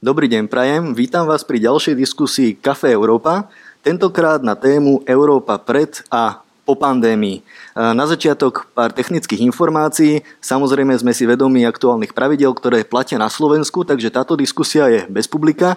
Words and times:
Dobrý 0.00 0.32
deň, 0.32 0.48
Prajem. 0.48 0.96
Vítam 0.96 1.28
vás 1.28 1.44
pri 1.44 1.60
ďalšej 1.60 1.92
diskusii 1.92 2.56
Café 2.56 2.96
Európa, 2.96 3.52
tentokrát 3.84 4.40
na 4.40 4.56
tému 4.56 5.04
Európa 5.04 5.60
pred 5.60 6.00
a 6.08 6.40
po 6.64 6.72
pandémii. 6.72 7.44
Na 7.76 8.08
začiatok 8.08 8.72
pár 8.72 8.96
technických 8.96 9.44
informácií. 9.44 10.24
Samozrejme 10.40 10.96
sme 10.96 11.12
si 11.12 11.28
vedomi 11.28 11.68
aktuálnych 11.68 12.16
pravidel, 12.16 12.48
ktoré 12.56 12.80
platia 12.80 13.20
na 13.20 13.28
Slovensku, 13.28 13.84
takže 13.84 14.08
táto 14.08 14.40
diskusia 14.40 14.88
je 14.88 15.04
bez 15.12 15.28
publika, 15.28 15.76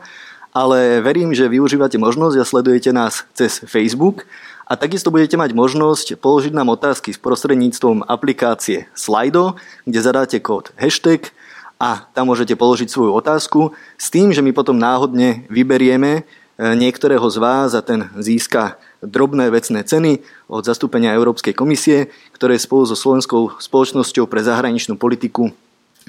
ale 0.56 1.04
verím, 1.04 1.36
že 1.36 1.52
využívate 1.52 2.00
možnosť 2.00 2.40
a 2.40 2.48
sledujete 2.48 2.96
nás 2.96 3.28
cez 3.36 3.60
Facebook 3.68 4.24
a 4.64 4.80
takisto 4.80 5.12
budete 5.12 5.36
mať 5.36 5.52
možnosť 5.52 6.16
položiť 6.24 6.56
nám 6.56 6.72
otázky 6.72 7.12
s 7.12 7.20
prostredníctvom 7.20 8.08
aplikácie 8.08 8.88
Slido, 8.96 9.60
kde 9.84 10.00
zadáte 10.00 10.40
kód 10.40 10.72
hashtag 10.80 11.36
a 11.84 12.08
tam 12.16 12.32
môžete 12.32 12.56
položiť 12.56 12.88
svoju 12.88 13.12
otázku 13.12 13.76
s 14.00 14.08
tým, 14.08 14.32
že 14.32 14.40
my 14.40 14.56
potom 14.56 14.80
náhodne 14.80 15.44
vyberieme 15.52 16.12
e, 16.16 16.22
niektorého 16.80 17.28
z 17.28 17.38
vás 17.44 17.76
a 17.76 17.84
ten 17.84 18.08
získa 18.16 18.80
drobné 19.04 19.52
vecné 19.52 19.84
ceny 19.84 20.24
od 20.48 20.64
zastúpenia 20.64 21.12
Európskej 21.12 21.52
komisie, 21.52 22.08
ktoré 22.32 22.56
spolu 22.56 22.88
so 22.88 22.96
Slovenskou 22.96 23.60
spoločnosťou 23.60 24.32
pre 24.32 24.40
zahraničnú 24.40 24.96
politiku 24.96 25.52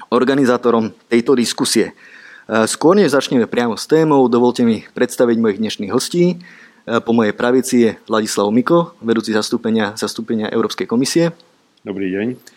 organizátorom 0.07 0.95
tejto 1.11 1.35
diskusie. 1.35 1.91
E, 1.91 2.63
skôr 2.71 2.95
než 2.95 3.11
začneme 3.11 3.43
priamo 3.43 3.75
s 3.75 3.83
témou, 3.83 4.31
dovolte 4.31 4.63
mi 4.63 4.87
predstaviť 4.95 5.35
mojich 5.43 5.59
dnešných 5.59 5.91
hostí. 5.91 6.39
E, 6.87 7.03
po 7.03 7.11
mojej 7.11 7.35
pravici 7.35 7.75
je 7.83 7.89
Vladislav 8.07 8.47
Miko, 8.47 8.95
vedúci 9.03 9.35
zastúpenia, 9.35 9.91
zastúpenia 9.99 10.47
Európskej 10.55 10.87
komisie. 10.87 11.35
Dobrý 11.83 12.15
deň 12.15 12.54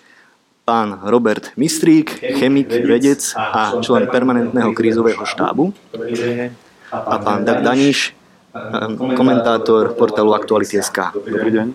pán 0.68 1.00
Robert 1.08 1.56
Mistrík, 1.56 2.20
chemik, 2.37 2.68
vedec 2.68 3.32
a 3.32 3.80
člen 3.80 4.04
permanentného 4.04 4.76
krízového 4.76 5.24
štábu 5.24 5.73
a 6.93 7.16
pán 7.24 7.48
Dag 7.48 7.65
Daniš, 7.65 8.12
komentátor 9.16 9.96
portálu 9.96 10.37
Aktuality.sk. 10.37 11.16
Dobrý 11.16 11.56
deň. 11.56 11.66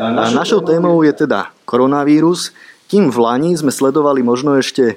A 0.00 0.32
našou 0.32 0.64
témou 0.64 1.04
je 1.04 1.12
teda 1.12 1.52
koronavírus, 1.68 2.56
kým 2.88 3.12
v 3.12 3.18
Lani 3.20 3.52
sme 3.60 3.68
sledovali 3.68 4.24
možno 4.24 4.56
ešte 4.56 4.96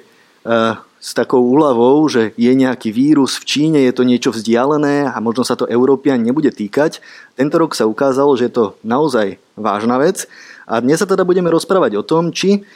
s 0.98 1.10
takou 1.12 1.44
úľavou, 1.44 2.08
že 2.08 2.32
je 2.34 2.50
nejaký 2.50 2.90
vírus 2.90 3.36
v 3.38 3.44
Číne, 3.44 3.78
je 3.84 3.92
to 3.92 4.08
niečo 4.08 4.32
vzdialené 4.32 5.04
a 5.04 5.16
možno 5.20 5.44
sa 5.44 5.54
to 5.54 5.68
Európian 5.68 6.24
nebude 6.24 6.50
týkať. 6.50 7.04
Tento 7.36 7.60
rok 7.60 7.76
sa 7.76 7.84
ukázalo, 7.84 8.34
že 8.40 8.48
je 8.48 8.52
to 8.56 8.64
naozaj 8.82 9.36
vážna 9.54 10.00
vec. 10.00 10.26
A 10.68 10.84
dnes 10.84 11.00
sa 11.00 11.08
teda 11.08 11.24
budeme 11.24 11.48
rozprávať 11.48 11.96
o 11.96 12.04
tom, 12.04 12.28
či 12.34 12.66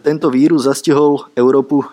tento 0.00 0.28
vírus 0.28 0.68
zastihol 0.68 1.26
Európu 1.32 1.88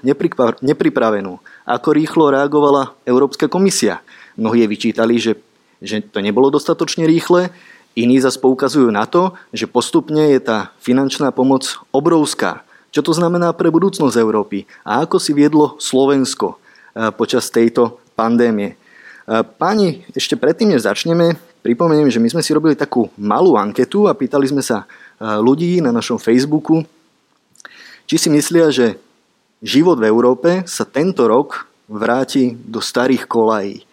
nepripravenú. 0.61 1.39
Ako 1.63 1.89
rýchlo 1.95 2.29
reagovala 2.29 2.93
Európska 3.07 3.47
komisia? 3.47 4.03
Mnohí 4.37 4.61
je 4.61 4.71
vyčítali, 4.71 5.15
že, 5.17 5.39
že 5.79 6.03
to 6.03 6.19
nebolo 6.21 6.51
dostatočne 6.51 7.07
rýchle, 7.07 7.49
iní 7.97 8.21
zase 8.21 8.37
poukazujú 8.37 8.93
na 8.93 9.09
to, 9.09 9.33
že 9.49 9.65
postupne 9.65 10.29
je 10.29 10.39
tá 10.43 10.69
finančná 10.77 11.33
pomoc 11.33 11.81
obrovská. 11.89 12.61
Čo 12.93 13.01
to 13.01 13.11
znamená 13.17 13.51
pre 13.57 13.73
budúcnosť 13.73 14.15
Európy? 14.15 14.69
A 14.85 15.03
ako 15.03 15.17
si 15.17 15.33
viedlo 15.33 15.75
Slovensko 15.81 16.55
e, 16.93 17.09
počas 17.17 17.49
tejto 17.49 17.97
pandémie? 18.13 18.73
E, 18.73 18.75
páni, 19.43 20.05
ešte 20.13 20.37
predtým, 20.37 20.71
než 20.71 20.85
začneme, 20.85 21.35
pripomeniem, 21.65 22.13
že 22.13 22.21
my 22.21 22.37
sme 22.37 22.45
si 22.45 22.53
robili 22.53 22.77
takú 22.77 23.09
malú 23.17 23.57
anketu 23.57 24.05
a 24.05 24.15
pýtali 24.15 24.45
sme 24.47 24.63
sa 24.63 24.85
e, 24.85 25.25
ľudí 25.41 25.81
na 25.81 25.89
našom 25.89 26.21
Facebooku, 26.21 26.85
či 28.07 28.15
si 28.15 28.31
myslia, 28.31 28.71
že 28.71 28.95
život 29.59 29.99
v 29.99 30.07
Európe 30.07 30.63
sa 30.63 30.87
tento 30.87 31.27
rok 31.27 31.67
vráti 31.91 32.55
do 32.55 32.79
starých 32.79 33.27
kolají. 33.27 33.83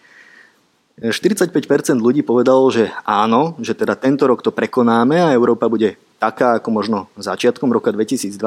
45% 0.95 1.51
ľudí 1.99 2.23
povedalo, 2.23 2.71
že 2.71 2.87
áno, 3.03 3.59
že 3.59 3.75
teda 3.75 3.99
tento 3.99 4.23
rok 4.23 4.39
to 4.39 4.55
prekonáme 4.55 5.19
a 5.19 5.35
Európa 5.35 5.67
bude 5.67 5.99
taká 6.15 6.55
ako 6.55 6.69
možno 6.71 6.97
začiatkom 7.19 7.67
roka 7.67 7.91
2020. 7.91 8.39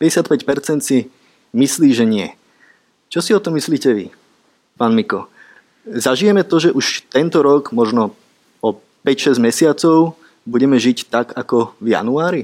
55% 0.00 0.80
si 0.80 1.12
myslí, 1.52 1.88
že 1.92 2.04
nie. 2.08 2.32
Čo 3.12 3.20
si 3.20 3.36
o 3.36 3.40
tom 3.44 3.60
myslíte 3.60 3.92
vy, 3.92 4.08
pán 4.80 4.96
Miko? 4.96 5.28
Zažijeme 5.84 6.42
to, 6.48 6.58
že 6.58 6.72
už 6.72 7.06
tento 7.12 7.44
rok, 7.44 7.70
možno 7.76 8.16
o 8.64 8.80
5-6 9.04 9.38
mesiacov, 9.38 10.16
budeme 10.48 10.80
žiť 10.80 11.12
tak 11.12 11.36
ako 11.36 11.76
v 11.78 11.92
januári? 11.92 12.42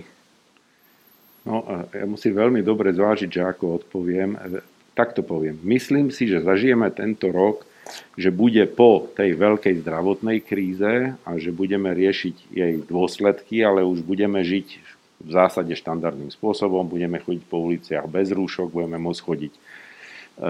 No, 1.42 1.66
ja 1.90 2.06
musím 2.06 2.38
veľmi 2.38 2.62
dobre 2.62 2.94
zvážiť, 2.94 3.30
že 3.30 3.42
ako 3.42 3.82
odpoviem. 3.82 4.38
Takto 4.94 5.26
poviem. 5.26 5.58
Myslím 5.66 6.14
si, 6.14 6.30
že 6.30 6.44
zažijeme 6.44 6.86
tento 6.94 7.34
rok, 7.34 7.66
že 8.14 8.30
bude 8.30 8.62
po 8.70 9.10
tej 9.10 9.34
veľkej 9.34 9.82
zdravotnej 9.82 10.38
kríze 10.46 11.18
a 11.18 11.30
že 11.36 11.50
budeme 11.50 11.90
riešiť 11.90 12.36
jej 12.54 12.74
dôsledky, 12.86 13.58
ale 13.66 13.82
už 13.82 14.06
budeme 14.06 14.38
žiť 14.46 14.68
v 15.22 15.30
zásade 15.30 15.74
štandardným 15.78 16.30
spôsobom, 16.34 16.86
budeme 16.86 17.22
chodiť 17.22 17.42
po 17.46 17.62
uliciach 17.62 18.06
bez 18.10 18.34
rúšok, 18.34 18.74
budeme 18.74 18.98
môcť 18.98 19.22
chodiť 19.22 19.52
e, 19.54 19.60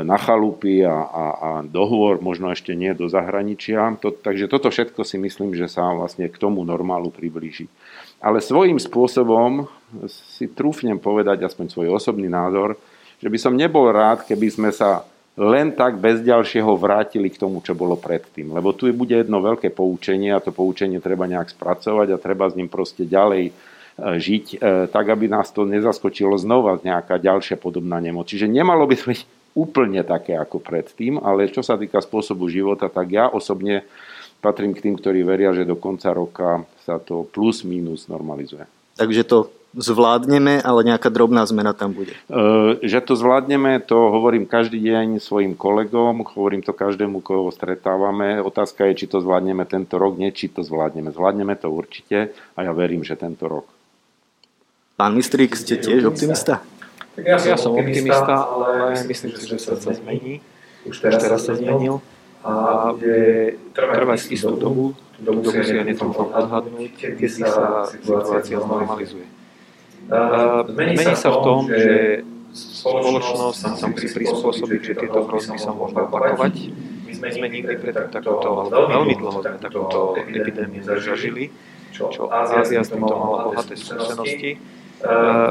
na 0.00 0.16
chalupy 0.16 0.80
a, 0.84 0.97
a, 0.97 1.24
a 1.32 1.50
dohovor, 1.60 2.24
možno 2.24 2.48
ešte 2.48 2.72
nie 2.72 2.97
do 2.97 3.04
zahraničia. 3.09 3.92
To, 4.00 4.09
takže 4.12 4.48
toto 4.48 4.72
všetko 4.72 5.04
si 5.04 5.20
myslím, 5.20 5.53
že 5.53 5.69
sa 5.69 5.92
vlastne 5.92 6.28
k 6.32 6.41
tomu 6.41 6.64
normálu 6.64 7.12
priblíži. 7.12 7.69
Ale 8.22 8.38
svojím 8.38 8.78
spôsobom 8.78 9.66
si 10.06 10.47
trúfnem 10.47 10.97
povedať 10.97 11.43
aspoň 11.43 11.66
svoj 11.75 11.88
osobný 11.99 12.31
názor, 12.31 12.78
že 13.19 13.27
by 13.27 13.38
som 13.38 13.59
nebol 13.59 13.91
rád, 13.91 14.22
keby 14.22 14.47
sme 14.47 14.71
sa 14.71 15.03
len 15.34 15.72
tak 15.72 15.97
bez 15.97 16.21
ďalšieho 16.21 16.77
vrátili 16.77 17.33
k 17.33 17.41
tomu, 17.41 17.65
čo 17.65 17.72
bolo 17.72 17.97
predtým. 17.97 18.53
Lebo 18.53 18.77
tu 18.77 18.87
bude 18.93 19.16
jedno 19.16 19.41
veľké 19.41 19.72
poučenie 19.72 20.31
a 20.31 20.44
to 20.44 20.55
poučenie 20.55 21.00
treba 21.00 21.25
nejak 21.25 21.50
spracovať 21.50 22.09
a 22.15 22.22
treba 22.22 22.47
s 22.47 22.55
ním 22.55 22.69
proste 22.69 23.09
ďalej 23.09 23.49
e, 23.49 23.53
žiť, 23.97 24.47
e, 24.54 24.56
tak 24.93 25.09
aby 25.09 25.33
nás 25.33 25.49
to 25.49 25.65
nezaskočilo 25.65 26.37
znova 26.37 26.84
nejaká 26.84 27.16
ďalšia 27.16 27.56
podobná 27.56 27.97
nemoc. 27.99 28.28
Čiže 28.28 28.44
nemalo 28.44 28.84
by 28.84 28.94
to 29.00 29.04
byť 29.09 29.21
úplne 29.56 30.04
také 30.04 30.37
ako 30.37 30.60
predtým, 30.60 31.16
ale 31.16 31.49
čo 31.49 31.65
sa 31.65 31.81
týka 31.81 32.00
spôsobu 32.04 32.53
života, 32.53 32.93
tak 32.93 33.09
ja 33.09 33.33
osobne 33.33 33.89
patrím 34.42 34.75
k 34.75 34.82
tým, 34.91 34.98
ktorí 34.98 35.22
veria, 35.22 35.54
že 35.54 35.62
do 35.62 35.78
konca 35.78 36.10
roka 36.10 36.66
sa 36.82 36.98
to 36.98 37.22
plus 37.30 37.62
minus 37.62 38.10
normalizuje. 38.10 38.66
Takže 38.98 39.22
to 39.22 39.38
zvládneme, 39.72 40.60
ale 40.60 40.84
nejaká 40.84 41.08
drobná 41.08 41.47
zmena 41.48 41.72
tam 41.72 41.97
bude. 41.97 42.12
E, 42.12 42.42
že 42.84 43.00
to 43.00 43.16
zvládneme, 43.16 43.80
to 43.80 43.97
hovorím 43.97 44.44
každý 44.44 44.76
deň 44.82 45.16
svojim 45.16 45.56
kolegom, 45.56 46.26
hovorím 46.36 46.60
to 46.60 46.76
každému, 46.76 47.25
koho 47.25 47.48
stretávame. 47.48 48.42
Otázka 48.42 48.84
je, 48.92 49.04
či 49.04 49.06
to 49.08 49.25
zvládneme 49.25 49.64
tento 49.64 49.97
rok, 49.97 50.20
nie 50.20 50.28
či 50.34 50.53
to 50.53 50.60
zvládneme. 50.60 51.14
Zvládneme 51.14 51.56
to 51.56 51.72
určite 51.72 52.36
a 52.53 52.59
ja 52.60 52.72
verím, 52.76 53.00
že 53.00 53.16
tento 53.16 53.48
rok. 53.48 53.64
Pán 55.00 55.16
Mistrík, 55.16 55.56
ste 55.56 55.80
tiež 55.80 56.04
optimista? 56.04 56.60
Tak 57.16 57.24
ja 57.24 57.36
som, 57.41 57.48
ja 57.48 57.56
som 57.56 57.72
optimista, 57.72 58.34
ale 58.44 59.00
myslím 59.09 59.32
si, 59.41 59.44
že 59.48 59.56
sa 59.56 59.72
to 59.76 59.88
zmení. 59.88 60.44
Už 60.84 61.00
teraz, 61.00 61.16
Už 61.16 61.24
teraz 61.24 61.41
sa 61.48 61.54
zmenil 61.56 62.04
a 62.42 62.53
bude 62.94 63.54
trvať 63.70 64.20
istú 64.34 64.58
dobu, 64.58 64.98
dobu 65.22 65.47
si 65.47 65.78
ja 65.78 65.86
netrúfam 65.86 66.30
odhadnúť, 66.34 66.92
keď 66.98 67.30
sa 67.30 67.86
situácia 67.86 68.58
normalizuje. 68.58 69.26
Mení 70.75 70.97
sa 70.98 71.30
v 71.30 71.38
tom, 71.47 71.60
že 71.70 72.26
spoločnosť 72.53 73.58
sa 73.78 73.86
musí 73.88 74.08
prispôsobiť, 74.12 74.80
že 74.82 74.92
tieto 74.98 75.25
hrozby 75.25 75.56
sa 75.56 75.72
môžu 75.72 75.97
opakovať. 76.04 76.54
My 77.22 77.30
sme 77.30 77.47
nikdy 77.48 77.75
pred 77.78 77.94
takúto, 78.10 78.66
alebo 78.66 78.91
veľmi 78.91 79.14
dlho 79.14 79.41
sme 79.41 79.59
takúto 79.62 80.19
epidémiu 80.19 80.82
zažili, 80.82 81.54
čo 81.94 82.26
Ázia 82.28 82.82
s 82.82 82.91
týmto 82.91 83.14
mala 83.14 83.47
bohaté 83.47 83.78
skúsenosti. 83.78 84.59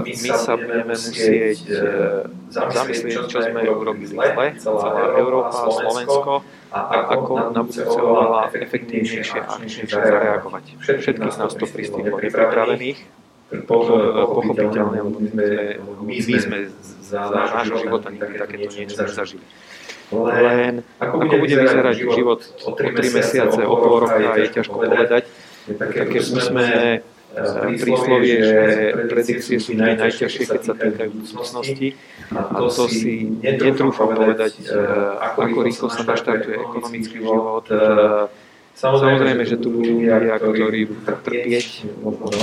my 0.04 0.30
sa 0.36 0.56
budeme 0.56 0.96
musieť 0.96 1.60
uh, 1.72 2.24
zamyslieť, 2.52 3.28
čo 3.28 3.40
sme 3.40 3.62
urobili 3.68 4.08
zle, 4.08 4.28
celá 4.60 5.16
Európa, 5.20 5.68
Slovensko, 5.70 6.34
a 6.72 6.80
ako 7.20 7.52
na 7.52 7.62
budúce 7.68 7.84
oveľa 7.84 8.56
efektívnejšie 8.56 9.40
a 9.44 9.60
akčnejšie 9.60 9.92
zareagovať. 9.92 10.64
Všetkých 10.80 11.20
nás 11.20 11.36
to 11.36 11.68
pristihlo 11.68 12.16
nepripravených, 12.16 13.00
pochopiteľne, 13.68 15.00
lebo 15.04 15.20
my 15.20 15.28
sme, 15.28 15.48
my 16.08 16.38
sme 16.40 16.58
za 17.04 17.28
nášho 17.28 17.76
života 17.84 18.08
nikdy 18.08 18.40
takéto 18.40 18.72
niečo 18.72 18.96
nezažili. 19.04 19.46
Len 20.12 20.84
ako 21.00 21.16
bude 21.28 21.56
vyzerať 21.60 21.96
život 21.96 22.40
o 22.68 22.72
3 22.76 23.16
mesiace, 23.16 23.60
o 23.64 23.76
pol 23.76 24.08
roka, 24.08 24.20
je 24.40 24.48
ťažko 24.52 24.76
povedať. 24.76 25.24
Také 25.68 26.20
sme 26.24 27.00
príslovie, 27.80 28.36
že 28.44 28.60
predikcie 29.08 29.58
sú 29.58 29.72
najťažšie, 29.80 30.44
keď 30.52 30.62
sa 30.62 30.74
týkajú 30.76 31.10
budúcnosti. 31.16 31.88
A 32.32 32.60
to 32.60 32.86
si 32.92 33.32
netrúfam 33.40 34.12
povedať, 34.12 34.54
e, 34.68 34.76
ako 35.20 35.60
rýchlo 35.64 35.88
sa 35.92 36.04
naštartuje 36.04 36.56
ekonomický 36.60 37.18
život. 37.24 37.66
E, 37.72 37.76
samozrejme, 38.76 39.44
že 39.48 39.56
tu 39.60 39.72
budú 39.72 40.04
ľudia, 40.04 40.36
ktorí 40.40 40.82
budú 40.92 41.04
trpieť, 41.24 41.68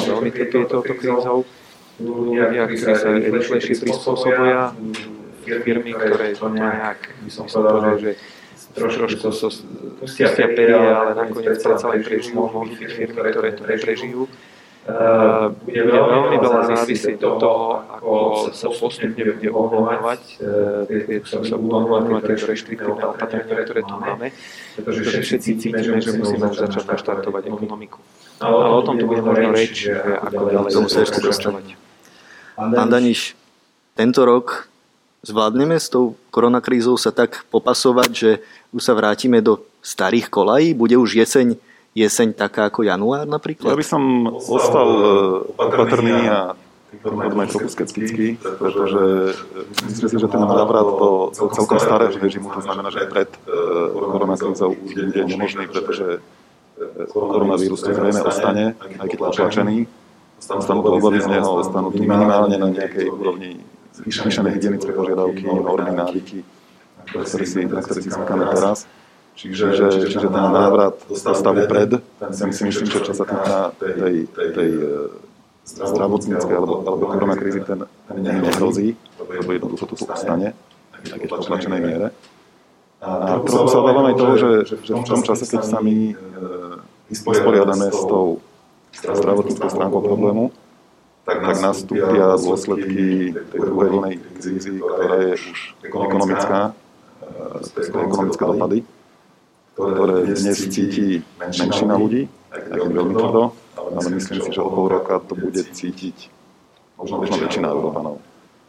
veľmi 0.08 0.31
trpieť 0.32 0.67
touto 0.69 0.94
krízou. 0.96 1.44
Ľudia, 1.99 2.64
ktorí 2.69 2.76
sa 2.79 3.11
rýchlejšie 3.12 3.75
prispôsobujú, 3.85 4.73
firmy, 5.49 5.93
ktoré 5.96 6.37
nejak, 6.37 7.00
by 7.25 7.31
som 7.32 7.44
povedal, 7.49 7.96
že 7.96 8.11
trošku 8.76 9.32
so, 9.32 9.49
pustia 9.99 10.29
perie, 10.31 10.76
ale 10.76 11.17
nakoniec 11.17 11.58
predsa 11.58 11.88
len 11.90 12.05
prežijú, 12.05 12.46
môžu 12.46 12.76
byť 12.76 12.90
firmy, 12.93 13.25
ktoré 13.32 13.50
to 13.56 13.64
neprežijú. 13.64 14.23
Uh, 14.88 15.52
bude 15.69 15.85
veľmi 15.85 16.40
veľa 16.40 16.62
závisieť 16.73 17.20
od 17.20 17.37
toho, 17.37 17.85
ako 17.93 18.12
sa 18.56 18.73
postupne 18.73 19.20
bude 19.20 19.50
uvoľňovať, 19.52 20.23
uh, 20.40 21.29
sa 21.29 21.61
budú 21.61 21.76
uvoľňovať 21.85 22.23
tieto 22.25 22.46
reštriktívne 22.49 22.96
opatrenia, 22.96 23.69
ktoré 23.69 23.85
tu 23.85 23.94
máme, 24.00 24.32
pretože 24.81 25.00
všetci 25.29 25.50
cítime, 25.61 26.00
že 26.00 26.17
musíme 26.17 26.49
začať 26.49 26.88
naštartovať 26.88 27.52
ekonomiku. 27.52 28.00
Ale 28.40 28.64
o 28.64 28.81
tom 28.81 28.96
tu 28.96 29.05
bude 29.05 29.20
možno 29.20 29.52
reč, 29.52 29.93
ako 30.25 30.56
ďalej 30.56 30.70
tomu 30.73 30.88
sa 30.88 31.05
ešte 31.05 31.20
dostávať. 31.20 31.76
Pán 32.56 32.88
Daniš, 32.88 33.37
tento 33.93 34.25
rok 34.25 34.73
zvládneme 35.20 35.76
s 35.76 35.93
tou 35.93 36.17
koronakrízou 36.32 36.96
sa 36.96 37.12
tak 37.12 37.44
popasovať, 37.52 38.11
že 38.17 38.31
už 38.73 38.81
sa 38.81 38.96
vrátime 38.96 39.44
do 39.44 39.61
starých 39.85 40.32
kolají? 40.32 40.73
Bude 40.73 40.96
už 40.96 41.12
jeseň, 41.12 41.61
jeseň 41.96 42.37
taká 42.37 42.69
ako 42.69 42.85
január 42.85 43.25
napríklad? 43.25 43.73
Ja 43.73 43.79
by 43.79 43.87
som 43.87 44.02
ostal 44.29 44.88
e, 44.88 45.11
opatrný 45.56 46.17
a 46.29 46.38
aj 46.88 47.49
trochu 47.52 47.69
skeptický, 47.69 48.26
pretože 48.40 49.37
myslím 49.85 50.08
si, 50.08 50.17
že 50.17 50.29
ten 50.29 50.40
návrat 50.40 50.88
do 50.88 51.29
celkom 51.37 51.76
starého 51.76 52.17
režimu, 52.17 52.49
to 52.49 52.64
znamená, 52.64 52.88
že 52.88 53.05
pred 53.08 53.29
e, 53.29 53.38
koronakrízou 53.93 54.73
už 54.73 54.90
bude 54.96 55.25
nemožný, 55.29 55.64
pretože 55.69 56.25
koronavírus 57.12 57.81
to 57.82 57.90
zrejme 57.93 58.20
ostane, 58.23 58.64
aj 58.79 59.06
keď 59.11 59.19
potlačený. 59.19 59.76
Ostanú 60.38 60.87
obavy 60.87 61.19
z 61.19 61.29
neho, 61.35 61.50
ostanú 61.58 61.90
minimálne 61.90 62.56
na 62.62 62.70
nejakej 62.70 63.11
úrovni 63.11 63.58
zvýšené 63.99 64.55
hygienické 64.55 64.94
požiadavky, 64.94 65.43
normy, 65.43 65.93
návyky, 65.99 66.38
na 67.11 67.82
ktoré 67.82 67.99
si 67.99 68.11
zvykáme 68.14 68.44
teraz. 68.55 68.87
Čiže, 69.38 69.67
čiže 70.11 70.26
ten 70.26 70.46
návrat 70.50 70.99
do 71.06 71.14
stavu 71.14 71.62
pred, 71.70 72.02
ten 72.02 72.31
si 72.35 72.43
myslím, 72.50 72.90
že 72.90 72.99
čo 73.06 73.14
sa 73.14 73.23
týka 73.23 73.70
tej, 73.79 74.26
tej 74.35 74.70
zdravotníckej 75.62 76.55
alebo, 76.58 76.82
alebo 76.82 77.05
koronakrízy, 77.06 77.62
ten, 77.62 77.87
ten 77.87 78.17
nehrozí, 78.19 78.99
lebo 79.14 79.50
jednoducho 79.55 79.85
to 79.87 79.94
tu 79.94 80.05
ostane, 80.11 80.58
aj 80.90 81.19
keď 81.23 81.29
v 81.31 81.38
potlačenej 81.38 81.81
miere. 81.87 82.08
A 82.99 83.38
trochu 83.46 83.70
sa 83.70 83.79
obávam 83.79 84.11
aj 84.11 84.17
toho, 84.19 84.35
že, 84.35 84.50
že 84.75 84.75
v 84.75 85.06
tom 85.06 85.23
čase, 85.23 85.46
keď 85.46 85.62
sa 85.62 85.79
my 85.79 86.19
vysporiadame 87.06 87.94
s 87.94 88.02
tou 88.11 88.43
zdravotníckou 88.99 89.70
stránkou 89.70 90.02
problému, 90.02 90.50
tak, 91.23 91.46
tak 91.46 91.56
nastúpia 91.62 92.35
dôsledky 92.43 93.37
tej 93.55 93.61
druhej 93.61 93.88
vlnej 93.94 94.14
krízy, 94.19 94.82
ktorá 94.82 95.14
je 95.31 95.32
už 95.38 95.58
ekonomická, 95.87 96.75
ekonomické 97.79 98.43
dopady, 98.43 98.79
ktoré 99.78 100.26
dnes 100.26 100.58
cíti 100.58 101.22
menšina 101.38 101.94
ľudí, 101.94 102.26
aj 102.50 102.90
veľmi 102.90 103.14
tvrdo, 103.14 103.42
ale 103.78 104.08
myslím 104.19 104.38
si, 104.42 104.50
že 104.50 104.60
o 104.60 104.70
pol 104.75 104.90
roka 104.90 105.22
to 105.22 105.38
bude 105.38 105.62
cítiť 105.62 106.34
možno 106.98 107.22
väčšina 107.22 107.70
Európanov. 107.70 108.19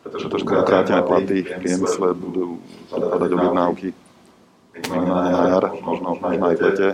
Pretože 0.05 0.45
krátené 0.45 1.01
platy 1.01 1.37
v 1.43 1.51
priemysle 1.59 2.13
budú 2.13 2.61
padať 2.93 3.29
objednávky. 3.35 3.89
na 4.89 5.43
jar, 5.59 5.65
možno, 5.83 6.15
možno 6.15 6.45
aj 6.45 6.55
v 6.55 6.61
lete. 6.63 6.89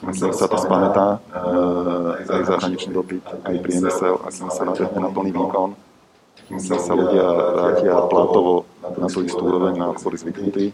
kým 0.00 0.32
sa 0.32 0.48
to 0.48 0.56
spamätá, 0.56 1.20
eh, 1.20 2.32
aj 2.32 2.42
zahraničný 2.48 2.96
dopyt, 2.96 3.20
aj 3.44 3.54
priemysel, 3.60 4.16
a 4.24 4.32
kým 4.32 4.48
sa 4.48 4.64
nabehne 4.64 4.98
na 5.04 5.10
plný 5.12 5.30
výkon, 5.36 5.76
kým 6.48 6.58
sa 6.64 6.92
ľudia 6.96 7.26
vrátia 7.28 7.94
platovo 8.08 8.64
na 8.80 9.06
tú 9.12 9.20
istú 9.20 9.42
úroveň, 9.44 9.76
na 9.76 9.92
boli 9.92 10.16
zvyknutí, 10.16 10.72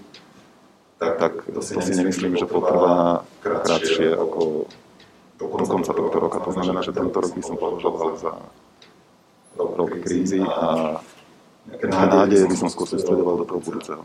tak, 0.96 1.12
tak 1.20 1.32
to 1.52 1.60
si 1.60 1.92
nemyslím, 1.92 2.36
že 2.40 2.48
potrvá 2.48 3.24
krátšie 3.44 4.16
ako 4.16 4.64
do 5.36 5.46
konca 5.52 5.92
tohto 5.92 6.16
roka. 6.16 6.40
To 6.40 6.50
znamená, 6.52 6.80
že 6.80 6.96
tento 6.96 7.16
rok 7.20 7.32
by 7.36 7.42
som 7.44 7.56
považoval 7.60 8.16
za 8.16 8.32
rok 9.56 9.92
krízy 10.00 10.40
a 10.40 11.00
nádeje 11.84 12.48
by 12.48 12.56
som 12.56 12.68
skôr 12.72 12.88
sústredoval 12.88 13.40
do 13.40 13.46
toho 13.48 13.60
budúceho. 13.60 14.02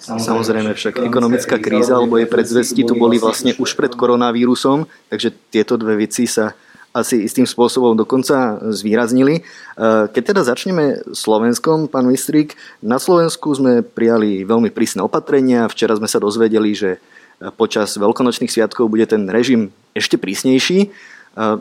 Samozrejme 0.00 0.72
však 0.72 1.04
ekonomická 1.04 1.60
kríza 1.60 2.00
alebo 2.00 2.16
jej 2.16 2.24
predzvesti 2.24 2.88
tu 2.88 2.96
boli 2.96 3.20
vlastne 3.20 3.52
už 3.60 3.76
pred 3.76 3.92
koronavírusom, 3.92 4.88
takže 5.12 5.28
tieto 5.52 5.76
dve 5.76 6.08
veci 6.08 6.24
sa 6.24 6.56
asi 6.90 7.22
istým 7.22 7.46
spôsobom 7.46 7.94
dokonca 7.94 8.58
zvýraznili. 8.74 9.46
Keď 10.10 10.22
teda 10.34 10.42
začneme 10.42 11.06
Slovenskom, 11.14 11.86
pán 11.86 12.10
Mistrík, 12.10 12.58
na 12.82 12.98
Slovensku 12.98 13.54
sme 13.54 13.86
prijali 13.86 14.42
veľmi 14.42 14.74
prísne 14.74 15.06
opatrenia. 15.06 15.70
Včera 15.70 15.94
sme 15.94 16.10
sa 16.10 16.18
dozvedeli, 16.18 16.74
že 16.74 16.98
počas 17.54 17.94
veľkonočných 17.94 18.50
sviatkov 18.50 18.90
bude 18.90 19.06
ten 19.06 19.24
režim 19.30 19.70
ešte 19.94 20.18
prísnejší. 20.18 20.90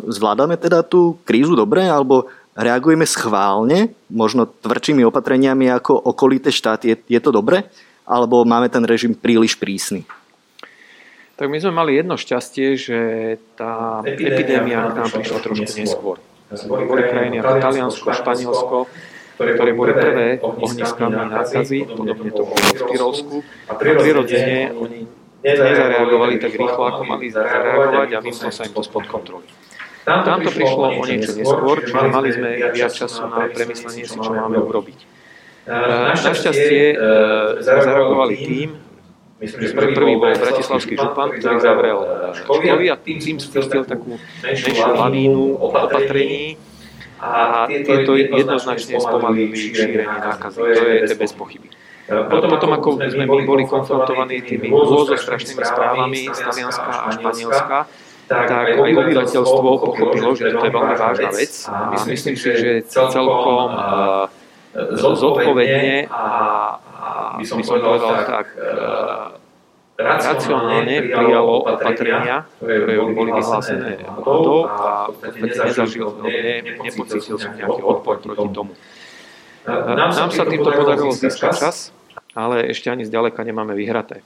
Zvládame 0.09 0.57
teda 0.57 0.81
tú 0.81 1.21
krízu 1.23 1.53
dobre, 1.53 1.85
alebo 1.85 2.27
reagujeme 2.57 3.05
schválne, 3.05 3.93
možno 4.09 4.49
tvrdšími 4.49 5.05
opatreniami 5.05 5.69
ako 5.71 5.93
okolité 6.09 6.49
štáty. 6.49 6.91
Je, 6.91 7.17
je 7.17 7.21
to 7.21 7.29
dobre? 7.29 7.69
alebo 8.09 8.41
máme 8.41 8.65
ten 8.73 8.81
režim 8.81 9.13
príliš 9.13 9.53
prísny? 9.53 10.01
Tak 11.39 11.47
my 11.47 11.55
sme 11.55 11.71
mali 11.71 11.95
jedno 11.95 12.19
šťastie, 12.19 12.75
že 12.75 12.99
tá 13.55 14.03
epidémia 14.03 14.91
k 14.91 14.99
nám 14.99 15.07
prišla 15.07 15.39
trošku 15.39 15.71
neskôr. 15.71 16.19
Boli 16.67 17.03
krajiny 17.07 17.39
ako 17.39 17.53
Taliansko, 17.63 18.07
Španielsko, 18.11 18.77
ktoré 19.39 19.71
boli 19.71 19.95
prvé 19.95 20.43
ohniskami 20.43 21.15
nákazy, 21.15 21.87
podobne 21.95 22.35
to 22.35 22.43
bolo 22.43 22.59
v 22.59 22.83
Tyrolsku. 22.91 23.35
A 23.71 23.73
prirodzene 23.79 24.75
oni 24.75 25.07
nezareagovali 25.39 26.43
tak 26.43 26.59
rýchlo, 26.59 26.83
ako 26.91 27.01
mali 27.07 27.31
zareagovať 27.31 28.09
a 28.11 28.19
vymklo 28.19 28.51
sa 28.51 28.67
im 28.67 28.75
to 28.75 28.83
spod 28.83 29.07
kontroly. 29.07 29.47
Tam 30.03 30.43
to 30.43 30.51
prišlo 30.51 30.91
o 30.91 31.03
niečo 31.07 31.39
neskôr, 31.39 31.87
čiže 31.87 32.07
mali 32.11 32.35
sme 32.35 32.49
viac 32.75 32.91
času 32.91 33.31
na 33.31 33.47
premyslenie 33.47 34.03
si, 34.03 34.17
čo 34.19 34.31
máme 34.35 34.59
urobiť. 34.59 34.99
Našťastie 36.19 36.99
zareagovali 37.63 38.35
tým, 38.43 38.69
Myslím, 39.39 39.71
že 39.71 39.73
prvý 39.73 40.19
bol 40.19 40.35
Bratislavský 40.35 40.99
župan, 40.99 41.31
ktorý 41.39 41.57
zavrel 41.63 41.99
školy 42.43 42.91
a 42.91 42.95
tým, 42.99 43.17
tým 43.23 43.37
spustil 43.39 43.87
takú 43.87 44.19
menšiu 44.43 44.83
lavínu 44.99 45.55
opatrení. 45.55 46.59
a 47.19 47.67
tieto 47.67 48.15
jednoznačne 48.15 48.95
spomalili 48.95 49.51
šírenie 49.51 50.07
nákazy. 50.07 50.55
To 50.55 50.63
je, 50.63 51.03
to 51.03 51.15
bez 51.19 51.31
pochyby. 51.35 51.67
Potom, 52.07 52.49
potom, 52.49 52.69
ako 52.73 52.89
sme 53.05 53.27
my 53.27 53.43
boli 53.45 53.63
konfrontovaní 53.69 54.41
tými 54.41 54.71
strašnými 55.13 55.61
správami 55.61 56.19
z 56.31 56.39
Talianska 56.41 56.89
a 56.89 57.07
Španielska, 57.13 57.77
tak 58.25 58.45
aj 58.49 58.71
obyvateľstvo 58.81 59.59
pochopilo, 59.61 60.33
že 60.33 60.53
to 60.53 60.63
je 60.63 60.71
veľmi 60.73 60.95
vážna 60.95 61.29
vec 61.29 61.53
a 61.69 62.01
myslím 62.07 62.35
si, 62.39 62.49
že 62.55 62.71
celkom 62.87 63.67
zodpovedne 64.95 66.07
a, 66.09 66.23
a 67.09 67.41
by 67.41 67.45
som 67.45 67.57
povedal 67.65 68.13
tak, 68.29 68.53
e, 68.53 68.61
racionálne 69.99 70.95
prijalo 71.11 71.65
opatrenia, 71.65 72.45
ktoré 72.61 72.95
boli 73.11 73.31
vyhlásené 73.35 73.99
vládou 74.05 74.63
a 74.69 75.11
v 75.11 75.17
podstate 75.19 75.59
nezažil, 75.67 76.07
ne, 76.23 76.37
nepocítil 76.85 77.35
som 77.35 77.51
nejaký 77.57 77.81
odpor 77.83 78.23
proti 78.23 78.47
tomu. 78.53 78.71
Nám 79.67 80.31
sa 80.31 80.47
týmto 80.47 80.71
podarilo 80.71 81.11
získať 81.11 81.51
čas, 81.51 81.77
ale 82.31 82.71
ešte 82.71 82.87
ani 82.87 83.03
zďaleka 83.03 83.43
nemáme 83.43 83.75
vyhraté. 83.75 84.23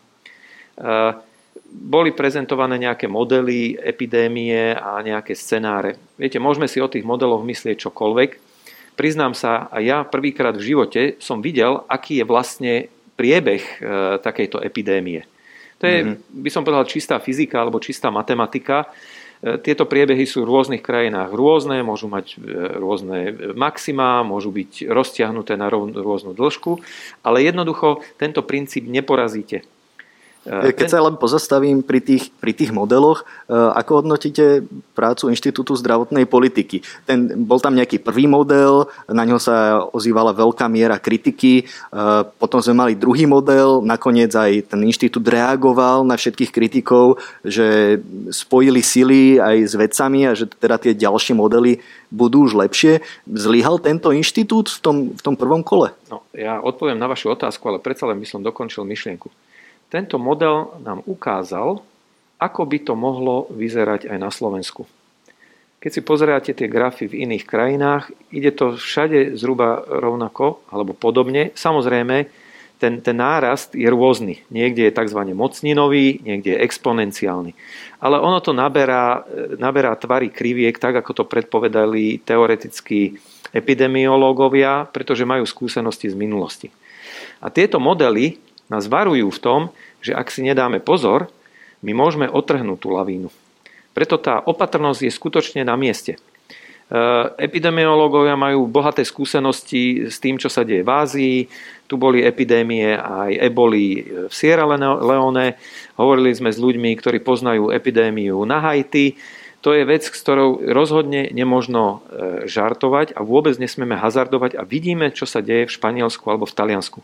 Boli 1.74 2.14
prezentované 2.14 2.78
nejaké 2.78 3.10
modely 3.10 3.74
epidémie 3.82 4.78
a 4.78 5.02
nejaké 5.02 5.34
scenáre. 5.34 5.98
Viete, 6.22 6.38
môžeme 6.38 6.70
si 6.70 6.78
o 6.78 6.90
tých 6.90 7.02
modeloch 7.02 7.42
myslieť 7.42 7.90
čokoľvek, 7.90 8.53
priznám 8.94 9.34
sa, 9.34 9.68
a 9.70 9.82
ja 9.82 10.06
prvýkrát 10.06 10.56
v 10.56 10.74
živote 10.74 11.02
som 11.20 11.42
videl, 11.42 11.84
aký 11.90 12.22
je 12.22 12.26
vlastne 12.26 12.74
priebeh 13.14 13.62
e, 13.62 13.74
takejto 14.22 14.62
epidémie. 14.62 15.26
To 15.82 15.86
je, 15.86 15.98
mm-hmm. 16.02 16.44
by 16.44 16.50
som 16.50 16.64
povedal, 16.64 16.88
čistá 16.88 17.20
fyzika 17.20 17.62
alebo 17.62 17.84
čistá 17.84 18.10
matematika. 18.10 18.88
E, 19.44 19.58
tieto 19.60 19.84
priebehy 19.84 20.24
sú 20.24 20.48
v 20.48 20.50
rôznych 20.50 20.82
krajinách 20.82 21.36
rôzne, 21.36 21.84
môžu 21.84 22.08
mať 22.08 22.40
e, 22.40 22.78
rôzne 22.80 23.18
maxima, 23.54 24.24
môžu 24.24 24.50
byť 24.50 24.88
roztiahnuté 24.88 25.60
na 25.60 25.68
rôznu 25.70 26.32
dĺžku, 26.32 26.80
ale 27.22 27.44
jednoducho 27.44 28.02
tento 28.16 28.42
princíp 28.42 28.88
neporazíte. 28.88 29.68
Keď 30.44 30.88
sa 30.92 31.00
len 31.00 31.16
pozastavím 31.16 31.80
pri 31.80 32.04
tých, 32.04 32.36
pri 32.36 32.52
tých 32.52 32.76
modeloch, 32.76 33.24
e, 33.24 33.56
ako 33.56 34.04
hodnotíte 34.04 34.68
prácu 34.92 35.32
Inštitútu 35.32 35.72
zdravotnej 35.80 36.28
politiky? 36.28 36.84
Ten, 37.08 37.48
bol 37.48 37.64
tam 37.64 37.80
nejaký 37.80 38.04
prvý 38.04 38.28
model, 38.28 38.92
na 39.08 39.24
ňo 39.24 39.40
sa 39.40 39.80
ozývala 39.88 40.36
veľká 40.36 40.68
miera 40.68 41.00
kritiky, 41.00 41.64
e, 41.64 42.04
potom 42.36 42.60
sme 42.60 42.76
mali 42.76 43.00
druhý 43.00 43.24
model, 43.24 43.80
nakoniec 43.88 44.36
aj 44.36 44.68
ten 44.68 44.84
inštitút 44.84 45.24
reagoval 45.24 46.04
na 46.04 46.20
všetkých 46.20 46.52
kritikov, 46.52 47.24
že 47.48 48.00
spojili 48.28 48.84
sily 48.84 49.40
aj 49.40 49.58
s 49.64 49.74
vedcami 49.80 50.20
a 50.28 50.36
že 50.36 50.52
teda 50.52 50.76
tie 50.76 50.92
ďalšie 50.92 51.40
modely 51.40 51.80
budú 52.12 52.52
už 52.52 52.60
lepšie. 52.60 53.00
Zlyhal 53.32 53.80
tento 53.80 54.12
inštitút 54.12 54.68
v 54.76 54.80
tom, 54.84 54.98
v 55.16 55.22
tom 55.24 55.40
prvom 55.40 55.64
kole? 55.64 55.96
No, 56.12 56.28
ja 56.36 56.60
odpoviem 56.60 57.00
na 57.00 57.08
vašu 57.08 57.32
otázku, 57.32 57.64
ale 57.72 57.80
predsa 57.80 58.12
len 58.12 58.20
by 58.20 58.28
som 58.28 58.44
dokončil 58.44 58.84
myšlienku 58.84 59.32
tento 59.94 60.18
model 60.18 60.74
nám 60.82 61.06
ukázal, 61.06 61.86
ako 62.42 62.62
by 62.66 62.78
to 62.82 62.98
mohlo 62.98 63.46
vyzerať 63.54 64.10
aj 64.10 64.18
na 64.18 64.34
Slovensku. 64.34 64.90
Keď 65.78 65.92
si 65.94 66.02
pozeráte 66.02 66.52
tie 66.58 66.66
grafy 66.66 67.06
v 67.06 67.30
iných 67.30 67.46
krajinách, 67.46 68.10
ide 68.34 68.50
to 68.50 68.74
všade 68.74 69.38
zhruba 69.38 69.86
rovnako 69.86 70.66
alebo 70.74 70.98
podobne. 70.98 71.54
Samozrejme, 71.54 72.26
ten, 72.82 73.06
ten 73.06 73.16
nárast 73.16 73.78
je 73.78 73.86
rôzny. 73.86 74.42
Niekde 74.50 74.90
je 74.90 74.96
tzv. 74.98 75.20
mocninový, 75.38 76.24
niekde 76.26 76.58
je 76.58 76.64
exponenciálny. 76.66 77.52
Ale 78.02 78.18
ono 78.18 78.42
to 78.42 78.52
naberá, 78.52 79.22
naberá 79.62 79.94
tvary 79.96 80.34
kriviek, 80.34 80.74
tak 80.82 81.00
ako 81.00 81.22
to 81.22 81.24
predpovedali 81.30 82.24
teoretickí 82.24 83.20
epidemiológovia, 83.54 84.90
pretože 84.90 85.28
majú 85.28 85.46
skúsenosti 85.46 86.10
z 86.10 86.16
minulosti. 86.18 86.68
A 87.44 87.52
tieto 87.54 87.78
modely 87.78 88.40
nás 88.74 88.90
varujú 88.90 89.30
v 89.30 89.40
tom, 89.42 89.62
že 90.02 90.18
ak 90.18 90.34
si 90.34 90.42
nedáme 90.42 90.82
pozor, 90.82 91.30
my 91.86 91.94
môžeme 91.94 92.26
otrhnúť 92.26 92.80
tú 92.82 92.90
lavínu. 92.90 93.30
Preto 93.94 94.18
tá 94.18 94.42
opatrnosť 94.42 95.06
je 95.06 95.12
skutočne 95.14 95.62
na 95.62 95.78
mieste. 95.78 96.18
E, 96.18 96.20
epidemiológovia 97.38 98.34
majú 98.34 98.66
bohaté 98.66 99.06
skúsenosti 99.06 100.10
s 100.10 100.18
tým, 100.18 100.42
čo 100.42 100.50
sa 100.50 100.66
deje 100.66 100.82
v 100.82 100.90
Ázii. 100.90 101.38
Tu 101.86 101.94
boli 101.94 102.26
epidémie 102.26 102.98
aj 102.98 103.38
eboli 103.38 104.02
v 104.28 104.34
Sierra 104.34 104.66
Leone. 104.66 105.62
Hovorili 105.96 106.34
sme 106.34 106.50
s 106.50 106.58
ľuďmi, 106.58 106.90
ktorí 106.98 107.22
poznajú 107.22 107.70
epidémiu 107.70 108.42
na 108.50 108.66
Haiti. 108.66 109.14
To 109.64 109.72
je 109.72 109.88
vec, 109.88 110.04
s 110.04 110.20
ktorou 110.20 110.60
rozhodne 110.76 111.32
nemožno 111.32 112.04
e, 112.12 112.52
žartovať 112.52 113.16
a 113.16 113.24
vôbec 113.24 113.56
nesmieme 113.56 113.96
hazardovať 113.96 114.60
a 114.60 114.68
vidíme, 114.68 115.14
čo 115.16 115.24
sa 115.24 115.40
deje 115.40 115.72
v 115.72 115.76
Španielsku 115.80 116.28
alebo 116.28 116.44
v 116.44 116.58
Taliansku. 116.58 117.00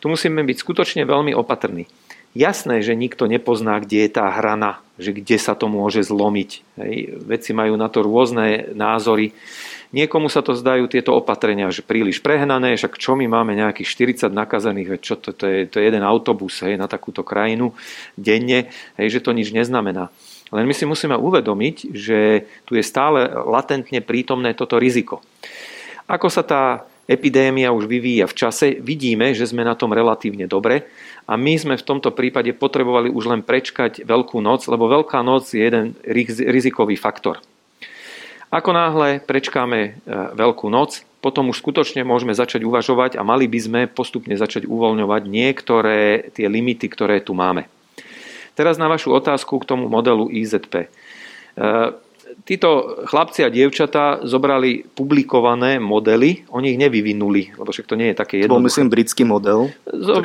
Tu 0.00 0.06
musíme 0.10 0.42
byť 0.42 0.56
skutočne 0.60 1.02
veľmi 1.04 1.34
opatrní. 1.34 1.86
Jasné, 2.34 2.82
že 2.82 2.98
nikto 2.98 3.30
nepozná, 3.30 3.78
kde 3.78 4.06
je 4.06 4.10
tá 4.10 4.26
hrana, 4.26 4.82
že 4.98 5.14
kde 5.14 5.38
sa 5.38 5.54
to 5.54 5.70
môže 5.70 6.02
zlomiť. 6.02 6.50
Hej. 6.82 6.94
Veci 7.30 7.54
majú 7.54 7.78
na 7.78 7.86
to 7.86 8.02
rôzne 8.02 8.74
názory. 8.74 9.30
Niekomu 9.94 10.26
sa 10.26 10.42
to 10.42 10.58
zdajú 10.58 10.90
tieto 10.90 11.14
opatrenia, 11.14 11.70
že 11.70 11.86
príliš 11.86 12.18
prehnané, 12.18 12.74
však 12.74 12.98
čo 12.98 13.14
my 13.14 13.30
máme 13.30 13.54
nejakých 13.54 14.26
40 14.26 14.34
nakazených, 14.34 14.98
čo 14.98 15.14
to, 15.14 15.30
to, 15.30 15.46
je, 15.46 15.70
to 15.70 15.78
je 15.78 15.86
jeden 15.86 16.02
autobus 16.02 16.58
hej, 16.66 16.74
na 16.74 16.90
takúto 16.90 17.22
krajinu 17.22 17.70
denne, 18.18 18.66
hej, 18.98 19.08
že 19.14 19.22
to 19.22 19.30
nič 19.30 19.54
neznamená. 19.54 20.10
Len 20.50 20.66
my 20.66 20.74
si 20.74 20.90
musíme 20.90 21.14
uvedomiť, 21.14 21.94
že 21.94 22.50
tu 22.66 22.74
je 22.74 22.82
stále 22.82 23.30
latentne 23.46 24.02
prítomné 24.02 24.58
toto 24.58 24.82
riziko. 24.82 25.22
Ako 26.10 26.26
sa 26.26 26.42
tá 26.42 26.82
epidémia 27.08 27.72
už 27.72 27.88
vyvíja 27.88 28.24
v 28.28 28.36
čase, 28.36 28.66
vidíme, 28.80 29.36
že 29.36 29.48
sme 29.48 29.64
na 29.64 29.76
tom 29.76 29.92
relatívne 29.92 30.48
dobre 30.48 30.88
a 31.24 31.36
my 31.36 31.54
sme 31.56 31.74
v 31.76 31.86
tomto 31.86 32.12
prípade 32.12 32.52
potrebovali 32.56 33.08
už 33.08 33.32
len 33.32 33.40
prečkať 33.40 34.04
Veľkú 34.04 34.40
noc, 34.44 34.68
lebo 34.68 34.88
Veľká 34.88 35.20
noc 35.24 35.52
je 35.52 35.60
jeden 35.64 35.96
rizikový 36.48 36.96
faktor. 37.00 37.40
Ako 38.54 38.70
náhle 38.70 39.18
prečkáme 39.24 39.80
e, 39.82 39.90
Veľkú 40.36 40.70
noc, 40.70 41.02
potom 41.24 41.48
už 41.48 41.64
skutočne 41.64 42.04
môžeme 42.04 42.36
začať 42.36 42.62
uvažovať 42.68 43.16
a 43.16 43.24
mali 43.24 43.48
by 43.48 43.58
sme 43.58 43.80
postupne 43.88 44.36
začať 44.36 44.68
uvoľňovať 44.68 45.22
niektoré 45.24 46.28
tie 46.36 46.46
limity, 46.46 46.86
ktoré 46.92 47.24
tu 47.24 47.32
máme. 47.32 47.64
Teraz 48.54 48.78
na 48.78 48.86
vašu 48.86 49.10
otázku 49.10 49.58
k 49.58 49.66
tomu 49.66 49.90
modelu 49.90 50.30
IZP. 50.30 50.86
Títo 52.42 53.00
chlapci 53.06 53.46
a 53.46 53.48
dievčatá 53.48 54.26
zobrali 54.26 54.82
publikované 54.82 55.78
modely, 55.78 56.44
oni 56.50 56.74
ich 56.74 56.80
nevyvinuli, 56.82 57.54
lebo 57.56 57.70
však 57.70 57.88
to 57.88 57.96
nie 57.96 58.12
je 58.12 58.18
také 58.18 58.42
jednoduché. 58.42 58.58
Bol 58.58 58.68
myslím 58.68 58.88
britský 58.90 59.22
model. 59.22 59.72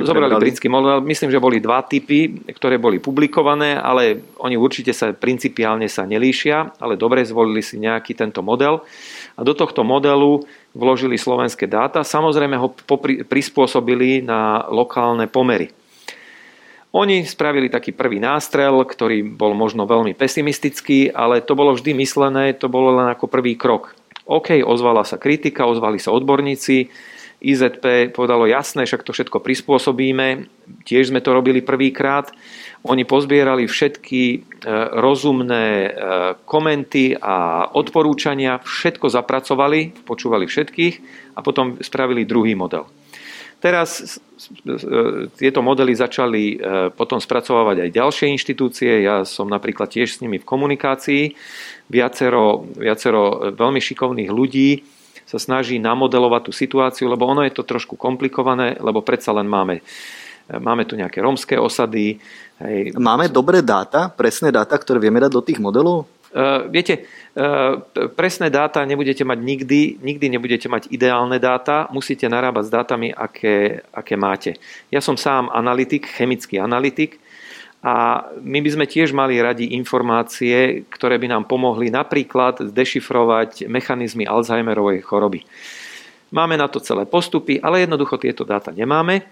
Zobrali 0.04 0.36
britský 0.42 0.68
model, 0.68 1.00
myslím, 1.06 1.30
že 1.32 1.40
boli 1.40 1.64
dva 1.64 1.80
typy, 1.86 2.44
ktoré 2.52 2.76
boli 2.76 3.00
publikované, 3.00 3.80
ale 3.80 4.20
oni 4.44 4.60
určite 4.60 4.92
sa 4.92 5.16
principiálne 5.16 5.88
sa 5.88 6.04
nelíšia, 6.04 6.76
ale 6.82 7.00
dobre 7.00 7.24
zvolili 7.24 7.64
si 7.64 7.80
nejaký 7.80 8.18
tento 8.18 8.44
model 8.44 8.84
a 9.38 9.42
do 9.48 9.56
tohto 9.56 9.88
modelu 9.88 10.44
vložili 10.76 11.16
slovenské 11.16 11.72
dáta, 11.72 12.04
samozrejme 12.04 12.60
ho 12.60 12.76
prispôsobili 13.32 14.22
na 14.22 14.68
lokálne 14.68 15.32
pomery. 15.32 15.72
Oni 16.90 17.22
spravili 17.22 17.70
taký 17.70 17.94
prvý 17.94 18.18
nástrel, 18.18 18.74
ktorý 18.82 19.22
bol 19.22 19.54
možno 19.54 19.86
veľmi 19.86 20.18
pesimistický, 20.18 21.14
ale 21.14 21.46
to 21.46 21.54
bolo 21.54 21.78
vždy 21.78 21.94
myslené, 21.94 22.58
to 22.58 22.66
bolo 22.66 22.98
len 22.98 23.14
ako 23.14 23.30
prvý 23.30 23.54
krok. 23.54 23.94
OK, 24.26 24.66
ozvala 24.66 25.06
sa 25.06 25.22
kritika, 25.22 25.70
ozvali 25.70 26.02
sa 26.02 26.10
odborníci, 26.10 26.90
IZP 27.40 28.12
povedalo 28.12 28.44
jasné, 28.52 28.84
však 28.84 29.08
to 29.08 29.16
všetko 29.16 29.40
prispôsobíme, 29.40 30.50
tiež 30.84 31.14
sme 31.14 31.24
to 31.24 31.32
robili 31.32 31.64
prvýkrát. 31.64 32.28
Oni 32.84 33.08
pozbierali 33.08 33.64
všetky 33.64 34.24
e, 34.36 34.38
rozumné 35.00 35.66
e, 35.88 35.90
komenty 36.44 37.16
a 37.16 37.70
odporúčania, 37.72 38.60
všetko 38.60 39.08
zapracovali, 39.08 40.04
počúvali 40.04 40.52
všetkých 40.52 40.96
a 41.36 41.40
potom 41.40 41.80
spravili 41.80 42.28
druhý 42.28 42.60
model. 42.60 42.92
Teraz 43.60 44.20
tieto 45.36 45.60
modely 45.60 45.92
začali 45.92 46.44
e, 46.56 46.58
potom 46.96 47.20
spracovávať 47.20 47.84
aj 47.84 47.90
ďalšie 47.92 48.28
inštitúcie. 48.32 49.04
Ja 49.04 49.28
som 49.28 49.52
napríklad 49.52 49.92
tiež 49.92 50.16
s 50.16 50.22
nimi 50.24 50.40
v 50.40 50.48
komunikácii. 50.48 51.36
Viacero, 51.92 52.64
viacero 52.80 53.52
veľmi 53.52 53.84
šikovných 53.84 54.32
ľudí 54.32 54.80
sa 55.28 55.38
snaží 55.38 55.76
namodelovať 55.76 56.42
tú 56.48 56.52
situáciu, 56.56 57.12
lebo 57.12 57.28
ono 57.28 57.44
je 57.44 57.52
to 57.52 57.68
trošku 57.68 58.00
komplikované, 58.00 58.80
lebo 58.80 59.04
predsa 59.04 59.36
len 59.36 59.46
máme, 59.46 59.84
e, 60.48 60.56
máme 60.56 60.88
tu 60.88 60.96
nejaké 60.96 61.20
rómske 61.20 61.60
osady. 61.60 62.16
Hej. 62.64 62.96
Máme 62.96 63.28
dobré 63.28 63.60
dáta, 63.60 64.08
presné 64.08 64.56
dáta, 64.56 64.80
ktoré 64.80 65.04
vieme 65.04 65.20
dať 65.20 65.32
do 65.36 65.44
tých 65.44 65.60
modelov? 65.60 66.08
Uh, 66.30 66.70
viete, 66.70 67.10
uh, 67.34 67.82
presné 68.14 68.54
dáta 68.54 68.86
nebudete 68.86 69.26
mať 69.26 69.40
nikdy, 69.42 69.98
nikdy 69.98 70.26
nebudete 70.30 70.70
mať 70.70 70.86
ideálne 70.94 71.42
dáta, 71.42 71.90
musíte 71.90 72.30
narábať 72.30 72.70
s 72.70 72.74
dátami, 72.74 73.10
aké, 73.10 73.82
aké 73.90 74.14
máte. 74.14 74.54
Ja 74.94 75.02
som 75.02 75.18
sám 75.18 75.50
analytik, 75.50 76.06
chemický 76.06 76.62
analytik 76.62 77.18
a 77.82 78.28
my 78.46 78.62
by 78.62 78.70
sme 78.78 78.86
tiež 78.86 79.10
mali 79.10 79.42
radi 79.42 79.74
informácie, 79.74 80.86
ktoré 80.94 81.18
by 81.18 81.34
nám 81.34 81.44
pomohli 81.50 81.90
napríklad 81.90 82.62
dešifrovať 82.78 83.66
mechanizmy 83.66 84.30
Alzheimerovej 84.30 85.02
choroby. 85.02 85.48
Máme 86.30 86.62
na 86.62 86.70
to 86.70 86.78
celé 86.78 87.10
postupy, 87.10 87.58
ale 87.58 87.90
jednoducho 87.90 88.22
tieto 88.22 88.46
dáta 88.46 88.70
nemáme, 88.70 89.26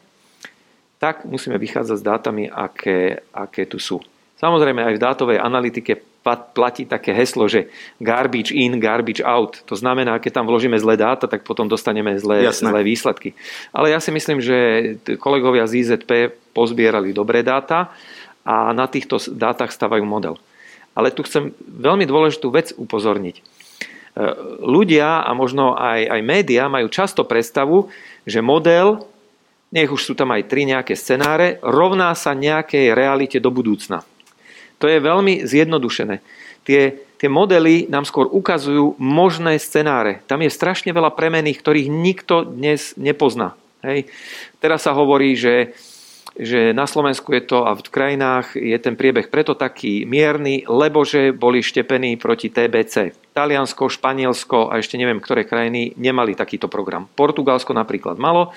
tak 0.98 1.30
musíme 1.30 1.62
vychádzať 1.62 1.98
s 2.00 2.08
dátami, 2.08 2.44
aké, 2.50 3.22
aké 3.30 3.70
tu 3.70 3.78
sú. 3.78 4.02
Samozrejme 4.42 4.82
aj 4.82 4.94
v 4.98 5.04
dátovej 5.04 5.38
analytike 5.38 6.07
platí 6.26 6.84
také 6.84 7.16
heslo, 7.16 7.48
že 7.48 7.72
garbage 8.04 8.52
in, 8.52 8.80
garbage 8.84 9.24
out. 9.24 9.64
To 9.66 9.76
znamená, 9.80 10.20
keď 10.20 10.42
tam 10.42 10.46
vložíme 10.48 10.76
zlé 10.76 11.00
dáta, 11.00 11.28
tak 11.28 11.48
potom 11.48 11.72
dostaneme 11.72 12.20
zlé, 12.20 12.44
zlé 12.52 12.84
výsledky. 12.84 13.32
Ale 13.72 13.96
ja 13.96 14.00
si 14.04 14.12
myslím, 14.12 14.44
že 14.44 14.58
kolegovia 15.22 15.64
z 15.70 15.84
IZP 15.84 16.36
pozbierali 16.52 17.16
dobré 17.16 17.46
dáta 17.46 17.96
a 18.44 18.76
na 18.76 18.88
týchto 18.88 19.20
dátach 19.32 19.72
stavajú 19.72 20.04
model. 20.04 20.36
Ale 20.98 21.14
tu 21.14 21.24
chcem 21.24 21.54
veľmi 21.64 22.04
dôležitú 22.10 22.50
vec 22.50 22.74
upozorniť. 22.74 23.36
E, 23.38 23.42
ľudia 24.66 25.22
a 25.22 25.32
možno 25.38 25.78
aj, 25.78 26.10
aj 26.10 26.22
médiá 26.26 26.66
majú 26.66 26.90
často 26.90 27.22
predstavu, 27.22 27.88
že 28.26 28.42
model, 28.42 29.06
nech 29.70 29.94
už 29.94 30.02
sú 30.02 30.14
tam 30.18 30.34
aj 30.34 30.50
tri 30.50 30.66
nejaké 30.66 30.98
scenáre, 30.98 31.62
rovná 31.62 32.10
sa 32.18 32.34
nejakej 32.34 32.98
realite 32.98 33.38
do 33.38 33.54
budúcna. 33.54 34.02
To 34.78 34.86
je 34.86 34.98
veľmi 35.02 35.46
zjednodušené. 35.48 36.22
Tie, 36.68 36.82
tie 37.18 37.30
modely 37.32 37.88
nám 37.90 38.04
skôr 38.06 38.30
ukazujú 38.30 39.00
možné 39.00 39.58
scenáre. 39.58 40.22
Tam 40.30 40.44
je 40.44 40.52
strašne 40.52 40.92
veľa 40.94 41.16
premených, 41.16 41.58
ktorých 41.64 41.88
nikto 41.90 42.46
dnes 42.46 42.94
nepozná. 43.00 43.58
Hej. 43.82 44.10
Teraz 44.60 44.86
sa 44.86 44.94
hovorí, 44.94 45.34
že 45.34 45.74
že 46.38 46.70
na 46.72 46.86
Slovensku 46.86 47.34
je 47.34 47.44
to 47.44 47.66
a 47.66 47.74
v 47.74 47.82
krajinách 47.90 48.54
je 48.54 48.78
ten 48.78 48.94
priebeh 48.94 49.34
preto 49.34 49.58
taký 49.58 50.06
mierny, 50.06 50.70
lebo 50.70 51.02
že 51.02 51.34
boli 51.34 51.66
štepení 51.66 52.16
proti 52.22 52.54
TBC. 52.54 53.18
Taliansko, 53.34 53.90
Španielsko 53.90 54.70
a 54.70 54.82
ešte 54.82 54.98
neviem, 54.98 55.22
ktoré 55.22 55.46
krajiny 55.46 55.94
nemali 55.98 56.34
takýto 56.34 56.70
program. 56.70 57.06
Portugalsko 57.14 57.74
napríklad 57.74 58.18
malo 58.18 58.54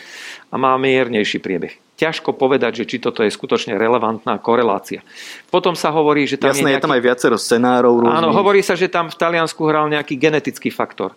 a 0.49 0.57
má 0.57 0.77
miernejší 0.77 1.41
priebeh. 1.41 1.77
Ťažko 2.01 2.33
povedať, 2.33 2.81
že 2.81 2.89
či 2.89 2.97
toto 2.97 3.21
je 3.21 3.29
skutočne 3.29 3.77
relevantná 3.77 4.41
korelácia. 4.41 5.05
Potom 5.53 5.77
sa 5.77 5.93
hovorí, 5.93 6.25
že 6.25 6.41
tam 6.41 6.57
Jasné, 6.57 6.61
je, 6.61 6.65
nejaký... 6.73 6.81
je 6.81 6.85
tam 6.89 6.97
aj 6.97 7.03
viacero 7.05 7.37
scenárov. 7.37 7.93
Rôznych. 8.01 8.19
Áno, 8.25 8.29
hovorí 8.33 8.65
sa, 8.65 8.73
že 8.73 8.89
tam 8.89 9.13
v 9.13 9.21
Taliansku 9.21 9.61
hral 9.69 9.93
nejaký 9.93 10.17
genetický 10.17 10.73
faktor. 10.73 11.13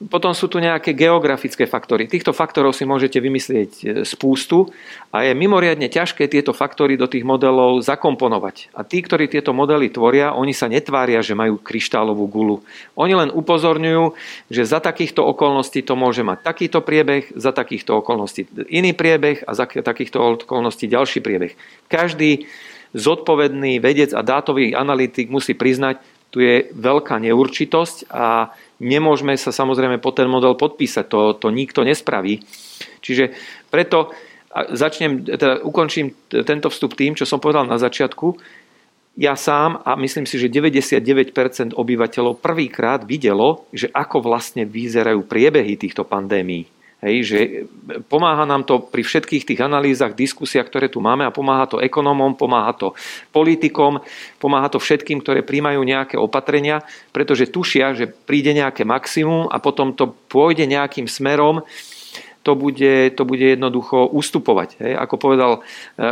Potom 0.00 0.32
sú 0.32 0.48
tu 0.48 0.56
nejaké 0.64 0.96
geografické 0.96 1.68
faktory. 1.68 2.08
Týchto 2.08 2.32
faktorov 2.32 2.72
si 2.72 2.88
môžete 2.88 3.20
vymyslieť 3.20 3.70
e, 3.84 3.86
spústu 4.08 4.72
a 5.12 5.28
je 5.28 5.36
mimoriadne 5.36 5.92
ťažké 5.92 6.24
tieto 6.24 6.56
faktory 6.56 6.96
do 6.96 7.04
tých 7.04 7.20
modelov 7.20 7.84
zakomponovať. 7.84 8.72
A 8.72 8.80
tí, 8.80 9.04
ktorí 9.04 9.28
tieto 9.28 9.52
modely 9.52 9.92
tvoria, 9.92 10.32
oni 10.32 10.56
sa 10.56 10.72
netvária, 10.72 11.20
že 11.20 11.36
majú 11.36 11.60
kryštálovú 11.60 12.24
gulu. 12.32 12.64
Oni 12.96 13.12
len 13.12 13.28
upozorňujú, 13.28 14.16
že 14.48 14.64
za 14.64 14.80
takýchto 14.80 15.20
okolností 15.20 15.84
to 15.84 15.92
môže 16.00 16.24
mať 16.24 16.48
takýto 16.48 16.80
priebeh, 16.80 17.36
za 17.36 17.52
takýchto 17.52 18.00
okolností 18.00 18.48
iný 18.72 18.96
priebeh 18.96 19.44
a 19.44 19.52
za 19.52 19.68
takýchto 19.68 20.48
okolností 20.48 20.88
ďalší 20.88 21.20
priebeh. 21.20 21.52
Každý 21.92 22.48
zodpovedný 22.96 23.84
vedec 23.84 24.16
a 24.16 24.24
dátový 24.24 24.72
analytik 24.72 25.28
musí 25.28 25.52
priznať, 25.52 26.00
tu 26.30 26.38
je 26.38 26.70
veľká 26.70 27.18
neurčitosť 27.18 28.10
a 28.10 28.54
nemôžeme 28.78 29.34
sa 29.34 29.50
samozrejme 29.50 29.98
po 29.98 30.14
ten 30.14 30.30
model 30.30 30.54
podpísať. 30.54 31.04
To, 31.10 31.20
to 31.34 31.50
nikto 31.50 31.82
nespraví. 31.82 32.42
Čiže 33.02 33.34
preto 33.68 34.14
začnem, 34.50 35.26
teda 35.26 35.62
ukončím 35.62 36.14
tento 36.30 36.70
vstup 36.70 36.98
tým, 36.98 37.14
čo 37.14 37.26
som 37.26 37.38
povedal 37.38 37.66
na 37.66 37.78
začiatku. 37.78 38.38
Ja 39.18 39.34
sám 39.34 39.82
a 39.82 39.98
myslím 39.98 40.24
si, 40.24 40.38
že 40.38 40.50
99% 40.50 41.74
obyvateľov 41.74 42.38
prvýkrát 42.38 43.02
videlo, 43.02 43.66
že 43.74 43.90
ako 43.90 44.22
vlastne 44.22 44.62
vyzerajú 44.64 45.26
priebehy 45.26 45.74
týchto 45.74 46.06
pandémií. 46.06 46.79
Hej, 47.00 47.16
že 47.32 47.38
pomáha 48.12 48.44
nám 48.44 48.68
to 48.68 48.84
pri 48.84 49.00
všetkých 49.00 49.48
tých 49.48 49.60
analýzach, 49.64 50.12
diskusiách, 50.12 50.68
ktoré 50.68 50.92
tu 50.92 51.00
máme 51.00 51.24
a 51.24 51.32
pomáha 51.32 51.64
to 51.64 51.80
ekonomom, 51.80 52.36
pomáha 52.36 52.76
to 52.76 52.92
politikom, 53.32 54.04
pomáha 54.36 54.68
to 54.68 54.76
všetkým, 54.76 55.24
ktoré 55.24 55.40
príjmajú 55.40 55.80
nejaké 55.80 56.20
opatrenia, 56.20 56.84
pretože 57.08 57.48
tušia, 57.48 57.96
že 57.96 58.04
príde 58.04 58.52
nejaké 58.52 58.84
maximum 58.84 59.48
a 59.48 59.56
potom 59.56 59.96
to 59.96 60.12
pôjde 60.28 60.68
nejakým 60.68 61.08
smerom, 61.08 61.64
to 62.44 62.52
bude, 62.52 63.16
to 63.16 63.22
bude 63.24 63.44
jednoducho 63.44 64.08
ustupovať. 64.12 64.80
Hej. 64.80 64.92
Ako 65.00 65.16
povedal 65.16 65.52
e, 65.60 65.60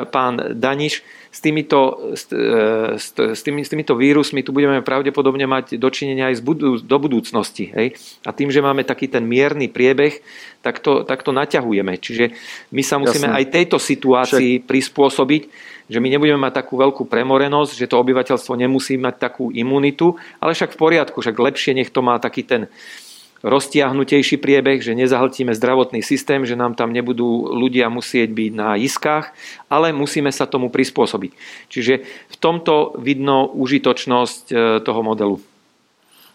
pán 0.09 0.57
Daniš, 0.57 1.05
s 1.29 1.39
týmito, 1.45 2.13
s, 2.17 2.29
e, 2.33 2.97
s, 2.99 3.41
tými, 3.45 3.61
s 3.61 3.69
týmito 3.69 3.93
vírusmi 3.95 4.41
tu 4.41 4.57
budeme 4.57 4.81
pravdepodobne 4.81 5.45
mať 5.45 5.77
dočinenia 5.77 6.33
aj 6.33 6.41
z 6.41 6.43
budú, 6.43 6.69
do 6.81 6.97
budúcnosti. 6.97 7.69
Hej? 7.73 8.01
A 8.25 8.33
tým, 8.33 8.49
že 8.49 8.65
máme 8.65 8.85
taký 8.85 9.13
ten 9.13 9.29
mierny 9.29 9.69
priebeh, 9.69 10.25
tak 10.65 10.81
to, 10.81 11.05
tak 11.05 11.21
to 11.23 11.31
naťahujeme. 11.31 12.01
Čiže 12.01 12.33
my 12.73 12.83
sa 12.83 12.97
musíme 12.97 13.29
Jasne. 13.31 13.39
aj 13.39 13.45
tejto 13.53 13.79
situácii 13.79 14.65
Však... 14.65 14.67
prispôsobiť, 14.67 15.43
že 15.89 15.99
my 16.05 16.09
nebudeme 16.13 16.41
mať 16.41 16.65
takú 16.65 16.77
veľkú 16.77 17.09
premorenosť, 17.09 17.73
že 17.77 17.89
to 17.89 18.01
obyvateľstvo 18.01 18.53
nemusí 18.61 19.01
mať 19.01 19.15
takú 19.17 19.49
imunitu, 19.49 20.17
ale 20.41 20.53
však 20.53 20.77
v 20.77 20.81
poriadku, 20.81 21.17
však 21.25 21.37
lepšie 21.37 21.73
nech 21.73 21.89
to 21.89 22.05
má 22.05 22.21
taký 22.21 22.45
ten 22.45 22.69
roztiahnutejší 23.43 24.43
priebeh, 24.43 24.83
že 24.83 24.99
nezahltíme 24.99 25.55
zdravotný 25.55 26.03
systém, 26.03 26.43
že 26.43 26.59
nám 26.59 26.75
tam 26.75 26.91
nebudú 26.91 27.55
ľudia 27.55 27.87
musieť 27.87 28.35
byť 28.35 28.53
na 28.55 28.75
iskách, 28.75 29.31
ale 29.71 29.95
musíme 29.95 30.35
sa 30.35 30.51
tomu 30.51 30.71
prispôsobiť. 30.75 31.33
Čiže 31.71 31.95
v 32.05 32.37
tomto 32.43 32.99
vidno 32.99 33.47
užitočnosť 33.55 34.45
e, 34.51 34.55
toho 34.83 35.01
modelu. 35.07 35.37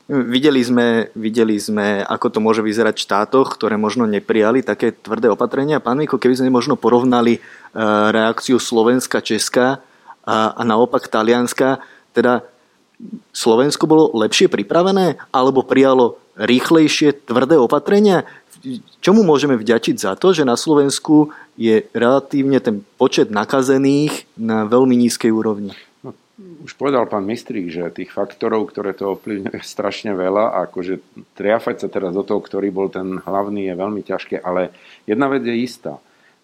Videli 0.03 0.59
sme, 0.59 1.07
videli 1.15 1.55
sme, 1.55 2.03
ako 2.03 2.27
to 2.27 2.39
môže 2.43 2.59
vyzerať 2.59 2.95
v 2.99 3.05
štátoch, 3.07 3.55
ktoré 3.55 3.79
možno 3.79 4.03
neprijali 4.03 4.59
také 4.59 4.91
tvrdé 4.91 5.31
opatrenia. 5.31 5.79
Pán 5.79 5.95
Miko, 5.95 6.19
keby 6.19 6.43
sme 6.43 6.51
možno 6.51 6.75
porovnali 6.75 7.39
e, 7.39 7.39
reakciu 8.11 8.59
Slovenska, 8.59 9.23
Česka 9.23 9.79
a, 10.23 10.37
a 10.55 10.61
naopak 10.63 11.07
Talianska, 11.07 11.83
teda 12.15 12.43
Slovensko 13.35 13.83
bolo 13.83 14.11
lepšie 14.15 14.47
pripravené 14.47 15.19
alebo 15.35 15.67
prijalo 15.67 16.22
rýchlejšie, 16.37 17.25
tvrdé 17.25 17.57
opatrenia? 17.57 18.25
Čomu 19.03 19.27
môžeme 19.27 19.59
vďačiť 19.59 19.95
za 19.99 20.15
to, 20.15 20.31
že 20.31 20.47
na 20.47 20.55
Slovensku 20.55 21.35
je 21.59 21.83
relatívne 21.91 22.63
ten 22.63 22.81
počet 22.95 23.27
nakazených 23.27 24.23
na 24.39 24.63
veľmi 24.63 24.95
nízkej 24.95 25.29
úrovni? 25.35 25.75
No, 25.99 26.15
už 26.63 26.79
povedal 26.79 27.03
pán 27.11 27.27
Mistrík, 27.27 27.67
že 27.67 27.91
tých 27.91 28.15
faktorov, 28.15 28.71
ktoré 28.71 28.95
to 28.95 29.19
ovplyvňuje, 29.19 29.59
je 29.59 29.67
strašne 29.67 30.15
veľa 30.15 30.55
a 30.55 30.57
akože 30.71 31.03
triafať 31.35 31.83
sa 31.83 31.87
teraz 31.91 32.15
do 32.15 32.23
toho, 32.23 32.39
ktorý 32.39 32.71
bol 32.71 32.87
ten 32.87 33.19
hlavný, 33.19 33.67
je 33.67 33.75
veľmi 33.75 34.01
ťažké, 34.01 34.39
ale 34.39 34.71
jedna 35.03 35.27
vec 35.27 35.43
je 35.43 35.55
istá. 35.59 35.99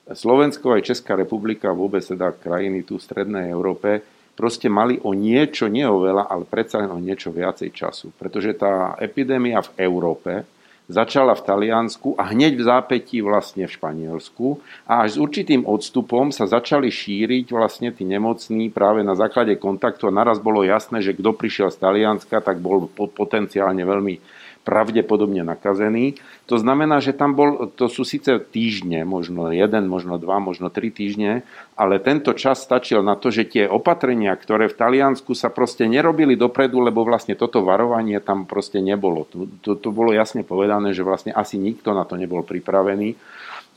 Slovensko 0.10 0.74
aj 0.74 0.90
Česká 0.90 1.14
republika, 1.14 1.70
vôbec 1.70 2.02
teda 2.02 2.34
krajiny 2.34 2.82
tu 2.82 2.98
v 2.98 3.06
strednej 3.06 3.54
Európe, 3.54 4.02
proste 4.40 4.72
mali 4.72 4.96
o 5.04 5.12
niečo, 5.12 5.68
nie 5.68 5.84
o 5.84 6.00
veľa, 6.00 6.32
ale 6.32 6.48
predsa 6.48 6.80
len 6.80 6.88
o 6.88 7.04
niečo 7.04 7.36
viacej 7.36 7.76
času. 7.76 8.16
Pretože 8.16 8.56
tá 8.56 8.96
epidémia 8.96 9.60
v 9.60 9.84
Európe 9.84 10.48
začala 10.88 11.36
v 11.36 11.46
Taliansku 11.46 12.16
a 12.16 12.32
hneď 12.32 12.56
v 12.56 12.64
zápätí 12.66 13.20
vlastne 13.20 13.68
v 13.68 13.76
Španielsku 13.76 14.58
a 14.88 15.06
až 15.06 15.20
s 15.20 15.22
určitým 15.22 15.68
odstupom 15.68 16.32
sa 16.32 16.50
začali 16.50 16.90
šíriť 16.90 17.52
vlastne 17.52 17.92
tí 17.92 18.08
nemocní 18.08 18.74
práve 18.74 19.06
na 19.06 19.14
základe 19.14 19.54
kontaktu 19.60 20.10
a 20.10 20.16
naraz 20.16 20.42
bolo 20.42 20.66
jasné, 20.66 21.04
že 21.04 21.14
kto 21.14 21.36
prišiel 21.36 21.70
z 21.70 21.78
Talianska, 21.78 22.42
tak 22.42 22.58
bol 22.58 22.90
potenciálne 22.96 23.86
veľmi 23.86 24.18
pravdepodobne 24.66 25.46
nakazený. 25.46 26.18
To 26.50 26.58
znamená, 26.58 26.98
že 26.98 27.14
tam 27.14 27.38
bol, 27.38 27.70
to 27.78 27.86
sú 27.86 28.02
síce 28.02 28.42
týždne, 28.42 29.06
možno 29.06 29.54
jeden, 29.54 29.86
možno 29.86 30.18
dva, 30.18 30.42
možno 30.42 30.74
tri 30.74 30.90
týždne, 30.90 31.46
ale 31.78 32.02
tento 32.02 32.34
čas 32.34 32.66
stačil 32.66 33.06
na 33.06 33.14
to, 33.14 33.30
že 33.30 33.46
tie 33.46 33.70
opatrenia, 33.70 34.34
ktoré 34.34 34.66
v 34.66 34.74
Taliansku 34.74 35.38
sa 35.38 35.54
proste 35.54 35.86
nerobili 35.86 36.34
dopredu, 36.34 36.82
lebo 36.82 37.06
vlastne 37.06 37.38
toto 37.38 37.62
varovanie 37.62 38.18
tam 38.18 38.50
proste 38.50 38.82
nebolo. 38.82 39.30
To, 39.30 39.46
to, 39.62 39.78
to 39.78 39.94
bolo 39.94 40.10
jasne 40.10 40.42
povedané, 40.42 40.90
že 40.98 41.06
vlastne 41.06 41.30
asi 41.38 41.62
nikto 41.62 41.94
na 41.94 42.02
to 42.02 42.18
nebol 42.18 42.42
pripravený 42.42 43.14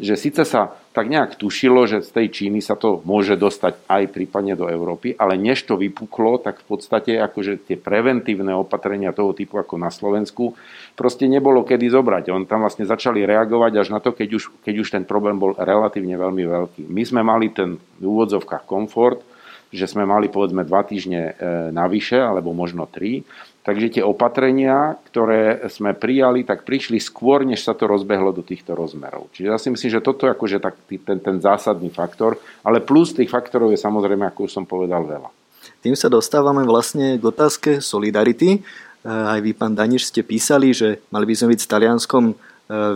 že 0.01 0.17
síce 0.17 0.43
sa 0.49 0.73
tak 0.93 1.09
nejak 1.09 1.41
tušilo, 1.41 1.89
že 1.89 2.05
z 2.05 2.11
tej 2.13 2.27
Číny 2.29 2.61
sa 2.61 2.77
to 2.77 3.01
môže 3.09 3.37
dostať 3.37 3.81
aj 3.89 4.13
prípadne 4.13 4.53
do 4.53 4.69
Európy, 4.69 5.17
ale 5.17 5.41
než 5.41 5.65
to 5.65 5.81
vypuklo, 5.81 6.37
tak 6.41 6.61
v 6.61 6.67
podstate 6.69 7.17
akože 7.17 7.65
tie 7.65 7.77
preventívne 7.81 8.53
opatrenia 8.53 9.17
toho 9.17 9.33
typu 9.33 9.57
ako 9.57 9.81
na 9.81 9.89
Slovensku 9.89 10.53
proste 10.93 11.25
nebolo 11.25 11.65
kedy 11.65 11.89
zobrať. 11.89 12.29
On 12.29 12.45
tam 12.45 12.65
vlastne 12.65 12.85
začali 12.85 13.25
reagovať 13.25 13.73
až 13.81 13.89
na 13.89 14.05
to, 14.05 14.13
keď 14.13 14.29
už, 14.37 14.45
keď 14.65 14.75
už 14.85 14.89
ten 14.93 15.05
problém 15.09 15.41
bol 15.41 15.57
relatívne 15.57 16.17
veľmi 16.21 16.45
veľký. 16.45 16.83
My 16.93 17.03
sme 17.09 17.21
mali 17.25 17.49
ten 17.53 17.81
v 17.81 18.05
úvodzovkách 18.05 18.69
komfort, 18.69 19.25
že 19.73 19.89
sme 19.89 20.05
mali 20.05 20.29
povedzme 20.29 20.69
dva 20.69 20.85
týždne 20.85 21.33
e, 21.33 21.73
navyše, 21.73 22.21
alebo 22.21 22.53
možno 22.53 22.85
tri. 22.85 23.25
Takže 23.63 23.99
tie 23.99 24.05
opatrenia, 24.05 24.99
ktoré 25.09 25.71
sme 25.71 25.95
prijali, 25.95 26.43
tak 26.43 26.67
prišli 26.67 26.99
skôr, 26.99 27.47
než 27.47 27.63
sa 27.63 27.73
to 27.73 27.87
rozbehlo 27.89 28.35
do 28.35 28.43
týchto 28.45 28.75
rozmerov. 28.75 29.33
Čiže 29.33 29.49
ja 29.49 29.57
si 29.57 29.71
myslím, 29.71 29.91
že 29.97 30.05
toto 30.05 30.27
je 30.29 30.35
akože 30.35 30.59
tak, 30.61 30.77
ten, 30.85 31.19
ten 31.23 31.37
zásadný 31.41 31.89
faktor, 31.89 32.37
ale 32.67 32.85
plus 32.85 33.15
tých 33.15 33.31
faktorov 33.31 33.73
je 33.73 33.81
samozrejme, 33.81 34.29
ako 34.29 34.51
už 34.51 34.53
som 34.53 34.65
povedal, 34.69 35.07
veľa. 35.07 35.31
Tým 35.79 35.95
sa 35.95 36.11
dostávame 36.11 36.67
vlastne 36.67 37.17
k 37.17 37.25
otázke 37.25 37.71
solidarity. 37.79 38.59
E, 38.59 38.61
aj 39.07 39.41
vy, 39.41 39.55
pán 39.55 39.79
Daniš, 39.79 40.11
ste 40.11 40.27
písali, 40.27 40.75
že 40.75 41.01
mali 41.15 41.25
by 41.25 41.35
sme 41.39 41.55
byť 41.55 41.61
s 41.63 41.71
Talianskom 41.71 42.25
e, 42.31 42.35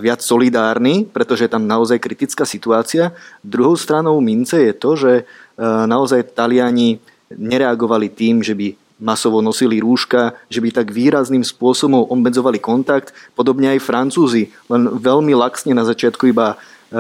viac 0.03 0.19
solidárni, 0.19 1.07
pretože 1.07 1.47
je 1.47 1.55
tam 1.55 1.63
naozaj 1.63 2.03
kritická 2.03 2.43
situácia. 2.43 3.15
Druhou 3.39 3.79
stranou 3.79 4.19
mince 4.19 4.59
je 4.67 4.75
to, 4.75 4.99
že 4.99 5.13
naozaj 5.61 6.37
Taliani 6.37 7.01
nereagovali 7.33 8.13
tým, 8.13 8.45
že 8.45 8.55
by 8.55 8.77
masovo 8.97 9.45
nosili 9.45 9.81
rúška, 9.81 10.33
že 10.49 10.61
by 10.65 10.73
tak 10.73 10.89
výrazným 10.89 11.45
spôsobom 11.45 12.09
obmedzovali 12.09 12.57
kontakt. 12.57 13.13
Podobne 13.37 13.77
aj 13.77 13.85
Francúzi, 13.85 14.49
len 14.73 14.89
veľmi 14.89 15.37
laxne 15.37 15.77
na 15.77 15.85
začiatku 15.85 16.33
iba 16.33 16.57
e, 16.57 16.97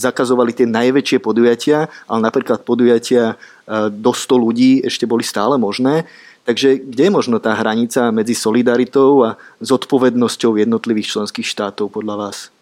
zakazovali 0.00 0.56
tie 0.56 0.64
najväčšie 0.64 1.18
podujatia, 1.20 1.92
ale 2.08 2.20
napríklad 2.24 2.64
podujatia 2.64 3.36
e, 3.68 3.92
do 3.92 4.16
100 4.16 4.32
ľudí 4.32 4.70
ešte 4.80 5.04
boli 5.04 5.20
stále 5.20 5.60
možné. 5.60 6.08
Takže 6.48 6.78
kde 6.78 7.10
je 7.10 7.12
možno 7.12 7.36
tá 7.42 7.52
hranica 7.58 8.14
medzi 8.14 8.32
solidaritou 8.32 9.26
a 9.26 9.36
zodpovednosťou 9.60 10.56
jednotlivých 10.56 11.18
členských 11.18 11.44
štátov 11.44 11.90
podľa 11.90 12.16
vás? 12.16 12.55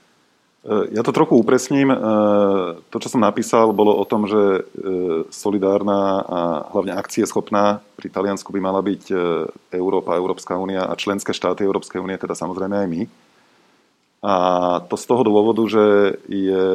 Ja 0.64 1.05
to 1.05 1.12
trochu 1.12 1.37
upresním. 1.37 1.92
E, 1.92 1.96
to, 2.88 2.96
čo 2.96 3.12
som 3.12 3.20
napísal, 3.20 3.77
bolo 3.77 4.00
o 4.00 4.05
tom, 4.09 4.24
že 4.24 4.40
e, 4.40 4.61
solidárna 5.29 6.24
a 6.24 6.40
hlavne 6.72 6.96
akcieschopná 6.96 7.85
pri 8.00 8.09
Taliansku 8.09 8.48
by 8.48 8.61
mala 8.64 8.81
byť 8.81 9.03
e, 9.12 9.14
Európa, 9.77 10.16
Európska 10.16 10.57
únia 10.57 10.88
a 10.88 10.96
členské 10.96 11.37
štáty 11.37 11.68
Európskej 11.68 12.00
únie, 12.00 12.16
teda 12.16 12.33
samozrejme 12.33 12.81
aj 12.81 12.88
my. 12.88 13.03
A 14.24 14.35
to 14.88 14.96
z 14.96 15.05
toho 15.05 15.20
dôvodu, 15.20 15.61
že 15.68 16.16
je 16.33 16.66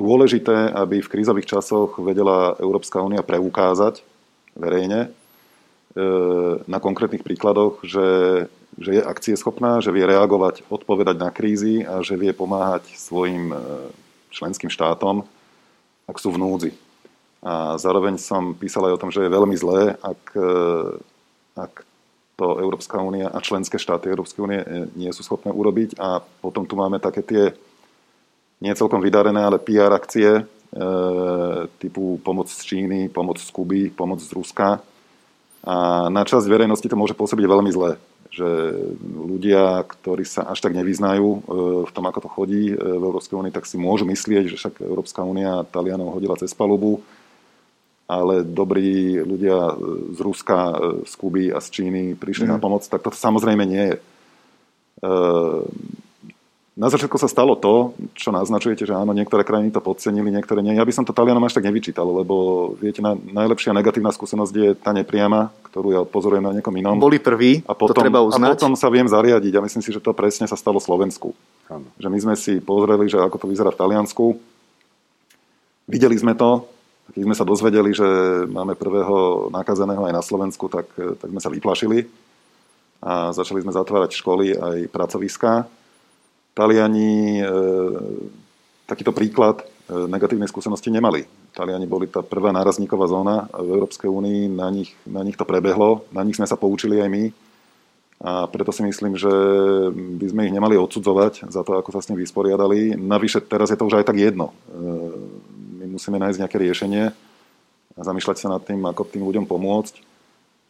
dôležité, 0.00 0.72
aby 0.72 1.04
v 1.04 1.12
krízových 1.12 1.52
časoch 1.52 2.00
vedela 2.00 2.56
Európska 2.56 3.04
únia 3.04 3.20
preukázať 3.20 4.00
verejne 4.56 5.12
na 6.64 6.78
konkrétnych 6.80 7.20
príkladoch, 7.20 7.84
že 7.84 8.06
že 8.80 8.96
je 8.96 9.02
akcieschopná, 9.04 9.84
že 9.84 9.92
vie 9.92 10.04
reagovať, 10.08 10.64
odpovedať 10.72 11.16
na 11.20 11.28
krízy 11.28 11.84
a 11.84 12.00
že 12.00 12.16
vie 12.16 12.32
pomáhať 12.32 12.88
svojim 12.96 13.52
e, 13.52 13.56
členským 14.32 14.72
štátom, 14.72 15.28
ak 16.08 16.16
sú 16.16 16.32
v 16.32 16.40
núdzi. 16.40 16.70
A 17.44 17.76
zároveň 17.76 18.16
som 18.16 18.56
písal 18.56 18.88
aj 18.88 18.94
o 18.96 19.00
tom, 19.02 19.10
že 19.12 19.26
je 19.26 19.34
veľmi 19.34 19.56
zlé, 19.58 19.98
ak, 20.00 20.22
e, 20.32 20.52
ak 21.58 21.72
to 22.40 22.56
Európska 22.64 22.96
únia 22.96 23.28
a 23.28 23.44
členské 23.44 23.76
štáty 23.76 24.08
Európskej 24.08 24.40
únie 24.40 24.60
nie 24.96 25.12
sú 25.12 25.20
schopné 25.20 25.52
urobiť. 25.52 26.00
A 26.00 26.24
potom 26.40 26.64
tu 26.64 26.72
máme 26.72 26.96
také 26.96 27.20
tie 27.20 27.52
nie 28.62 28.72
celkom 28.72 29.04
vydarené, 29.04 29.42
ale 29.42 29.60
PR 29.60 29.92
akcie 29.92 30.40
e, 30.40 30.42
typu 31.76 32.16
pomoc 32.24 32.48
z 32.48 32.62
Číny, 32.64 33.12
pomoc 33.12 33.36
z 33.36 33.50
Kuby, 33.52 33.92
pomoc 33.92 34.24
z 34.24 34.32
Ruska. 34.32 34.80
A 35.62 36.08
na 36.08 36.24
časť 36.24 36.48
verejnosti 36.48 36.88
to 36.88 36.96
môže 36.96 37.12
pôsobiť 37.12 37.44
veľmi 37.44 37.68
zle 37.68 38.00
že 38.32 38.48
ľudia, 39.04 39.84
ktorí 39.84 40.24
sa 40.24 40.48
až 40.48 40.64
tak 40.64 40.72
nevyznajú 40.72 41.28
e, 41.28 41.38
v 41.84 41.90
tom, 41.92 42.04
ako 42.08 42.20
to 42.24 42.28
chodí 42.32 42.72
e, 42.72 42.76
v 42.80 43.02
Európskej 43.04 43.36
únii, 43.36 43.52
tak 43.52 43.68
si 43.68 43.76
môžu 43.76 44.08
myslieť, 44.08 44.48
že 44.48 44.56
však 44.56 44.80
Európska 44.80 45.20
únia 45.20 45.68
Talianov 45.68 46.16
hodila 46.16 46.40
cez 46.40 46.56
palubu, 46.56 47.04
ale 48.08 48.40
dobrí 48.40 49.20
ľudia 49.20 49.76
z 50.16 50.18
Ruska, 50.24 50.58
e, 50.72 51.04
z 51.04 51.12
Kuby 51.12 51.52
a 51.52 51.60
z 51.60 51.68
Číny 51.68 52.16
prišli 52.16 52.48
mm. 52.48 52.52
na 52.56 52.58
mhm. 52.58 52.64
pomoc, 52.64 52.82
tak 52.88 53.04
to 53.04 53.12
samozrejme 53.12 53.68
nie 53.68 53.84
je. 53.92 53.96
Na 56.72 56.88
začiatku 56.88 57.20
sa 57.20 57.28
stalo 57.28 57.52
to, 57.52 57.92
čo 58.16 58.32
naznačujete, 58.32 58.88
že 58.88 58.96
áno, 58.96 59.12
niektoré 59.12 59.44
krajiny 59.44 59.68
to 59.76 59.84
podcenili, 59.84 60.32
niektoré 60.32 60.64
nie. 60.64 60.72
Ja 60.72 60.88
by 60.88 60.92
som 60.96 61.04
to 61.04 61.12
Talianom 61.12 61.44
až 61.44 61.60
tak 61.60 61.68
nevyčítal, 61.68 62.08
lebo 62.08 62.72
viete, 62.80 63.04
na, 63.04 63.12
najlepšia 63.12 63.76
negatívna 63.76 64.08
skúsenosť 64.08 64.54
je 64.56 64.68
tá 64.72 64.96
nepriama, 64.96 65.52
ktorú 65.68 65.88
ja 65.92 66.00
pozorujem 66.08 66.40
na 66.40 66.56
niekom 66.56 66.72
inom. 66.72 66.96
Boli 66.96 67.20
prví, 67.20 67.60
a 67.68 67.76
potom, 67.76 67.92
to 67.92 68.00
treba 68.00 68.24
uznať. 68.24 68.48
A 68.48 68.52
potom 68.56 68.72
sa 68.72 68.88
viem 68.88 69.04
zariadiť 69.04 69.52
a 69.52 69.64
myslím 69.68 69.84
si, 69.84 69.92
že 69.92 70.00
to 70.00 70.16
presne 70.16 70.48
sa 70.48 70.56
stalo 70.56 70.80
Slovensku. 70.80 71.36
Áno. 71.68 71.84
Že 72.00 72.08
my 72.08 72.18
sme 72.24 72.34
si 72.40 72.56
pozreli, 72.56 73.04
že 73.04 73.20
ako 73.20 73.36
to 73.36 73.46
vyzerá 73.52 73.68
v 73.68 73.76
Taliansku. 73.76 74.40
Videli 75.84 76.16
sme 76.16 76.32
to, 76.32 76.64
keď 77.12 77.20
sme 77.20 77.36
sa 77.36 77.44
dozvedeli, 77.44 77.92
že 77.92 78.08
máme 78.48 78.80
prvého 78.80 79.52
nakazeného 79.52 80.08
aj 80.08 80.14
na 80.16 80.24
Slovensku, 80.24 80.72
tak, 80.72 80.88
tak 80.96 81.28
sme 81.28 81.40
sa 81.42 81.52
vyplašili 81.52 82.08
a 83.04 83.28
začali 83.36 83.60
sme 83.60 83.76
zatvárať 83.76 84.16
školy 84.16 84.56
aj 84.56 84.78
pracoviská 84.88 85.68
Taliani 86.52 87.40
e, 87.40 87.46
takýto 88.84 89.16
príklad 89.16 89.64
e, 89.64 89.64
negatívnej 90.08 90.48
skúsenosti 90.48 90.92
nemali. 90.92 91.24
Taliani 91.56 91.88
boli 91.88 92.08
tá 92.08 92.20
prvá 92.20 92.52
nárazníková 92.52 93.08
zóna 93.08 93.48
v 93.52 93.68
Európskej 93.76 94.08
únii, 94.08 94.52
na 94.52 94.68
nich, 94.68 94.92
na 95.08 95.24
nich 95.24 95.36
to 95.36 95.48
prebehlo, 95.48 96.04
na 96.12 96.20
nich 96.24 96.36
sme 96.36 96.48
sa 96.48 96.60
poučili 96.60 97.00
aj 97.00 97.08
my 97.08 97.24
a 98.22 98.46
preto 98.46 98.70
si 98.70 98.86
myslím, 98.86 99.18
že 99.18 99.32
by 99.90 100.26
sme 100.30 100.46
ich 100.46 100.54
nemali 100.54 100.78
odsudzovať 100.78 101.50
za 101.50 101.66
to, 101.66 101.74
ako 101.74 101.90
sa 101.90 101.98
s 101.98 102.06
tým 102.06 102.22
vysporiadali. 102.22 102.94
Navyše 102.94 103.42
teraz 103.50 103.74
je 103.74 103.78
to 103.80 103.90
už 103.90 103.98
aj 103.98 104.06
tak 104.06 104.14
jedno. 104.14 104.54
E, 104.70 104.78
my 105.82 105.98
musíme 105.98 106.22
nájsť 106.22 106.38
nejaké 106.38 106.56
riešenie 106.62 107.10
a 107.98 108.00
zamýšľať 108.00 108.36
sa 108.38 108.48
nad 108.54 108.62
tým, 108.62 108.78
ako 108.86 109.10
tým 109.10 109.26
ľuďom 109.26 109.44
pomôcť 109.50 109.94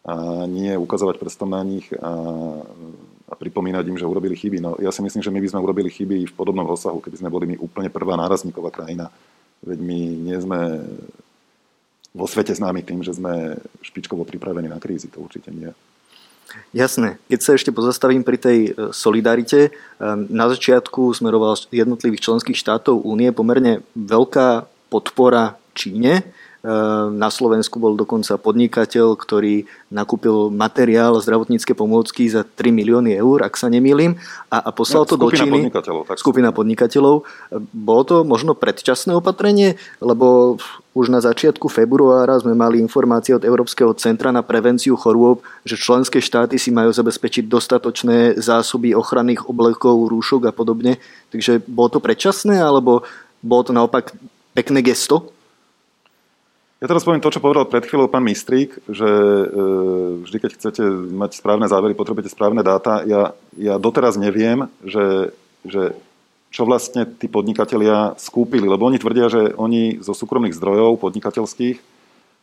a 0.02 0.48
nie 0.48 0.74
ukazovať 0.74 1.20
prstom 1.20 1.52
na 1.52 1.62
nich 1.62 1.86
a 2.00 2.10
a 3.32 3.34
pripomínať 3.34 3.88
im, 3.88 3.96
že 3.96 4.04
urobili 4.04 4.36
chyby. 4.36 4.60
No 4.60 4.76
ja 4.76 4.92
si 4.92 5.00
myslím, 5.00 5.24
že 5.24 5.32
my 5.32 5.40
by 5.40 5.48
sme 5.48 5.64
urobili 5.64 5.88
chyby 5.88 6.28
v 6.28 6.36
podobnom 6.36 6.68
rozsahu, 6.68 7.00
keby 7.00 7.16
sme 7.16 7.32
boli 7.32 7.48
my 7.48 7.56
úplne 7.56 7.88
prvá 7.88 8.12
nárazníková 8.20 8.68
krajina. 8.68 9.08
Veď 9.64 9.78
my 9.80 9.98
nie 10.28 10.36
sme 10.36 10.84
vo 12.12 12.28
svete 12.28 12.52
známi 12.52 12.84
tým, 12.84 13.00
že 13.00 13.16
sme 13.16 13.56
špičkovo 13.80 14.28
pripravení 14.28 14.68
na 14.68 14.76
krízy. 14.76 15.08
To 15.16 15.24
určite 15.24 15.48
nie. 15.48 15.72
Jasné. 16.76 17.16
Keď 17.32 17.40
sa 17.40 17.56
ešte 17.56 17.72
pozastavím 17.72 18.20
pri 18.20 18.36
tej 18.36 18.58
e, 18.68 18.70
solidarite, 18.92 19.60
e, 19.68 19.70
na 20.28 20.52
začiatku 20.52 21.16
smeroval 21.16 21.56
jednotlivých 21.72 22.28
členských 22.28 22.60
štátov 22.60 23.00
únie 23.08 23.32
pomerne 23.32 23.80
veľká 23.96 24.68
podpora 24.92 25.56
Číne 25.72 26.28
na 27.10 27.26
Slovensku 27.26 27.82
bol 27.82 27.98
dokonca 27.98 28.38
podnikateľ, 28.38 29.18
ktorý 29.18 29.66
nakúpil 29.90 30.46
materiál 30.54 31.18
zdravotnícke 31.18 31.74
pomôcky 31.74 32.30
za 32.30 32.46
3 32.46 32.70
milióny 32.70 33.18
eur, 33.18 33.42
ak 33.42 33.58
sa 33.58 33.66
nemýlim, 33.66 34.14
a, 34.46 34.62
a 34.62 34.70
poslal 34.70 35.02
no, 35.02 35.10
to 35.10 35.16
do 35.18 35.34
Číny. 35.34 35.66
Podnikateľov, 35.66 36.06
tak 36.06 36.22
skupina 36.22 36.54
podnikateľov. 36.54 37.26
Bolo 37.74 38.02
to 38.06 38.16
možno 38.22 38.54
predčasné 38.54 39.10
opatrenie, 39.10 39.74
lebo 39.98 40.54
už 40.94 41.10
na 41.10 41.18
začiatku 41.18 41.66
februára 41.66 42.38
sme 42.38 42.54
mali 42.54 42.78
informácie 42.78 43.34
od 43.34 43.42
Európskeho 43.42 43.90
centra 43.98 44.30
na 44.30 44.46
prevenciu 44.46 44.94
chorôb, 44.94 45.42
že 45.66 45.74
členské 45.74 46.22
štáty 46.22 46.62
si 46.62 46.70
majú 46.70 46.94
zabezpečiť 46.94 47.50
dostatočné 47.50 48.38
zásoby 48.38 48.94
ochranných 48.94 49.50
oblekov, 49.50 50.06
rúšok 50.06 50.46
a 50.46 50.52
podobne. 50.54 51.02
Takže 51.34 51.58
bolo 51.66 51.96
to 51.96 51.98
predčasné, 51.98 52.62
alebo 52.62 53.02
bolo 53.42 53.62
to 53.66 53.72
naopak 53.74 54.14
pekné 54.54 54.78
gesto? 54.84 55.31
Ja 56.82 56.90
teraz 56.90 57.06
poviem 57.06 57.22
to, 57.22 57.30
čo 57.30 57.38
povedal 57.38 57.70
pred 57.70 57.86
chvíľou 57.86 58.10
pán 58.10 58.26
Mistrík, 58.26 58.74
že 58.90 59.06
e, 59.06 59.46
vždy, 60.26 60.36
keď 60.42 60.50
chcete 60.58 60.82
mať 61.14 61.38
správne 61.38 61.70
závery, 61.70 61.94
potrebujete 61.94 62.34
správne 62.34 62.66
dáta. 62.66 63.06
Ja, 63.06 63.38
ja 63.54 63.78
doteraz 63.78 64.18
neviem, 64.18 64.66
že, 64.82 65.30
že 65.62 65.94
čo 66.50 66.66
vlastne 66.66 67.06
tí 67.06 67.30
podnikatelia 67.30 68.18
skúpili, 68.18 68.66
lebo 68.66 68.90
oni 68.90 68.98
tvrdia, 68.98 69.30
že 69.30 69.54
oni 69.54 70.02
zo 70.02 70.10
súkromných 70.10 70.58
zdrojov 70.58 70.98
podnikateľských 70.98 71.78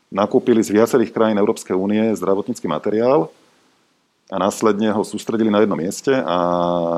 nakúpili 0.08 0.64
z 0.64 0.72
viacerých 0.72 1.12
krajín 1.12 1.36
Európskej 1.36 1.76
únie 1.76 2.16
zdravotnícky 2.16 2.64
materiál 2.64 3.28
a 4.32 4.40
následne 4.40 4.96
ho 4.96 5.04
sústredili 5.04 5.52
na 5.52 5.68
jednom 5.68 5.76
mieste 5.76 6.16
a, 6.16 6.40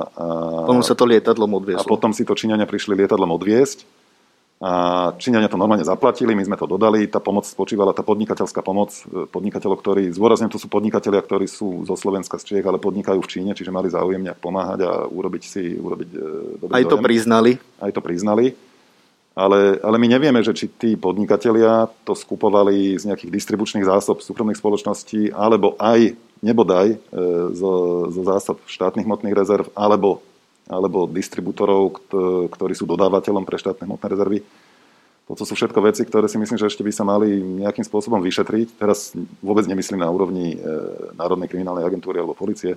a 0.06 0.26
potom 0.70 0.86
sa 0.86 0.94
to 0.94 1.10
lietadlom 1.10 1.58
odviezlo. 1.58 1.84
A 1.84 1.90
potom 1.90 2.14
si 2.14 2.22
to 2.22 2.38
Číňania 2.38 2.70
prišli 2.70 2.94
lietadlom 3.02 3.34
odviesť 3.34 3.82
a 4.62 4.72
Číňania 5.18 5.50
to 5.50 5.58
normálne 5.58 5.82
zaplatili, 5.82 6.38
my 6.38 6.46
sme 6.46 6.54
to 6.54 6.70
dodali, 6.70 7.10
tá 7.10 7.18
pomoc 7.18 7.50
spočívala, 7.50 7.98
tá 7.98 8.06
podnikateľská 8.06 8.62
pomoc 8.62 8.94
e, 9.10 9.26
podnikateľov, 9.26 9.82
ktorí, 9.82 10.14
zdôrazne 10.14 10.54
to 10.54 10.62
sú 10.62 10.70
podnikatelia, 10.70 11.18
ktorí 11.18 11.50
sú 11.50 11.82
zo 11.90 11.98
Slovenska, 11.98 12.38
z 12.38 12.46
Čiech, 12.46 12.66
ale 12.70 12.78
podnikajú 12.78 13.18
v 13.26 13.32
Číne, 13.32 13.52
čiže 13.58 13.74
mali 13.74 13.90
záujem 13.90 14.22
nejak 14.22 14.38
pomáhať 14.38 14.86
a 14.86 15.10
urobiť 15.10 15.44
si, 15.44 15.74
urobiť 15.82 16.10
e, 16.14 16.18
dobrý 16.62 16.74
Aj 16.78 16.86
to 16.86 16.94
dojem. 16.94 17.06
priznali. 17.10 17.52
Aj 17.82 17.90
to 17.90 18.06
priznali. 18.06 18.54
Ale, 19.34 19.82
ale 19.82 19.98
my 19.98 20.08
nevieme, 20.14 20.46
že 20.46 20.54
či 20.54 20.70
tí 20.70 20.94
podnikatelia 20.94 21.90
to 22.06 22.14
skupovali 22.14 23.02
z 23.02 23.10
nejakých 23.10 23.34
distribučných 23.34 23.90
zásob 23.90 24.22
súkromných 24.22 24.62
spoločností, 24.62 25.34
alebo 25.34 25.74
aj, 25.82 26.14
nebodaj, 26.46 26.88
e, 26.94 26.98
zo, 27.58 27.74
zo 28.14 28.22
zásob 28.30 28.62
štátnych 28.70 29.10
hmotných 29.10 29.34
rezerv, 29.34 29.66
alebo 29.74 30.22
alebo 30.68 31.10
distribútorov, 31.10 32.02
ktorí 32.52 32.74
sú 32.76 32.86
dodávateľom 32.86 33.44
pre 33.48 33.58
štátne 33.58 33.88
hmotné 33.88 34.08
rezervy. 34.08 34.40
Toto 35.32 35.48
sú 35.48 35.56
všetko 35.56 35.80
veci, 35.86 36.04
ktoré 36.04 36.28
si 36.28 36.36
myslím, 36.36 36.60
že 36.60 36.68
ešte 36.68 36.84
by 36.84 36.92
sa 36.92 37.08
mali 37.08 37.40
nejakým 37.40 37.88
spôsobom 37.88 38.20
vyšetriť. 38.20 38.76
Teraz 38.76 39.16
vôbec 39.40 39.64
nemyslím 39.64 40.04
na 40.04 40.12
úrovni 40.12 40.60
e, 40.60 40.68
Národnej 41.16 41.48
kriminálnej 41.48 41.88
agentúry 41.88 42.20
alebo 42.20 42.36
policie, 42.36 42.76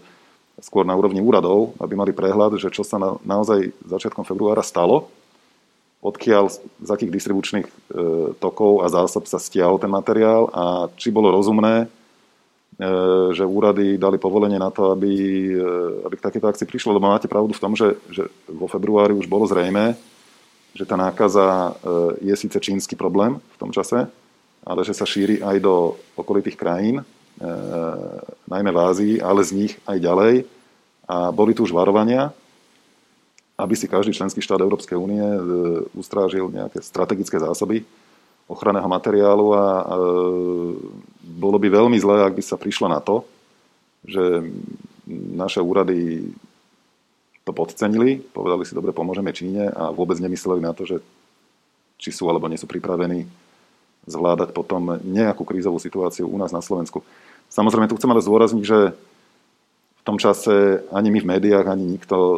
skôr 0.62 0.86
na 0.86 0.94
úrovni 0.94 1.18
úradov, 1.18 1.74
aby 1.82 1.98
mali 1.98 2.14
prehľad, 2.14 2.62
že 2.62 2.70
čo 2.70 2.86
sa 2.86 2.94
na, 2.94 3.18
naozaj 3.26 3.74
začiatkom 3.82 4.22
februára 4.22 4.62
stalo, 4.62 5.10
odkiaľ, 6.04 6.52
z 6.78 6.88
akých 6.94 7.10
distribučných 7.10 7.66
e, 7.66 7.72
tokov 8.38 8.84
a 8.84 8.92
zásob 8.92 9.26
sa 9.26 9.42
stiahol 9.42 9.80
ten 9.82 9.90
materiál 9.90 10.46
a 10.54 10.92
či 10.94 11.10
bolo 11.10 11.34
rozumné 11.34 11.90
že 13.30 13.44
úrady 13.46 13.94
dali 13.94 14.18
povolenie 14.18 14.58
na 14.58 14.70
to, 14.70 14.90
aby, 14.90 15.12
e, 15.54 15.62
aby 16.06 16.14
k 16.18 16.26
takéto 16.26 16.50
akcii 16.50 16.66
prišlo, 16.66 16.98
lebo 16.98 17.06
máte 17.06 17.30
pravdu 17.30 17.54
v 17.54 17.62
tom, 17.62 17.78
že, 17.78 17.94
že 18.10 18.26
vo 18.50 18.66
februári 18.66 19.14
už 19.14 19.30
bolo 19.30 19.46
zrejme, 19.46 19.94
že 20.74 20.82
tá 20.82 20.98
nákaza 20.98 21.46
e, 21.46 21.72
je 22.26 22.34
síce 22.34 22.58
čínsky 22.58 22.98
problém 22.98 23.38
v 23.38 23.56
tom 23.62 23.70
čase, 23.70 24.10
ale 24.66 24.80
že 24.82 24.90
sa 24.90 25.06
šíri 25.06 25.38
aj 25.38 25.56
do 25.62 25.94
okolitých 26.18 26.58
krajín, 26.58 27.04
najmä 28.46 28.70
v 28.70 28.78
Ázii, 28.78 29.14
ale 29.18 29.42
z 29.42 29.52
nich 29.52 29.72
aj 29.84 29.98
ďalej. 29.98 30.34
A 31.10 31.34
boli 31.34 31.50
tu 31.52 31.66
už 31.66 31.74
varovania, 31.74 32.30
aby 33.58 33.74
si 33.74 33.90
každý 33.90 34.14
členský 34.14 34.38
štát 34.38 34.62
Európskej 34.62 34.94
únie 34.94 35.20
ustrážil 35.98 36.46
nejaké 36.48 36.78
strategické 36.78 37.36
zásoby 37.42 37.82
ochranného 38.46 38.86
materiálu 38.86 39.50
a, 39.50 39.66
a 39.82 39.94
bolo 41.24 41.56
by 41.56 41.72
veľmi 41.72 41.96
zlé, 41.96 42.20
ak 42.20 42.36
by 42.36 42.42
sa 42.44 42.60
prišlo 42.60 42.92
na 42.92 43.00
to, 43.00 43.24
že 44.04 44.44
naše 45.08 45.64
úrady 45.64 46.28
to 47.44 47.52
podcenili, 47.52 48.20
povedali 48.20 48.64
si, 48.64 48.76
dobre, 48.76 48.92
pomôžeme 48.92 49.32
Číne 49.32 49.68
a 49.68 49.92
vôbec 49.92 50.16
nemysleli 50.20 50.60
na 50.64 50.72
to, 50.72 50.84
že 50.88 50.96
či 52.00 52.12
sú 52.12 52.28
alebo 52.28 52.48
nie 52.48 52.60
sú 52.60 52.68
pripravení 52.68 53.28
zvládať 54.04 54.52
potom 54.52 55.00
nejakú 55.00 55.44
krízovú 55.44 55.80
situáciu 55.80 56.28
u 56.28 56.36
nás 56.36 56.52
na 56.52 56.60
Slovensku. 56.60 57.00
Samozrejme, 57.48 57.88
tu 57.88 57.96
chcem 57.96 58.12
ale 58.12 58.24
zdôrazniť, 58.24 58.64
že 58.64 58.92
v 60.00 60.02
tom 60.04 60.20
čase 60.20 60.84
ani 60.92 61.08
my 61.08 61.24
v 61.24 61.30
médiách, 61.36 61.64
ani 61.64 61.84
nikto 61.88 62.16
e, 62.16 62.36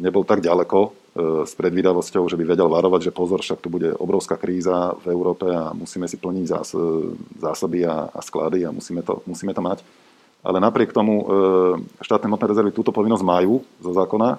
nebol 0.00 0.28
tak 0.28 0.44
ďaleko 0.44 0.92
s 1.12 1.52
predvídavosťou, 1.60 2.24
že 2.24 2.40
by 2.40 2.56
vedel 2.56 2.72
varovať, 2.72 3.12
že 3.12 3.12
pozor, 3.12 3.44
však 3.44 3.60
tu 3.60 3.68
bude 3.68 3.92
obrovská 3.92 4.40
kríza 4.40 4.96
v 5.04 5.12
Európe 5.12 5.44
a 5.44 5.76
musíme 5.76 6.08
si 6.08 6.16
plniť 6.16 6.46
zás, 6.48 6.72
zásoby 7.36 7.84
a, 7.84 8.08
a 8.08 8.20
sklady 8.24 8.64
a 8.64 8.72
musíme 8.72 9.04
to, 9.04 9.20
musíme 9.28 9.52
to 9.52 9.60
mať. 9.60 9.84
Ale 10.40 10.56
napriek 10.56 10.96
tomu 10.96 11.20
e, 11.20 11.24
štátne 12.00 12.32
hmotné 12.32 12.46
rezervy 12.48 12.72
túto 12.72 12.96
povinnosť 12.96 13.28
majú 13.28 13.60
zo 13.78 13.92
zákona, 13.92 14.28
e, 14.34 14.38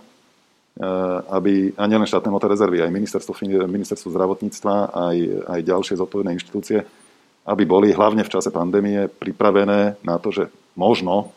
aby, 1.30 1.78
a 1.78 1.86
nielen 1.86 2.10
štátne 2.10 2.34
hmotné 2.34 2.50
rezervy, 2.50 2.82
aj 2.82 2.90
ministerstvo, 2.90 3.38
ministerstvo 3.70 4.10
zdravotníctva, 4.10 4.98
aj, 4.98 5.18
aj 5.54 5.60
ďalšie 5.62 6.02
zodpovedné 6.02 6.42
inštitúcie, 6.42 6.82
aby 7.46 7.64
boli 7.70 7.94
hlavne 7.94 8.26
v 8.26 8.34
čase 8.34 8.50
pandémie 8.50 9.14
pripravené 9.14 10.02
na 10.02 10.18
to, 10.18 10.34
že 10.34 10.50
možno 10.74 11.30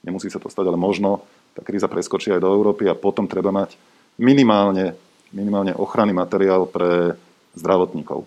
nemusí 0.00 0.32
sa 0.32 0.40
to 0.40 0.48
stať, 0.48 0.64
ale 0.64 0.80
možno 0.80 1.28
tá 1.52 1.60
kríza 1.60 1.92
preskočí 1.92 2.32
aj 2.32 2.40
do 2.40 2.48
Európy 2.48 2.88
a 2.88 2.96
potom 2.96 3.28
treba 3.28 3.52
mať 3.52 3.76
minimálne, 4.18 4.98
minimálne 5.30 5.72
ochranný 5.78 6.12
materiál 6.12 6.66
pre 6.66 7.14
zdravotníkov. 7.54 8.26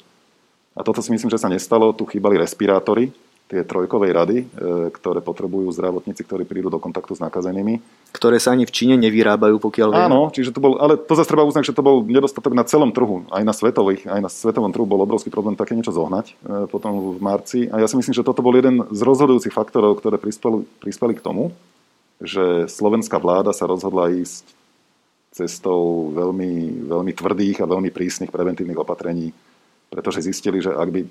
A 0.71 0.81
toto 0.87 1.03
si 1.03 1.11
myslím, 1.11 1.29
že 1.29 1.37
sa 1.37 1.51
nestalo. 1.51 1.91
Tu 1.91 2.07
chýbali 2.07 2.39
respirátory, 2.39 3.11
tie 3.51 3.67
trojkovej 3.67 4.11
rady, 4.15 4.37
e, 4.39 4.45
ktoré 4.95 5.19
potrebujú 5.19 5.67
zdravotníci, 5.75 6.23
ktorí 6.23 6.47
prídu 6.47 6.71
do 6.71 6.79
kontaktu 6.79 7.19
s 7.19 7.19
nakazenými. 7.19 7.83
Ktoré 8.15 8.39
sa 8.39 8.55
ani 8.55 8.63
v 8.63 8.71
Číne 8.71 8.95
nevyrábajú, 8.95 9.59
pokiaľ 9.59 9.89
viem. 9.91 10.07
Áno, 10.07 10.31
čiže 10.31 10.55
to 10.55 10.63
bol, 10.63 10.79
ale 10.79 10.95
to 10.95 11.11
zase 11.19 11.27
treba 11.27 11.43
uznať, 11.43 11.67
že 11.67 11.75
to 11.75 11.83
bol 11.83 11.99
nedostatok 12.07 12.55
na 12.55 12.63
celom 12.63 12.95
trhu. 12.95 13.27
Aj 13.27 13.43
na, 13.43 13.51
svetových, 13.51 14.07
aj 14.07 14.23
na 14.23 14.31
svetovom 14.31 14.71
trhu 14.71 14.87
bol 14.87 15.03
obrovský 15.03 15.27
problém 15.27 15.59
také 15.59 15.75
niečo 15.75 15.91
zohnať 15.91 16.31
e, 16.31 16.33
potom 16.71 17.19
v 17.19 17.19
marci. 17.19 17.67
A 17.67 17.83
ja 17.83 17.91
si 17.91 17.99
myslím, 17.99 18.15
že 18.15 18.23
toto 18.23 18.39
bol 18.39 18.55
jeden 18.55 18.87
z 18.87 19.01
rozhodujúcich 19.03 19.51
faktorov, 19.51 19.99
ktoré 19.99 20.15
prispeli, 20.15 20.63
prispeli 20.79 21.19
k 21.19 21.25
tomu, 21.25 21.51
že 22.23 22.71
slovenská 22.71 23.19
vláda 23.19 23.51
sa 23.51 23.67
rozhodla 23.67 24.15
ísť 24.15 24.60
cestou 25.31 26.11
veľmi, 26.11 26.85
veľmi 26.91 27.11
tvrdých 27.15 27.63
a 27.63 27.69
veľmi 27.69 27.89
prísnych 27.89 28.29
preventívnych 28.29 28.79
opatrení, 28.79 29.31
pretože 29.87 30.27
zistili, 30.27 30.59
že 30.59 30.75
ak 30.75 30.89
by, 30.91 31.01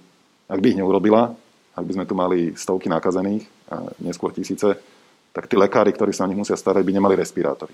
ak 0.53 0.61
by 0.61 0.67
ich 0.69 0.79
neurobila, 0.79 1.33
ak 1.73 1.85
by 1.85 1.93
sme 1.97 2.05
tu 2.05 2.13
mali 2.13 2.53
stovky 2.53 2.93
nakazených 2.93 3.49
a 3.73 3.89
neskôr 4.05 4.37
tisíce, 4.37 4.77
tak 5.33 5.49
tí 5.49 5.57
lekári, 5.57 5.97
ktorí 5.97 6.13
sa 6.13 6.27
o 6.27 6.31
nich 6.31 6.37
musia 6.37 6.59
starať, 6.59 6.85
by 6.85 6.93
nemali 6.93 7.15
respirátory. 7.17 7.73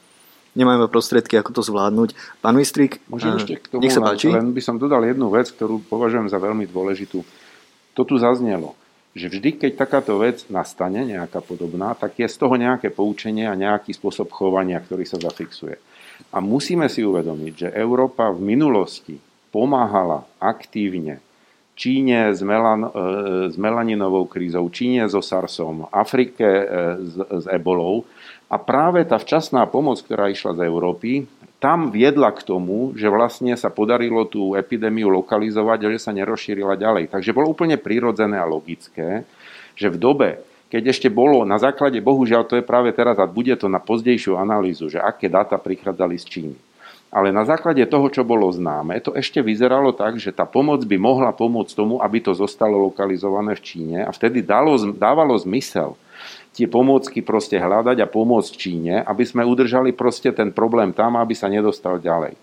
Nemáme 0.56 0.88
prostriedky, 0.88 1.36
ako 1.36 1.60
to 1.60 1.62
zvládnuť. 1.68 2.40
Pán 2.40 2.56
Mistrík, 2.56 3.04
Môžem 3.12 3.36
ešte 3.36 3.60
k 3.60 3.66
tomu 3.68 3.84
nech 3.84 3.92
sa 3.92 4.00
páči. 4.00 4.32
Len 4.32 4.56
by 4.56 4.62
som 4.64 4.80
dodal 4.80 5.04
jednu 5.04 5.28
vec, 5.28 5.52
ktorú 5.52 5.84
považujem 5.84 6.32
za 6.32 6.40
veľmi 6.40 6.64
dôležitú. 6.64 7.20
To 7.92 8.02
tu 8.08 8.16
zaznelo, 8.16 8.72
že 9.12 9.28
vždy, 9.28 9.60
keď 9.60 9.72
takáto 9.76 10.16
vec 10.16 10.48
nastane, 10.48 11.04
nejaká 11.04 11.44
podobná, 11.44 11.92
tak 11.92 12.16
je 12.16 12.28
z 12.28 12.36
toho 12.40 12.56
nejaké 12.56 12.88
poučenie 12.88 13.44
a 13.44 13.56
nejaký 13.56 13.92
spôsob 13.92 14.32
chovania, 14.32 14.80
ktorý 14.80 15.04
sa 15.04 15.20
zafixuje. 15.20 15.76
A 16.32 16.42
musíme 16.42 16.88
si 16.90 17.06
uvedomiť, 17.06 17.52
že 17.54 17.68
Európa 17.76 18.28
v 18.32 18.56
minulosti 18.56 19.16
pomáhala 19.54 20.28
aktívne 20.42 21.24
Číne 21.76 22.32
s, 22.32 22.40
melan, 22.40 22.88
e, 22.88 22.90
s 23.52 23.56
melaninovou 23.60 24.24
krízou, 24.24 24.64
Číne 24.72 25.04
so 25.12 25.20
SARSom, 25.20 25.92
Afrike 25.92 26.48
e, 26.48 26.64
s, 27.04 27.14
s 27.20 27.44
ebolou. 27.52 28.08
A 28.48 28.56
práve 28.56 29.04
tá 29.04 29.20
včasná 29.20 29.68
pomoc, 29.68 30.00
ktorá 30.00 30.32
išla 30.32 30.56
z 30.56 30.64
Európy, 30.64 31.28
tam 31.60 31.92
viedla 31.92 32.32
k 32.32 32.44
tomu, 32.48 32.96
že 32.96 33.12
vlastne 33.12 33.52
sa 33.60 33.68
podarilo 33.68 34.24
tú 34.24 34.56
epidémiu 34.56 35.12
lokalizovať 35.12 35.78
a 35.84 35.92
že 35.92 36.00
sa 36.00 36.16
nerozšírila 36.16 36.80
ďalej. 36.80 37.12
Takže 37.12 37.36
bolo 37.36 37.52
úplne 37.52 37.76
prirodzené 37.76 38.40
a 38.40 38.48
logické, 38.48 39.28
že 39.76 39.92
v 39.92 40.00
dobe, 40.00 40.28
keď 40.76 40.92
ešte 40.92 41.08
bolo 41.08 41.40
na 41.48 41.56
základe, 41.56 41.96
bohužiaľ 42.04 42.44
to 42.44 42.60
je 42.60 42.64
práve 42.68 42.92
teraz 42.92 43.16
a 43.16 43.24
bude 43.24 43.56
to 43.56 43.64
na 43.64 43.80
pozdejšiu 43.80 44.36
analýzu, 44.36 44.92
že 44.92 45.00
aké 45.00 45.32
dáta 45.32 45.56
prichádzali 45.56 46.20
z 46.20 46.26
Číny 46.28 46.56
ale 47.06 47.32
na 47.32 47.48
základe 47.48 47.80
toho, 47.88 48.12
čo 48.12 48.26
bolo 48.26 48.44
známe, 48.52 49.00
to 49.00 49.16
ešte 49.16 49.40
vyzeralo 49.40 49.94
tak, 49.96 50.20
že 50.20 50.34
tá 50.34 50.44
pomoc 50.44 50.84
by 50.84 51.00
mohla 51.00 51.32
pomôcť 51.32 51.72
tomu, 51.72 51.96
aby 52.02 52.20
to 52.20 52.36
zostalo 52.36 52.76
lokalizované 52.90 53.56
v 53.56 53.64
Číne 53.64 53.98
a 54.04 54.12
vtedy 54.12 54.44
dalo, 54.44 54.76
dávalo 54.92 55.32
zmysel 55.38 55.96
tie 56.52 56.68
pomôcky 56.68 57.24
proste 57.24 57.56
hľadať 57.56 58.04
a 58.04 58.10
pomôcť 58.10 58.52
Číne, 58.52 59.00
aby 59.00 59.24
sme 59.24 59.48
udržali 59.48 59.96
proste 59.96 60.28
ten 60.28 60.52
problém 60.52 60.92
tam, 60.92 61.16
aby 61.16 61.32
sa 61.32 61.48
nedostal 61.48 61.96
ďalej. 61.96 62.36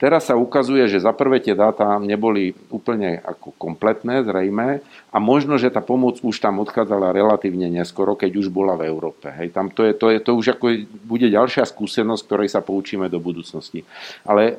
Teraz 0.00 0.32
sa 0.32 0.34
ukazuje, 0.40 0.88
že 0.88 1.04
za 1.04 1.12
prvé 1.12 1.44
tie 1.44 1.52
dáta 1.52 2.00
neboli 2.00 2.56
úplne 2.72 3.20
ako 3.20 3.52
kompletné, 3.60 4.24
zrejme, 4.24 4.80
a 5.12 5.16
možno, 5.20 5.60
že 5.60 5.68
tá 5.68 5.84
pomoc 5.84 6.24
už 6.24 6.40
tam 6.40 6.56
odchádzala 6.64 7.12
relatívne 7.12 7.68
neskoro, 7.68 8.16
keď 8.16 8.40
už 8.40 8.48
bola 8.48 8.80
v 8.80 8.88
Európe. 8.88 9.28
Hej, 9.28 9.52
tam 9.52 9.68
to, 9.68 9.84
je, 9.84 9.92
to, 9.92 10.08
je, 10.08 10.18
to 10.24 10.32
už 10.32 10.56
ako 10.56 10.88
bude 11.04 11.28
ďalšia 11.28 11.68
skúsenosť, 11.68 12.22
ktorej 12.24 12.48
sa 12.48 12.64
poučíme 12.64 13.12
do 13.12 13.20
budúcnosti. 13.20 13.84
Ale 14.24 14.56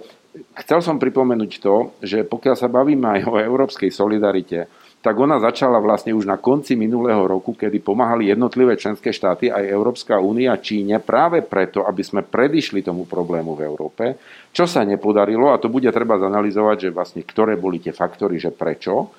chcel 0.61 0.85
som 0.85 1.01
pripomenúť 1.01 1.51
to, 1.57 1.97
že 2.05 2.21
pokiaľ 2.21 2.55
sa 2.55 2.69
bavíme 2.69 3.17
aj 3.17 3.21
o 3.25 3.41
európskej 3.41 3.89
solidarite, 3.89 4.69
tak 5.01 5.17
ona 5.17 5.41
začala 5.41 5.81
vlastne 5.81 6.13
už 6.13 6.29
na 6.29 6.37
konci 6.37 6.77
minulého 6.77 7.25
roku, 7.25 7.57
kedy 7.57 7.81
pomáhali 7.81 8.29
jednotlivé 8.29 8.77
členské 8.77 9.09
štáty, 9.09 9.49
aj 9.49 9.65
Európska 9.65 10.21
únia 10.21 10.53
Číne, 10.61 11.01
práve 11.01 11.41
preto, 11.41 11.81
aby 11.89 12.05
sme 12.05 12.21
predišli 12.21 12.85
tomu 12.85 13.09
problému 13.09 13.57
v 13.57 13.65
Európe, 13.65 14.21
čo 14.53 14.69
sa 14.69 14.85
nepodarilo, 14.85 15.49
a 15.49 15.57
to 15.57 15.73
bude 15.73 15.89
treba 15.89 16.21
zanalizovať, 16.21 16.77
že 16.77 16.89
vlastne 16.93 17.21
ktoré 17.25 17.57
boli 17.57 17.81
tie 17.81 17.89
faktory, 17.89 18.37
že 18.37 18.53
prečo. 18.53 19.09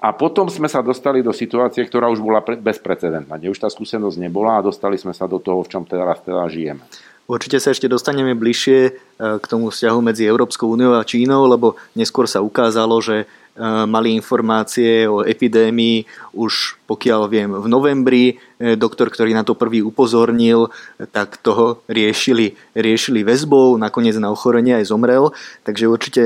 A 0.00 0.16
potom 0.16 0.48
sme 0.48 0.72
sa 0.72 0.80
dostali 0.80 1.20
do 1.20 1.36
situácie, 1.36 1.84
ktorá 1.84 2.08
už 2.08 2.20
bola 2.24 2.40
bezprecedentná, 2.40 3.36
kde 3.36 3.52
už 3.52 3.60
tá 3.60 3.68
skúsenosť 3.68 4.16
nebola 4.16 4.60
a 4.60 4.64
dostali 4.64 4.96
sme 4.96 5.12
sa 5.12 5.28
do 5.28 5.36
toho, 5.36 5.60
v 5.64 5.68
čom 5.68 5.84
teraz 5.84 6.20
teda 6.24 6.48
žijeme. 6.48 6.80
Určite 7.26 7.58
sa 7.58 7.74
ešte 7.74 7.90
dostaneme 7.90 8.38
bližšie 8.38 8.78
e, 8.86 8.90
k 9.18 9.44
tomu 9.50 9.74
vzťahu 9.74 9.98
medzi 9.98 10.22
Európskou 10.22 10.70
úniou 10.70 10.94
a 10.94 11.02
Čínou, 11.02 11.42
lebo 11.50 11.74
neskôr 11.98 12.30
sa 12.30 12.38
ukázalo, 12.38 13.02
že 13.02 13.26
Eh, 13.26 13.45
mali 13.88 14.12
informácie 14.12 15.08
o 15.08 15.24
epidémii 15.24 16.04
už 16.36 16.76
pokiaľ 16.86 17.20
viem 17.28 17.50
v 17.50 17.66
novembri. 17.66 18.24
Eh, 18.56 18.78
doktor, 18.78 19.10
ktorý 19.10 19.34
na 19.34 19.44
to 19.44 19.58
prvý 19.58 19.82
upozornil, 19.82 20.70
tak 21.12 21.36
toho 21.42 21.82
riešili, 21.90 22.54
riešili 22.72 23.26
väzbou, 23.26 23.76
nakoniec 23.76 24.16
na 24.16 24.32
ochorenie 24.32 24.78
aj 24.80 24.88
zomrel. 24.88 25.34
Takže 25.66 25.90
určite 25.90 26.24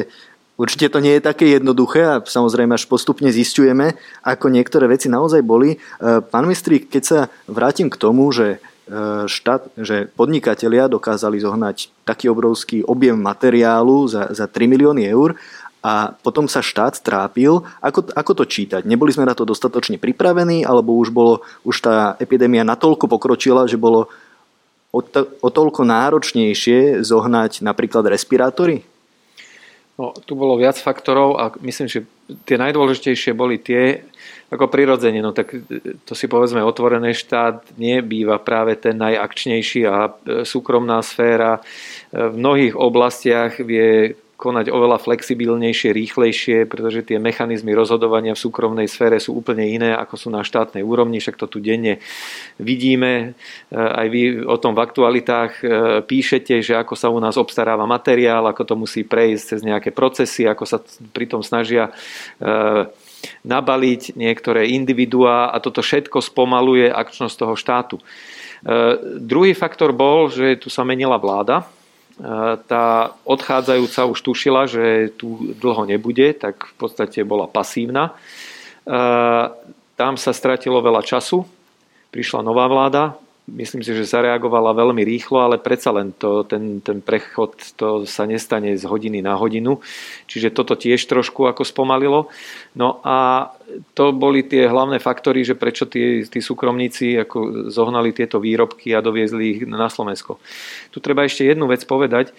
Určite 0.60 0.92
to 0.92 1.00
nie 1.00 1.16
je 1.16 1.24
také 1.24 1.56
jednoduché 1.56 2.04
a 2.04 2.20
samozrejme 2.20 2.76
až 2.76 2.84
postupne 2.84 3.32
zistujeme, 3.32 3.96
ako 4.20 4.52
niektoré 4.52 4.92
veci 4.92 5.08
naozaj 5.08 5.40
boli. 5.40 5.80
Eh, 5.80 6.20
pán 6.20 6.44
Mistrík, 6.44 6.92
keď 6.92 7.02
sa 7.02 7.18
vrátim 7.48 7.88
k 7.88 7.96
tomu, 7.96 8.28
že 8.28 8.60
štát, 9.30 9.70
že 9.78 10.10
podnikatelia 10.18 10.90
dokázali 10.90 11.38
zohnať 11.38 11.94
taký 12.02 12.26
obrovský 12.26 12.82
objem 12.82 13.14
materiálu 13.14 14.10
za, 14.10 14.34
za 14.34 14.50
3 14.50 14.66
milióny 14.66 15.06
eur 15.06 15.38
a 15.80 16.12
potom 16.20 16.44
sa 16.44 16.60
štát 16.60 17.00
trápil. 17.00 17.64
Ako, 17.80 18.12
ako 18.12 18.32
to 18.36 18.44
čítať? 18.44 18.84
Neboli 18.84 19.12
sme 19.16 19.24
na 19.24 19.32
to 19.32 19.48
dostatočne 19.48 19.96
pripravení, 19.96 20.60
alebo 20.64 20.96
už, 21.00 21.08
bolo, 21.08 21.40
už 21.64 21.76
tá 21.80 21.94
epidémia 22.20 22.64
natoľko 22.64 23.08
pokročila, 23.08 23.64
že 23.64 23.80
bolo 23.80 24.12
o, 24.92 25.00
to, 25.00 25.24
o 25.40 25.48
toľko 25.48 25.88
náročnejšie 25.88 27.00
zohnať 27.00 27.64
napríklad 27.64 28.04
respirátory? 28.04 28.84
No, 30.00 30.16
tu 30.16 30.32
bolo 30.32 30.56
viac 30.56 30.80
faktorov 30.80 31.36
a 31.36 31.52
myslím, 31.60 31.84
že 31.84 32.08
tie 32.48 32.56
najdôležitejšie 32.56 33.36
boli 33.36 33.60
tie, 33.60 34.00
ako 34.48 34.72
prirodzene, 34.72 35.20
no 35.20 35.36
tak 35.36 35.52
to 36.08 36.12
si 36.16 36.24
povedzme 36.24 36.64
otvorené 36.64 37.12
štát 37.12 37.76
nie 37.76 38.00
býva 38.00 38.40
práve 38.40 38.80
ten 38.80 38.96
najakčnejší 38.96 39.84
a 39.84 40.08
súkromná 40.48 41.04
sféra 41.04 41.60
v 42.16 42.32
mnohých 42.32 42.74
oblastiach 42.80 43.60
vie 43.60 44.16
konať 44.40 44.72
oveľa 44.72 44.96
flexibilnejšie, 45.04 45.92
rýchlejšie, 45.92 46.64
pretože 46.64 47.04
tie 47.04 47.20
mechanizmy 47.20 47.76
rozhodovania 47.76 48.32
v 48.32 48.40
súkromnej 48.40 48.88
sfére 48.88 49.20
sú 49.20 49.36
úplne 49.36 49.68
iné, 49.68 49.92
ako 49.92 50.16
sú 50.16 50.28
na 50.32 50.40
štátnej 50.40 50.80
úrovni, 50.80 51.20
však 51.20 51.36
to 51.36 51.44
tu 51.44 51.60
denne 51.60 52.00
vidíme. 52.56 53.36
E, 53.68 53.76
aj 53.76 54.06
vy 54.08 54.22
o 54.48 54.56
tom 54.56 54.72
v 54.72 54.80
aktualitách 54.80 55.52
e, 55.60 55.64
píšete, 56.00 56.64
že 56.64 56.72
ako 56.80 56.96
sa 56.96 57.12
u 57.12 57.20
nás 57.20 57.36
obstaráva 57.36 57.84
materiál, 57.84 58.48
ako 58.48 58.64
to 58.64 58.74
musí 58.80 59.04
prejsť 59.04 59.44
cez 59.44 59.60
nejaké 59.60 59.92
procesy, 59.92 60.48
ako 60.48 60.64
sa 60.64 60.80
pritom 61.12 61.44
snažia 61.44 61.92
e, 61.92 61.92
nabaliť 63.44 64.16
niektoré 64.16 64.72
individuá 64.72 65.52
a 65.52 65.60
toto 65.60 65.84
všetko 65.84 66.24
spomaluje 66.24 66.88
akčnosť 66.88 67.36
toho 67.36 67.52
štátu. 67.52 67.96
Druhý 69.20 69.52
faktor 69.52 69.92
bol, 69.92 70.32
že 70.32 70.56
tu 70.56 70.72
sa 70.72 70.84
menila 70.88 71.20
vláda, 71.20 71.68
tá 72.68 73.16
odchádzajúca 73.24 74.04
už 74.12 74.18
tušila, 74.20 74.68
že 74.68 75.08
tu 75.16 75.56
dlho 75.56 75.88
nebude, 75.88 76.36
tak 76.36 76.68
v 76.68 76.74
podstate 76.76 77.24
bola 77.24 77.48
pasívna. 77.48 78.12
Tam 79.96 80.14
sa 80.20 80.32
stratilo 80.36 80.84
veľa 80.84 81.00
času, 81.00 81.48
prišla 82.12 82.44
nová 82.44 82.68
vláda, 82.68 83.16
myslím 83.56 83.82
si, 83.82 83.90
že 83.90 84.06
zareagovala 84.06 84.76
veľmi 84.76 85.02
rýchlo, 85.02 85.42
ale 85.42 85.56
predsa 85.58 85.90
len 85.90 86.14
to, 86.14 86.46
ten, 86.46 86.78
ten 86.80 87.02
prechod 87.02 87.58
to 87.74 88.06
sa 88.06 88.24
nestane 88.24 88.78
z 88.78 88.84
hodiny 88.86 89.20
na 89.20 89.34
hodinu. 89.34 89.82
Čiže 90.30 90.54
toto 90.54 90.78
tiež 90.78 91.02
trošku 91.10 91.46
ako 91.50 91.66
spomalilo. 91.66 92.30
No 92.78 93.02
a 93.02 93.50
to 93.94 94.14
boli 94.14 94.46
tie 94.46 94.70
hlavné 94.70 95.02
faktory, 95.02 95.42
že 95.42 95.58
prečo 95.58 95.86
tí, 95.86 96.22
tí 96.26 96.38
súkromníci 96.38 97.18
ako 97.18 97.70
zohnali 97.70 98.14
tieto 98.14 98.38
výrobky 98.38 98.94
a 98.94 99.04
doviezli 99.04 99.44
ich 99.56 99.60
na 99.66 99.90
Slovensko. 99.90 100.38
Tu 100.94 100.98
treba 101.02 101.26
ešte 101.26 101.46
jednu 101.46 101.70
vec 101.70 101.82
povedať, 101.86 102.34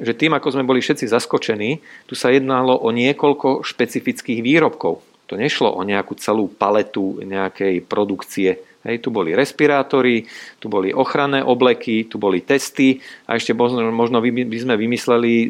že 0.00 0.16
tým, 0.16 0.32
ako 0.32 0.48
sme 0.56 0.64
boli 0.64 0.80
všetci 0.80 1.12
zaskočení, 1.12 1.84
tu 2.08 2.16
sa 2.16 2.32
jednalo 2.32 2.72
o 2.72 2.88
niekoľko 2.88 3.66
špecifických 3.66 4.40
výrobkov. 4.40 5.04
To 5.28 5.38
nešlo 5.38 5.70
o 5.70 5.86
nejakú 5.86 6.18
celú 6.18 6.50
paletu 6.50 7.20
nejakej 7.22 7.86
produkcie 7.86 8.69
Hej, 8.80 9.04
tu 9.04 9.12
boli 9.12 9.36
respirátory, 9.36 10.24
tu 10.56 10.72
boli 10.72 10.88
ochranné 10.88 11.44
obleky, 11.44 12.08
tu 12.08 12.16
boli 12.16 12.40
testy 12.40 12.96
a 13.28 13.36
ešte 13.36 13.52
možno, 13.52 13.84
možno 13.92 14.24
by 14.24 14.56
sme 14.56 14.74
vymysleli 14.80 15.34
e, 15.44 15.48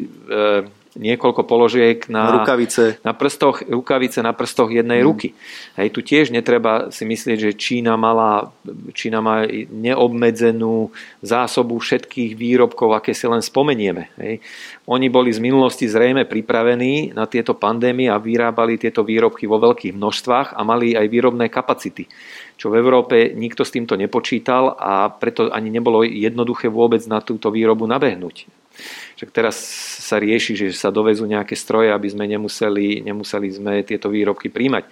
niekoľko 0.99 1.47
položiek 1.47 2.03
na, 2.11 2.43
rukavice. 2.43 2.99
na 2.99 3.15
prstoch, 3.15 3.63
rukavice 3.63 4.19
na 4.19 4.35
prstoch 4.35 4.67
jednej 4.67 4.99
mm. 4.99 5.07
ruky. 5.07 5.31
Hej, 5.79 5.95
tu 5.95 6.03
tiež 6.03 6.35
netreba 6.35 6.91
si 6.91 7.07
myslieť, 7.07 7.37
že 7.39 7.51
Čína, 7.55 7.95
mala, 7.95 8.51
Čína 8.91 9.23
má 9.23 9.47
neobmedzenú 9.71 10.91
zásobu 11.23 11.79
všetkých 11.79 12.35
výrobkov, 12.35 12.91
aké 12.91 13.15
si 13.15 13.23
len 13.23 13.39
spomenieme. 13.39 14.11
Hej. 14.19 14.43
Oni 14.91 15.07
boli 15.07 15.31
z 15.31 15.39
minulosti 15.39 15.87
zrejme 15.87 16.27
pripravení 16.27 17.15
na 17.15 17.23
tieto 17.23 17.55
pandémie 17.55 18.11
a 18.11 18.19
vyrábali 18.19 18.75
tieto 18.75 19.07
výrobky 19.07 19.47
vo 19.47 19.63
veľkých 19.63 19.95
množstvách 19.95 20.59
a 20.59 20.61
mali 20.67 20.91
aj 20.99 21.07
výrobné 21.07 21.47
kapacity 21.47 22.03
čo 22.61 22.69
v 22.69 22.77
Európe 22.77 23.33
nikto 23.33 23.65
s 23.65 23.73
týmto 23.73 23.97
nepočítal 23.97 24.77
a 24.77 25.09
preto 25.09 25.49
ani 25.49 25.73
nebolo 25.73 26.05
jednoduché 26.05 26.69
vôbec 26.69 27.01
na 27.09 27.17
túto 27.17 27.49
výrobu 27.49 27.89
nabehnúť. 27.89 28.45
Však 29.17 29.33
teraz 29.33 29.57
sa 30.05 30.21
rieši, 30.21 30.53
že 30.53 30.67
sa 30.77 30.93
dovezú 30.93 31.25
nejaké 31.25 31.57
stroje, 31.57 31.89
aby 31.89 32.05
sme 32.13 32.29
nemuseli, 32.29 33.01
nemuseli 33.01 33.47
sme 33.49 33.73
tieto 33.81 34.13
výrobky 34.13 34.53
príjmať. 34.53 34.85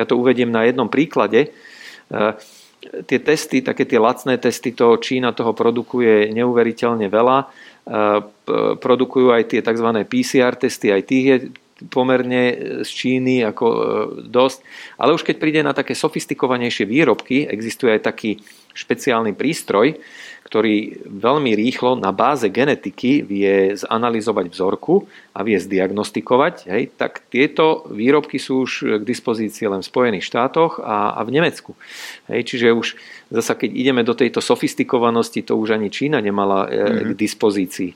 Ja 0.00 0.08
to 0.08 0.16
uvediem 0.16 0.48
na 0.48 0.64
jednom 0.64 0.88
príklade. 0.88 1.52
E, 2.08 2.18
tie 3.04 3.20
testy, 3.20 3.60
také 3.60 3.84
tie 3.84 4.00
lacné 4.00 4.40
testy, 4.40 4.72
to 4.72 4.96
Čína 4.96 5.36
toho 5.36 5.52
produkuje 5.52 6.32
neuveriteľne 6.32 7.04
veľa. 7.12 7.38
E, 7.44 7.46
produkujú 8.80 9.28
aj 9.28 9.42
tie 9.44 9.60
tzv. 9.60 9.88
PCR 10.08 10.56
testy, 10.56 10.88
aj 10.88 11.02
tých 11.04 11.24
je 11.28 11.36
pomerne 11.88 12.42
z 12.84 12.90
Číny 12.90 13.40
ako 13.46 13.66
e, 13.66 13.80
dosť. 14.28 14.60
Ale 15.00 15.16
už 15.16 15.24
keď 15.24 15.36
príde 15.40 15.60
na 15.64 15.72
také 15.72 15.96
sofistikovanejšie 15.96 16.84
výrobky, 16.84 17.48
existuje 17.48 17.96
aj 17.96 18.02
taký 18.04 18.30
špeciálny 18.76 19.34
prístroj, 19.34 19.98
ktorý 20.50 21.06
veľmi 21.06 21.54
rýchlo 21.54 21.94
na 21.94 22.10
báze 22.10 22.50
genetiky 22.50 23.22
vie 23.22 23.78
zanalizovať 23.78 24.50
vzorku 24.50 25.06
a 25.30 25.46
vie 25.46 25.54
zdiagnostikovať, 25.62 26.66
hej, 26.66 26.90
tak 26.98 27.22
tieto 27.30 27.86
výrobky 27.86 28.42
sú 28.42 28.66
už 28.66 28.98
k 28.98 29.02
dispozícii 29.06 29.70
len 29.70 29.78
v 29.78 29.90
Spojených 29.90 30.26
štátoch 30.26 30.82
a, 30.82 31.14
a 31.14 31.20
v 31.22 31.38
Nemecku. 31.38 31.78
Hej, 32.26 32.50
čiže 32.50 32.74
už 32.74 32.98
zasa 33.30 33.54
keď 33.54 33.70
ideme 33.70 34.02
do 34.02 34.16
tejto 34.16 34.42
sofistikovanosti, 34.42 35.46
to 35.46 35.54
už 35.54 35.78
ani 35.78 35.86
Čína 35.86 36.18
nemala 36.18 36.66
mm-hmm. 36.66 37.14
k 37.14 37.20
dispozícii. 37.20 37.90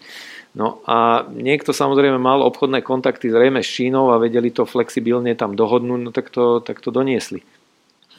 No 0.54 0.78
a 0.86 1.26
niekto 1.34 1.74
samozrejme 1.74 2.14
mal 2.14 2.38
obchodné 2.46 2.86
kontakty 2.86 3.26
zrejme 3.26 3.58
s 3.58 3.74
Čínou 3.74 4.14
a 4.14 4.22
vedeli 4.22 4.54
to 4.54 4.62
flexibilne 4.62 5.34
tam 5.34 5.58
dohodnúť, 5.58 6.00
no 6.00 6.10
tak 6.14 6.30
to, 6.30 6.62
tak 6.62 6.78
to 6.78 6.94
doniesli. 6.94 7.42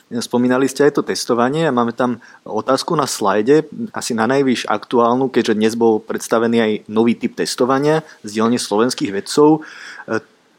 Spomínali 0.06 0.70
ste 0.70 0.86
aj 0.86 1.00
to 1.00 1.02
testovanie 1.02 1.66
a 1.66 1.74
máme 1.74 1.90
tam 1.90 2.22
otázku 2.46 2.94
na 2.94 3.10
slajde, 3.10 3.66
asi 3.90 4.14
na 4.14 4.30
najvyš 4.30 4.70
aktuálnu, 4.70 5.32
keďže 5.34 5.58
dnes 5.58 5.74
bol 5.74 5.98
predstavený 5.98 6.58
aj 6.62 6.72
nový 6.86 7.18
typ 7.18 7.34
testovania 7.34 8.06
z 8.22 8.38
dielne 8.38 8.54
slovenských 8.54 9.10
vedcov. 9.10 9.66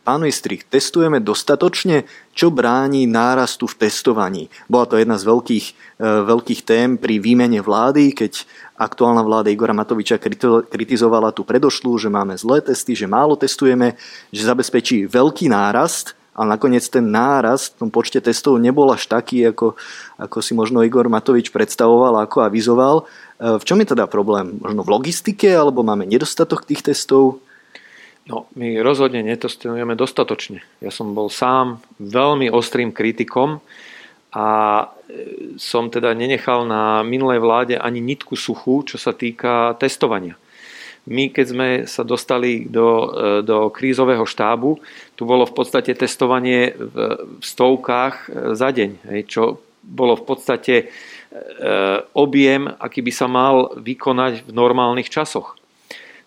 Pán 0.08 0.24
Istrich, 0.24 0.63
testujeme 0.63 1.20
dostatočne? 1.20 2.08
Čo 2.32 2.48
bráni 2.48 3.04
nárastu 3.04 3.67
v 3.67 3.76
testovaní? 3.76 4.48
Bola 4.72 4.88
to 4.88 4.96
jedna 4.96 5.20
z 5.20 5.28
veľkých, 5.28 5.65
e, 6.00 6.24
veľkých 6.24 6.63
tém 6.63 6.96
pri 6.96 7.20
výmene 7.20 7.60
vlády, 7.60 8.15
keď 8.15 8.48
aktuálna 8.80 9.20
vláda 9.20 9.52
Igora 9.52 9.76
Matoviča 9.76 10.15
kritizovala 10.72 11.36
tú 11.36 11.43
predošlú, 11.43 12.00
že 12.00 12.08
máme 12.08 12.39
zlé 12.39 12.63
testy, 12.63 12.96
že 12.96 13.04
málo 13.04 13.36
testujeme, 13.36 14.00
že 14.32 14.48
zabezpečí 14.48 15.12
veľký 15.12 15.52
nárast 15.52 16.15
ale 16.38 16.54
nakoniec 16.54 16.86
ten 16.86 17.02
náraz 17.02 17.74
v 17.74 17.82
tom 17.82 17.89
počte 17.89 18.22
testov 18.22 18.62
nebol 18.62 18.86
až 18.93 19.10
taký, 19.10 19.50
ako, 19.50 19.74
ako 20.22 20.38
si 20.38 20.54
možno 20.54 20.86
Igor 20.86 21.10
Matovič 21.10 21.50
predstavoval, 21.50 22.13
ako 22.22 22.46
avizoval. 22.46 22.96
E, 23.41 23.58
v 23.58 23.63
čom 23.65 23.82
je 23.82 23.91
teda 23.91 24.06
problém? 24.06 24.56
Možno 24.62 24.86
v 24.86 24.91
logistike, 25.02 25.50
alebo 25.50 25.82
máme 25.82 26.06
nedostatok 26.06 26.63
tých 26.63 26.86
testov? 26.86 27.41
No, 28.28 28.52
my 28.60 28.84
rozhodne 28.84 29.24
netestujeme 29.24 29.96
dostatočne. 29.96 30.60
Ja 30.84 30.92
som 30.92 31.16
bol 31.16 31.32
sám 31.32 31.80
veľmi 32.04 32.52
ostrým 32.52 32.92
kritikom 32.92 33.63
a 34.36 34.48
e, 34.84 34.86
som 35.56 35.88
teda 35.88 36.12
nenechal 36.12 36.68
na 36.68 37.08
minulej 37.08 37.40
vláde 37.40 37.76
ani 37.80 38.04
nitku 38.04 38.36
suchú, 38.36 38.84
čo 38.84 39.00
sa 39.00 39.16
týka 39.16 39.80
testovania. 39.80 40.36
My, 41.08 41.32
keď 41.32 41.46
sme 41.48 41.70
sa 41.88 42.04
dostali 42.04 42.68
do, 42.68 42.88
e, 42.90 43.08
do 43.48 43.72
krízového 43.72 44.28
štábu, 44.28 44.76
tu 45.16 45.24
bolo 45.24 45.48
v 45.48 45.56
podstate 45.56 45.96
testovanie 45.96 46.76
v, 46.76 46.96
stovkách 47.40 48.16
e, 48.28 48.60
za 48.60 48.76
deň, 48.76 49.24
čo 49.24 49.63
bolo 49.88 50.20
v 50.20 50.24
podstate 50.28 50.76
objem, 52.18 52.66
aký 52.66 53.06
by 53.06 53.13
sa 53.13 53.30
mal 53.30 53.70
vykonať 53.78 54.48
v 54.48 54.52
normálnych 54.58 55.12
časoch. 55.12 55.57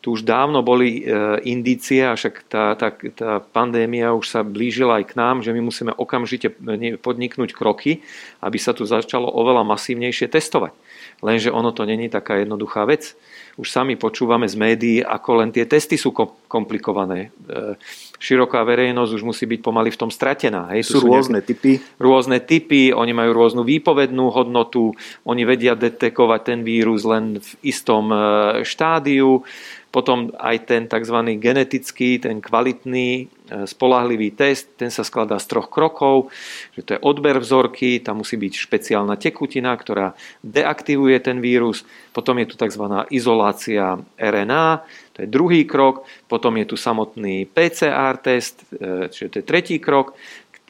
Tu 0.01 0.17
už 0.17 0.25
dávno 0.25 0.65
boli 0.65 1.05
indície, 1.45 2.01
a 2.01 2.17
však 2.17 2.49
tá, 2.49 2.73
tá, 2.73 2.89
tá 3.13 3.45
pandémia 3.53 4.17
už 4.17 4.33
sa 4.33 4.41
blížila 4.41 4.97
aj 4.97 5.13
k 5.13 5.17
nám, 5.21 5.37
že 5.45 5.53
my 5.53 5.61
musíme 5.61 5.93
okamžite 5.93 6.57
podniknúť 7.05 7.53
kroky, 7.53 8.01
aby 8.41 8.57
sa 8.57 8.73
tu 8.73 8.89
začalo 8.89 9.29
oveľa 9.29 9.61
masívnejšie 9.69 10.33
testovať. 10.33 10.73
Lenže 11.21 11.53
ono 11.53 11.69
to 11.77 11.85
není 11.85 12.09
taká 12.09 12.41
jednoduchá 12.41 12.89
vec 12.89 13.13
už 13.61 13.69
sami 13.69 14.01
počúvame 14.01 14.49
z 14.49 14.57
médií, 14.57 14.99
ako 15.05 15.45
len 15.45 15.53
tie 15.53 15.69
testy 15.69 16.01
sú 16.01 16.17
komplikované. 16.49 17.29
E, 17.45 17.77
široká 18.17 18.65
verejnosť 18.65 19.13
už 19.21 19.23
musí 19.27 19.45
byť 19.45 19.61
pomaly 19.61 19.93
v 19.93 20.01
tom 20.01 20.09
stratená. 20.09 20.73
Hej, 20.73 20.89
sú, 20.89 21.05
sú 21.05 21.13
rôzne 21.13 21.45
typy. 21.45 21.77
Rôzne 22.01 22.41
typy, 22.41 22.97
oni 22.97 23.13
majú 23.13 23.37
rôznu 23.37 23.63
výpovednú 23.69 24.33
hodnotu, 24.33 24.97
oni 25.29 25.45
vedia 25.45 25.77
detekovať 25.77 26.41
ten 26.41 26.61
vírus 26.65 27.05
len 27.05 27.45
v 27.45 27.51
istom 27.61 28.09
e, 28.09 28.17
štádiu. 28.65 29.45
Potom 29.90 30.31
aj 30.38 30.70
ten 30.70 30.83
tzv. 30.87 31.35
genetický, 31.42 32.22
ten 32.22 32.38
kvalitný, 32.38 33.26
e, 33.26 33.66
spolahlivý 33.66 34.31
test, 34.31 34.70
ten 34.79 34.87
sa 34.87 35.03
skladá 35.03 35.35
z 35.42 35.50
troch 35.50 35.66
krokov, 35.66 36.31
že 36.79 36.87
to 36.87 36.90
je 36.94 37.03
odber 37.03 37.42
vzorky, 37.42 37.98
tam 37.98 38.22
musí 38.22 38.38
byť 38.38 38.55
špeciálna 38.55 39.18
tekutina, 39.18 39.74
ktorá 39.74 40.14
deaktivuje 40.46 41.18
ten 41.18 41.42
vírus, 41.42 41.83
potom 42.14 42.38
je 42.38 42.55
tu 42.55 42.55
tzv. 42.55 42.87
izolácia 43.11 43.98
RNA, 44.14 44.87
to 45.11 45.26
je 45.26 45.29
druhý 45.29 45.66
krok, 45.66 46.07
potom 46.31 46.55
je 46.62 46.70
tu 46.70 46.76
samotný 46.79 47.50
PCR 47.50 48.14
test, 48.22 48.62
e, 48.79 49.11
čiže 49.11 49.29
to 49.29 49.37
je 49.42 49.44
tretí 49.44 49.76
krok, 49.83 50.14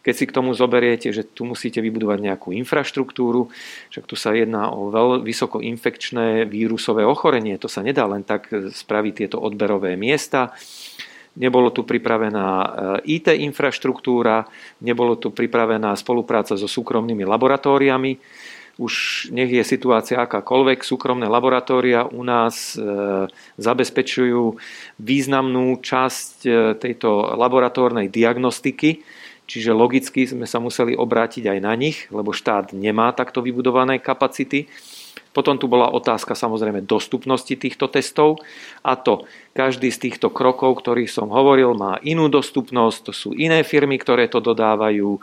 keď 0.01 0.15
si 0.17 0.25
k 0.25 0.35
tomu 0.35 0.57
zoberiete, 0.57 1.13
že 1.13 1.29
tu 1.29 1.45
musíte 1.45 1.85
vybudovať 1.85 2.19
nejakú 2.25 2.49
infraštruktúru, 2.57 3.53
však 3.93 4.05
tu 4.09 4.17
sa 4.17 4.33
jedná 4.33 4.73
o 4.73 4.89
veľ, 4.89 5.21
vysoko 5.21 5.61
infekčné 5.61 6.49
vírusové 6.49 7.05
ochorenie, 7.05 7.61
to 7.61 7.69
sa 7.69 7.85
nedá 7.85 8.09
len 8.09 8.25
tak 8.25 8.49
spraviť 8.49 9.13
tieto 9.25 9.37
odberové 9.37 10.01
miesta. 10.01 10.57
Nebolo 11.39 11.71
tu 11.71 11.87
pripravená 11.87 12.47
IT 13.07 13.31
eh, 13.31 13.39
infraštruktúra, 13.47 14.49
nebolo 14.83 15.15
tu 15.15 15.31
pripravená 15.31 15.95
spolupráca 15.95 16.59
so 16.59 16.67
súkromnými 16.67 17.23
laboratóriami. 17.23 18.19
Už 18.81 19.29
nech 19.37 19.53
je 19.53 19.61
situácia 19.61 20.17
akákoľvek, 20.25 20.81
súkromné 20.81 21.29
laboratória 21.29 22.09
u 22.09 22.25
nás 22.25 22.73
e, 22.73 22.81
zabezpečujú 23.61 24.57
významnú 24.97 25.77
časť 25.85 26.35
e, 26.49 26.51
tejto 26.81 27.37
laboratórnej 27.37 28.09
diagnostiky, 28.09 29.05
Čiže 29.51 29.75
logicky 29.75 30.31
sme 30.31 30.47
sa 30.47 30.63
museli 30.63 30.95
obrátiť 30.95 31.51
aj 31.51 31.59
na 31.59 31.75
nich, 31.75 32.07
lebo 32.15 32.31
štát 32.31 32.71
nemá 32.71 33.11
takto 33.11 33.43
vybudované 33.43 33.99
kapacity. 33.99 34.71
Potom 35.35 35.59
tu 35.59 35.67
bola 35.67 35.91
otázka 35.91 36.39
samozrejme 36.39 36.87
dostupnosti 36.87 37.51
týchto 37.51 37.91
testov 37.91 38.43
a 38.87 38.95
to 38.95 39.27
každý 39.55 39.91
z 39.91 40.11
týchto 40.11 40.31
krokov, 40.31 40.83
ktorých 40.83 41.11
som 41.11 41.31
hovoril, 41.31 41.75
má 41.75 41.99
inú 42.03 42.31
dostupnosť, 42.31 42.99
to 43.11 43.13
sú 43.15 43.31
iné 43.35 43.67
firmy, 43.67 43.99
ktoré 43.99 44.31
to 44.31 44.39
dodávajú. 44.39 45.19
E, 45.19 45.21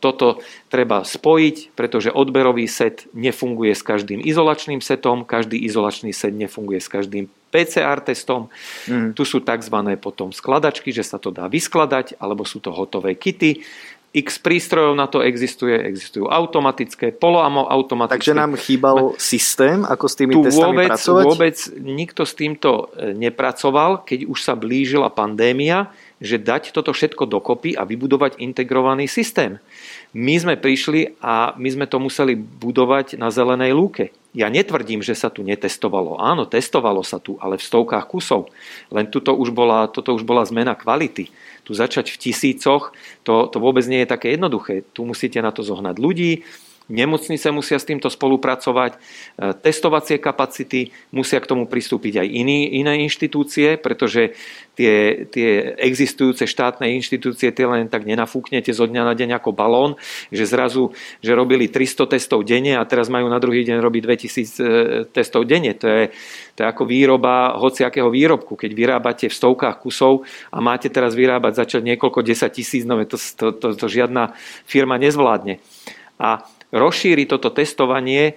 toto 0.00 0.40
treba 0.72 1.04
spojiť, 1.04 1.76
pretože 1.76 2.12
odberový 2.12 2.64
set 2.68 3.08
nefunguje 3.12 3.76
s 3.76 3.84
každým 3.84 4.24
izolačným 4.24 4.80
setom, 4.80 5.24
každý 5.24 5.60
izolačný 5.60 6.16
set 6.16 6.32
nefunguje 6.32 6.80
s 6.80 6.88
každým 6.88 7.28
PCR 7.54 8.02
testom. 8.02 8.50
Mm. 8.90 9.14
Tu 9.14 9.22
sú 9.22 9.38
tzv. 9.38 9.76
potom 10.02 10.34
skladačky, 10.34 10.90
že 10.90 11.06
sa 11.06 11.22
to 11.22 11.30
dá 11.30 11.46
vyskladať, 11.46 12.18
alebo 12.18 12.42
sú 12.42 12.58
to 12.58 12.74
hotové 12.74 13.14
kity. 13.14 13.62
X 14.14 14.38
prístrojov 14.38 14.94
na 14.94 15.10
to 15.10 15.26
existuje, 15.26 15.74
existujú 15.74 16.30
automatické, 16.30 17.10
poloautomatické. 17.18 18.14
Takže 18.14 18.38
nám 18.38 18.54
chýbal 18.54 19.18
systém, 19.18 19.82
ako 19.82 20.06
s 20.06 20.14
tými 20.14 20.34
tu 20.38 20.46
testami 20.46 20.70
vôbec, 20.70 20.90
pracovať? 20.94 21.24
Vôbec 21.26 21.56
nikto 21.82 22.22
s 22.22 22.34
týmto 22.38 22.94
e, 22.94 23.10
nepracoval, 23.10 24.06
keď 24.06 24.30
už 24.30 24.38
sa 24.38 24.54
blížila 24.54 25.10
pandémia, 25.10 25.90
že 26.22 26.38
dať 26.38 26.70
toto 26.70 26.94
všetko 26.94 27.26
dokopy 27.26 27.74
a 27.74 27.82
vybudovať 27.82 28.38
integrovaný 28.38 29.10
systém. 29.10 29.58
My 30.14 30.38
sme 30.38 30.54
prišli 30.54 31.18
a 31.18 31.58
my 31.58 31.68
sme 31.74 31.90
to 31.90 31.98
museli 31.98 32.38
budovať 32.38 33.18
na 33.18 33.34
zelenej 33.34 33.74
lúke. 33.74 34.14
Ja 34.34 34.50
netvrdím, 34.50 34.98
že 34.98 35.14
sa 35.14 35.30
tu 35.30 35.46
netestovalo. 35.46 36.18
Áno, 36.18 36.42
testovalo 36.42 37.06
sa 37.06 37.22
tu, 37.22 37.38
ale 37.38 37.54
v 37.54 37.62
stovkách 37.70 38.10
kusov. 38.10 38.50
Len 38.90 39.06
tuto 39.06 39.30
už 39.30 39.54
bola, 39.54 39.86
toto 39.86 40.10
už 40.10 40.26
bola 40.26 40.42
zmena 40.42 40.74
kvality. 40.74 41.30
Tu 41.62 41.70
začať 41.70 42.10
v 42.10 42.18
tisícoch, 42.18 42.90
to, 43.22 43.46
to 43.46 43.56
vôbec 43.62 43.86
nie 43.86 44.02
je 44.02 44.10
také 44.10 44.34
jednoduché. 44.34 44.82
Tu 44.90 45.06
musíte 45.06 45.38
na 45.38 45.54
to 45.54 45.62
zohnať 45.62 45.96
ľudí, 46.02 46.42
Nemocnice 46.84 47.48
musia 47.48 47.80
s 47.80 47.88
týmto 47.88 48.12
spolupracovať, 48.12 48.92
e, 48.92 48.98
testovacie 49.56 50.20
kapacity, 50.20 50.92
musia 51.16 51.40
k 51.40 51.48
tomu 51.48 51.64
pristúpiť 51.64 52.20
aj 52.20 52.28
iní, 52.28 52.76
iné 52.76 53.00
inštitúcie, 53.08 53.80
pretože 53.80 54.36
tie, 54.76 55.24
tie 55.32 55.72
existujúce 55.80 56.44
štátne 56.44 56.84
inštitúcie 57.00 57.56
tie 57.56 57.64
len 57.64 57.88
tak 57.88 58.04
nenafúknete 58.04 58.68
zo 58.76 58.84
dňa 58.84 59.00
na 59.00 59.16
deň 59.16 59.40
ako 59.40 59.56
balón, 59.56 59.96
že 60.28 60.44
zrazu, 60.44 60.92
že 61.24 61.32
robili 61.32 61.72
300 61.72 62.04
testov 62.04 62.44
denne 62.44 62.76
a 62.76 62.84
teraz 62.84 63.08
majú 63.08 63.32
na 63.32 63.40
druhý 63.40 63.64
deň 63.64 63.80
robiť 63.80 64.02
2000 64.04 64.44
e, 64.44 64.64
testov 65.08 65.48
denne. 65.48 65.72
To 65.80 65.88
je, 65.88 66.12
to 66.52 66.58
je 66.62 66.66
ako 66.68 66.84
výroba 66.84 67.56
hociakého 67.64 68.12
výrobku. 68.12 68.60
Keď 68.60 68.70
vyrábate 68.76 69.32
v 69.32 69.34
stovkách 69.40 69.80
kusov 69.80 70.28
a 70.52 70.60
máte 70.60 70.92
teraz 70.92 71.16
vyrábať 71.16 71.64
začať 71.64 71.80
niekoľko 71.80 72.20
10 72.20 72.44
tisíc, 72.52 72.84
no 72.84 73.00
to, 73.08 73.16
to, 73.16 73.56
to, 73.56 73.68
to 73.72 73.86
žiadna 73.88 74.36
firma 74.68 75.00
nezvládne. 75.00 75.64
A 76.20 76.46
rozšíri 76.74 77.30
toto 77.30 77.54
testovanie, 77.54 78.34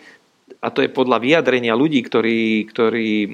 a 0.61 0.67
to 0.69 0.85
je 0.85 0.89
podľa 0.89 1.21
vyjadrenia 1.21 1.73
ľudí, 1.77 2.01
ktorí, 2.05 2.69
ktorí 2.71 3.09
e, 3.25 3.29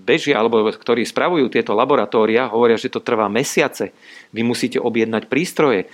bežia 0.00 0.38
alebo 0.38 0.66
ktorí 0.70 1.02
spravujú 1.06 1.50
tieto 1.50 1.74
laboratória, 1.76 2.50
hovoria, 2.50 2.78
že 2.78 2.90
to 2.90 3.02
trvá 3.02 3.26
mesiace. 3.26 3.94
Vy 4.34 4.42
musíte 4.46 4.78
objednať 4.80 5.30
prístroje. 5.30 5.86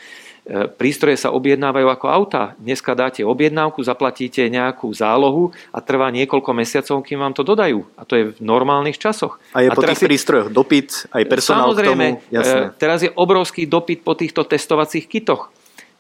E, 0.47 0.71
prístroje 0.71 1.19
sa 1.19 1.35
objednávajú 1.35 1.89
ako 1.91 2.07
auta. 2.07 2.55
Dneska 2.63 2.95
dáte 2.95 3.27
objednávku, 3.27 3.83
zaplatíte 3.83 4.47
nejakú 4.47 4.89
zálohu 4.95 5.51
a 5.75 5.83
trvá 5.83 6.09
niekoľko 6.15 6.51
mesiacov, 6.55 7.03
kým 7.03 7.19
vám 7.19 7.35
to 7.35 7.43
dodajú. 7.43 7.83
A 7.99 8.07
to 8.07 8.15
je 8.15 8.25
v 8.31 8.41
normálnych 8.41 8.97
časoch. 8.97 9.43
A 9.53 9.67
je 9.67 9.69
a 9.69 9.77
po 9.77 9.83
tých 9.83 10.01
je... 10.01 10.09
prístrojoch 10.09 10.49
dopyt, 10.55 11.11
aj 11.11 11.25
personál 11.27 11.75
Samozrejme, 11.75 12.07
k 12.07 12.13
tomu? 12.23 12.35
Jasné. 12.41 12.61
E, 12.63 12.73
teraz 12.79 12.99
je 13.03 13.11
obrovský 13.11 13.67
dopyt 13.67 14.07
po 14.07 14.15
týchto 14.15 14.47
testovacích 14.47 15.11
kitoch. 15.11 15.51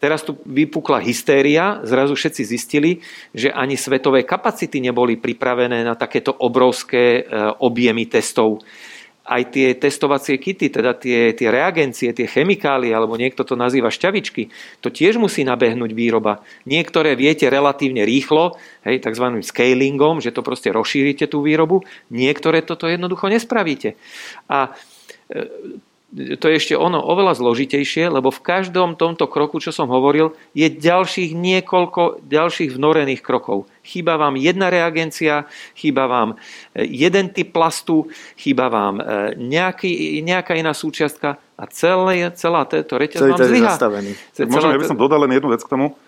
Teraz 0.06 0.22
tu 0.22 0.38
vypukla 0.46 1.02
hystéria, 1.02 1.82
zrazu 1.82 2.14
všetci 2.14 2.42
zistili, 2.46 3.02
že 3.34 3.50
ani 3.50 3.74
svetové 3.74 4.22
kapacity 4.22 4.78
neboli 4.78 5.18
pripravené 5.18 5.82
na 5.82 5.98
takéto 5.98 6.30
obrovské 6.30 7.26
e, 7.26 7.42
objemy 7.58 8.06
testov. 8.06 8.62
Aj 9.26 9.42
tie 9.50 9.74
testovacie 9.74 10.38
kity, 10.38 10.70
teda 10.70 10.94
tie, 10.94 11.34
tie 11.34 11.50
reagencie, 11.50 12.14
tie 12.14 12.30
chemikálie, 12.30 12.94
alebo 12.94 13.18
niekto 13.18 13.42
to 13.42 13.58
nazýva 13.58 13.90
šťavičky, 13.90 14.46
to 14.78 14.94
tiež 14.94 15.18
musí 15.18 15.42
nabehnúť 15.42 15.90
výroba. 15.90 16.38
Niektoré 16.70 17.18
viete 17.18 17.50
relatívne 17.50 18.06
rýchlo, 18.06 18.54
hej, 18.86 19.02
tzv. 19.02 19.42
scalingom, 19.42 20.22
že 20.22 20.30
to 20.30 20.46
proste 20.46 20.70
rozšírite 20.70 21.26
tú 21.26 21.42
výrobu, 21.42 21.82
niektoré 22.14 22.62
toto 22.62 22.86
jednoducho 22.86 23.26
nespravíte. 23.26 23.98
A 24.46 24.70
e, 25.34 25.74
to 26.14 26.46
je 26.46 26.54
ešte 26.54 26.74
ono 26.78 27.02
oveľa 27.02 27.34
zložitejšie, 27.34 28.06
lebo 28.06 28.30
v 28.30 28.38
každom 28.38 28.94
tomto 28.94 29.26
kroku, 29.26 29.58
čo 29.58 29.74
som 29.74 29.90
hovoril, 29.90 30.38
je 30.54 30.70
ďalších 30.70 31.34
niekoľko 31.34 32.22
ďalších 32.22 32.70
vnorených 32.78 33.20
krokov. 33.26 33.66
Chýba 33.82 34.14
vám 34.14 34.38
jedna 34.38 34.70
reagencia, 34.70 35.50
chýba 35.74 36.06
vám 36.06 36.38
e, 36.78 36.86
jeden 36.86 37.34
typ 37.34 37.50
plastu, 37.50 38.06
chýba 38.38 38.70
vám 38.70 39.02
e, 39.02 39.02
nejaký, 39.34 40.22
nejaká 40.22 40.54
iná 40.54 40.70
súčiastka 40.78 41.42
a 41.58 41.64
celé, 41.74 42.30
celá 42.38 42.62
táto 42.70 42.94
reťaz 43.02 43.20
vám 43.26 43.40
zlyhá. 43.42 43.74
Možno 44.46 44.70
ja 44.70 44.78
by 44.78 44.86
som 44.86 44.98
dodal 44.98 45.26
len 45.26 45.34
jednu 45.34 45.50
vec 45.50 45.66
k 45.66 45.70
tomu. 45.74 45.98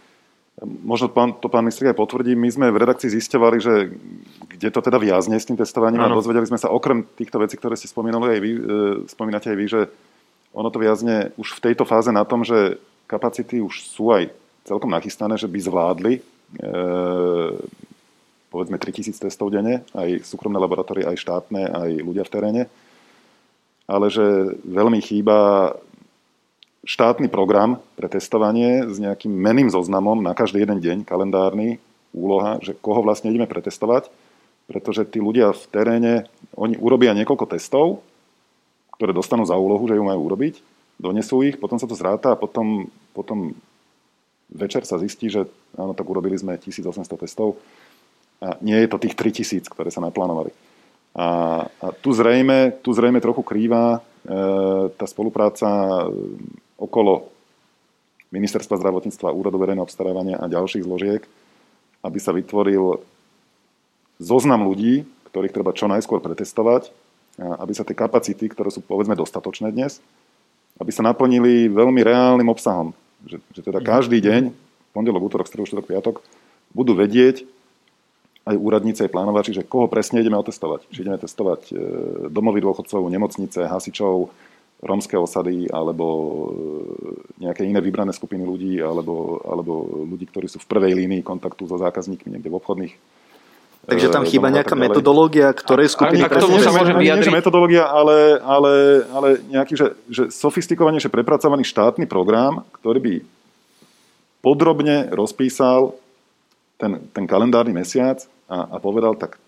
Možno 0.58 1.06
pán, 1.06 1.38
to 1.38 1.46
pán 1.46 1.62
minister 1.62 1.86
aj 1.86 1.98
potvrdí. 1.98 2.34
My 2.34 2.50
sme 2.50 2.74
v 2.74 2.82
redakcii 2.82 3.14
zisťovali, 3.14 3.58
že 3.62 3.94
kde 4.58 4.68
to 4.74 4.80
teda 4.82 4.98
viazne 4.98 5.38
s 5.38 5.46
tým 5.46 5.54
testovaním 5.54 6.02
ano. 6.02 6.14
a 6.14 6.18
dozvedeli 6.18 6.50
sme 6.50 6.58
sa 6.58 6.74
okrem 6.74 7.06
týchto 7.14 7.38
vecí, 7.38 7.54
ktoré 7.54 7.78
ste 7.78 7.86
spomínali 7.86 8.34
aj 8.34 8.40
vy, 8.42 8.50
e, 8.50 8.60
spomínate 9.06 9.54
aj 9.54 9.58
vy, 9.58 9.66
že 9.70 9.80
ono 10.50 10.68
to 10.74 10.82
viazne 10.82 11.30
už 11.38 11.62
v 11.62 11.62
tejto 11.70 11.86
fáze 11.86 12.10
na 12.10 12.26
tom, 12.26 12.42
že 12.42 12.74
kapacity 13.06 13.62
už 13.62 13.86
sú 13.86 14.10
aj 14.10 14.34
celkom 14.66 14.90
nachystané, 14.90 15.38
že 15.38 15.46
by 15.46 15.58
zvládli 15.62 16.14
e, 16.18 16.20
povedzme 18.50 18.80
3000 18.80 19.14
testov 19.14 19.54
denne, 19.54 19.86
aj 19.94 20.26
súkromné 20.26 20.58
laboratórie, 20.58 21.06
aj 21.06 21.22
štátne, 21.22 21.70
aj 21.70 21.90
ľudia 22.02 22.24
v 22.26 22.32
teréne, 22.32 22.62
ale 23.86 24.06
že 24.10 24.58
veľmi 24.66 24.98
chýba 24.98 25.72
štátny 26.88 27.28
program 27.28 27.84
pre 28.00 28.08
testovanie 28.08 28.88
s 28.88 28.96
nejakým 28.96 29.28
meným 29.28 29.68
zoznamom 29.68 30.24
na 30.24 30.32
každý 30.32 30.64
jeden 30.64 30.80
deň, 30.80 30.98
kalendárny, 31.04 31.76
úloha, 32.16 32.56
že 32.64 32.72
koho 32.72 33.04
vlastne 33.04 33.28
ideme 33.28 33.44
pretestovať 33.44 34.08
pretože 34.68 35.08
tí 35.08 35.18
ľudia 35.18 35.56
v 35.56 35.64
teréne, 35.72 36.14
oni 36.52 36.76
urobia 36.76 37.16
niekoľko 37.16 37.56
testov, 37.56 38.04
ktoré 39.00 39.16
dostanú 39.16 39.48
za 39.48 39.56
úlohu, 39.56 39.88
že 39.88 39.96
ju 39.96 40.04
majú 40.04 40.28
urobiť, 40.28 40.60
donesú 41.00 41.40
ich, 41.40 41.56
potom 41.56 41.80
sa 41.80 41.88
to 41.88 41.96
zráta 41.96 42.36
a 42.36 42.40
potom, 42.40 42.92
potom 43.16 43.56
večer 44.52 44.84
sa 44.84 45.00
zistí, 45.00 45.32
že 45.32 45.48
áno, 45.72 45.96
tak 45.96 46.04
urobili 46.04 46.36
sme 46.36 46.60
1800 46.60 47.24
testov 47.24 47.56
a 48.44 48.60
nie 48.60 48.76
je 48.76 48.88
to 48.92 49.00
tých 49.00 49.16
3000, 49.16 49.72
ktoré 49.72 49.88
sa 49.88 50.04
naplánovali. 50.04 50.52
A, 51.16 51.26
a 51.64 51.86
tu, 52.04 52.12
zrejme, 52.12 52.84
tu 52.84 52.92
zrejme 52.92 53.24
trochu 53.24 53.40
krýva 53.40 53.98
e, 53.98 54.00
tá 54.92 55.08
spolupráca 55.08 56.04
okolo 56.78 57.28
Ministerstva 58.30 58.78
zdravotníctva, 58.78 59.34
Úradu 59.34 59.58
verejného 59.58 59.84
obstarávania 59.84 60.36
a 60.38 60.52
ďalších 60.52 60.84
zložiek, 60.84 61.24
aby 62.04 62.18
sa 62.20 62.30
vytvoril 62.36 63.00
zoznam 64.20 64.68
ľudí, 64.68 65.08
ktorých 65.32 65.54
treba 65.54 65.74
čo 65.74 65.90
najskôr 65.90 66.20
pretestovať, 66.20 66.92
aby 67.38 67.72
sa 67.72 67.86
tie 67.86 67.96
kapacity, 67.96 68.50
ktoré 68.50 68.68
sú 68.68 68.84
povedzme 68.84 69.14
dostatočné 69.14 69.72
dnes, 69.72 70.02
aby 70.78 70.90
sa 70.92 71.06
naplnili 71.06 71.70
veľmi 71.70 72.00
reálnym 72.02 72.48
obsahom. 72.50 72.94
Že, 73.26 73.42
že 73.50 73.60
teda 73.66 73.82
každý 73.82 74.22
deň, 74.22 74.54
pondelok, 74.94 75.26
útorok, 75.26 75.50
stredu, 75.50 75.66
štvrtok, 75.66 75.90
piatok, 75.90 76.16
budú 76.70 76.94
vedieť 76.94 77.46
aj 78.48 78.56
úradníci, 78.56 79.04
aj 79.04 79.12
plánovači, 79.12 79.52
že 79.52 79.66
koho 79.66 79.90
presne 79.90 80.24
ideme 80.24 80.38
otestovať. 80.40 80.88
Či 80.88 81.04
ideme 81.04 81.20
testovať 81.20 81.60
e, 81.68 81.72
domovy 82.32 82.64
dôchodcov, 82.64 83.10
nemocnice, 83.10 83.68
hasičov, 83.68 84.32
rómske 84.78 85.18
osady 85.18 85.66
alebo 85.70 86.06
e, 86.06 87.42
nejaké 87.42 87.66
iné 87.66 87.82
vybrané 87.82 88.14
skupiny 88.14 88.46
ľudí 88.46 88.78
alebo, 88.78 89.42
alebo 89.42 90.06
ľudí, 90.06 90.30
ktorí 90.30 90.46
sú 90.46 90.62
v 90.62 90.70
prvej 90.70 90.94
línii 90.94 91.26
kontaktu 91.26 91.66
so 91.66 91.76
zákazníkmi 91.78 92.38
niekde 92.38 92.50
v 92.50 92.58
obchodných 92.62 92.94
Takže 93.88 94.12
tam 94.12 94.28
chýba 94.28 94.52
nejaká 94.52 94.76
metodológia, 94.76 95.48
ktorej 95.56 95.96
skupiny... 95.96 96.20
A 96.20 96.28
k 96.28 96.36
tomu 96.36 96.60
sa 96.60 96.68
môžem 96.68 96.92
vyjadriť. 96.92 97.32
Nie, 97.32 97.38
metodológia, 97.40 97.88
ale, 97.88 98.36
ale, 98.44 98.72
ale 99.08 99.28
nejaký, 99.48 99.80
že, 99.80 99.96
že 100.12 100.22
sofistikovanejšie 100.28 101.08
prepracovaný 101.08 101.64
štátny 101.64 102.04
program, 102.04 102.68
ktorý 102.76 103.00
by 103.00 103.14
podrobne 104.44 105.08
rozpísal 105.08 105.96
ten, 106.76 107.00
ten 107.16 107.24
kalendárny 107.24 107.72
mesiac 107.72 108.28
a, 108.44 108.76
a 108.76 108.76
povedal, 108.76 109.16
tak 109.16 109.40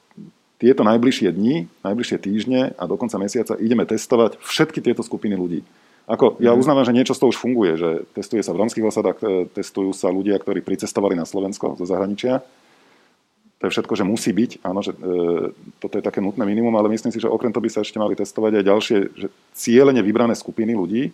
tieto 0.61 0.85
najbližšie 0.85 1.33
dni, 1.33 1.67
najbližšie 1.81 2.19
týždne 2.21 2.61
a 2.77 2.83
do 2.85 3.01
konca 3.01 3.17
mesiaca 3.17 3.57
ideme 3.57 3.89
testovať 3.89 4.37
všetky 4.45 4.85
tieto 4.85 5.01
skupiny 5.01 5.35
ľudí. 5.35 5.65
Ako, 6.05 6.37
ja 6.43 6.53
mhm. 6.53 6.59
uznávam, 6.61 6.85
že 6.85 6.93
niečo 6.93 7.17
z 7.17 7.21
toho 7.25 7.33
už 7.33 7.41
funguje, 7.41 7.73
že 7.81 7.91
testuje 8.13 8.45
sa 8.45 8.53
v 8.53 8.61
romských 8.67 8.85
osadách, 8.85 9.19
e, 9.25 9.27
testujú 9.51 9.97
sa 9.97 10.13
ľudia, 10.13 10.37
ktorí 10.37 10.61
pricestovali 10.61 11.17
na 11.17 11.25
Slovensko 11.25 11.81
zo 11.81 11.87
zahraničia 11.89 12.45
to 13.61 13.69
je 13.69 13.77
všetko, 13.77 13.93
že 13.93 14.09
musí 14.09 14.33
byť. 14.33 14.65
Áno, 14.65 14.81
že, 14.81 14.97
e, 14.97 15.53
toto 15.85 16.01
je 16.01 16.03
také 16.03 16.25
nutné 16.25 16.49
minimum, 16.49 16.73
ale 16.81 16.89
myslím 16.97 17.13
si, 17.13 17.21
že 17.21 17.29
okrem 17.29 17.53
toho 17.53 17.61
by 17.61 17.69
sa 17.69 17.85
ešte 17.85 18.01
mali 18.01 18.17
testovať 18.17 18.57
aj 18.57 18.65
ďalšie 18.65 18.99
že 19.13 19.29
cieľene 19.53 20.01
vybrané 20.01 20.33
skupiny 20.33 20.73
ľudí. 20.73 21.13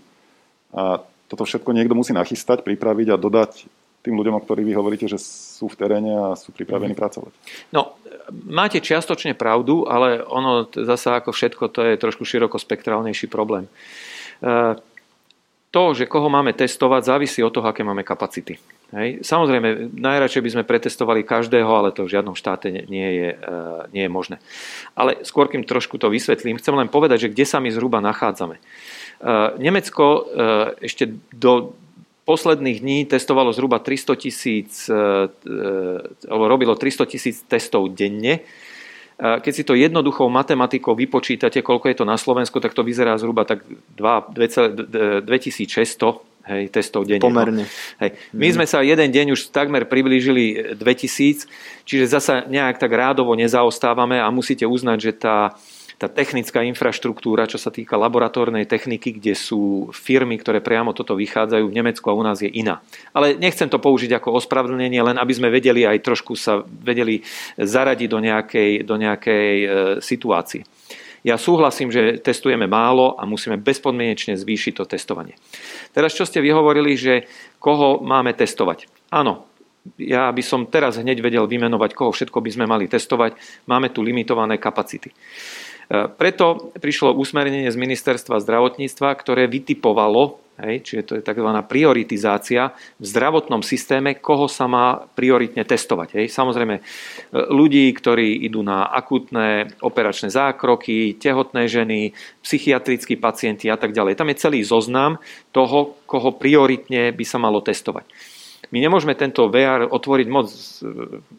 A 0.71 1.03
toto 1.27 1.43
všetko 1.43 1.75
niekto 1.75 1.99
musí 1.99 2.15
nachystať, 2.15 2.63
pripraviť 2.63 3.11
a 3.11 3.19
dodať 3.19 3.67
tým 4.07 4.15
ľuďom, 4.15 4.39
o 4.39 4.45
ktorých 4.47 4.69
vy 4.71 4.75
hovoríte, 4.79 5.11
že 5.11 5.19
sú 5.19 5.67
v 5.67 5.75
teréne 5.75 6.15
a 6.15 6.39
sú 6.39 6.55
pripravení 6.55 6.95
mm. 6.95 7.01
pracovať. 7.03 7.33
No, 7.75 7.99
máte 8.47 8.79
čiastočne 8.79 9.35
pravdu, 9.35 9.91
ale 9.91 10.23
ono 10.23 10.71
zasa 10.71 11.19
ako 11.19 11.35
všetko, 11.35 11.75
to 11.75 11.83
je 11.83 11.99
trošku 11.99 12.23
širokospektrálnejší 12.23 13.27
problém. 13.27 13.67
E, 13.67 14.79
to, 15.75 15.83
že 15.93 16.07
koho 16.07 16.31
máme 16.31 16.55
testovať, 16.55 17.03
závisí 17.03 17.43
od 17.43 17.51
toho, 17.51 17.67
aké 17.67 17.83
máme 17.83 18.07
kapacity. 18.07 18.63
Hej. 18.95 19.27
Samozrejme, 19.27 19.99
najradšej 19.99 20.43
by 20.47 20.51
sme 20.55 20.63
pretestovali 20.63 21.27
každého, 21.27 21.67
ale 21.67 21.91
to 21.91 22.07
v 22.07 22.15
žiadnom 22.15 22.39
štáte 22.39 22.71
nie 22.71 23.09
je, 23.11 23.29
e, 23.35 23.59
nie 23.91 24.07
je 24.07 24.11
možné. 24.11 24.37
Ale 24.95 25.27
skôr, 25.27 25.51
kým 25.51 25.67
trošku 25.67 25.99
to 25.99 26.07
vysvetlím, 26.07 26.63
chcem 26.63 26.79
len 26.79 26.87
povedať, 26.87 27.27
že 27.27 27.33
kde 27.35 27.43
sa 27.43 27.59
my 27.59 27.75
zhruba 27.75 27.99
nachádzame. 27.99 28.57
E, 28.57 28.63
Nemecko 29.59 30.31
ešte 30.79 31.11
do 31.35 31.75
posledných 32.27 32.83
dní 32.83 33.07
testovalo 33.07 33.55
zhruba 33.55 33.79
300 33.79 34.19
tisíc, 34.19 34.91
alebo 36.27 36.45
robilo 36.51 36.75
300 36.75 37.07
tisíc 37.07 37.47
testov 37.47 37.95
denne. 37.95 38.43
Keď 39.17 39.53
si 39.55 39.65
to 39.65 39.73
jednoduchou 39.73 40.29
matematikou 40.29 40.93
vypočítate, 40.93 41.65
koľko 41.65 41.89
je 41.89 41.97
to 42.03 42.05
na 42.05 42.21
Slovensku, 42.21 42.61
tak 42.61 42.77
to 42.77 42.85
vyzerá 42.85 43.17
zhruba 43.17 43.49
tak 43.49 43.65
2600 43.97 45.65
hej, 46.53 46.69
testov 46.69 47.09
denne. 47.09 47.25
Pomerne. 47.25 47.65
Hej. 47.97 48.13
My 48.37 48.53
sme 48.53 48.69
sa 48.69 48.85
jeden 48.85 49.09
deň 49.09 49.33
už 49.33 49.49
takmer 49.57 49.89
priblížili 49.89 50.77
2000, 50.77 51.49
čiže 51.89 52.05
zasa 52.13 52.45
nejak 52.45 52.77
tak 52.77 52.93
rádovo 52.93 53.33
nezaostávame 53.33 54.21
a 54.21 54.29
musíte 54.29 54.69
uznať, 54.69 54.99
že 55.01 55.13
tá, 55.17 55.57
tá 55.97 56.13
technická 56.13 56.61
infraštruktúra, 56.61 57.49
čo 57.49 57.57
sa 57.57 57.73
týka 57.73 57.97
laboratórnej 57.97 58.69
techniky, 58.69 59.17
kde 59.17 59.33
sú 59.33 59.89
firmy, 59.97 60.37
ktoré 60.37 60.61
priamo 60.61 60.93
toto 60.93 61.17
vychádzajú 61.17 61.65
v 61.73 61.77
Nemecku 61.77 62.05
a 62.13 62.17
u 62.17 62.21
nás 62.21 62.45
je 62.45 62.53
iná. 62.53 62.85
Ale 63.17 63.33
nechcem 63.41 63.65
to 63.73 63.81
použiť 63.81 64.21
ako 64.21 64.37
ospravedlnenie, 64.37 65.01
len 65.01 65.17
aby 65.17 65.33
sme 65.33 65.49
vedeli 65.49 65.89
aj 65.89 66.05
trošku 66.05 66.37
sa 66.37 66.61
vedeli 66.69 67.25
zaradiť 67.57 68.09
do 68.13 68.19
nejakej, 68.21 68.71
do 68.85 68.95
nejakej 69.01 69.53
e, 69.57 69.67
situácii. 70.05 70.63
Ja 71.25 71.41
súhlasím, 71.41 71.91
že 71.91 72.23
testujeme 72.23 72.69
málo 72.69 73.17
a 73.19 73.27
musíme 73.27 73.59
bezpodmienečne 73.59 74.39
zvýšiť 74.39 74.73
to 74.79 74.85
testovanie. 74.87 75.35
Teraz, 75.91 76.15
čo 76.15 76.29
ste 76.29 76.45
vyhovorili, 76.45 76.95
že 76.95 77.27
koho 77.59 78.05
máme 78.05 78.37
testovať? 78.37 78.87
Áno, 79.11 79.49
ja 79.99 80.31
by 80.31 80.43
som 80.43 80.67
teraz 80.67 80.99
hneď 80.99 81.23
vedel 81.23 81.47
vymenovať, 81.47 81.95
koho 81.95 82.11
všetko 82.11 82.39
by 82.43 82.51
sme 82.51 82.67
mali 82.67 82.91
testovať. 82.91 83.39
Máme 83.71 83.91
tu 83.95 84.03
limitované 84.03 84.59
kapacity. 84.59 85.11
E, 85.87 86.11
preto 86.11 86.75
prišlo 86.75 87.15
usmernenie 87.15 87.71
z 87.71 87.79
ministerstva 87.79 88.43
zdravotníctva, 88.43 89.15
ktoré 89.15 89.47
vytipovalo, 89.47 90.43
hej, 90.59 90.83
čiže 90.83 91.03
to 91.07 91.13
je 91.15 91.23
tzv. 91.23 91.51
prioritizácia 91.69 92.75
v 92.99 93.05
zdravotnom 93.07 93.63
systéme, 93.63 94.19
koho 94.19 94.51
sa 94.51 94.67
má 94.67 95.07
prioritne 95.15 95.63
testovať. 95.63 96.19
Hej. 96.19 96.27
Samozrejme, 96.35 96.75
e, 96.79 96.83
ľudí, 97.55 97.87
ktorí 97.95 98.43
idú 98.51 98.67
na 98.67 98.91
akutné 98.91 99.79
operačné 99.79 100.27
zákroky, 100.27 101.15
tehotné 101.23 101.71
ženy, 101.71 102.11
psychiatrickí 102.43 103.15
pacienti 103.15 103.71
a 103.71 103.79
tak 103.79 103.95
ďalej. 103.95 104.19
Tam 104.19 104.31
je 104.33 104.43
celý 104.43 104.67
zoznam 104.67 105.23
toho, 105.55 105.95
koho 106.11 106.35
prioritne 106.35 107.15
by 107.15 107.25
sa 107.25 107.39
malo 107.39 107.63
testovať. 107.63 108.36
My 108.71 108.79
nemôžeme 108.83 109.15
tento 109.15 109.47
VR 109.51 109.87
otvoriť 109.87 110.29
moc 110.31 110.49
e, 110.49 110.59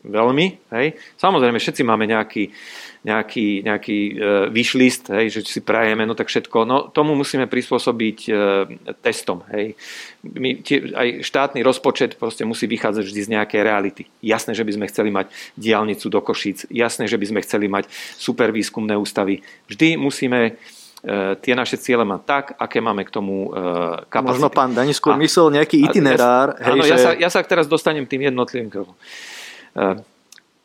veľmi. 0.05 0.45
Hej. 0.71 0.87
Samozrejme, 1.19 1.59
všetci 1.59 1.81
máme 1.83 2.07
nejaký 2.07 2.51
nejaký, 3.07 3.63
nejaký 3.63 3.99
e, 4.03 4.13
vyšlist, 4.51 5.07
hej, 5.15 5.31
že 5.31 5.39
si 5.47 5.63
prajeme, 5.63 6.03
no 6.03 6.11
tak 6.11 6.27
všetko. 6.27 6.67
No 6.67 6.91
tomu 6.91 7.15
musíme 7.15 7.47
prispôsobiť 7.47 8.17
e, 8.27 8.31
testom. 8.99 9.47
Hej. 9.55 9.79
My, 10.27 10.59
tie, 10.59 10.91
aj 10.91 11.23
štátny 11.23 11.63
rozpočet 11.63 12.19
proste 12.19 12.43
musí 12.43 12.67
vychádzať 12.67 13.03
vždy 13.07 13.21
z 13.23 13.33
nejakej 13.39 13.61
reality. 13.63 14.03
Jasné, 14.19 14.51
že 14.51 14.67
by 14.67 14.71
sme 14.75 14.89
chceli 14.91 15.09
mať 15.15 15.31
diálnicu 15.55 16.11
do 16.11 16.19
Košíc, 16.19 16.67
jasné, 16.67 17.07
že 17.07 17.15
by 17.15 17.25
sme 17.31 17.39
chceli 17.47 17.71
mať 17.71 17.87
super 18.19 18.51
výskumné 18.51 18.99
ústavy. 18.99 19.39
Vždy 19.71 19.95
musíme 19.95 20.39
e, 20.43 20.53
tie 21.41 21.53
naše 21.53 21.77
ciele 21.77 22.01
mať 22.01 22.21
tak, 22.25 22.45
aké 22.57 22.81
máme 22.81 23.05
k 23.05 23.13
tomu 23.13 23.53
kapacity. 24.09 24.41
Možno 24.41 24.49
pán 24.49 24.73
Dani 24.73 24.97
skôr 24.97 25.13
myslel 25.21 25.61
nejaký 25.61 25.85
itinerár. 25.85 26.57
Ja, 26.57 26.63
hej, 26.67 26.73
áno, 26.73 26.83
že... 26.83 26.89
ja, 26.89 26.97
sa, 26.97 27.11
ja 27.13 27.29
sa 27.29 27.39
teraz 27.45 27.69
dostanem 27.69 28.09
tým 28.09 28.27
jednotlivým 28.27 28.73
krokom. 28.73 28.97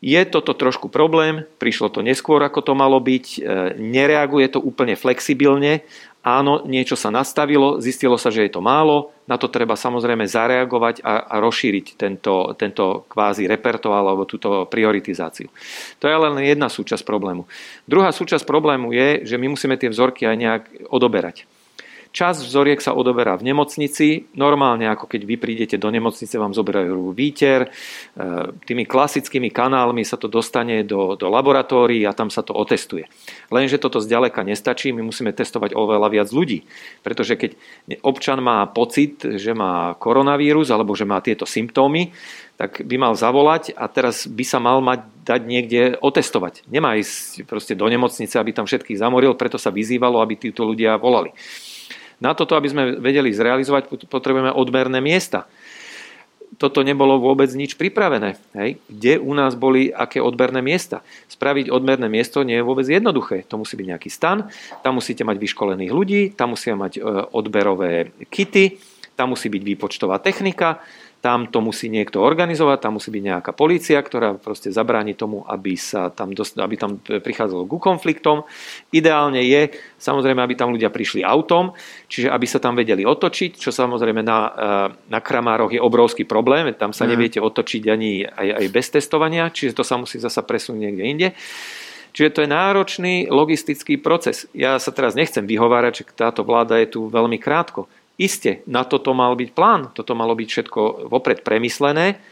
Je 0.02 0.18
toto 0.26 0.50
trošku 0.50 0.90
problém, 0.90 1.46
prišlo 1.62 1.86
to 1.86 2.02
neskôr, 2.02 2.42
ako 2.42 2.58
to 2.58 2.72
malo 2.74 2.98
byť, 2.98 3.26
e, 3.38 3.40
nereaguje 3.78 4.50
to 4.50 4.58
úplne 4.58 4.98
flexibilne, 4.98 5.86
áno, 6.22 6.62
niečo 6.64 6.94
sa 6.94 7.10
nastavilo, 7.10 7.82
zistilo 7.82 8.14
sa, 8.14 8.30
že 8.30 8.46
je 8.46 8.54
to 8.54 8.62
málo, 8.62 9.10
na 9.26 9.38
to 9.38 9.50
treba 9.50 9.78
samozrejme 9.78 10.26
zareagovať 10.26 11.02
a, 11.02 11.26
a 11.26 11.34
rozšíriť 11.42 11.98
tento, 11.98 12.54
tento 12.58 13.06
kvázi 13.10 13.46
repertoál 13.46 14.06
alebo 14.06 14.26
túto 14.26 14.66
prioritizáciu. 14.66 15.50
To 15.98 16.06
je 16.06 16.16
len 16.16 16.38
jedna 16.42 16.66
súčasť 16.70 17.02
problému. 17.02 17.46
Druhá 17.86 18.10
súčasť 18.14 18.46
problému 18.46 18.94
je, 18.94 19.26
že 19.26 19.38
my 19.38 19.50
musíme 19.50 19.78
tie 19.78 19.90
vzorky 19.90 20.26
aj 20.26 20.36
nejak 20.38 20.62
odoberať. 20.90 21.46
Čas 22.12 22.44
vzoriek 22.44 22.76
sa 22.76 22.92
odoberá 22.92 23.40
v 23.40 23.48
nemocnici. 23.48 24.28
Normálne, 24.36 24.84
ako 24.84 25.08
keď 25.08 25.24
vy 25.24 25.36
prídete 25.40 25.80
do 25.80 25.88
nemocnice, 25.88 26.36
vám 26.36 26.52
zoberajú 26.52 27.16
výter. 27.16 27.66
E, 27.66 27.68
tými 28.68 28.84
klasickými 28.84 29.48
kanálmi 29.48 30.04
sa 30.04 30.20
to 30.20 30.28
dostane 30.28 30.84
do, 30.84 31.16
do 31.16 31.32
laboratórií 31.32 32.04
a 32.04 32.12
tam 32.12 32.28
sa 32.28 32.44
to 32.44 32.52
otestuje. 32.52 33.08
Lenže 33.48 33.80
toto 33.80 33.96
zďaleka 33.96 34.44
nestačí, 34.44 34.92
my 34.92 35.00
musíme 35.00 35.32
testovať 35.32 35.72
oveľa 35.72 36.12
viac 36.12 36.28
ľudí. 36.28 36.68
Pretože 37.00 37.40
keď 37.40 37.56
občan 38.04 38.44
má 38.44 38.68
pocit, 38.68 39.24
že 39.24 39.56
má 39.56 39.96
koronavírus 39.96 40.68
alebo 40.68 40.92
že 40.92 41.08
má 41.08 41.24
tieto 41.24 41.48
symptómy, 41.48 42.12
tak 42.60 42.84
by 42.84 42.96
mal 43.00 43.16
zavolať 43.16 43.72
a 43.72 43.88
teraz 43.88 44.28
by 44.28 44.44
sa 44.44 44.60
mal 44.60 44.84
mať 44.84 45.08
dať 45.24 45.40
niekde 45.48 45.80
otestovať. 45.96 46.68
Nemá 46.68 47.00
ísť 47.00 47.48
proste 47.48 47.72
do 47.72 47.88
nemocnice, 47.88 48.36
aby 48.36 48.52
tam 48.52 48.68
všetkých 48.68 49.00
zamoril, 49.00 49.32
preto 49.32 49.56
sa 49.56 49.72
vyzývalo, 49.72 50.20
aby 50.20 50.36
títo 50.36 50.68
ľudia 50.68 51.00
volali. 51.00 51.32
Na 52.22 52.38
toto, 52.38 52.54
aby 52.54 52.70
sme 52.70 53.02
vedeli 53.02 53.34
zrealizovať, 53.34 54.06
potrebujeme 54.06 54.54
odberné 54.54 55.02
miesta. 55.02 55.50
Toto 56.54 56.86
nebolo 56.86 57.18
vôbec 57.18 57.50
nič 57.50 57.74
pripravené. 57.74 58.38
Hej? 58.54 58.78
Kde 58.86 59.18
u 59.18 59.34
nás 59.34 59.58
boli 59.58 59.90
aké 59.90 60.22
odberné 60.22 60.62
miesta? 60.62 61.02
Spraviť 61.26 61.74
odberné 61.74 62.06
miesto 62.06 62.46
nie 62.46 62.62
je 62.62 62.68
vôbec 62.68 62.86
jednoduché. 62.86 63.42
To 63.50 63.58
musí 63.58 63.74
byť 63.74 63.86
nejaký 63.90 64.10
stan, 64.12 64.46
tam 64.86 65.02
musíte 65.02 65.26
mať 65.26 65.42
vyškolených 65.42 65.90
ľudí, 65.90 66.22
tam 66.38 66.54
musia 66.54 66.78
mať 66.78 66.92
e, 66.96 67.00
odberové 67.34 68.14
kity, 68.30 68.78
tam 69.18 69.34
musí 69.34 69.50
byť 69.50 69.62
výpočtová 69.64 70.22
technika, 70.22 70.78
tam 71.22 71.46
to 71.46 71.62
musí 71.62 71.86
niekto 71.86 72.18
organizovať, 72.18 72.82
tam 72.82 72.98
musí 72.98 73.14
byť 73.14 73.22
nejaká 73.22 73.54
polícia, 73.54 74.02
ktorá 74.02 74.34
proste 74.42 74.74
zabráni 74.74 75.14
tomu, 75.14 75.46
aby, 75.46 75.78
sa 75.78 76.10
tam, 76.10 76.34
aby 76.34 76.74
tam 76.74 76.98
prichádzalo 76.98 77.70
ku 77.70 77.78
konfliktom. 77.78 78.42
Ideálne 78.90 79.38
je, 79.46 79.70
samozrejme, 80.02 80.42
aby 80.42 80.58
tam 80.58 80.74
ľudia 80.74 80.90
prišli 80.90 81.22
autom, 81.22 81.78
čiže 82.10 82.26
aby 82.26 82.46
sa 82.50 82.58
tam 82.58 82.74
vedeli 82.74 83.06
otočiť, 83.06 83.54
čo 83.54 83.70
samozrejme 83.70 84.18
na, 84.18 84.38
eh, 84.42 84.52
na 85.14 85.22
Kramároch 85.22 85.70
je 85.70 85.78
obrovský 85.78 86.26
problém, 86.26 86.74
tam 86.74 86.90
sa 86.90 87.06
mhm. 87.06 87.10
neviete 87.14 87.38
otočiť 87.38 87.82
ani 87.86 88.26
aj, 88.26 88.48
aj 88.58 88.66
bez 88.74 88.90
testovania, 88.90 89.46
čiže 89.46 89.78
to 89.78 89.86
sa 89.86 89.94
musí 89.94 90.18
zasa 90.18 90.42
presunúť 90.42 90.80
niekde 90.82 91.04
inde. 91.06 91.28
Čiže 92.12 92.34
to 92.34 92.42
je 92.44 92.50
náročný 92.50 93.14
logistický 93.32 93.96
proces. 93.96 94.44
Ja 94.52 94.76
sa 94.76 94.92
teraz 94.92 95.16
nechcem 95.16 95.48
vyhovárať, 95.48 95.92
že 96.02 96.04
táto 96.12 96.44
vláda 96.44 96.76
je 96.76 96.92
tu 96.92 97.08
veľmi 97.08 97.40
krátko. 97.40 97.88
Isté, 98.22 98.62
na 98.70 98.86
toto 98.86 99.10
mal 99.10 99.34
byť 99.34 99.50
plán, 99.50 99.90
toto 99.90 100.14
malo 100.14 100.38
byť 100.38 100.48
všetko 100.48 101.10
vopred 101.10 101.42
premyslené 101.42 102.22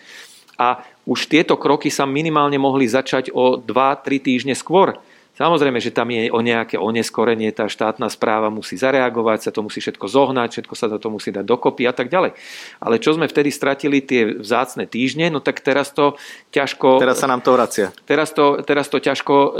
a 0.55 0.87
už 1.03 1.27
tieto 1.27 1.59
kroky 1.59 1.91
sa 1.91 2.07
minimálne 2.07 2.63
mohli 2.63 2.87
začať 2.87 3.35
o 3.35 3.59
2-3 3.59 4.23
týždne 4.23 4.55
skôr. 4.55 5.03
Samozrejme, 5.41 5.81
že 5.81 5.89
tam 5.89 6.13
je 6.13 6.29
o 6.29 6.45
nejaké 6.45 6.77
oneskorenie, 6.77 7.49
tá 7.57 7.65
štátna 7.65 8.13
správa 8.13 8.53
musí 8.53 8.77
zareagovať, 8.77 9.49
sa 9.49 9.51
to 9.57 9.65
musí 9.65 9.81
všetko 9.81 10.05
zohnať, 10.05 10.49
všetko 10.53 10.75
sa 10.77 10.93
to 10.93 11.09
musí 11.09 11.33
dať 11.33 11.49
dokopy 11.49 11.89
a 11.89 11.97
tak 11.97 12.13
ďalej. 12.13 12.37
Ale 12.77 13.01
čo 13.01 13.17
sme 13.17 13.25
vtedy 13.25 13.49
stratili 13.49 14.05
tie 14.05 14.37
vzácne 14.37 14.85
týždne, 14.85 15.33
no 15.33 15.41
tak 15.41 15.65
teraz 15.65 15.97
to 15.97 16.21
ťažko... 16.53 17.01
Teraz 17.01 17.25
sa 17.25 17.31
nám 17.33 17.41
to 17.41 17.57
vracia. 17.57 17.89
Teraz 18.05 18.37
to, 18.37 18.61
teraz 18.69 18.93
to 18.93 19.01
ťažko 19.01 19.35
e, 19.35 19.51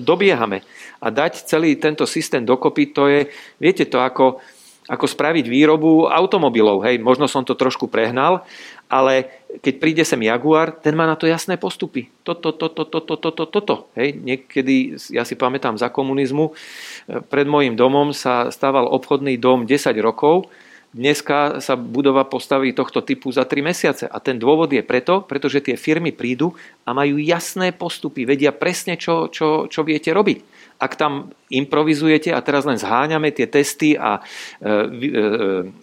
dobiehame. 0.00 0.64
A 1.04 1.12
dať 1.12 1.44
celý 1.44 1.76
tento 1.76 2.08
systém 2.08 2.40
dokopy, 2.40 2.96
to 2.96 3.04
je, 3.04 3.28
viete 3.60 3.84
to 3.84 4.00
ako 4.00 4.40
ako 4.86 5.06
spraviť 5.10 5.50
výrobu 5.50 6.06
automobilov. 6.06 6.86
Hej, 6.86 7.02
možno 7.02 7.26
som 7.26 7.42
to 7.42 7.58
trošku 7.58 7.90
prehnal, 7.90 8.46
ale 8.86 9.42
keď 9.58 9.74
príde 9.82 10.02
sem 10.06 10.22
Jaguar, 10.22 10.70
ten 10.70 10.94
má 10.94 11.10
na 11.10 11.18
to 11.18 11.26
jasné 11.26 11.58
postupy. 11.58 12.06
Toto, 12.22 12.54
toto, 12.54 12.86
toto, 12.86 13.18
toto, 13.18 13.44
toto. 13.50 13.74
Hej, 13.98 14.14
niekedy, 14.22 14.94
ja 15.10 15.26
si 15.26 15.34
pamätám 15.34 15.74
za 15.74 15.90
komunizmu, 15.90 16.54
pred 17.26 17.46
môjim 17.50 17.74
domom 17.74 18.14
sa 18.14 18.54
stával 18.54 18.86
obchodný 18.86 19.36
dom 19.36 19.66
10 19.66 19.94
rokov, 20.02 20.48
Dneska 20.96 21.60
sa 21.60 21.76
budova 21.76 22.24
postaví 22.24 22.72
tohto 22.72 23.04
typu 23.04 23.28
za 23.28 23.44
3 23.44 23.60
mesiace. 23.60 24.04
A 24.08 24.16
ten 24.16 24.40
dôvod 24.40 24.72
je 24.72 24.80
preto, 24.80 25.20
pretože 25.20 25.60
tie 25.60 25.76
firmy 25.76 26.08
prídu 26.08 26.56
a 26.88 26.96
majú 26.96 27.20
jasné 27.20 27.76
postupy, 27.76 28.24
vedia 28.24 28.48
presne, 28.48 28.96
čo, 28.96 29.28
čo, 29.28 29.68
čo 29.68 29.84
viete 29.84 30.08
robiť 30.16 30.55
ak 30.76 30.92
tam 30.94 31.32
improvizujete 31.48 32.32
a 32.32 32.40
teraz 32.44 32.68
len 32.68 32.76
zháňame 32.76 33.32
tie 33.32 33.48
testy 33.48 33.96
a 33.96 34.20
e, 34.20 34.22
e, 34.60 35.22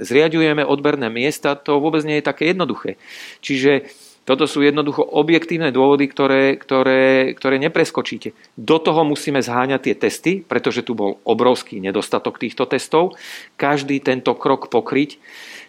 zriadujeme 0.01 0.61
odberné 0.61 1.09
miesta, 1.09 1.57
to 1.57 1.81
vôbec 1.81 2.05
nie 2.05 2.21
je 2.21 2.29
také 2.29 2.53
jednoduché. 2.53 3.01
Čiže 3.41 3.89
toto 4.23 4.47
sú 4.47 4.63
jednoducho 4.63 5.03
objektívne 5.03 5.75
dôvody, 5.75 6.07
ktoré, 6.07 6.55
ktoré, 6.55 7.35
ktoré 7.35 7.59
nepreskočíte. 7.59 8.31
Do 8.55 8.79
toho 8.79 9.03
musíme 9.03 9.43
zháňať 9.43 9.81
tie 9.83 9.95
testy, 9.99 10.33
pretože 10.39 10.87
tu 10.87 10.95
bol 10.95 11.19
obrovský 11.27 11.83
nedostatok 11.83 12.39
týchto 12.39 12.63
testov. 12.63 13.19
Každý 13.59 13.99
tento 13.99 14.31
krok 14.39 14.71
pokryť 14.71 15.19
E, 15.19 15.62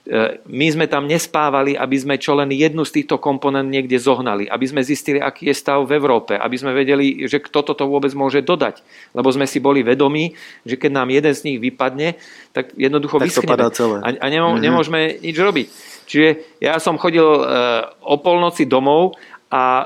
my 0.44 0.66
sme 0.68 0.84
tam 0.84 1.08
nespávali, 1.08 1.72
aby 1.80 1.96
sme 1.96 2.20
čo 2.20 2.36
len 2.36 2.52
jednu 2.52 2.84
z 2.84 3.00
týchto 3.00 3.16
komponent 3.16 3.72
niekde 3.72 3.96
zohnali, 3.96 4.44
aby 4.44 4.68
sme 4.68 4.84
zistili, 4.84 5.16
aký 5.16 5.48
je 5.48 5.56
stav 5.56 5.80
v 5.80 5.96
Európe, 5.96 6.36
aby 6.36 6.56
sme 6.60 6.76
vedeli, 6.76 7.24
že 7.24 7.40
kto 7.40 7.64
toto 7.64 7.88
vôbec 7.88 8.12
môže 8.12 8.44
dodať. 8.44 8.84
Lebo 9.16 9.32
sme 9.32 9.48
si 9.48 9.64
boli 9.64 9.80
vedomí, 9.80 10.36
že 10.68 10.76
keď 10.76 10.90
nám 10.92 11.08
jeden 11.08 11.32
z 11.32 11.40
nich 11.48 11.56
vypadne, 11.56 12.20
tak 12.52 12.76
jednoducho 12.76 13.16
tak 13.16 13.32
vyschneme. 13.32 13.64
A, 14.04 14.08
a 14.20 14.26
nemô, 14.28 14.52
mm-hmm. 14.52 14.60
nemôžeme 14.60 15.00
nič 15.24 15.36
robiť. 15.40 15.66
Čiže 16.04 16.28
ja 16.60 16.76
som 16.76 17.00
chodil 17.00 17.24
e, 17.24 17.40
o 18.04 18.20
polnoci 18.20 18.68
domov 18.68 19.16
a 19.48 19.64
e, 19.64 19.84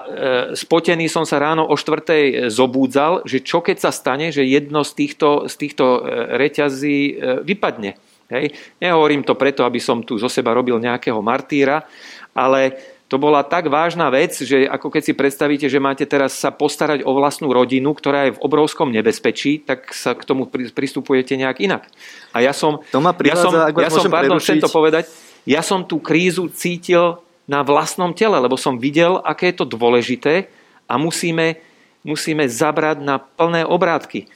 spotený 0.59 1.07
som 1.07 1.23
sa 1.23 1.39
ráno 1.39 1.63
o 1.63 1.79
štvrtej 1.79 2.51
zobúdzal, 2.51 3.23
že 3.23 3.39
čo 3.39 3.63
keď 3.63 3.87
sa 3.87 3.95
stane, 3.95 4.35
že 4.35 4.43
jedno 4.43 4.83
z 4.83 4.99
týchto, 4.99 5.47
z 5.47 5.55
týchto 5.55 6.03
reťazí 6.35 7.23
vypadne. 7.47 8.08
Hej. 8.29 8.53
Nehovorím 8.77 9.25
to 9.25 9.33
preto, 9.35 9.65
aby 9.65 9.81
som 9.81 10.05
tu 10.05 10.21
zo 10.21 10.29
seba 10.29 10.53
robil 10.53 10.77
nejakého 10.77 11.19
martýra, 11.25 11.89
ale 12.37 12.77
to 13.09 13.17
bola 13.17 13.41
tak 13.41 13.73
vážna 13.73 14.13
vec, 14.13 14.37
že 14.37 14.69
ako 14.69 14.93
keď 14.93 15.03
si 15.03 15.13
predstavíte, 15.17 15.65
že 15.65 15.81
máte 15.81 16.05
teraz 16.05 16.37
sa 16.37 16.53
postarať 16.53 17.09
o 17.09 17.17
vlastnú 17.17 17.49
rodinu, 17.49 17.97
ktorá 17.97 18.29
je 18.29 18.37
v 18.37 18.43
obrovskom 18.45 18.93
nebezpečí, 18.93 19.65
tak 19.65 19.97
sa 19.97 20.13
k 20.13 20.29
tomu 20.29 20.45
pristupujete 20.53 21.41
nejak 21.41 21.57
inak. 21.65 21.89
A 22.37 22.45
ja 22.45 22.53
som, 22.53 22.85
to 22.93 23.01
ma 23.01 23.17
privádza, 23.17 23.49
ja 23.49 23.73
som, 23.73 23.81
ja 23.81 23.91
som 23.91 24.13
pardon, 24.13 24.37
chcem 24.37 24.61
to 24.61 24.69
povedať, 24.69 25.09
ja 25.49 25.65
som 25.65 25.89
tú 25.89 26.05
krízu 26.05 26.53
cítil 26.53 27.17
na 27.49 27.65
vlastnom 27.65 28.13
tele, 28.13 28.37
lebo 28.37 28.61
som 28.61 28.77
videl, 28.77 29.25
aké 29.25 29.57
je 29.57 29.65
to 29.65 29.67
dôležité 29.73 30.53
a 30.85 31.01
musíme, 31.01 31.57
musíme 32.05 32.45
zabrať 32.45 33.01
na 33.01 33.17
plné 33.17 33.65
obrátky. 33.65 34.29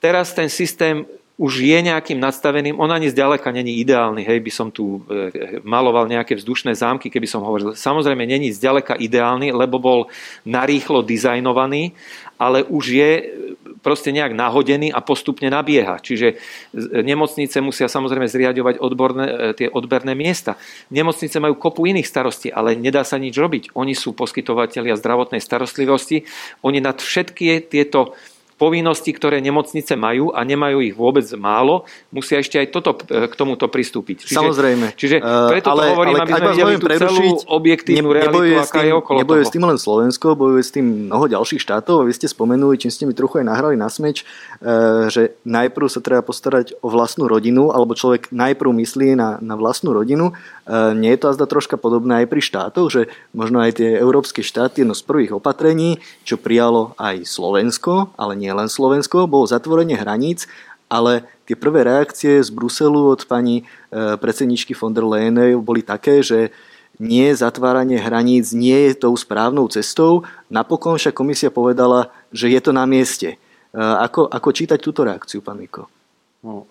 Teraz 0.00 0.32
ten 0.32 0.48
systém 0.48 1.04
už 1.38 1.62
je 1.62 1.78
nejakým 1.78 2.18
nadstaveným, 2.18 2.82
on 2.82 2.90
ani 2.90 3.06
zďaleka 3.14 3.54
není 3.54 3.78
ideálny, 3.78 4.26
hej, 4.26 4.42
by 4.42 4.50
som 4.50 4.74
tu 4.74 5.06
e, 5.06 5.62
maloval 5.62 6.10
nejaké 6.10 6.34
vzdušné 6.34 6.74
zámky, 6.74 7.14
keby 7.14 7.30
som 7.30 7.46
hovoril. 7.46 7.78
Samozrejme, 7.78 8.26
není 8.26 8.50
zďaleka 8.50 8.98
ideálny, 8.98 9.54
lebo 9.54 9.78
bol 9.78 10.10
narýchlo 10.42 11.06
dizajnovaný, 11.06 11.94
ale 12.42 12.66
už 12.66 12.84
je 12.90 13.10
proste 13.86 14.10
nejak 14.10 14.34
nahodený 14.34 14.90
a 14.90 14.98
postupne 14.98 15.46
nabieha. 15.46 16.02
Čiže 16.02 16.42
nemocnice 17.06 17.62
musia 17.62 17.86
samozrejme 17.86 18.26
zriadovať 18.26 18.82
odborné, 18.82 19.26
e, 19.30 19.34
tie 19.54 19.68
odberné 19.70 20.18
miesta. 20.18 20.58
Nemocnice 20.90 21.38
majú 21.38 21.54
kopu 21.54 21.86
iných 21.86 22.10
starostí, 22.10 22.50
ale 22.50 22.74
nedá 22.74 23.06
sa 23.06 23.14
nič 23.14 23.38
robiť. 23.38 23.78
Oni 23.78 23.94
sú 23.94 24.10
poskytovateľia 24.10 24.98
zdravotnej 24.98 25.38
starostlivosti. 25.38 26.26
Oni 26.66 26.82
nad 26.82 26.98
všetky 26.98 27.70
tieto 27.70 28.18
povinnosti, 28.58 29.14
ktoré 29.14 29.38
nemocnice 29.38 29.94
majú 29.94 30.34
a 30.34 30.42
nemajú 30.42 30.82
ich 30.82 30.92
vôbec 30.98 31.22
málo, 31.38 31.86
musia 32.10 32.42
ešte 32.42 32.58
aj 32.58 32.68
toto, 32.74 32.98
e, 33.06 33.30
k 33.30 33.34
tomuto 33.38 33.70
pristúpiť. 33.70 34.26
Čiže, 34.26 34.34
Samozrejme. 34.34 34.86
Čiže 34.98 35.16
preto 35.22 35.70
ale, 35.70 35.82
to 35.86 35.90
hovorím, 35.94 36.14
ale, 36.18 36.22
aby 36.26 36.32
sme 36.34 36.48
videli 36.50 36.74
tú 36.76 36.88
celú 36.98 37.28
objektívnu 37.46 38.08
ne, 38.10 38.16
realitu, 38.18 38.58
aká 38.58 38.82
tým, 38.82 38.88
je 38.90 38.92
okolo 38.98 39.16
nebojuje 39.22 39.44
toho. 39.46 39.50
s 39.50 39.54
tým 39.54 39.64
len 39.64 39.78
Slovensko, 39.78 40.26
bojuje 40.34 40.62
s 40.66 40.70
tým 40.74 40.86
mnoho 41.06 41.24
ďalších 41.30 41.62
štátov 41.62 42.02
a 42.02 42.04
vy 42.04 42.12
ste 42.12 42.26
spomenuli, 42.26 42.74
čím 42.82 42.90
ste 42.90 43.06
mi 43.06 43.14
trochu 43.14 43.40
aj 43.40 43.46
nahrali 43.46 43.78
na 43.78 43.86
smeč, 43.86 44.26
e, 44.58 45.06
že 45.06 45.38
najprv 45.46 45.86
sa 45.86 46.02
treba 46.02 46.26
postarať 46.26 46.82
o 46.82 46.90
vlastnú 46.90 47.30
rodinu, 47.30 47.70
alebo 47.70 47.94
človek 47.94 48.34
najprv 48.34 48.70
myslí 48.74 49.14
na, 49.14 49.38
na 49.38 49.54
vlastnú 49.54 49.94
rodinu. 49.94 50.34
E, 50.66 50.92
nie 50.98 51.14
je 51.14 51.20
to 51.22 51.30
azda 51.30 51.46
troška 51.46 51.78
podobné 51.78 52.26
aj 52.26 52.26
pri 52.26 52.42
štátoch, 52.42 52.90
že 52.90 53.06
možno 53.30 53.62
aj 53.62 53.78
tie 53.78 53.94
európske 53.94 54.42
štáty, 54.42 54.82
jedno 54.82 54.98
z 54.98 55.06
prvých 55.06 55.38
opatrení, 55.38 56.02
čo 56.26 56.34
prijalo 56.42 56.98
aj 56.98 57.22
Slovensko, 57.22 58.10
ale 58.18 58.34
nie 58.34 58.47
len 58.52 58.68
Slovensko, 58.70 59.28
bolo 59.28 59.48
zatvorenie 59.48 59.96
hraníc, 59.96 60.48
ale 60.88 61.28
tie 61.44 61.56
prvé 61.56 61.84
reakcie 61.84 62.40
z 62.40 62.48
Bruselu 62.48 63.12
od 63.12 63.28
pani 63.28 63.62
e, 63.62 63.64
predsedničky 64.16 64.72
von 64.72 64.96
der 64.96 65.04
Leyenej 65.04 65.60
boli 65.60 65.84
také, 65.84 66.24
že 66.24 66.52
nie 66.98 67.30
zatváranie 67.30 68.00
hraníc 68.00 68.50
nie 68.50 68.90
je 68.90 69.06
tou 69.06 69.14
správnou 69.14 69.70
cestou. 69.70 70.26
Napokon 70.50 70.98
však 70.98 71.14
komisia 71.14 71.52
povedala, 71.52 72.10
že 72.34 72.50
je 72.50 72.60
to 72.60 72.72
na 72.74 72.88
mieste. 72.88 73.36
E, 73.36 73.38
ako, 73.78 74.26
ako 74.26 74.48
čítať 74.50 74.78
túto 74.80 75.04
reakciu, 75.04 75.44
pán 75.44 75.60
Miko? 75.60 75.86
No, 76.42 76.66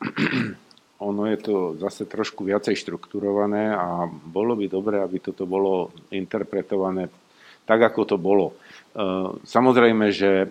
ono 1.09 1.29
je 1.29 1.37
to 1.39 1.55
zase 1.77 2.09
trošku 2.09 2.43
viacej 2.43 2.75
štrukturované 2.75 3.71
a 3.71 4.09
bolo 4.09 4.57
by 4.57 4.65
dobré, 4.65 4.97
aby 4.99 5.21
toto 5.21 5.45
bolo 5.45 5.93
interpretované 6.11 7.07
tak, 7.67 7.83
ako 7.83 8.01
to 8.03 8.17
bolo. 8.17 8.51
E, 8.51 8.55
samozrejme, 9.45 10.09
že 10.09 10.49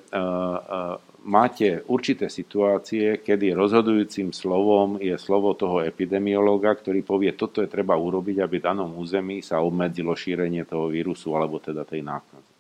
máte 1.27 1.83
určité 1.91 2.31
situácie, 2.31 3.19
kedy 3.19 3.53
rozhodujúcim 3.53 4.31
slovom 4.31 5.03
je 5.03 5.19
slovo 5.19 5.53
toho 5.59 5.83
epidemiológa, 5.83 6.71
ktorý 6.79 7.03
povie, 7.03 7.35
toto 7.35 7.61
je 7.61 7.69
treba 7.69 7.99
urobiť, 7.99 8.39
aby 8.39 8.63
v 8.63 8.67
danom 8.71 8.95
území 8.95 9.43
sa 9.43 9.59
obmedzilo 9.59 10.15
šírenie 10.15 10.63
toho 10.63 10.87
vírusu 10.87 11.35
alebo 11.35 11.59
teda 11.59 11.83
tej 11.83 12.07
nákazy. 12.07 12.53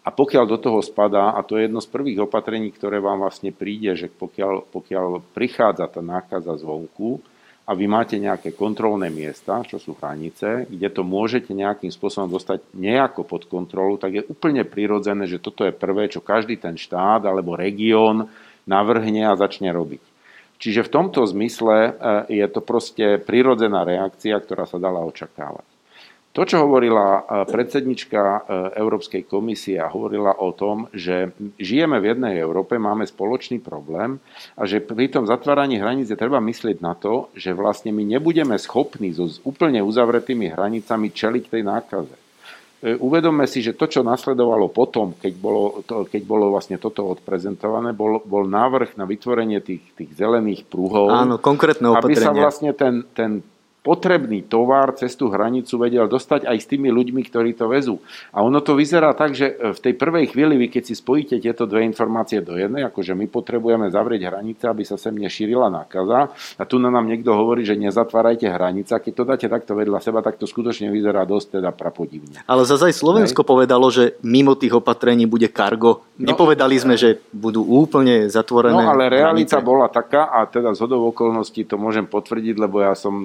A 0.00 0.08
pokiaľ 0.08 0.44
do 0.48 0.56
toho 0.56 0.80
spadá, 0.80 1.36
a 1.36 1.44
to 1.44 1.60
je 1.60 1.68
jedno 1.68 1.84
z 1.84 1.92
prvých 1.92 2.24
opatrení, 2.24 2.72
ktoré 2.72 3.04
vám 3.04 3.20
vlastne 3.20 3.52
príde, 3.52 3.92
že 3.92 4.08
pokiaľ, 4.08 4.72
pokiaľ 4.72 5.20
prichádza 5.36 5.84
tá 5.92 6.00
nákaza 6.00 6.56
zvonku, 6.56 7.20
a 7.70 7.78
vy 7.78 7.86
máte 7.86 8.18
nejaké 8.18 8.50
kontrolné 8.50 9.14
miesta, 9.14 9.62
čo 9.62 9.78
sú 9.78 9.94
hranice, 9.94 10.66
kde 10.66 10.90
to 10.90 11.06
môžete 11.06 11.54
nejakým 11.54 11.94
spôsobom 11.94 12.26
dostať 12.26 12.66
nejako 12.74 13.22
pod 13.22 13.46
kontrolu, 13.46 13.94
tak 13.94 14.10
je 14.18 14.26
úplne 14.26 14.66
prirodzené, 14.66 15.30
že 15.30 15.38
toto 15.38 15.62
je 15.62 15.70
prvé, 15.70 16.10
čo 16.10 16.18
každý 16.18 16.58
ten 16.58 16.74
štát 16.74 17.22
alebo 17.22 17.54
región 17.54 18.26
navrhne 18.66 19.30
a 19.30 19.38
začne 19.38 19.70
robiť. 19.70 20.02
Čiže 20.58 20.82
v 20.82 20.92
tomto 20.92 21.22
zmysle 21.30 21.76
eh, 21.78 21.92
je 22.42 22.46
to 22.50 22.58
proste 22.58 23.22
prirodzená 23.22 23.86
reakcia, 23.86 24.34
ktorá 24.42 24.66
sa 24.66 24.82
dala 24.82 25.06
očakávať. 25.06 25.69
To, 26.30 26.46
čo 26.46 26.62
hovorila 26.62 27.06
e, 27.10 27.20
predsednička 27.50 28.22
e, 28.22 28.40
Európskej 28.78 29.26
komisie 29.26 29.82
a 29.82 29.90
hovorila 29.90 30.38
o 30.38 30.54
tom, 30.54 30.86
že 30.94 31.34
žijeme 31.58 31.98
v 31.98 32.14
jednej 32.14 32.38
Európe, 32.38 32.78
máme 32.78 33.02
spoločný 33.02 33.58
problém 33.58 34.22
a 34.54 34.62
že 34.62 34.78
pri 34.78 35.10
tom 35.10 35.26
zatváraní 35.26 35.82
hraníc 35.82 36.06
je 36.06 36.14
treba 36.14 36.38
myslieť 36.38 36.78
na 36.78 36.94
to, 36.94 37.34
že 37.34 37.50
vlastne 37.50 37.90
my 37.90 38.06
nebudeme 38.06 38.54
schopní 38.62 39.10
so 39.10 39.26
úplne 39.42 39.82
uzavretými 39.82 40.54
hranicami 40.54 41.10
čeliť 41.10 41.44
tej 41.50 41.62
nákaze. 41.66 42.14
E, 42.80 42.94
uvedomme 42.94 43.50
si, 43.50 43.58
že 43.58 43.74
to, 43.74 43.90
čo 43.90 44.06
nasledovalo 44.06 44.70
potom, 44.70 45.18
keď 45.18 45.34
bolo, 45.34 45.82
to, 45.82 46.06
keď 46.06 46.22
bolo 46.30 46.54
vlastne 46.54 46.78
toto 46.78 47.10
odprezentované, 47.10 47.90
bol, 47.90 48.22
bol 48.22 48.46
návrh 48.46 48.94
na 48.94 49.02
vytvorenie 49.02 49.58
tých, 49.66 49.82
tých 49.98 50.14
zelených 50.14 50.62
prúhov. 50.70 51.10
Áno, 51.10 51.42
konkrétne 51.42 51.90
opatrenia. 51.90 52.22
Aby 52.22 52.22
sa 52.22 52.30
vlastne 52.30 52.70
ten, 52.70 53.02
ten 53.18 53.42
potrebný 53.80 54.44
tovar 54.44 54.92
cez 54.92 55.16
tú 55.16 55.32
hranicu 55.32 55.80
vedel 55.80 56.04
dostať 56.04 56.44
aj 56.44 56.56
s 56.60 56.68
tými 56.68 56.92
ľuďmi, 56.92 57.24
ktorí 57.24 57.56
to 57.56 57.64
vezú. 57.64 57.96
A 58.28 58.44
ono 58.44 58.60
to 58.60 58.76
vyzerá 58.76 59.16
tak, 59.16 59.32
že 59.32 59.56
e, 59.56 59.72
v 59.72 59.80
tej 59.80 59.94
prvej 59.96 60.36
chvíli, 60.36 60.60
vy 60.60 60.66
keď 60.68 60.92
si 60.92 60.94
spojíte 60.96 61.40
tieto 61.40 61.64
dve 61.64 61.88
informácie 61.88 62.44
do 62.44 62.60
jednej, 62.60 62.84
akože 62.84 63.16
my 63.16 63.26
potrebujeme 63.32 63.88
zavrieť 63.88 64.28
hranice, 64.28 64.68
aby 64.68 64.84
sa 64.84 65.00
sem 65.00 65.16
nešírila 65.16 65.72
nákaza, 65.72 66.28
a 66.60 66.62
tu 66.68 66.76
na 66.76 66.92
nám 66.92 67.08
niekto 67.08 67.32
hovorí, 67.32 67.64
že 67.64 67.80
nezatvárajte 67.80 68.52
hranice, 68.52 68.92
keď 68.92 69.12
to 69.16 69.24
dáte 69.24 69.46
takto 69.48 69.72
vedľa 69.72 70.04
seba, 70.04 70.20
tak 70.20 70.36
to 70.36 70.44
skutočne 70.44 70.92
vyzerá 70.92 71.24
dosť 71.24 71.60
teda 71.60 71.72
prapodivne. 71.72 72.44
Ale 72.44 72.68
zase 72.68 72.92
aj 72.92 73.00
Slovensko 73.00 73.42
Hej. 73.42 73.48
povedalo, 73.48 73.86
že 73.88 74.20
mimo 74.20 74.52
tých 74.60 74.76
opatrení 74.76 75.24
bude 75.24 75.48
kargo. 75.48 76.04
No, 76.20 76.36
Nepovedali 76.36 76.76
sme, 76.76 77.00
že 77.00 77.24
budú 77.32 77.64
úplne 77.64 78.28
zatvorené. 78.28 78.76
No 78.76 78.84
ale 78.84 79.08
realita 79.08 79.56
hranice. 79.56 79.70
bola 79.72 79.86
taká, 79.88 80.28
a 80.28 80.44
teda 80.44 80.76
z 80.76 80.84
hodov 80.84 81.16
okolností 81.16 81.64
to 81.64 81.80
môžem 81.80 82.04
potvrdiť, 82.04 82.54
lebo 82.60 82.84
ja 82.84 82.92
som 82.92 83.16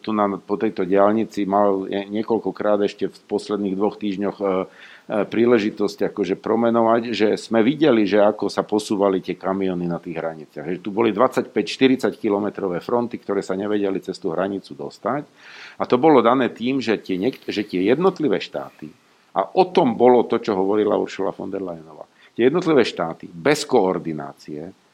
tu 0.00 0.14
na, 0.14 0.38
po 0.38 0.54
tejto 0.56 0.86
diálnici 0.86 1.44
mal 1.44 1.86
niekoľkokrát 1.86 2.80
ešte 2.86 3.10
v 3.10 3.18
posledných 3.28 3.74
dvoch 3.74 3.98
týždňoch 3.98 4.38
e, 4.38 4.46
e, 4.46 4.54
príležitosť 5.26 6.14
akože 6.14 6.38
promenovať, 6.38 7.02
že 7.12 7.28
sme 7.36 7.60
videli, 7.66 8.06
že 8.06 8.22
ako 8.22 8.48
sa 8.48 8.62
posúvali 8.62 9.18
tie 9.20 9.34
kamiony 9.34 9.84
na 9.84 9.98
tých 9.98 10.16
hraniciach. 10.16 10.66
Že 10.66 10.82
tu 10.82 10.90
boli 10.94 11.10
25-40 11.10 12.14
kilometrové 12.16 12.78
fronty, 12.78 13.18
ktoré 13.18 13.42
sa 13.42 13.58
nevedeli 13.58 13.98
cez 14.00 14.16
tú 14.16 14.30
hranicu 14.30 14.72
dostať. 14.72 15.26
A 15.78 15.84
to 15.84 16.00
bolo 16.00 16.24
dané 16.24 16.50
tým, 16.50 16.78
že 16.78 16.98
tie, 16.98 17.18
že 17.46 17.62
tie 17.66 17.84
jednotlivé 17.84 18.38
štáty, 18.38 18.90
a 19.38 19.44
o 19.54 19.64
tom 19.70 19.94
bolo 19.94 20.26
to, 20.26 20.42
čo 20.42 20.58
hovorila 20.58 20.98
Ursula 20.98 21.30
von 21.30 21.52
der 21.52 21.62
Leyenová, 21.62 22.08
tie 22.34 22.50
jednotlivé 22.50 22.82
štáty 22.82 23.30
bez 23.30 23.62
koordinácie 23.68 24.87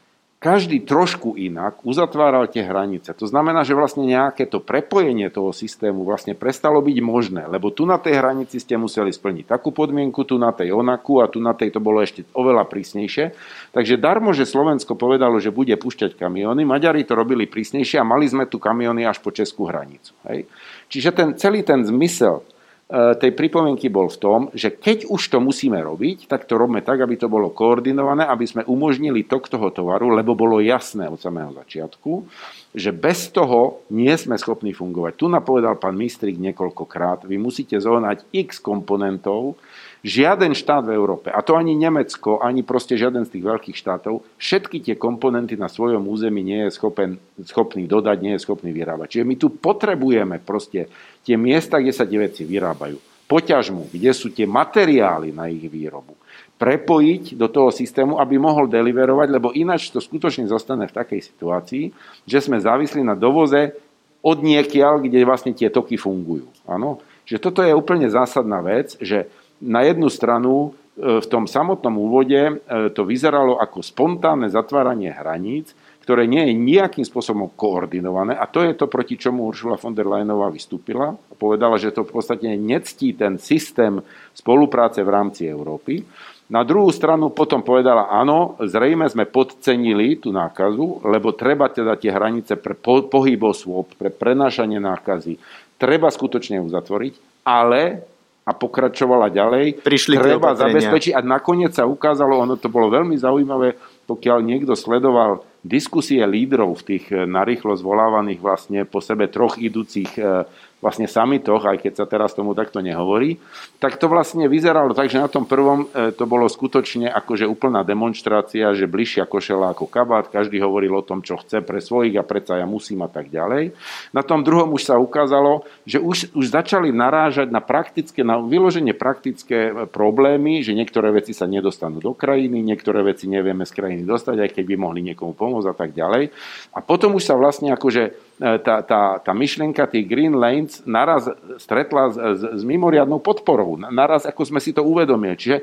každý 0.45 0.85
trošku 0.85 1.41
inak 1.41 1.81
uzatváral 1.89 2.45
tie 2.53 2.69
hranice. 2.69 3.17
To 3.17 3.25
znamená, 3.25 3.65
že 3.65 3.73
vlastne 3.73 4.05
nejaké 4.05 4.45
to 4.45 4.61
prepojenie 4.61 5.33
toho 5.33 5.57
systému 5.57 6.05
vlastne 6.05 6.37
prestalo 6.37 6.85
byť 6.85 6.99
možné, 7.01 7.49
lebo 7.49 7.73
tu 7.73 7.89
na 7.89 7.97
tej 7.97 8.21
hranici 8.21 8.61
ste 8.61 8.77
museli 8.77 9.09
splniť 9.09 9.49
takú 9.49 9.73
podmienku, 9.73 10.21
tu 10.29 10.37
na 10.37 10.53
tej 10.53 10.77
onakú 10.77 11.25
a 11.25 11.33
tu 11.33 11.41
na 11.41 11.57
tej 11.57 11.73
to 11.73 11.81
bolo 11.81 12.05
ešte 12.05 12.29
oveľa 12.37 12.69
prísnejšie. 12.69 13.33
Takže 13.73 13.97
darmo, 13.97 14.37
že 14.37 14.45
Slovensko 14.45 15.01
povedalo, 15.01 15.41
že 15.41 15.49
bude 15.49 15.73
púšťať 15.81 16.21
kamiony, 16.21 16.69
Maďari 16.69 17.09
to 17.09 17.17
robili 17.17 17.49
prísnejšie 17.49 17.97
a 17.97 18.05
mali 18.05 18.29
sme 18.29 18.45
tu 18.45 18.61
kamiony 18.61 19.09
až 19.09 19.25
po 19.25 19.33
Českú 19.33 19.65
hranicu. 19.65 20.13
Hej? 20.29 20.45
Čiže 20.93 21.11
ten, 21.17 21.29
celý 21.41 21.65
ten 21.65 21.81
zmysel 21.89 22.45
tej 22.93 23.33
pripomienky 23.33 23.89
bol 23.89 24.13
v 24.13 24.21
tom, 24.21 24.41
že 24.53 24.69
keď 24.69 25.09
už 25.09 25.33
to 25.33 25.41
musíme 25.41 25.81
robiť, 25.81 26.29
tak 26.29 26.45
to 26.45 26.61
robíme 26.61 26.85
tak, 26.85 27.01
aby 27.01 27.17
to 27.17 27.33
bolo 27.33 27.49
koordinované, 27.49 28.29
aby 28.29 28.45
sme 28.45 28.63
umožnili 28.69 29.25
tok 29.25 29.49
toho 29.49 29.73
tovaru, 29.73 30.13
lebo 30.13 30.37
bolo 30.37 30.61
jasné 30.61 31.09
od 31.09 31.17
samého 31.17 31.49
začiatku, 31.57 32.29
že 32.77 32.93
bez 32.93 33.33
toho 33.33 33.81
nie 33.89 34.13
sme 34.13 34.37
schopní 34.37 34.77
fungovať. 34.77 35.17
Tu 35.17 35.27
napovedal 35.33 35.81
pán 35.81 35.97
Mistrik 35.97 36.37
niekoľkokrát, 36.37 37.25
vy 37.25 37.41
musíte 37.41 37.81
zohnať 37.81 38.29
x 38.37 38.61
komponentov, 38.61 39.57
Žiaden 40.05 40.53
štát 40.53 40.85
v 40.85 40.93
Európe, 40.93 41.33
a 41.33 41.41
to 41.41 41.57
ani 41.57 41.73
Nemecko, 41.73 42.37
ani 42.37 42.61
proste 42.61 42.93
žiaden 42.93 43.25
z 43.25 43.41
tých 43.41 43.45
veľkých 43.49 43.73
štátov, 43.73 44.21
všetky 44.37 44.85
tie 44.85 45.01
komponenty 45.01 45.57
na 45.57 45.73
svojom 45.73 46.05
území 46.05 46.45
nie 46.45 46.69
je 46.69 46.77
schopen, 46.77 47.17
schopný 47.41 47.89
dodať, 47.89 48.17
nie 48.21 48.37
je 48.37 48.45
schopný 48.45 48.69
vyrábať. 48.77 49.17
Čiže 49.17 49.25
my 49.25 49.35
tu 49.41 49.49
potrebujeme 49.49 50.45
proste 50.45 50.93
tie 51.25 51.41
miesta, 51.41 51.81
kde 51.81 51.97
sa 51.97 52.05
tie 52.05 52.21
veci 52.21 52.45
vyrábajú, 52.45 53.01
poťažmu, 53.25 53.89
kde 53.89 54.13
sú 54.13 54.29
tie 54.29 54.45
materiály 54.45 55.33
na 55.33 55.49
ich 55.49 55.65
výrobu, 55.73 56.21
prepojiť 56.61 57.41
do 57.41 57.49
toho 57.49 57.73
systému, 57.73 58.21
aby 58.21 58.37
mohol 58.37 58.69
deliverovať, 58.69 59.29
lebo 59.33 59.57
ináč 59.57 59.89
to 59.89 60.05
skutočne 60.05 60.45
zostane 60.45 60.85
v 60.85 60.97
takej 61.01 61.33
situácii, 61.33 61.85
že 62.29 62.45
sme 62.45 62.61
závislí 62.61 63.01
na 63.01 63.17
dovoze 63.17 63.73
od 64.21 64.37
niekiaľ, 64.45 65.01
kde 65.01 65.25
vlastne 65.25 65.57
tie 65.57 65.73
toky 65.73 65.97
fungujú. 65.97 66.45
Áno? 66.69 67.01
že 67.25 67.41
toto 67.41 67.65
je 67.65 67.73
úplne 67.73 68.07
zásadná 68.13 68.61
vec, 68.61 69.01
že 69.01 69.27
na 69.65 69.81
jednu 69.81 70.13
stranu 70.13 70.77
e, 70.95 71.21
v 71.25 71.27
tom 71.27 71.49
samotnom 71.49 71.97
úvode 71.97 72.37
e, 72.37 72.53
to 72.93 73.09
vyzeralo 73.09 73.57
ako 73.57 73.81
spontánne 73.81 74.53
zatváranie 74.53 75.09
hraníc, 75.09 75.73
ktoré 76.05 76.29
nie 76.29 76.53
je 76.53 76.61
nejakým 76.61 77.09
spôsobom 77.09 77.57
koordinované 77.57 78.37
a 78.37 78.45
to 78.45 78.61
je 78.61 78.77
to, 78.77 78.93
proti 78.93 79.17
čomu 79.17 79.49
Uršula 79.49 79.81
von 79.81 79.97
der 79.97 80.05
Leyenová 80.05 80.53
vystúpila 80.53 81.17
a 81.17 81.33
povedala, 81.33 81.81
že 81.81 81.97
to 81.97 82.05
v 82.05 82.13
podstate 82.21 82.45
nectí 82.61 83.17
ten 83.17 83.41
systém 83.41 84.05
spolupráce 84.37 85.01
v 85.01 85.09
rámci 85.09 85.49
Európy. 85.49 86.05
Na 86.53 86.61
druhú 86.61 86.93
stranu 86.93 87.33
potom 87.33 87.65
povedala, 87.65 88.13
áno, 88.13 88.61
zrejme 88.61 89.09
sme 89.09 89.25
podcenili 89.25 90.21
tú 90.21 90.29
nákazu, 90.29 91.01
lebo 91.09 91.33
treba 91.33 91.73
teda 91.73 91.97
tie 91.97 92.13
hranice 92.13 92.61
pre 92.61 92.77
pohyb 92.77 93.41
osôb, 93.41 93.97
pre 93.97 94.13
prenášanie 94.13 94.77
nákazy, 94.77 95.41
treba 95.81 96.13
skutočne 96.13 96.61
uzatvoriť, 96.61 97.49
ale 97.49 98.05
a 98.45 98.53
pokračovala 98.53 99.33
ďalej. 99.33 99.81
Prišli 99.81 100.21
treba 100.21 100.53
zabezpečiť 100.53 101.17
a 101.17 101.25
nakoniec 101.25 101.73
sa 101.73 101.89
ukázalo, 101.89 102.45
ono 102.45 102.61
to 102.61 102.69
bolo 102.69 102.93
veľmi 102.93 103.17
zaujímavé, 103.17 103.81
pokiaľ 104.05 104.39
niekto 104.45 104.77
sledoval 104.77 105.41
diskusie 105.65 106.21
lídrov 106.21 106.77
v 106.85 106.87
tých 106.95 107.05
eh, 107.09 107.25
narýchlo 107.25 107.73
zvolávaných 107.73 108.41
vlastne 108.45 108.85
po 108.85 109.01
sebe 109.01 109.33
troch 109.33 109.57
idúcich 109.57 110.21
eh, 110.21 110.45
vlastne 110.85 111.09
samitoch, 111.09 111.65
aj 111.65 111.81
keď 111.81 111.93
sa 111.97 112.05
teraz 112.05 112.37
tomu 112.37 112.53
takto 112.53 112.85
nehovorí, 112.85 113.41
tak 113.81 113.97
to 113.97 114.05
vlastne 114.05 114.45
vyzeralo 114.45 114.93
tak, 114.93 115.09
že 115.09 115.17
na 115.17 115.33
tom 115.33 115.49
prvom 115.49 115.89
e, 115.89 116.13
to 116.13 116.29
bolo 116.29 116.45
skutočne 116.45 117.09
akože 117.09 117.49
úplná 117.49 117.81
demonstrácia, 117.81 118.77
že 118.77 118.85
bližšia 118.85 119.25
košela 119.25 119.73
ako 119.73 119.89
kabát, 119.89 120.29
každý 120.29 120.61
hovoril 120.61 121.01
o 121.01 121.07
tom, 121.07 121.25
čo 121.25 121.41
chce 121.41 121.65
pre 121.65 121.81
svojich 121.81 122.21
a 122.21 122.29
predsa 122.29 122.61
ja 122.61 122.69
musím 122.69 123.01
a 123.01 123.09
tak 123.09 123.33
ďalej. 123.33 123.73
Na 124.13 124.21
tom 124.21 124.45
druhom 124.45 124.77
už 124.77 124.93
sa 124.93 125.01
ukázalo, 125.01 125.65
že 125.89 125.97
už, 125.97 126.37
už 126.37 126.53
začali 126.53 126.93
narážať 126.93 127.49
na 127.49 127.65
praktické, 127.65 128.21
na 128.21 128.37
vyloženie 128.37 128.93
praktické 128.93 129.73
e, 129.73 129.89
problémy, 129.89 130.61
že 130.61 130.77
niektoré 130.77 131.17
veci 131.17 131.33
sa 131.33 131.49
nedostanú 131.49 132.05
do 132.05 132.13
krajiny, 132.13 132.61
niektoré 132.61 133.01
veci 133.01 133.25
nevieme 133.25 133.65
z 133.65 133.73
krajiny 133.73 134.05
dostať, 134.05 134.37
aj 134.37 134.51
keď 134.53 134.65
by 134.69 134.77
mohli 134.77 135.01
niekomu 135.01 135.33
pomôcť 135.33 135.69
a 135.73 135.75
tak 135.75 135.97
ďalej. 135.97 136.29
A 136.77 136.85
potom 136.85 137.17
už 137.17 137.25
sa 137.25 137.41
vlastne 137.41 137.73
akože 137.73 138.34
tá, 138.39 138.83
tá, 138.83 139.23
tá 139.23 139.33
myšlienka 139.33 139.87
tých 139.87 140.11
Green 140.11 140.35
Lanes 140.35 140.83
naraz 140.83 141.31
stretla 141.63 142.11
s, 142.11 142.17
s, 142.19 142.41
s 142.43 142.63
mimoriadnou 142.67 143.23
podporou. 143.23 143.79
Naraz, 143.79 144.27
ako 144.27 144.43
sme 144.43 144.61
si 144.61 144.75
to 144.75 144.83
uvedomili. 144.83 145.39
Čiže 145.39 145.57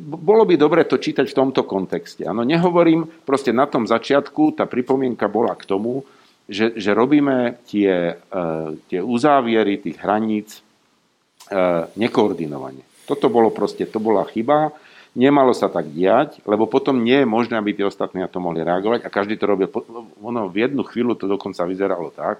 bolo 0.00 0.44
by 0.44 0.54
dobre 0.60 0.84
to 0.84 1.00
čítať 1.00 1.26
v 1.26 1.38
tomto 1.38 1.64
kontexte. 1.64 2.28
Ano, 2.28 2.44
nehovorím, 2.44 3.08
proste 3.24 3.50
na 3.50 3.64
tom 3.64 3.88
začiatku 3.88 4.54
tá 4.54 4.68
pripomienka 4.68 5.26
bola 5.32 5.56
k 5.56 5.64
tomu, 5.64 6.04
že, 6.50 6.76
že 6.76 6.92
robíme 6.92 7.62
tie, 7.66 8.18
uh, 8.18 8.74
tie 8.90 9.00
uzáviery 9.00 9.80
tých 9.80 9.96
hraníc 10.02 10.60
uh, 11.50 11.88
nekoordinovane. 11.96 12.82
Toto 13.08 13.26
bolo 13.32 13.50
proste, 13.50 13.88
to 13.88 13.98
bola 13.98 14.22
chyba 14.28 14.70
Nemalo 15.10 15.50
sa 15.50 15.66
tak 15.66 15.90
diať, 15.90 16.38
lebo 16.46 16.70
potom 16.70 17.02
nie 17.02 17.22
je 17.22 17.26
možné, 17.26 17.58
aby 17.58 17.74
tí 17.74 17.82
ostatní 17.82 18.22
na 18.22 18.30
to 18.30 18.38
mohli 18.38 18.62
reagovať 18.62 19.02
a 19.02 19.10
každý 19.10 19.34
to 19.34 19.50
robil. 19.50 19.66
Ono 20.22 20.46
v 20.46 20.70
jednu 20.70 20.86
chvíľu 20.86 21.18
to 21.18 21.26
dokonca 21.26 21.66
vyzeralo 21.66 22.14
tak, 22.14 22.38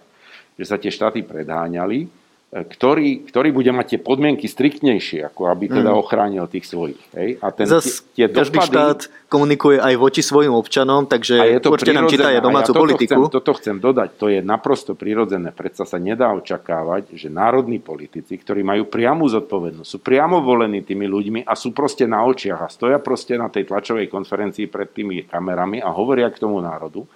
že 0.55 0.65
sa 0.71 0.79
tie 0.79 0.95
štáty 0.95 1.27
predháňali 1.27 2.20
ktorý, 2.51 3.31
ktorý 3.31 3.55
bude 3.55 3.71
mať 3.71 3.95
tie 3.95 4.01
podmienky 4.03 4.51
striktnejšie, 4.51 5.23
ako 5.23 5.55
aby 5.55 5.71
teda 5.71 5.95
mm. 5.95 6.01
ochránil 6.03 6.51
tých 6.51 6.67
svojich. 6.67 6.99
Hej? 7.15 7.39
A 7.39 7.55
ten, 7.55 7.71
Zas 7.71 8.03
tie, 8.11 8.27
tie 8.27 8.43
každý 8.43 8.59
dopady, 8.59 8.75
štát 8.75 9.01
komunikuje 9.31 9.79
aj 9.79 9.95
voči 9.95 10.19
svojim 10.27 10.51
občanom, 10.59 11.07
takže 11.07 11.39
a 11.39 11.47
je 11.47 11.59
to 11.63 11.71
určite 11.71 11.95
nám 11.95 12.11
číta 12.11 12.35
aj 12.35 12.43
domácu 12.43 12.75
ja 12.75 12.81
politiku. 12.83 13.21
Chcem, 13.31 13.35
toto 13.39 13.53
chcem 13.55 13.77
dodať, 13.79 14.09
to 14.19 14.27
je 14.35 14.43
naprosto 14.43 14.99
prirodzené. 14.99 15.55
Predsa 15.55 15.87
sa 15.87 16.03
nedá 16.03 16.35
očakávať, 16.35 17.15
že 17.15 17.31
národní 17.31 17.79
politici, 17.79 18.35
ktorí 18.35 18.67
majú 18.67 18.91
priamu 18.91 19.31
zodpovednosť, 19.31 19.87
sú 19.87 19.99
priamo 20.03 20.43
volení 20.43 20.83
tými 20.83 21.07
ľuďmi 21.07 21.41
a 21.47 21.55
sú 21.55 21.71
proste 21.71 22.11
na 22.11 22.27
očiach 22.27 22.67
a 22.67 22.69
stoja 22.69 22.99
proste 22.99 23.39
na 23.39 23.47
tej 23.47 23.71
tlačovej 23.71 24.11
konferencii 24.11 24.67
pred 24.67 24.91
tými 24.91 25.23
kamerami 25.23 25.79
a 25.79 25.95
hovoria 25.95 26.27
k 26.35 26.43
tomu 26.43 26.59
národu, 26.59 27.07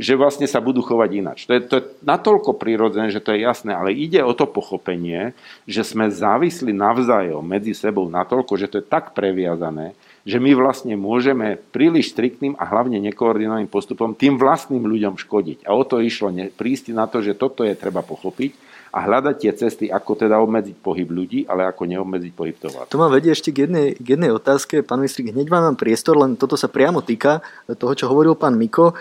že 0.00 0.16
vlastne 0.16 0.48
sa 0.48 0.64
budú 0.64 0.80
chovať 0.80 1.10
ináč. 1.12 1.38
To 1.44 1.52
je, 1.52 1.60
to 1.60 1.74
je 1.76 1.84
natoľko 2.00 2.56
prirodzené, 2.56 3.12
že 3.12 3.20
to 3.20 3.36
je 3.36 3.44
jasné, 3.44 3.76
ale 3.76 3.92
ide 3.92 4.24
o 4.24 4.32
to 4.32 4.48
pochopenie, 4.48 5.36
že 5.68 5.84
sme 5.84 6.08
závisli 6.08 6.72
navzájom 6.72 7.44
medzi 7.44 7.76
sebou 7.76 8.08
natoľko, 8.08 8.56
že 8.56 8.72
to 8.72 8.76
je 8.80 8.88
tak 8.88 9.12
previazané, 9.12 9.92
že 10.24 10.40
my 10.40 10.56
vlastne 10.56 10.96
môžeme 10.96 11.60
príliš 11.68 12.16
striktným 12.16 12.56
a 12.56 12.64
hlavne 12.64 12.96
nekoordinovaným 13.12 13.68
postupom 13.68 14.16
tým 14.16 14.40
vlastným 14.40 14.88
ľuďom 14.88 15.20
škodiť. 15.20 15.68
A 15.68 15.76
o 15.76 15.84
to 15.84 16.00
išlo 16.00 16.32
prísť 16.56 16.96
na 16.96 17.04
to, 17.04 17.20
že 17.20 17.36
toto 17.36 17.60
je 17.60 17.76
treba 17.76 18.00
pochopiť 18.00 18.69
a 18.90 18.98
hľadať 19.06 19.34
tie 19.38 19.52
cesty, 19.54 19.86
ako 19.86 20.18
teda 20.18 20.42
obmedziť 20.42 20.76
pohyb 20.82 21.06
ľudí, 21.06 21.46
ale 21.46 21.62
ako 21.70 21.86
neobmedziť 21.86 22.32
pohyb 22.34 22.56
tovaru. 22.58 22.90
To 22.90 22.98
ma 22.98 23.06
vedie 23.06 23.30
ešte 23.30 23.54
k 23.54 23.70
jednej, 23.70 23.94
k 23.94 24.18
jednej 24.18 24.34
otázke. 24.34 24.82
Pán 24.82 24.98
ministrik, 24.98 25.30
hneď 25.30 25.46
vám 25.46 25.78
priestor, 25.78 26.18
len 26.18 26.34
toto 26.34 26.58
sa 26.58 26.66
priamo 26.66 26.98
týka 26.98 27.38
toho, 27.78 27.94
čo 27.94 28.10
hovoril 28.10 28.34
pán 28.34 28.58
Miko. 28.58 28.90
E, 28.90 28.94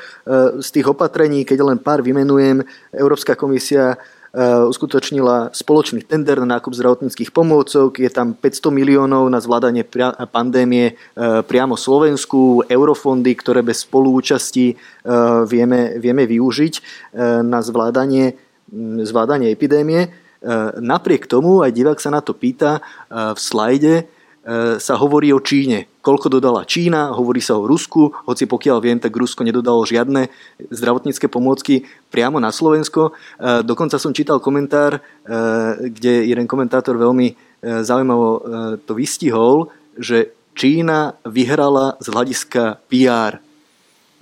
z 0.62 0.70
tých 0.70 0.94
opatrení, 0.94 1.42
keď 1.42 1.74
len 1.74 1.78
pár 1.82 2.06
vymenujem, 2.06 2.62
Európska 2.94 3.34
komisia 3.34 3.98
e, 4.30 4.38
uskutočnila 4.70 5.58
spoločný 5.58 6.06
tender 6.06 6.38
na 6.46 6.62
nákup 6.62 6.70
zdravotníckých 6.70 7.34
pomôcok. 7.34 7.98
Je 7.98 8.14
tam 8.14 8.38
500 8.38 8.70
miliónov 8.70 9.26
na 9.26 9.42
zvládanie 9.42 9.90
pandémie 10.30 10.94
e, 10.94 11.42
priamo 11.42 11.74
Slovensku, 11.74 12.62
eurofondy, 12.70 13.34
ktoré 13.34 13.66
bez 13.66 13.90
spolúčasti 13.90 14.78
vieme, 15.50 15.98
vieme 15.98 16.30
využiť 16.30 16.74
na 17.42 17.60
zvládanie 17.66 18.49
zvládanie 19.04 19.52
epidémie. 19.52 20.08
E, 20.08 20.10
napriek 20.80 21.28
tomu, 21.28 21.60
aj 21.66 21.76
divák 21.76 22.00
sa 22.00 22.14
na 22.14 22.24
to 22.24 22.32
pýta, 22.32 22.80
e, 22.80 22.82
v 23.36 23.40
slajde 23.40 23.94
e, 24.00 24.04
sa 24.80 24.96
hovorí 24.96 25.36
o 25.36 25.44
Číne. 25.44 25.92
Koľko 26.00 26.32
dodala 26.32 26.64
Čína, 26.64 27.12
hovorí 27.12 27.44
sa 27.44 27.60
o 27.60 27.68
Rusku, 27.68 28.16
hoci 28.24 28.48
pokiaľ 28.48 28.78
viem, 28.80 28.98
tak 29.04 29.12
Rusko 29.12 29.44
nedodalo 29.44 29.84
žiadne 29.84 30.32
zdravotnícke 30.72 31.28
pomôcky 31.28 31.84
priamo 32.08 32.40
na 32.40 32.56
Slovensko. 32.56 33.12
Dokonca 33.68 34.00
som 34.00 34.16
čítal 34.16 34.40
komentár, 34.40 35.04
kde 35.76 36.14
jeden 36.24 36.48
komentátor 36.48 36.96
veľmi 36.96 37.36
zaujímavo 37.62 38.30
to 38.88 38.96
vystihol, 38.96 39.70
že 40.00 40.32
Čína 40.56 41.20
vyhrala 41.28 42.00
z 42.00 42.08
hľadiska 42.10 42.80
PR. 42.88 43.44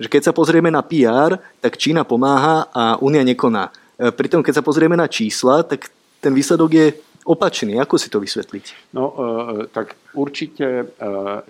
Že 0.02 0.08
keď 0.10 0.22
sa 0.28 0.32
pozrieme 0.34 0.70
na 0.70 0.82
PR, 0.82 1.38
tak 1.62 1.78
Čína 1.78 2.06
pomáha 2.06 2.70
a 2.74 2.98
Únia 3.02 3.22
nekoná. 3.22 3.70
E, 3.98 4.14
pritom, 4.14 4.46
keď 4.46 4.62
sa 4.62 4.66
pozrieme 4.66 4.94
na 4.94 5.10
čísla, 5.10 5.66
tak 5.66 5.90
ten 6.22 6.30
výsledok 6.30 6.70
je 6.70 6.86
opačný. 7.26 7.82
Ako 7.82 7.98
si 7.98 8.06
to 8.06 8.22
vysvetliť? 8.22 8.94
No, 8.94 9.10
e, 9.10 9.14
tak 9.74 9.98
určite 10.14 10.66
e, 10.66 10.84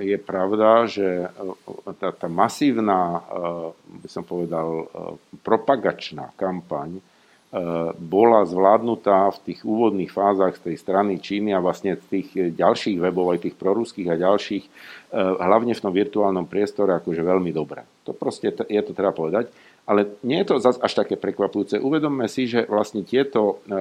je 0.01 0.17
pravda, 0.17 0.89
že 0.89 1.29
tá, 2.01 2.09
tá 2.17 2.27
masívna, 2.27 3.21
by 3.85 4.09
som 4.09 4.25
povedal, 4.25 4.89
propagačná 5.45 6.33
kampaň 6.41 7.05
bola 7.97 8.45
zvládnutá 8.45 9.33
v 9.33 9.39
tých 9.49 9.65
úvodných 9.65 10.13
fázach 10.13 10.61
z 10.61 10.69
tej 10.69 10.77
strany 10.77 11.17
Číny 11.17 11.57
a 11.57 11.65
vlastne 11.65 11.97
z 11.97 12.05
tých 12.13 12.29
ďalších 12.53 13.01
webov, 13.01 13.33
aj 13.33 13.49
tých 13.49 13.57
proruských 13.57 14.05
a 14.13 14.21
ďalších, 14.21 14.65
hlavne 15.17 15.73
v 15.73 15.81
tom 15.81 15.89
virtuálnom 15.97 16.45
priestore, 16.45 16.93
akože 17.01 17.25
veľmi 17.25 17.49
dobré. 17.49 17.89
To 18.05 18.13
proste 18.13 18.53
je 18.53 18.83
to 18.85 18.93
treba 18.93 19.17
povedať. 19.17 19.49
Ale 19.89 20.21
nie 20.21 20.45
je 20.45 20.53
to 20.53 20.61
zase 20.61 20.77
až 20.85 20.93
také 21.01 21.17
prekvapujúce. 21.17 21.81
Uvedomme 21.81 22.29
si, 22.29 22.45
že 22.45 22.69
vlastne 22.69 23.09
tieto 23.09 23.65
e, 23.65 23.73
e, 23.73 23.81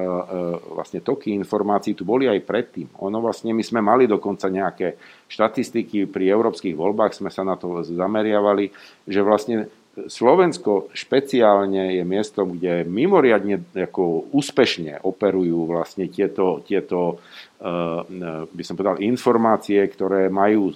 vlastne 0.71 1.03
toky 1.03 1.35
informácií 1.35 1.99
tu 1.99 2.07
boli 2.07 2.31
aj 2.31 2.47
predtým. 2.47 2.87
Ono 3.03 3.19
vlastne 3.19 3.51
my 3.51 3.59
sme 3.59 3.83
mali 3.83 4.07
dokonca 4.07 4.47
nejaké 4.47 4.95
štatistiky 5.27 6.07
pri 6.07 6.31
európskych 6.31 6.79
voľbách, 6.79 7.11
sme 7.11 7.27
sa 7.27 7.43
na 7.43 7.59
to 7.59 7.83
zameriavali, 7.83 8.71
že 9.03 9.19
vlastne 9.19 9.67
Slovensko 9.97 10.95
špeciálne 10.95 11.99
je 11.99 12.03
miesto, 12.07 12.47
kde 12.47 12.87
mimoriadne 12.87 13.67
ako 13.75 14.31
úspešne 14.31 15.03
operujú 15.03 15.67
vlastne 15.67 16.07
tieto, 16.07 16.63
tieto 16.63 17.19
e, 17.59 18.45
by 18.47 18.63
som 18.63 18.79
povedal, 18.79 19.03
informácie, 19.03 19.83
ktoré 19.91 20.31
majú 20.31 20.71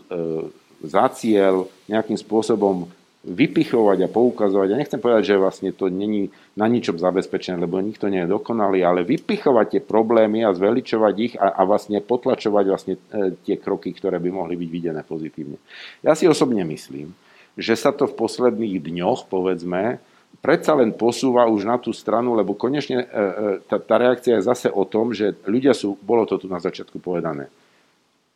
za 0.81 1.05
cieľ 1.13 1.69
nejakým 1.85 2.17
spôsobom 2.17 2.89
vypichovať 3.21 4.09
a 4.09 4.09
poukazovať, 4.09 4.67
ja 4.73 4.81
nechcem 4.81 4.97
povedať, 4.97 5.23
že 5.29 5.37
vlastne 5.37 5.69
to 5.69 5.93
není 5.93 6.33
na 6.57 6.65
ničom 6.65 6.97
zabezpečené, 6.97 7.61
lebo 7.61 7.77
nikto 7.77 8.09
nie 8.09 8.25
je 8.25 8.33
dokonalý, 8.33 8.81
ale 8.81 9.05
vypichovať 9.05 9.77
tie 9.77 9.81
problémy 9.85 10.41
a 10.41 10.57
zveličovať 10.57 11.15
ich 11.21 11.33
a, 11.37 11.53
a 11.53 11.61
vlastne 11.61 12.01
potlačovať 12.01 12.65
vlastne 12.65 12.93
e, 12.97 13.37
tie 13.45 13.61
kroky, 13.61 13.93
ktoré 13.93 14.17
by 14.17 14.29
mohli 14.33 14.57
byť 14.57 14.69
videné 14.73 15.01
pozitívne. 15.05 15.61
Ja 16.01 16.17
si 16.17 16.25
osobne 16.25 16.65
myslím, 16.65 17.13
že 17.53 17.77
sa 17.77 17.93
to 17.93 18.09
v 18.09 18.17
posledných 18.17 18.81
dňoch, 18.81 19.29
povedzme, 19.29 20.01
predsa 20.41 20.73
len 20.73 20.89
posúva 20.89 21.45
už 21.45 21.61
na 21.69 21.77
tú 21.77 21.93
stranu, 21.93 22.33
lebo 22.33 22.57
konečne 22.57 23.05
e, 23.05 23.05
e, 23.05 23.23
tá, 23.69 23.77
tá 23.77 23.95
reakcia 24.01 24.41
je 24.41 24.49
zase 24.49 24.67
o 24.73 24.81
tom, 24.81 25.13
že 25.13 25.37
ľudia 25.45 25.77
sú, 25.77 25.93
bolo 26.01 26.25
to 26.25 26.41
tu 26.41 26.49
na 26.49 26.57
začiatku 26.57 26.97
povedané, 26.97 27.53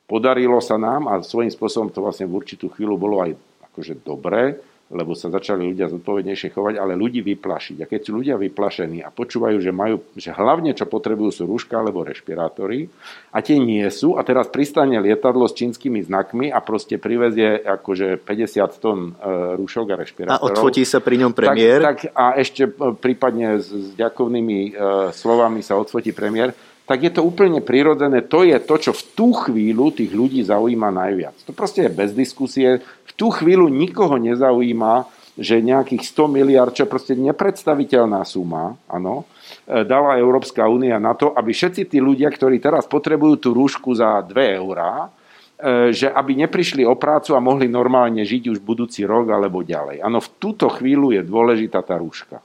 podarilo 0.05 0.61
sa 0.61 0.77
nám 0.77 1.09
a 1.09 1.25
svojím 1.25 1.49
spôsobom 1.49 1.89
to 1.89 2.05
vlastne 2.05 2.29
v 2.29 2.37
určitú 2.37 2.69
chvíľu 2.69 3.01
bolo 3.01 3.25
aj 3.25 3.33
akože 3.73 4.05
dobré, 4.05 4.61
lebo 4.93 5.17
sa 5.17 5.33
začali 5.33 5.73
ľudia 5.73 5.89
zodpovednejšie 5.89 6.53
chovať, 6.53 6.77
ale 6.77 6.93
ľudí 6.93 7.25
vyplašiť. 7.25 7.81
A 7.81 7.89
keď 7.89 7.99
sú 8.05 8.11
ľudia 8.21 8.37
vyplašení 8.37 9.01
a 9.01 9.09
počúvajú, 9.09 9.57
že, 9.57 9.73
majú, 9.73 10.05
že 10.13 10.29
hlavne 10.29 10.77
čo 10.77 10.85
potrebujú 10.85 11.31
sú 11.33 11.43
rúška 11.49 11.81
alebo 11.81 12.05
respirátory 12.05 12.85
a 13.33 13.41
tie 13.41 13.57
nie 13.57 13.81
sú 13.89 14.13
a 14.13 14.21
teraz 14.21 14.45
pristane 14.53 15.01
lietadlo 15.01 15.49
s 15.49 15.57
čínskymi 15.57 16.05
znakmi 16.05 16.53
a 16.53 16.61
proste 16.61 17.01
privezie 17.01 17.65
akože 17.65 18.21
50 18.21 18.77
tón 18.77 19.17
e, 19.17 19.57
rúšok 19.57 19.87
a 19.89 19.95
respirátorov. 19.97 20.37
A 20.37 20.49
odfotí 20.53 20.85
sa 20.85 21.01
pri 21.01 21.17
ňom 21.25 21.33
premiér. 21.33 21.81
Tak, 21.81 21.97
tak 22.05 22.13
a 22.13 22.37
ešte 22.37 22.69
e, 22.69 22.93
prípadne 22.93 23.57
s, 23.57 23.73
s 23.73 23.97
ďakovnými 23.97 24.59
e, 24.69 24.71
slovami 25.17 25.65
sa 25.65 25.81
odfotí 25.81 26.13
premiér 26.13 26.53
tak 26.85 27.01
je 27.01 27.11
to 27.11 27.25
úplne 27.25 27.65
prirodzené. 27.65 28.21
To 28.29 28.45
je 28.45 28.57
to, 28.61 28.75
čo 28.77 28.91
v 28.93 29.03
tú 29.17 29.27
chvíľu 29.33 29.89
tých 29.89 30.13
ľudí 30.13 30.45
zaujíma 30.45 30.93
najviac. 30.93 31.33
To 31.49 31.51
proste 31.51 31.89
je 31.89 31.91
bez 31.91 32.13
diskusie. 32.13 32.85
V 33.09 33.11
tú 33.17 33.33
chvíľu 33.33 33.73
nikoho 33.73 34.21
nezaujíma, 34.21 35.09
že 35.35 35.59
nejakých 35.59 36.05
100 36.15 36.31
miliard, 36.31 36.71
čo 36.71 36.87
je 36.87 36.93
proste 36.93 37.13
nepredstaviteľná 37.17 38.23
suma, 38.23 38.79
áno, 38.87 39.27
e, 39.67 39.83
dala 39.83 40.15
Európska 40.15 40.63
únia 40.63 40.95
na 40.95 41.11
to, 41.11 41.35
aby 41.35 41.51
všetci 41.51 41.91
tí 41.91 41.99
ľudia, 41.99 42.31
ktorí 42.31 42.61
teraz 42.63 42.87
potrebujú 42.87 43.35
tú 43.35 43.49
rúšku 43.51 43.91
za 43.91 44.23
2 44.23 44.31
eurá, 44.55 45.11
e, 45.59 45.91
že 45.91 46.07
aby 46.07 46.39
neprišli 46.39 46.87
o 46.87 46.95
prácu 46.95 47.35
a 47.35 47.43
mohli 47.43 47.67
normálne 47.67 48.23
žiť 48.23 48.47
už 48.47 48.63
budúci 48.63 49.03
rok 49.03 49.27
alebo 49.27 49.59
ďalej. 49.59 49.99
Áno, 49.99 50.23
v 50.23 50.31
túto 50.39 50.71
chvíľu 50.71 51.11
je 51.11 51.21
dôležitá 51.27 51.83
tá 51.83 51.99
rúška. 51.99 52.39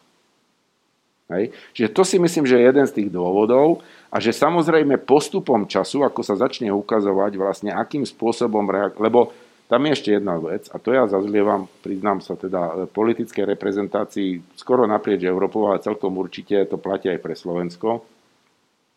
Hej. 1.30 1.55
Čiže 1.78 1.95
to 1.95 2.03
si 2.03 2.18
myslím, 2.18 2.43
že 2.43 2.59
je 2.59 2.68
jeden 2.74 2.86
z 2.91 2.97
tých 2.99 3.09
dôvodov 3.14 3.86
a 4.11 4.17
že 4.19 4.35
samozrejme 4.35 4.99
postupom 5.07 5.71
času, 5.71 6.03
ako 6.03 6.27
sa 6.27 6.35
začne 6.35 6.75
ukazovať 6.75 7.33
vlastne, 7.39 7.71
akým 7.71 8.03
spôsobom 8.03 8.67
reagovať, 8.67 8.99
lebo 8.99 9.31
tam 9.71 9.87
je 9.87 9.95
ešte 9.95 10.11
jedna 10.19 10.35
vec, 10.43 10.67
a 10.75 10.83
to 10.83 10.91
ja 10.91 11.07
zazlievam, 11.07 11.71
priznám 11.79 12.19
sa 12.19 12.35
teda, 12.35 12.91
politickej 12.91 13.55
reprezentácii 13.55 14.59
skoro 14.59 14.83
naprieč 14.83 15.23
Európou, 15.23 15.71
ale 15.71 15.79
celkom 15.79 16.19
určite 16.19 16.67
to 16.67 16.75
platí 16.75 17.07
aj 17.07 17.23
pre 17.23 17.39
Slovensko, 17.39 18.03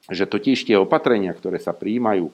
že 0.10 0.26
totiž 0.26 0.66
tie 0.66 0.82
opatrenia, 0.82 1.30
ktoré 1.38 1.62
sa 1.62 1.78
príjmajú 1.78 2.34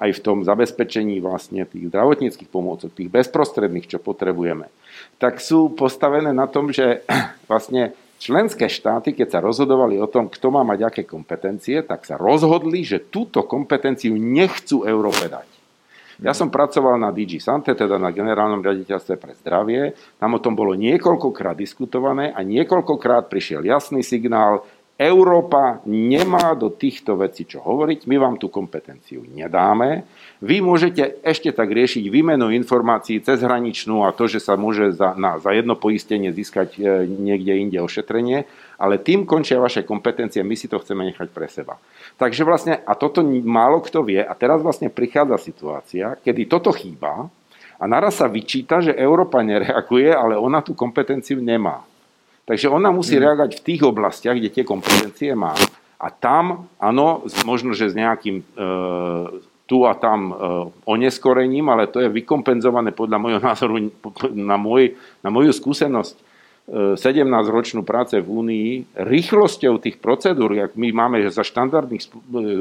aj 0.00 0.10
v 0.16 0.22
tom 0.24 0.42
zabezpečení 0.42 1.20
vlastne 1.20 1.68
tých 1.68 1.92
zdravotníckých 1.92 2.50
pomôcok, 2.50 2.90
tých 2.90 3.12
bezprostredných, 3.12 3.86
čo 3.86 4.00
potrebujeme, 4.00 4.72
tak 5.20 5.38
sú 5.38 5.70
postavené 5.70 6.32
na 6.32 6.48
tom, 6.48 6.72
že 6.72 7.04
vlastne 7.52 7.92
Členské 8.18 8.70
štáty, 8.70 9.12
keď 9.12 9.28
sa 9.36 9.40
rozhodovali 9.44 10.00
o 10.00 10.08
tom, 10.08 10.32
kto 10.32 10.48
má 10.48 10.64
mať 10.64 10.80
aké 10.88 11.02
kompetencie, 11.04 11.84
tak 11.84 12.08
sa 12.08 12.16
rozhodli, 12.16 12.80
že 12.80 13.10
túto 13.10 13.44
kompetenciu 13.44 14.16
nechcú 14.16 14.88
Európe 14.88 15.28
dať. 15.28 15.54
Ja 16.22 16.30
som 16.30 16.46
pracoval 16.46 16.94
na 16.94 17.10
DG 17.10 17.42
Sante, 17.42 17.74
teda 17.74 17.98
na 17.98 18.14
generálnom 18.14 18.62
riaditeľstve 18.62 19.14
pre 19.18 19.34
zdravie. 19.42 19.98
Tam 20.22 20.38
o 20.38 20.42
tom 20.42 20.54
bolo 20.54 20.78
niekoľkokrát 20.78 21.58
diskutované 21.58 22.30
a 22.30 22.40
niekoľkokrát 22.46 23.26
prišiel 23.26 23.66
jasný 23.66 24.06
signál, 24.06 24.62
Európa 24.94 25.82
nemá 25.90 26.54
do 26.54 26.70
týchto 26.70 27.18
vecí 27.18 27.50
čo 27.50 27.58
hovoriť, 27.66 28.06
my 28.06 28.14
vám 28.14 28.38
tú 28.38 28.46
kompetenciu 28.46 29.26
nedáme. 29.26 30.06
Vy 30.44 30.60
môžete 30.60 31.24
ešte 31.24 31.48
tak 31.56 31.72
riešiť 31.72 32.04
výmenu 32.12 32.52
informácií 32.52 33.24
cez 33.24 33.40
hraničnú 33.40 34.04
a 34.04 34.12
to, 34.12 34.28
že 34.28 34.44
sa 34.44 34.60
môže 34.60 34.92
za, 34.92 35.16
na, 35.16 35.40
za 35.40 35.56
jedno 35.56 35.72
poistenie 35.72 36.36
získať 36.36 36.76
e, 36.76 37.08
niekde 37.08 37.64
inde 37.64 37.80
ošetrenie, 37.80 38.44
ale 38.76 39.00
tým 39.00 39.24
končia 39.24 39.56
vaše 39.56 39.88
kompetencie, 39.88 40.44
my 40.44 40.52
si 40.52 40.68
to 40.68 40.76
chceme 40.84 41.00
nechať 41.08 41.32
pre 41.32 41.48
seba. 41.48 41.80
Takže 42.20 42.44
vlastne, 42.44 42.76
a 42.76 42.92
toto 42.92 43.24
málo 43.24 43.80
kto 43.80 44.04
vie, 44.04 44.20
a 44.20 44.36
teraz 44.36 44.60
vlastne 44.60 44.92
prichádza 44.92 45.40
situácia, 45.40 46.20
kedy 46.20 46.44
toto 46.44 46.76
chýba 46.76 47.32
a 47.80 47.84
naraz 47.88 48.20
sa 48.20 48.28
vyčíta, 48.28 48.84
že 48.84 48.92
Európa 48.92 49.40
nereaguje, 49.40 50.12
ale 50.12 50.36
ona 50.36 50.60
tú 50.60 50.76
kompetenciu 50.76 51.40
nemá. 51.40 51.88
Takže 52.44 52.68
ona 52.68 52.92
musí 52.92 53.16
mhm. 53.16 53.22
reagovať 53.24 53.52
v 53.56 53.64
tých 53.64 53.80
oblastiach, 53.80 54.36
kde 54.36 54.52
tie 54.52 54.64
kompetencie 54.68 55.32
má. 55.32 55.56
A 55.96 56.12
tam, 56.12 56.68
áno, 56.76 57.24
možno, 57.48 57.72
že 57.72 57.88
s 57.88 57.96
nejakým 57.96 58.44
e, 58.44 58.44
tu 59.64 59.88
a 59.88 59.96
tam 59.96 60.30
e, 60.30 60.34
oneskorením, 60.84 61.72
ale 61.72 61.88
to 61.88 62.04
je 62.04 62.12
vykompenzované 62.12 62.92
podľa 62.92 63.18
môjho 63.20 63.40
názoru 63.40 63.80
na, 64.36 64.60
môj, 64.60 64.96
na 65.24 65.32
moju 65.32 65.52
skúsenosť 65.56 66.36
17-ročnú 66.96 67.84
e, 67.84 67.88
práce 67.88 68.16
v 68.16 68.28
Únii, 68.28 68.68
rýchlosťou 68.96 69.80
tých 69.80 70.00
procedúr, 70.00 70.56
jak 70.56 70.76
my 70.76 70.92
máme 70.92 71.16
za 71.28 71.44
štandardných 71.44 72.02
e, 72.04 72.08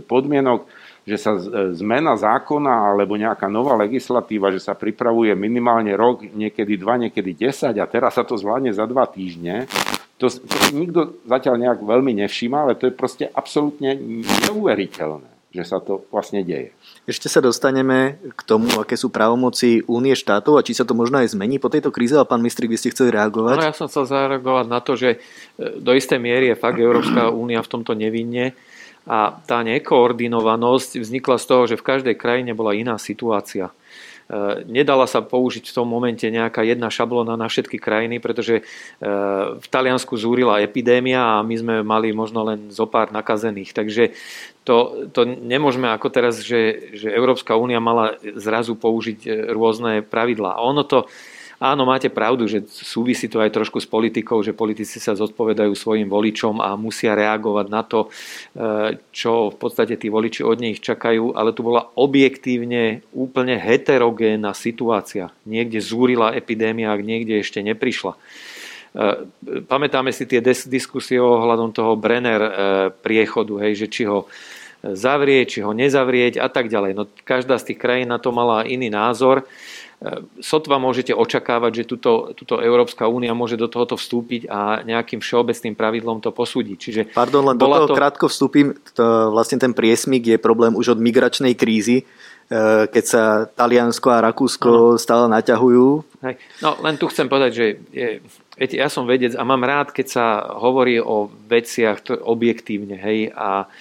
podmienok 0.03 0.67
že 1.03 1.19
sa 1.19 1.35
zmena 1.75 2.15
zákona 2.15 2.95
alebo 2.95 3.19
nejaká 3.19 3.51
nová 3.51 3.75
legislatíva, 3.75 4.55
že 4.55 4.63
sa 4.63 4.71
pripravuje 4.71 5.35
minimálne 5.35 5.91
rok, 5.99 6.23
niekedy 6.23 6.79
dva, 6.79 6.95
niekedy 6.95 7.35
10 7.35 7.75
a 7.75 7.85
teraz 7.91 8.15
sa 8.15 8.23
to 8.23 8.39
zvládne 8.39 8.71
za 8.71 8.87
dva 8.87 9.03
týždne, 9.03 9.67
to, 10.15 10.31
to 10.31 10.55
nikto 10.71 11.19
zatiaľ 11.27 11.59
nejak 11.59 11.79
veľmi 11.83 12.15
nevšíma, 12.23 12.63
ale 12.63 12.79
to 12.79 12.87
je 12.87 12.95
proste 12.95 13.27
absolútne 13.27 13.99
neuveriteľné, 14.47 15.32
že 15.53 15.63
sa 15.69 15.77
to 15.77 16.01
vlastne 16.09 16.41
deje. 16.41 16.73
Ešte 17.05 17.29
sa 17.29 17.37
dostaneme 17.37 18.17
k 18.33 18.41
tomu, 18.41 18.73
aké 18.81 18.97
sú 18.97 19.13
právomoci 19.13 19.85
únie 19.85 20.17
štátov 20.17 20.57
a 20.57 20.65
či 20.65 20.73
sa 20.73 20.81
to 20.81 20.97
možno 20.97 21.21
aj 21.21 21.37
zmení 21.37 21.61
po 21.61 21.69
tejto 21.69 21.93
kríze. 21.93 22.17
A 22.17 22.25
pán 22.25 22.41
ministri, 22.41 22.65
vy 22.65 22.73
ste 22.73 22.89
chceli 22.89 23.13
reagovať? 23.13 23.61
No, 23.61 23.69
ja 23.69 23.77
som 23.77 23.85
chcel 23.85 24.09
zareagovať 24.09 24.65
na 24.65 24.81
to, 24.81 24.97
že 24.97 25.09
e, 25.13 25.17
do 25.77 25.93
istej 25.93 26.17
miery 26.17 26.49
je 26.49 26.57
fakt 26.57 26.81
Európska 26.81 27.29
únia 27.29 27.61
v 27.61 27.69
tomto 27.69 27.93
nevinne 27.93 28.57
a 29.05 29.37
tá 29.45 29.61
nekoordinovanosť 29.61 30.97
vznikla 30.97 31.37
z 31.37 31.45
toho, 31.45 31.63
že 31.69 31.77
v 31.77 31.85
každej 31.85 32.15
krajine 32.17 32.57
bola 32.57 32.73
iná 32.73 32.97
situácia. 32.97 33.69
E, 34.33 34.65
nedala 34.65 35.05
sa 35.05 35.21
použiť 35.21 35.69
v 35.69 35.75
tom 35.77 35.85
momente 35.85 36.25
nejaká 36.25 36.65
jedna 36.65 36.89
šablona 36.89 37.37
na 37.37 37.45
všetky 37.45 37.77
krajiny, 37.77 38.17
pretože 38.17 38.59
e, 38.59 38.63
v 39.61 39.67
Taliansku 39.69 40.17
zúrila 40.17 40.65
epidémia 40.65 41.37
a 41.37 41.45
my 41.45 41.55
sme 41.55 41.75
mali 41.85 42.09
možno 42.09 42.41
len 42.41 42.73
zo 42.73 42.89
pár 42.89 43.13
nakazených. 43.13 43.77
Takže 43.77 44.03
to, 44.65 45.05
to 45.13 45.21
nemôžeme 45.27 45.85
ako 45.85 46.09
teraz, 46.09 46.41
že, 46.41 46.95
že 46.97 47.13
Európska 47.13 47.53
únia 47.53 47.77
mala 47.77 48.17
zrazu 48.33 48.73
použiť 48.73 49.19
e, 49.21 49.29
rôzne 49.53 50.01
pravidlá. 50.01 50.57
Ono 50.65 50.81
to 50.81 51.05
Áno, 51.63 51.87
máte 51.87 52.11
pravdu, 52.11 52.43
že 52.43 52.67
súvisí 52.67 53.31
to 53.31 53.39
aj 53.39 53.55
trošku 53.55 53.79
s 53.79 53.87
politikou, 53.87 54.43
že 54.43 54.51
politici 54.51 54.99
sa 54.99 55.15
zodpovedajú 55.15 55.71
svojim 55.71 56.11
voličom 56.11 56.59
a 56.59 56.75
musia 56.75 57.15
reagovať 57.15 57.67
na 57.71 57.87
to, 57.87 58.11
e, 58.51 58.99
čo 59.15 59.47
v 59.47 59.55
podstate 59.55 59.95
tí 59.95 60.11
voliči 60.11 60.43
od 60.43 60.59
nich 60.59 60.83
čakajú, 60.83 61.31
ale 61.31 61.55
tu 61.55 61.63
bola 61.63 61.87
objektívne 61.95 63.07
úplne 63.15 63.55
heterogénna 63.55 64.51
situácia. 64.51 65.31
Niekde 65.47 65.79
zúrila 65.79 66.35
epidémia, 66.35 66.91
ak 66.91 66.99
niekde 66.99 67.39
ešte 67.39 67.63
neprišla. 67.63 68.11
E, 68.11 68.19
pamätáme 69.63 70.11
si 70.11 70.27
tie 70.27 70.43
diskusie 70.43 71.15
ohľadom 71.15 71.71
toho 71.71 71.95
Brenner 71.95 72.43
e, 72.43 72.51
priechodu, 72.91 73.63
hej, 73.63 73.79
že 73.79 73.87
či 73.87 74.03
ho 74.03 74.27
zavrieť, 74.83 75.47
či 75.47 75.59
ho 75.63 75.71
nezavrieť 75.71 76.43
a 76.43 76.51
tak 76.51 76.67
ďalej. 76.67 76.91
No, 76.91 77.07
každá 77.23 77.55
z 77.55 77.71
tých 77.71 77.79
krajín 77.79 78.11
na 78.11 78.19
to 78.19 78.35
mala 78.35 78.67
iný 78.67 78.91
názor. 78.91 79.47
Sotva 80.43 80.83
môžete 80.83 81.15
očakávať, 81.15 81.83
že 81.83 81.83
tuto, 81.95 82.35
tuto 82.35 82.59
Európska 82.59 83.07
únia 83.07 83.31
môže 83.31 83.55
do 83.55 83.71
tohoto 83.71 83.95
vstúpiť 83.95 84.51
a 84.51 84.83
nejakým 84.83 85.23
všeobecným 85.23 85.79
pravidlom 85.79 86.19
to 86.19 86.35
posúdiť. 86.35 86.77
Čiže 86.77 87.01
Pardon, 87.15 87.47
len 87.47 87.55
do 87.55 87.63
toho 87.63 87.87
to... 87.87 87.95
krátko 87.95 88.27
vstúpim. 88.27 88.75
To, 88.99 89.31
vlastne 89.31 89.63
ten 89.63 89.71
priesmik 89.71 90.27
je 90.27 90.35
problém 90.35 90.75
už 90.75 90.95
od 90.95 90.99
migračnej 90.99 91.55
krízy, 91.55 92.03
e, 92.03 92.05
keď 92.91 93.03
sa 93.07 93.23
Taliansko 93.47 94.07
a 94.11 94.23
Rakúsko 94.27 94.69
no. 94.69 94.99
stále 94.99 95.31
naťahujú. 95.31 96.03
Hej. 96.27 96.35
No 96.59 96.75
len 96.83 96.99
tu 96.99 97.07
chcem 97.07 97.31
povedať, 97.31 97.51
že 97.55 97.65
je, 97.95 98.07
viete, 98.59 98.75
ja 98.75 98.91
som 98.91 99.07
vedec 99.07 99.39
a 99.39 99.43
mám 99.47 99.63
rád, 99.63 99.95
keď 99.95 100.07
sa 100.11 100.25
hovorí 100.59 100.99
o 100.99 101.31
veciach 101.31 102.03
objektívne. 102.27 102.99
Hej, 102.99 103.31
a 103.31 103.71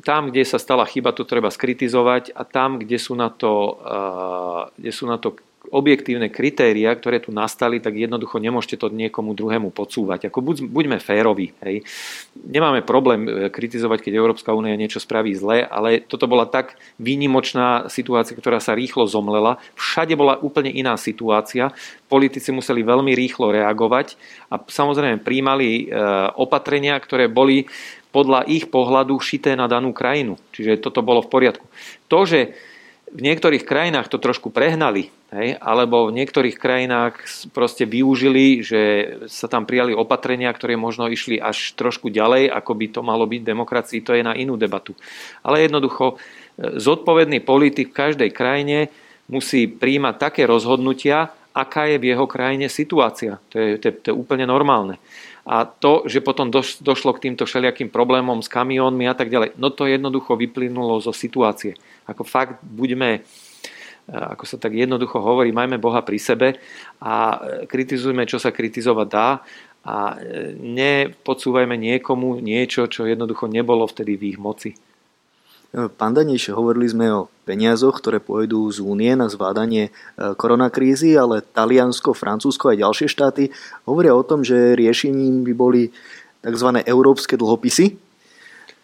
tam, 0.00 0.32
kde 0.32 0.48
sa 0.48 0.56
stala 0.56 0.88
chyba, 0.88 1.12
to 1.12 1.28
treba 1.28 1.52
skritizovať 1.52 2.32
a 2.32 2.42
tam, 2.48 2.80
kde 2.80 2.96
sú 2.96 3.12
na 3.12 3.28
to, 3.28 3.76
e, 3.84 4.80
kde 4.80 4.92
sú 4.92 5.04
na 5.04 5.20
to 5.20 5.36
objektívne 5.66 6.30
kritéria, 6.30 6.94
ktoré 6.94 7.18
tu 7.18 7.34
nastali, 7.34 7.82
tak 7.82 7.98
jednoducho 7.98 8.38
nemôžete 8.38 8.78
to 8.78 8.86
niekomu 8.86 9.34
druhému 9.34 9.74
podsúvať. 9.74 10.30
Ako 10.30 10.38
buď, 10.38 10.56
buďme 10.70 11.02
férovi. 11.02 11.52
Hej. 11.58 11.82
Nemáme 12.38 12.86
problém 12.86 13.26
e, 13.26 13.50
kritizovať, 13.50 14.06
keď 14.06 14.12
Európska 14.14 14.54
únia 14.54 14.78
niečo 14.78 15.02
spraví 15.02 15.34
zle, 15.34 15.66
ale 15.66 16.00
toto 16.00 16.30
bola 16.30 16.46
tak 16.46 16.78
výnimočná 17.02 17.90
situácia, 17.90 18.38
ktorá 18.38 18.62
sa 18.62 18.78
rýchlo 18.78 19.04
zomlela. 19.04 19.58
Všade 19.74 20.14
bola 20.14 20.38
úplne 20.38 20.70
iná 20.70 20.94
situácia. 20.96 21.74
Politici 22.06 22.54
museli 22.54 22.86
veľmi 22.86 23.12
rýchlo 23.12 23.50
reagovať 23.50 24.14
a 24.48 24.62
samozrejme 24.62 25.26
príjmali 25.26 25.90
opatrenia, 26.38 26.94
ktoré 27.02 27.26
boli 27.26 27.66
podľa 28.16 28.48
ich 28.48 28.72
pohľadu 28.72 29.20
šité 29.20 29.52
na 29.52 29.68
danú 29.68 29.92
krajinu. 29.92 30.40
Čiže 30.56 30.80
toto 30.80 31.04
bolo 31.04 31.20
v 31.20 31.28
poriadku. 31.28 31.68
To, 32.08 32.24
že 32.24 32.56
v 33.12 33.20
niektorých 33.20 33.68
krajinách 33.68 34.08
to 34.10 34.18
trošku 34.18 34.50
prehnali, 34.50 35.12
hej, 35.30 35.60
alebo 35.62 36.08
v 36.08 36.16
niektorých 36.16 36.58
krajinách 36.58 37.22
proste 37.54 37.86
využili, 37.86 38.64
že 38.64 38.80
sa 39.30 39.46
tam 39.46 39.62
prijali 39.62 39.94
opatrenia, 39.94 40.50
ktoré 40.50 40.74
možno 40.74 41.06
išli 41.06 41.38
až 41.38 41.76
trošku 41.78 42.10
ďalej, 42.10 42.50
ako 42.50 42.72
by 42.74 42.86
to 42.90 43.00
malo 43.04 43.28
byť 43.28 43.42
demokracii, 43.46 44.00
to 44.02 44.16
je 44.16 44.26
na 44.26 44.34
inú 44.34 44.58
debatu. 44.58 44.98
Ale 45.46 45.62
jednoducho, 45.62 46.16
e, 46.16 46.82
zodpovedný 46.82 47.44
politik 47.46 47.94
v 47.94 47.98
každej 48.00 48.30
krajine 48.34 48.90
musí 49.30 49.70
príjmať 49.70 50.14
také 50.18 50.42
rozhodnutia, 50.42 51.30
aká 51.54 51.86
je 51.86 52.02
v 52.02 52.10
jeho 52.10 52.26
krajine 52.26 52.66
situácia. 52.66 53.38
To 53.52 53.56
je, 53.56 53.68
to 53.78 53.88
to 54.02 54.06
je 54.10 54.14
úplne 54.18 54.44
normálne. 54.50 54.98
A 55.46 55.62
to, 55.62 56.02
že 56.10 56.26
potom 56.26 56.50
došlo 56.50 57.14
k 57.14 57.30
týmto 57.30 57.46
všelijakým 57.46 57.86
problémom 57.94 58.42
s 58.42 58.50
kamiónmi 58.50 59.06
a 59.06 59.14
tak 59.14 59.30
ďalej, 59.30 59.54
no 59.54 59.70
to 59.70 59.86
jednoducho 59.86 60.34
vyplynulo 60.34 60.98
zo 60.98 61.14
situácie. 61.14 61.78
Ako 62.10 62.26
fakt 62.26 62.58
buďme, 62.66 63.22
ako 64.10 64.42
sa 64.42 64.58
tak 64.58 64.74
jednoducho 64.74 65.22
hovorí, 65.22 65.54
majme 65.54 65.78
Boha 65.78 66.02
pri 66.02 66.18
sebe 66.18 66.58
a 66.98 67.38
kritizujme, 67.70 68.26
čo 68.26 68.42
sa 68.42 68.50
kritizovať 68.50 69.06
dá 69.06 69.38
a 69.86 70.18
nepodsúvajme 70.58 71.78
niekomu 71.78 72.42
niečo, 72.42 72.90
čo 72.90 73.06
jednoducho 73.06 73.46
nebolo 73.46 73.86
vtedy 73.86 74.18
v 74.18 74.34
ich 74.34 74.38
moci. 74.42 74.74
Pán 75.74 76.14
Danejšie, 76.14 76.54
hovorili 76.54 76.86
sme 76.86 77.06
o 77.10 77.28
peniazoch, 77.44 77.98
ktoré 77.98 78.22
pôjdu 78.22 78.70
z 78.70 78.80
únie 78.80 79.12
na 79.18 79.30
zvládanie 79.30 79.90
e, 79.90 79.90
koronakrízy, 80.38 81.14
ale 81.14 81.42
Taliansko, 81.42 82.16
Francúzsko 82.16 82.72
a 82.72 82.78
ďalšie 82.78 83.06
štáty 83.10 83.50
hovoria 83.84 84.14
o 84.14 84.26
tom, 84.26 84.42
že 84.42 84.78
riešením 84.78 85.46
by 85.46 85.52
boli 85.52 85.82
tzv. 86.42 86.68
európske 86.86 87.38
dlhopisy, 87.38 87.98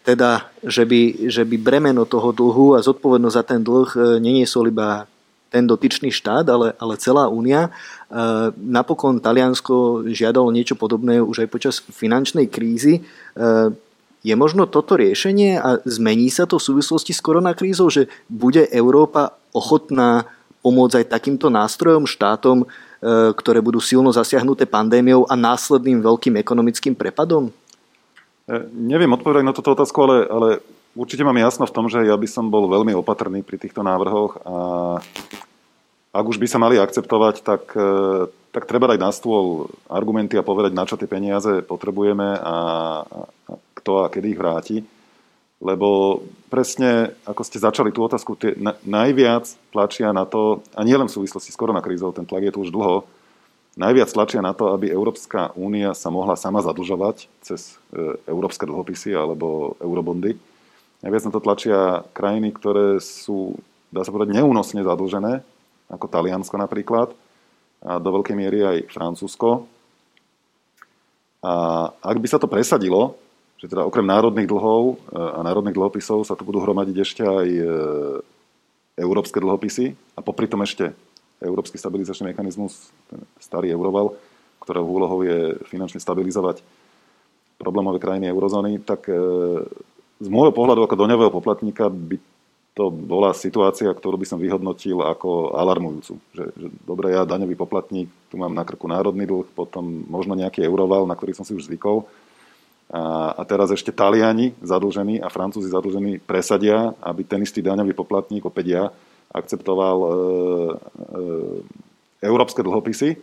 teda, 0.03 0.51
že 0.63 0.83
by, 0.83 1.31
že 1.31 1.47
by 1.47 1.55
bremeno 1.59 2.03
toho 2.03 2.35
dlhu 2.35 2.75
a 2.75 2.83
zodpovednosť 2.83 3.35
za 3.35 3.43
ten 3.43 3.59
dlh 3.63 3.89
e, 3.95 3.99
neniesol 4.19 4.69
iba 4.69 5.07
ten 5.47 5.69
dotyčný 5.69 6.09
štát, 6.09 6.49
ale, 6.49 6.73
ale 6.77 6.99
celá 6.99 7.25
únia. 7.31 7.67
E, 7.67 7.71
napokon 8.53 9.17
Taliansko 9.23 10.07
žiadalo 10.11 10.51
niečo 10.51 10.79
podobné 10.79 11.23
už 11.23 11.47
aj 11.47 11.49
počas 11.49 11.75
finančnej 11.79 12.51
krízy. 12.51 13.01
Je 14.23 14.31
možno 14.39 14.63
toto 14.63 14.95
riešenie 14.95 15.59
a 15.59 15.83
zmení 15.83 16.31
sa 16.31 16.47
to 16.47 16.55
v 16.55 16.67
súvislosti 16.71 17.11
s 17.11 17.19
koronakrízou, 17.19 17.91
že 17.91 18.07
bude 18.31 18.63
Európa 18.71 19.35
ochotná 19.51 20.23
pomôcť 20.63 21.03
aj 21.03 21.11
takýmto 21.11 21.51
nástrojom 21.51 22.07
štátom, 22.07 22.63
e, 22.63 22.65
ktoré 23.35 23.59
budú 23.59 23.83
silno 23.83 24.15
zasiahnuté 24.15 24.63
pandémiou 24.63 25.27
a 25.27 25.35
následným 25.35 25.99
veľkým 25.99 26.39
ekonomickým 26.39 26.95
prepadom? 26.95 27.51
E, 28.47 28.55
neviem 28.71 29.11
odpovedať 29.11 29.43
na 29.43 29.51
túto 29.51 29.75
otázku, 29.75 29.99
ale, 30.07 30.17
ale 30.31 30.49
určite 30.95 31.27
mám 31.27 31.35
jasno 31.35 31.67
v 31.67 31.75
tom, 31.75 31.91
že 31.91 32.07
ja 32.07 32.15
by 32.15 32.27
som 32.31 32.47
bol 32.47 32.71
veľmi 32.71 32.95
opatrný 32.95 33.43
pri 33.43 33.59
týchto 33.59 33.83
návrhoch 33.83 34.39
a 34.47 34.55
ak 36.13 36.25
už 36.29 36.37
by 36.37 36.47
sa 36.47 36.61
mali 36.61 36.79
akceptovať, 36.79 37.43
tak, 37.43 37.75
e, 37.75 38.29
tak 38.55 38.63
treba 38.69 38.87
dať 38.87 39.03
na 39.03 39.11
stôl 39.11 39.67
argumenty 39.91 40.39
a 40.39 40.45
povedať, 40.45 40.71
na 40.71 40.87
čo 40.87 40.95
tie 40.95 41.11
peniaze 41.11 41.59
potrebujeme 41.65 42.39
a, 42.39 42.55
kto 43.83 44.07
a 44.07 44.11
kedy 44.11 44.31
ich 44.31 44.39
vráti. 44.39 44.77
Lebo 45.59 46.19
presne, 46.47 47.15
ako 47.27 47.43
ste 47.43 47.59
začali 47.59 47.91
tú 47.91 48.03
otázku, 48.03 48.35
tie 48.39 48.55
na, 48.55 48.75
najviac 48.83 49.47
tlačia 49.75 50.15
na 50.15 50.23
to, 50.23 50.63
a 50.75 50.83
nie 50.87 50.95
len 50.95 51.11
v 51.11 51.15
súvislosti 51.19 51.51
s 51.51 51.59
koronakrízou, 51.59 52.15
ten 52.15 52.27
tlak 52.27 52.47
je 52.47 52.55
tu 52.55 52.67
už 52.67 52.71
dlho, 52.71 53.07
najviac 53.79 54.11
tlačia 54.11 54.43
na 54.43 54.51
to, 54.51 54.75
aby 54.75 54.91
Európska 54.91 55.55
únia 55.55 55.95
sa 55.95 56.11
mohla 56.11 56.35
sama 56.35 56.59
zadlžovať 56.59 57.31
cez 57.41 57.79
e, 57.95 58.19
európske 58.27 58.67
dlhopisy 58.67 59.15
alebo 59.15 59.79
eurobondy. 59.79 60.35
Najviac 61.03 61.23
na 61.27 61.31
to 61.31 61.43
tlačia 61.43 61.79
krajiny, 62.11 62.51
ktoré 62.55 62.99
sú, 62.99 63.59
dá 63.91 64.03
sa 64.03 64.11
povedať, 64.11 64.35
neúnosne 64.35 64.83
zadlžené, 64.83 65.43
ako 65.91 66.05
Taliansko 66.11 66.55
napríklad, 66.59 67.11
a 67.83 67.99
do 67.99 68.09
veľkej 68.19 68.35
miery 68.35 68.59
aj 68.63 68.77
Francúzsko. 68.91 69.67
A 71.43 71.53
ak 71.99 72.17
by 72.23 72.27
sa 72.31 72.39
to 72.39 72.47
presadilo, 72.47 73.19
že 73.63 73.71
teda 73.71 73.87
okrem 73.87 74.03
národných 74.03 74.51
dlhov 74.51 74.99
e, 75.07 75.15
a 75.15 75.39
národných 75.39 75.79
dlhopisov 75.79 76.27
sa 76.27 76.35
tu 76.35 76.43
budú 76.43 76.59
hromadiť 76.59 76.97
ešte 76.99 77.23
aj 77.23 77.47
e, 77.47 77.63
európske 78.99 79.39
dlhopisy 79.39 79.95
a 80.13 80.19
popri 80.19 80.51
tom 80.51 80.67
ešte 80.67 80.91
Európsky 81.39 81.79
stabilizačný 81.79 82.35
mechanizmus, 82.35 82.91
ten 83.07 83.23
starý 83.39 83.71
euroval, 83.71 84.19
ktorého 84.59 84.83
úlohou 84.83 85.23
je 85.23 85.55
finančne 85.71 86.03
stabilizovať 86.03 86.59
problémové 87.55 88.03
krajiny 88.03 88.27
eurozóny, 88.27 88.83
tak 88.83 89.07
e, 89.07 89.15
z 90.19 90.27
môjho 90.27 90.51
pohľadu 90.51 90.83
ako 90.83 90.99
doňového 90.99 91.31
poplatníka 91.31 91.87
by 91.87 92.19
to 92.73 92.89
bola 92.89 93.31
situácia, 93.37 93.87
ktorú 93.87 94.17
by 94.17 94.27
som 94.27 94.41
vyhodnotil 94.41 94.99
ako 95.05 95.55
alarmujúcu. 95.55 96.19
Že, 96.35 96.43
že 96.57 96.67
dobre, 96.83 97.15
ja 97.15 97.23
daňový 97.23 97.53
poplatník, 97.55 98.09
tu 98.27 98.35
mám 98.35 98.51
na 98.51 98.65
krku 98.65 98.89
národný 98.89 99.23
dlh, 99.29 99.45
potom 99.55 100.03
možno 100.09 100.33
nejaký 100.33 100.65
euroval, 100.65 101.05
na 101.05 101.13
ktorý 101.13 101.37
som 101.37 101.45
si 101.45 101.53
už 101.53 101.69
zvykol, 101.69 102.03
a, 102.91 103.33
a 103.39 103.41
teraz 103.47 103.71
ešte 103.71 103.95
Taliani 103.95 104.53
zadlžení 104.59 105.23
a 105.23 105.31
Francúzi 105.31 105.71
zadlžení 105.71 106.19
presadia, 106.19 106.91
aby 106.99 107.23
ten 107.23 107.41
istý 107.41 107.63
daňový 107.63 107.95
poplatník, 107.95 108.43
opäť 108.43 108.65
ja, 108.67 108.83
akceptoval 109.33 109.97
e, 109.97 110.07
e, 110.07 110.15
európske 112.21 112.61
dlhopisy, 112.61 113.17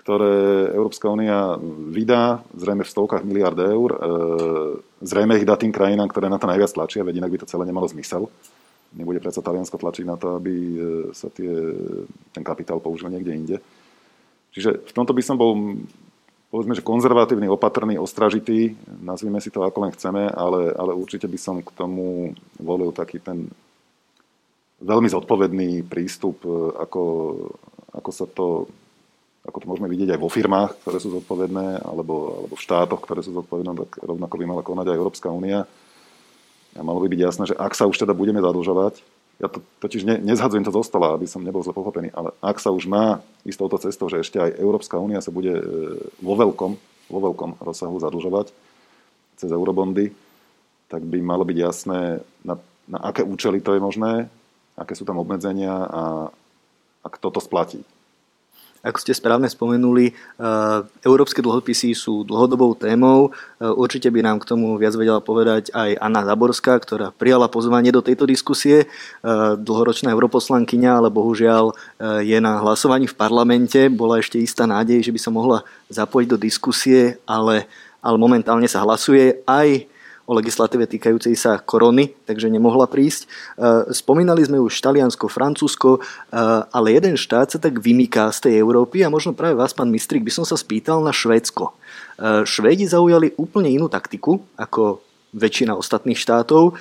ktoré 0.00 0.70
Európska 0.70 1.10
únia 1.10 1.58
vydá 1.90 2.40
zrejme 2.54 2.86
v 2.86 2.92
stovkách 2.94 3.26
miliard 3.26 3.58
eur. 3.58 3.90
E, 3.90 3.98
zrejme 5.02 5.36
ich 5.36 5.44
dá 5.44 5.58
tým 5.58 5.74
krajinám, 5.74 6.08
ktoré 6.08 6.30
na 6.30 6.38
to 6.38 6.46
najviac 6.46 6.72
tlačia, 6.72 7.02
veď 7.02 7.20
inak 7.20 7.32
by 7.34 7.38
to 7.42 7.50
celé 7.50 7.66
nemalo 7.66 7.90
zmysel. 7.90 8.30
Nebude 8.96 9.20
predsa 9.20 9.44
Taliansko 9.44 9.76
tlačiť 9.76 10.06
na 10.06 10.16
to, 10.16 10.38
aby 10.38 10.54
e, 10.54 10.76
sa 11.12 11.28
tie, 11.28 11.52
ten 12.32 12.46
kapitál 12.46 12.80
použil 12.80 13.10
niekde 13.10 13.34
inde. 13.34 13.56
Čiže 14.56 14.88
v 14.88 14.92
tomto 14.94 15.12
by 15.12 15.22
som 15.26 15.36
bol 15.36 15.52
povedzme, 16.56 16.72
že 16.72 16.80
konzervatívny, 16.80 17.52
opatrný, 17.52 18.00
ostražitý, 18.00 18.72
nazvime 19.04 19.44
si 19.44 19.52
to 19.52 19.60
ako 19.60 19.84
len 19.84 19.92
chceme, 19.92 20.24
ale, 20.32 20.72
ale 20.72 20.96
určite 20.96 21.28
by 21.28 21.36
som 21.36 21.60
k 21.60 21.68
tomu 21.76 22.32
volil 22.56 22.96
taký 22.96 23.20
ten 23.20 23.52
veľmi 24.80 25.04
zodpovedný 25.04 25.84
prístup, 25.84 26.40
e, 26.48 26.80
ako, 26.80 27.02
ako 27.92 28.10
sa 28.10 28.24
to 28.24 28.72
ako 29.46 29.62
to 29.62 29.70
môžeme 29.70 29.86
vidieť 29.86 30.16
aj 30.16 30.20
vo 30.24 30.32
firmách, 30.32 30.82
ktoré 30.82 30.98
sú 30.98 31.12
zodpovedné, 31.12 31.84
alebo, 31.84 32.40
alebo 32.40 32.54
v 32.58 32.64
štátoch, 32.66 32.98
ktoré 32.98 33.22
sú 33.22 33.30
zodpovedné, 33.30 33.78
tak 33.86 34.02
rovnako 34.02 34.34
by 34.42 34.44
mala 34.48 34.62
konať 34.66 34.90
aj 34.90 34.98
Európska 34.98 35.30
únia. 35.30 35.62
A 36.74 36.80
malo 36.82 36.98
by 36.98 37.06
byť 37.06 37.20
jasné, 37.22 37.44
že 37.46 37.54
ak 37.54 37.78
sa 37.78 37.86
už 37.86 37.94
teda 37.94 38.10
budeme 38.10 38.42
zadlžovať, 38.42 39.06
ja 39.36 39.52
to 39.52 39.60
totiž 39.84 40.02
ne, 40.08 40.16
nezhadzujem 40.20 40.64
to 40.64 40.72
zo 40.72 40.80
stola, 40.80 41.12
aby 41.12 41.28
som 41.28 41.44
nebol 41.44 41.60
zle 41.60 41.76
pochopený, 41.76 42.08
ale 42.16 42.32
ak 42.40 42.56
sa 42.56 42.72
už 42.72 42.88
má 42.88 43.20
ísť 43.44 43.58
touto 43.60 43.76
cestou, 43.76 44.08
že 44.08 44.24
ešte 44.24 44.40
aj 44.40 44.56
Európska 44.56 44.96
únia 44.96 45.20
sa 45.20 45.28
bude 45.28 45.52
e, 45.52 45.64
vo 46.24 46.34
veľkom, 46.40 46.72
vo 47.12 47.18
veľkom 47.20 47.60
rozsahu 47.60 48.00
zadlžovať 48.00 48.56
cez 49.36 49.50
eurobondy, 49.52 50.16
tak 50.88 51.04
by 51.04 51.20
malo 51.20 51.44
byť 51.44 51.58
jasné, 51.60 52.24
na, 52.40 52.54
na 52.88 52.98
aké 53.04 53.20
účely 53.20 53.60
to 53.60 53.76
je 53.76 53.80
možné, 53.84 54.32
aké 54.72 54.96
sú 54.96 55.04
tam 55.04 55.20
obmedzenia 55.20 55.84
a, 55.84 56.04
a 57.04 57.08
kto 57.12 57.28
to 57.28 57.40
splatí. 57.44 57.84
Ako 58.86 59.02
ste 59.02 59.18
správne 59.18 59.50
spomenuli, 59.50 60.14
eh, 60.14 60.78
európske 61.02 61.42
dlhopisy 61.42 61.90
sú 61.98 62.22
dlhodobou 62.22 62.78
témou. 62.78 63.34
Eh, 63.34 63.66
určite 63.66 64.14
by 64.14 64.22
nám 64.22 64.38
k 64.38 64.54
tomu 64.54 64.78
viac 64.78 64.94
vedela 64.94 65.18
povedať 65.18 65.74
aj 65.74 65.98
Anna 65.98 66.22
Zaborská, 66.22 66.78
ktorá 66.78 67.10
prijala 67.10 67.50
pozvanie 67.50 67.90
do 67.90 67.98
tejto 67.98 68.30
diskusie. 68.30 68.86
Eh, 68.86 69.58
dlhoročná 69.58 70.14
europoslankyňa, 70.14 71.02
ale 71.02 71.08
bohužiaľ 71.10 71.74
je 72.22 72.38
na 72.38 72.62
hlasovaní 72.62 73.10
v 73.10 73.18
parlamente. 73.18 73.90
Bola 73.90 74.22
ešte 74.22 74.38
istá 74.38 74.68
nádej, 74.68 75.02
že 75.02 75.10
by 75.10 75.20
sa 75.20 75.30
mohla 75.34 75.58
zapojiť 75.90 76.28
do 76.30 76.38
diskusie, 76.38 77.18
ale, 77.26 77.66
ale 77.98 78.16
momentálne 78.20 78.68
sa 78.70 78.84
hlasuje 78.86 79.42
aj 79.48 79.88
o 80.26 80.34
legislatíve 80.34 80.90
týkajúcej 80.90 81.38
sa 81.38 81.62
korony, 81.62 82.10
takže 82.26 82.50
nemohla 82.50 82.90
prísť. 82.90 83.24
E, 83.24 83.26
spomínali 83.94 84.42
sme 84.42 84.58
už 84.58 84.74
Taliansko, 84.82 85.30
Francúzsko, 85.30 85.90
e, 85.96 86.00
ale 86.66 86.98
jeden 86.98 87.14
štát 87.14 87.54
sa 87.54 87.58
tak 87.62 87.78
vymyká 87.78 88.34
z 88.34 88.50
tej 88.50 88.52
Európy 88.58 89.06
a 89.06 89.12
možno 89.12 89.38
práve 89.38 89.54
vás, 89.54 89.70
pán 89.70 89.88
Mistrik, 89.88 90.26
by 90.26 90.34
som 90.34 90.42
sa 90.42 90.58
spýtal 90.58 90.98
na 91.06 91.14
Švédsko. 91.14 91.70
E, 91.70 92.42
Švédi 92.42 92.90
zaujali 92.90 93.38
úplne 93.38 93.70
inú 93.70 93.86
taktiku 93.86 94.42
ako 94.58 94.98
väčšina 95.36 95.76
ostatných 95.76 96.16
štátov. 96.16 96.80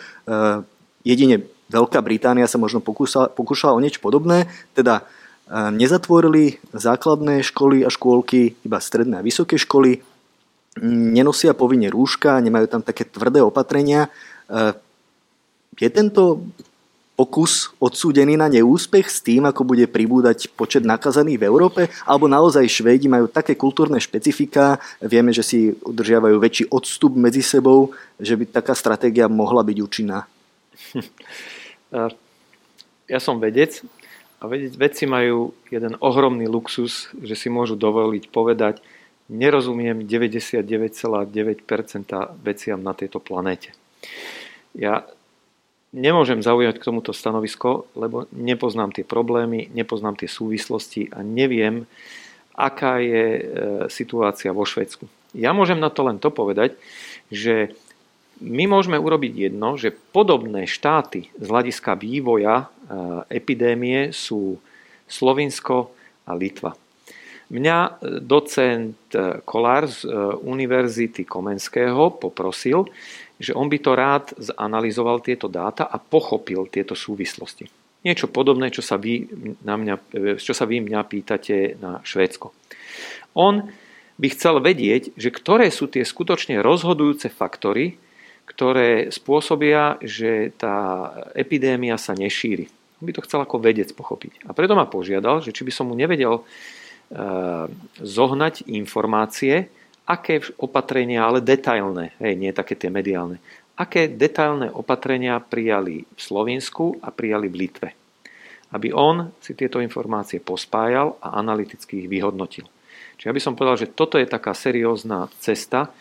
Jedine 1.03 1.43
Veľká 1.67 1.99
Británia 1.99 2.47
sa 2.47 2.55
možno 2.55 2.79
pokúšala, 2.79 3.27
pokúšala 3.27 3.75
o 3.75 3.83
niečo 3.83 3.99
podobné, 3.99 4.47
teda 4.71 5.03
nezatvorili 5.51 6.63
základné 6.71 7.43
školy 7.43 7.83
a 7.83 7.91
škôlky, 7.91 8.55
iba 8.63 8.79
stredné 8.79 9.19
a 9.19 9.25
vysoké 9.25 9.59
školy, 9.59 9.99
nenosia 10.83 11.55
povinne 11.55 11.87
rúška, 11.87 12.43
nemajú 12.43 12.67
tam 12.67 12.81
také 12.83 13.07
tvrdé 13.07 13.39
opatrenia. 13.39 14.11
E, 14.47 14.75
je 15.79 15.89
tento 15.91 16.43
pokus 17.15 17.71
odsúdený 17.79 18.35
na 18.35 18.51
neúspech 18.51 19.07
s 19.07 19.23
tým, 19.23 19.47
ako 19.47 19.63
bude 19.63 19.87
pribúdať 19.87 20.51
počet 20.51 20.83
nakazaných 20.83 21.39
v 21.39 21.47
Európe? 21.47 21.81
Alebo 22.03 22.27
naozaj 22.27 22.67
Švédi 22.67 23.07
majú 23.07 23.31
také 23.31 23.55
kultúrne 23.55 24.03
špecifika, 24.03 24.83
vieme, 24.99 25.31
že 25.31 25.43
si 25.47 25.71
udržiavajú 25.71 26.35
väčší 26.35 26.63
odstup 26.67 27.15
medzi 27.15 27.39
sebou, 27.39 27.95
že 28.19 28.35
by 28.35 28.51
taká 28.51 28.75
stratégia 28.75 29.31
mohla 29.31 29.63
byť 29.63 29.77
účinná? 29.79 30.19
E, 31.85 32.09
ja 33.05 33.21
som 33.21 33.37
vedec 33.37 33.85
a 34.41 34.49
vedci 34.51 35.05
majú 35.05 35.53
jeden 35.69 35.95
ohromný 36.01 36.49
luxus, 36.49 37.13
že 37.21 37.37
si 37.37 37.47
môžu 37.47 37.77
dovoliť 37.77 38.33
povedať, 38.33 38.81
nerozumiem 39.29 40.05
99,9% 40.05 41.25
veciam 42.45 42.79
na 42.81 42.93
tejto 42.93 43.17
planéte. 43.17 43.73
Ja 44.77 45.07
nemôžem 45.95 46.43
zaujať 46.43 46.77
k 46.77 46.87
tomuto 46.91 47.15
stanovisko, 47.15 47.87
lebo 47.95 48.27
nepoznám 48.35 48.91
tie 48.91 49.07
problémy, 49.07 49.71
nepoznám 49.71 50.19
tie 50.19 50.27
súvislosti 50.27 51.07
a 51.09 51.23
neviem, 51.23 51.87
aká 52.55 52.99
je 52.99 53.25
e, 53.39 53.43
situácia 53.87 54.51
vo 54.51 54.67
Švedsku. 54.67 55.07
Ja 55.35 55.51
môžem 55.51 55.79
na 55.79 55.91
to 55.91 56.07
len 56.07 56.19
to 56.19 56.31
povedať, 56.31 56.75
že 57.31 57.75
my 58.43 58.67
môžeme 58.67 58.99
urobiť 58.99 59.51
jedno, 59.51 59.79
že 59.79 59.95
podobné 59.95 60.67
štáty 60.67 61.31
z 61.39 61.45
hľadiska 61.47 61.95
vývoja 61.95 62.55
e, 62.63 62.65
epidémie 63.31 64.11
sú 64.11 64.59
Slovinsko 65.07 65.95
a 66.27 66.35
Litva. 66.35 66.75
Mňa 67.51 67.77
e, 67.77 67.91
docent 68.23 68.97
Kolár 69.45 69.85
z 69.85 70.09
Univerzity 70.41 71.25
Komenského 71.27 72.17
poprosil, 72.17 72.89
že 73.37 73.51
on 73.51 73.67
by 73.67 73.77
to 73.83 73.91
rád 73.93 74.25
zanalizoval 74.39 75.19
tieto 75.19 75.51
dáta 75.51 75.85
a 75.85 75.99
pochopil 75.99 76.71
tieto 76.71 76.95
súvislosti. 76.95 77.67
Niečo 78.05 78.29
podobné, 78.29 78.69
čo 78.69 78.85
sa 78.85 79.01
vy, 79.01 79.25
na 79.65 79.75
mňa, 79.75 79.95
čo 80.37 80.53
sa 80.53 80.69
vy 80.69 80.77
mňa 80.77 81.01
pýtate 81.09 81.81
na 81.81 82.05
Švédsko. 82.05 82.53
On 83.33 83.65
by 84.15 84.27
chcel 84.31 84.61
vedieť, 84.63 85.11
že 85.17 85.33
ktoré 85.33 85.67
sú 85.73 85.91
tie 85.91 86.05
skutočne 86.05 86.63
rozhodujúce 86.63 87.27
faktory, 87.27 87.99
ktoré 88.45 89.09
spôsobia, 89.09 89.97
že 90.05 90.53
tá 90.55 91.09
epidémia 91.33 91.97
sa 91.97 92.13
nešíri. 92.13 92.69
On 93.01 93.09
by 93.09 93.13
to 93.17 93.25
chcel 93.25 93.43
ako 93.43 93.59
vedec 93.59 93.91
pochopiť. 93.91 94.47
A 94.47 94.55
preto 94.55 94.77
ma 94.77 94.87
požiadal, 94.87 95.43
že 95.43 95.51
či 95.51 95.67
by 95.67 95.71
som 95.73 95.91
mu 95.91 95.97
nevedel 95.97 96.45
zohnať 98.01 98.65
informácie, 98.69 99.69
aké 100.05 100.41
opatrenia, 100.61 101.25
ale 101.25 101.41
detailné, 101.41 102.13
hej, 102.21 102.33
nie 102.37 102.53
také 102.53 102.77
tie 102.77 102.93
mediálne, 102.93 103.41
aké 103.75 104.07
detailné 104.07 104.71
opatrenia 104.71 105.41
prijali 105.41 106.05
v 106.05 106.19
Slovensku 106.19 107.01
a 107.03 107.11
prijali 107.11 107.51
v 107.51 107.59
Litve. 107.65 107.89
Aby 108.73 108.91
on 108.91 109.31
si 109.39 109.53
tieto 109.53 109.79
informácie 109.79 110.41
pospájal 110.41 111.17
a 111.21 111.37
analyticky 111.37 112.05
ich 112.05 112.09
vyhodnotil. 112.11 112.65
Čiže 113.15 113.27
ja 113.31 113.35
by 113.35 113.41
som 113.41 113.55
povedal, 113.55 113.77
že 113.79 113.93
toto 113.95 114.19
je 114.19 114.27
taká 114.27 114.51
seriózna 114.51 115.31
cesta, 115.39 115.91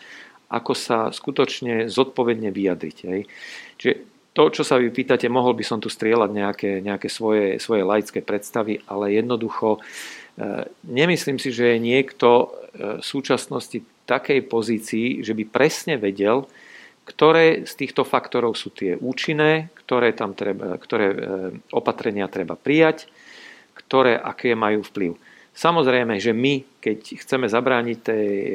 ako 0.51 0.73
sa 0.75 1.09
skutočne 1.09 1.87
zodpovedne 1.89 2.51
vyjadriť. 2.51 2.97
Hej. 3.07 3.21
Čiže 3.79 3.93
to, 4.35 4.51
čo 4.51 4.63
sa 4.67 4.75
vy 4.75 4.91
pýtate, 4.91 5.31
mohol 5.31 5.55
by 5.55 5.63
som 5.63 5.79
tu 5.79 5.87
strieľať 5.87 6.29
nejaké, 6.35 6.71
nejaké 6.83 7.07
svoje, 7.07 7.55
svoje 7.63 7.87
laické 7.87 8.19
predstavy, 8.19 8.83
ale 8.83 9.15
jednoducho 9.15 9.79
e, 9.79 9.81
nemyslím 10.83 11.39
si, 11.39 11.51
že 11.51 11.67
je 11.75 11.79
niekto 11.79 12.29
e, 12.29 12.45
v 12.99 13.03
súčasnosti 13.03 13.83
takej 14.05 14.41
pozícii, 14.45 15.23
že 15.23 15.33
by 15.33 15.45
presne 15.47 15.97
vedel, 15.97 16.45
ktoré 17.05 17.63
z 17.63 17.73
týchto 17.85 18.03
faktorov 18.03 18.57
sú 18.57 18.69
tie 18.73 18.97
účinné, 18.97 19.69
ktoré, 19.85 20.11
tam 20.11 20.33
treba, 20.35 20.75
ktoré 20.75 21.07
e, 21.11 21.17
opatrenia 21.71 22.27
treba 22.27 22.55
prijať, 22.59 23.07
ktoré 23.75 24.19
aké 24.19 24.55
majú 24.59 24.83
vplyv. 24.83 25.15
Samozrejme, 25.55 26.19
že 26.19 26.35
my, 26.35 26.83
keď 26.83 27.23
chceme 27.23 27.47
zabrániť 27.47 27.97
tej, 28.03 28.27
e, 28.27 28.51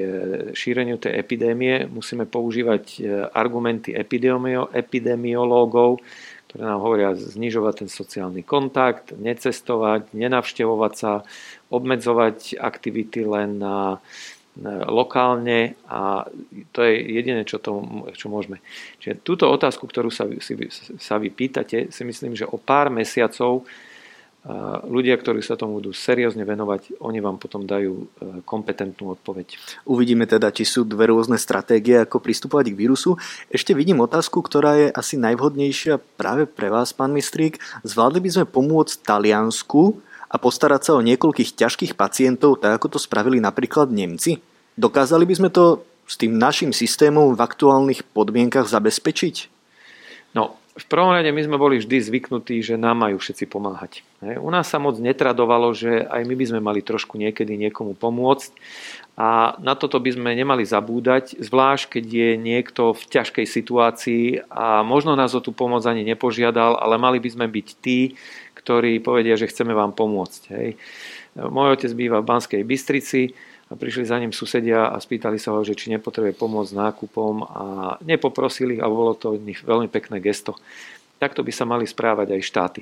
šíreniu 0.53 1.01
tej 1.01 1.17
epidémie, 1.17 1.89
musíme 1.89 2.29
používať 2.29 3.01
argumenty 3.33 3.97
epidemiológov, 3.97 6.05
ktoré 6.51 6.67
nám 6.67 6.83
hovoria 6.83 7.15
znižovať 7.15 7.87
ten 7.87 7.91
sociálny 7.91 8.43
kontakt, 8.43 9.15
necestovať, 9.15 10.11
nenavštevovať 10.11 10.93
sa, 10.99 11.23
obmedzovať 11.71 12.59
aktivity 12.59 13.23
len 13.25 13.63
na 13.63 13.97
lokálne 14.91 15.79
a 15.87 16.27
to 16.75 16.83
je 16.83 16.95
jediné, 16.99 17.47
čo, 17.47 17.63
to, 17.63 17.81
čo 18.19 18.27
môžeme. 18.27 18.59
Čiže 18.99 19.23
túto 19.23 19.47
otázku, 19.49 19.87
ktorú 19.87 20.11
sa, 20.11 20.27
si, 20.43 20.59
sa 20.99 21.17
vy 21.17 21.31
pýtate, 21.31 21.89
si 21.89 22.03
myslím, 22.03 22.35
že 22.35 22.45
o 22.45 22.59
pár 22.59 22.91
mesiacov 22.91 23.65
ľudia, 24.89 25.21
ktorí 25.21 25.45
sa 25.45 25.53
tomu 25.53 25.85
budú 25.85 25.93
seriózne 25.93 26.49
venovať, 26.49 26.97
oni 27.05 27.21
vám 27.21 27.37
potom 27.37 27.69
dajú 27.69 27.93
e, 27.93 28.05
kompetentnú 28.49 29.13
odpoveď. 29.13 29.61
Uvidíme 29.85 30.25
teda, 30.25 30.49
či 30.49 30.65
sú 30.65 30.89
dve 30.89 31.13
rôzne 31.13 31.37
stratégie, 31.37 32.01
ako 32.01 32.25
pristupovať 32.25 32.73
k 32.73 32.79
vírusu. 32.81 33.21
Ešte 33.53 33.77
vidím 33.77 34.01
otázku, 34.01 34.41
ktorá 34.41 34.81
je 34.81 34.89
asi 34.97 35.21
najvhodnejšia 35.21 36.01
práve 36.17 36.49
pre 36.49 36.73
vás, 36.73 36.97
pán 36.97 37.13
Mistrík. 37.13 37.61
Zvládli 37.85 38.25
by 38.25 38.31
sme 38.33 38.47
pomôcť 38.49 39.05
Taliansku 39.05 40.01
a 40.31 40.37
postarať 40.39 40.81
sa 40.87 40.93
o 40.95 41.03
niekoľkých 41.03 41.59
ťažkých 41.59 41.93
pacientov, 41.99 42.63
tak 42.63 42.79
ako 42.79 42.97
to 42.97 42.99
spravili 43.03 43.43
napríklad 43.43 43.91
Nemci? 43.91 44.39
Dokázali 44.79 45.27
by 45.27 45.35
sme 45.35 45.51
to 45.51 45.83
s 46.07 46.15
tým 46.15 46.39
našim 46.39 46.71
systémom 46.71 47.35
v 47.35 47.43
aktuálnych 47.43 48.07
podmienkach 48.15 48.71
zabezpečiť? 48.71 49.51
No, 50.35 50.55
v 50.79 50.85
prvom 50.87 51.11
rade 51.11 51.29
my 51.35 51.43
sme 51.43 51.59
boli 51.59 51.83
vždy 51.83 51.99
zvyknutí, 51.99 52.63
že 52.63 52.79
nám 52.79 53.03
majú 53.03 53.19
všetci 53.19 53.45
pomáhať. 53.51 54.07
U 54.23 54.49
nás 54.55 54.71
sa 54.71 54.79
moc 54.79 54.97
netradovalo, 55.03 55.75
že 55.75 56.07
aj 56.07 56.23
my 56.23 56.35
by 56.39 56.45
sme 56.47 56.61
mali 56.63 56.81
trošku 56.81 57.19
niekedy 57.19 57.59
niekomu 57.59 57.99
pomôcť 57.99 58.51
a 59.21 59.53
na 59.61 59.77
toto 59.77 60.01
by 60.01 60.17
sme 60.17 60.33
nemali 60.33 60.65
zabúdať, 60.65 61.37
zvlášť 61.37 62.01
keď 62.01 62.05
je 62.09 62.31
niekto 62.41 62.97
v 62.97 63.03
ťažkej 63.05 63.45
situácii 63.45 64.25
a 64.49 64.81
možno 64.81 65.13
nás 65.13 65.37
o 65.37 65.45
tú 65.45 65.53
pomoc 65.53 65.85
ani 65.85 66.09
nepožiadal, 66.09 66.81
ale 66.81 66.97
mali 66.97 67.21
by 67.21 67.29
sme 67.29 67.45
byť 67.45 67.69
tí, 67.85 68.17
ktorí 68.57 68.97
povedia, 69.05 69.37
že 69.37 69.53
chceme 69.53 69.77
vám 69.77 69.93
pomôcť. 69.93 70.43
Hej. 70.57 70.81
Môj 71.37 71.77
otec 71.77 71.93
býva 71.93 72.25
v 72.25 72.33
Banskej 72.33 72.65
Bystrici 72.65 73.37
a 73.69 73.77
prišli 73.77 74.09
za 74.09 74.17
ním 74.17 74.33
susedia 74.33 74.89
a 74.89 74.97
spýtali 74.97 75.37
sa 75.37 75.53
ho, 75.53 75.61
že 75.61 75.77
či 75.77 75.93
nepotrebuje 75.93 76.41
pomôcť 76.41 76.73
nákupom 76.81 77.35
a 77.45 77.65
nepoprosili 78.01 78.81
a 78.81 78.89
bolo 78.89 79.13
to 79.13 79.37
veľmi 79.37 79.93
pekné 79.93 80.25
gesto. 80.25 80.57
Takto 81.21 81.45
by 81.45 81.53
sa 81.53 81.69
mali 81.69 81.85
správať 81.85 82.41
aj 82.41 82.41
štáty. 82.41 82.81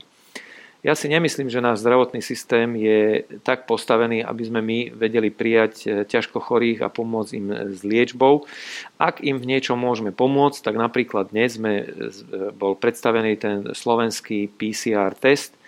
Ja 0.79 0.95
si 0.95 1.11
nemyslím, 1.11 1.51
že 1.51 1.59
náš 1.59 1.83
zdravotný 1.83 2.23
systém 2.23 2.79
je 2.79 3.27
tak 3.43 3.67
postavený, 3.67 4.23
aby 4.23 4.43
sme 4.47 4.63
my 4.63 4.79
vedeli 4.95 5.27
prijať 5.27 5.75
e, 5.83 5.87
ťažko 6.07 6.39
chorých 6.39 6.87
a 6.87 6.93
pomôcť 6.93 7.33
im 7.35 7.47
s 7.75 7.83
liečbou. 7.83 8.47
Ak 8.95 9.19
im 9.19 9.43
v 9.43 9.49
niečom 9.51 9.75
môžeme 9.75 10.15
pomôcť, 10.15 10.63
tak 10.63 10.79
napríklad 10.79 11.35
dnes 11.35 11.59
sme, 11.59 11.83
e, 11.83 11.87
bol 12.55 12.79
predstavený 12.79 13.33
ten 13.43 13.57
slovenský 13.75 14.47
PCR 14.55 15.19
test, 15.19 15.59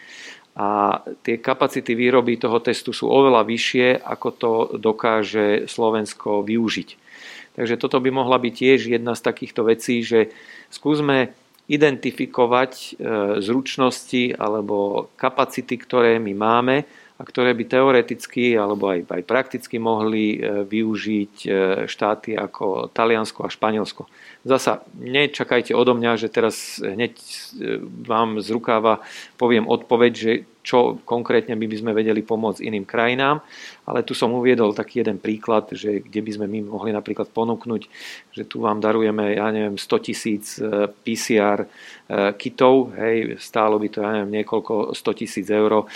a 0.60 1.00
tie 1.22 1.38
kapacity 1.38 1.94
výroby 1.94 2.34
toho 2.36 2.58
testu 2.58 2.90
sú 2.90 3.06
oveľa 3.06 3.46
vyššie, 3.46 4.02
ako 4.02 4.28
to 4.34 4.52
dokáže 4.82 5.70
Slovensko 5.70 6.42
využiť. 6.42 6.88
Takže 7.54 7.78
toto 7.78 8.02
by 8.02 8.10
mohla 8.10 8.36
byť 8.36 8.54
tiež 8.54 8.80
jedna 8.90 9.14
z 9.14 9.24
takýchto 9.24 9.62
vecí, 9.64 10.02
že 10.02 10.34
skúsme 10.68 11.32
identifikovať 11.70 12.72
e, 12.74 12.88
zručnosti 13.38 14.34
alebo 14.34 15.06
kapacity, 15.14 15.78
ktoré 15.78 16.18
my 16.18 16.34
máme 16.34 16.76
a 17.14 17.22
ktoré 17.22 17.54
by 17.54 17.64
teoreticky 17.70 18.58
alebo 18.58 18.90
aj, 18.90 19.06
aj 19.06 19.22
prakticky 19.22 19.78
mohli 19.78 20.34
e, 20.34 20.66
využiť 20.66 21.34
e, 21.46 21.48
štáty 21.86 22.34
ako 22.34 22.90
Taliansko 22.90 23.46
a 23.46 23.52
Španielsko. 23.54 24.10
Zasa 24.42 24.82
nečakajte 24.98 25.70
odo 25.70 25.94
mňa, 25.94 26.18
že 26.18 26.32
teraz 26.32 26.82
hneď 26.82 27.14
vám 28.02 28.42
z 28.42 28.48
rukáva 28.50 28.98
poviem 29.38 29.70
odpoveď, 29.70 30.12
že 30.12 30.32
čo 30.60 31.00
konkrétne 31.08 31.56
by 31.56 31.76
sme 31.76 31.92
vedeli 31.96 32.20
pomôcť 32.20 32.60
iným 32.60 32.84
krajinám, 32.84 33.40
ale 33.88 34.04
tu 34.04 34.12
som 34.12 34.32
uviedol 34.36 34.76
taký 34.76 35.00
jeden 35.00 35.16
príklad, 35.16 35.72
že 35.72 36.04
kde 36.04 36.20
by 36.20 36.30
sme 36.36 36.46
my 36.46 36.58
mohli 36.68 36.90
napríklad 36.92 37.32
ponúknuť, 37.32 37.82
že 38.32 38.44
tu 38.44 38.62
vám 38.62 38.78
darujeme, 38.78 39.34
ja 39.34 39.48
neviem, 39.48 39.80
100 39.80 40.06
tisíc 40.06 40.60
PCR 41.06 41.64
kitov, 42.36 42.92
hej, 42.98 43.40
stálo 43.40 43.80
by 43.80 43.88
to, 43.88 43.98
ja 44.04 44.10
neviem, 44.20 44.42
niekoľko 44.42 44.92
100 44.92 45.20
tisíc 45.20 45.46
eur 45.48 45.88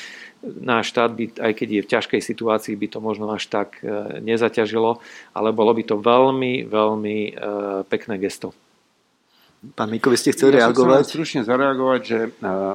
náš 0.44 0.92
štát 0.92 1.10
by, 1.12 1.24
aj 1.40 1.52
keď 1.56 1.68
je 1.68 1.84
v 1.84 1.90
ťažkej 1.90 2.20
situácii, 2.20 2.74
by 2.76 2.86
to 2.92 2.98
možno 3.00 3.32
až 3.32 3.48
tak 3.48 3.80
e, 3.80 4.20
nezaťažilo, 4.20 5.00
ale 5.32 5.56
bolo 5.56 5.72
by 5.72 5.82
to 5.88 5.96
veľmi, 5.96 6.68
veľmi 6.68 7.18
e, 7.28 7.32
pekné 7.88 8.20
gesto. 8.20 8.52
Pán 9.72 9.88
Miko, 9.88 10.12
vy 10.12 10.20
ste 10.20 10.36
chceli 10.36 10.60
ja 10.60 10.68
reagovať? 10.68 11.08
Chcem 11.08 11.12
stručne 11.16 11.40
zareagovať, 11.48 12.00
že 12.04 12.18
e, 12.28 12.30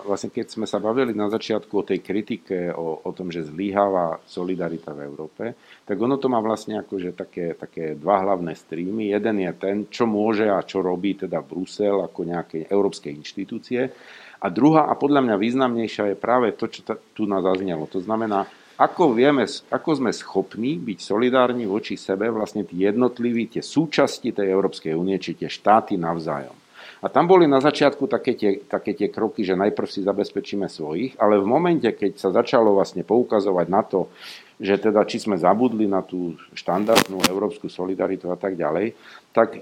vlastne 0.09 0.33
keď 0.33 0.45
sme 0.49 0.65
sa 0.65 0.81
bavili 0.81 1.13
na 1.13 1.29
začiatku 1.29 1.69
o 1.69 1.85
tej 1.85 2.01
kritike, 2.01 2.73
o, 2.73 3.05
o 3.05 3.11
tom, 3.13 3.29
že 3.29 3.45
zlyháva 3.45 4.17
solidarita 4.25 4.97
v 4.97 5.05
Európe, 5.05 5.53
tak 5.85 5.93
ono 6.01 6.17
to 6.17 6.25
má 6.33 6.41
vlastne 6.41 6.81
akože 6.81 7.13
také, 7.13 7.53
také 7.53 7.93
dva 7.93 8.25
hlavné 8.25 8.57
streamy. 8.57 9.13
Jeden 9.13 9.37
je 9.45 9.51
ten, 9.53 9.77
čo 9.85 10.09
môže 10.09 10.49
a 10.49 10.65
čo 10.65 10.81
robí 10.81 11.13
teda 11.13 11.45
Brusel 11.45 12.01
ako 12.01 12.25
nejaké 12.25 12.65
európske 12.65 13.13
inštitúcie. 13.13 13.93
A 14.41 14.47
druhá 14.49 14.89
a 14.89 14.97
podľa 14.97 15.29
mňa 15.29 15.36
významnejšia 15.37 16.16
je 16.16 16.17
práve 16.17 16.57
to, 16.57 16.71
čo 16.74 16.82
tu 17.13 17.29
nás 17.29 17.45
zaznelo. 17.45 17.86
To 17.93 18.01
znamená, 18.01 18.49
ako, 18.79 19.11
vieme, 19.11 19.43
ako 19.67 19.89
sme 19.99 20.11
schopní 20.16 20.79
byť 20.79 20.99
solidárni 21.03 21.67
voči 21.67 21.99
sebe, 21.99 22.32
vlastne 22.32 22.63
tí 22.63 22.87
jednotliví, 22.87 23.51
tie 23.51 23.59
súčasti 23.59 24.32
tej 24.32 24.47
Európskej 24.47 24.95
únie, 24.95 25.20
či 25.20 25.36
tie 25.36 25.51
štáty 25.51 25.99
navzájom. 25.99 26.58
A 27.00 27.08
tam 27.08 27.32
boli 27.32 27.47
na 27.47 27.63
začiatku 27.63 28.12
také 28.12 28.36
tie, 28.36 28.59
také 28.67 28.92
tie 28.92 29.08
kroky, 29.08 29.47
že 29.47 29.55
najprv 29.55 29.88
si 29.88 30.04
zabezpečíme 30.04 30.67
svojich, 30.67 31.16
ale 31.16 31.39
v 31.39 31.47
momente, 31.47 31.88
keď 31.88 32.20
sa 32.20 32.30
začalo 32.36 32.76
vlastne 32.76 33.08
poukazovať 33.08 33.67
na 33.71 33.82
to, 33.88 34.12
že 34.59 34.76
teda 34.76 35.08
či 35.08 35.24
sme 35.24 35.39
zabudli 35.39 35.88
na 35.88 36.04
tú 36.04 36.36
štandardnú 36.51 37.24
európsku 37.32 37.71
solidaritu 37.71 38.28
a 38.28 38.36
tak 38.36 38.59
ďalej, 38.59 38.92
tak 39.32 39.55
e, 39.55 39.59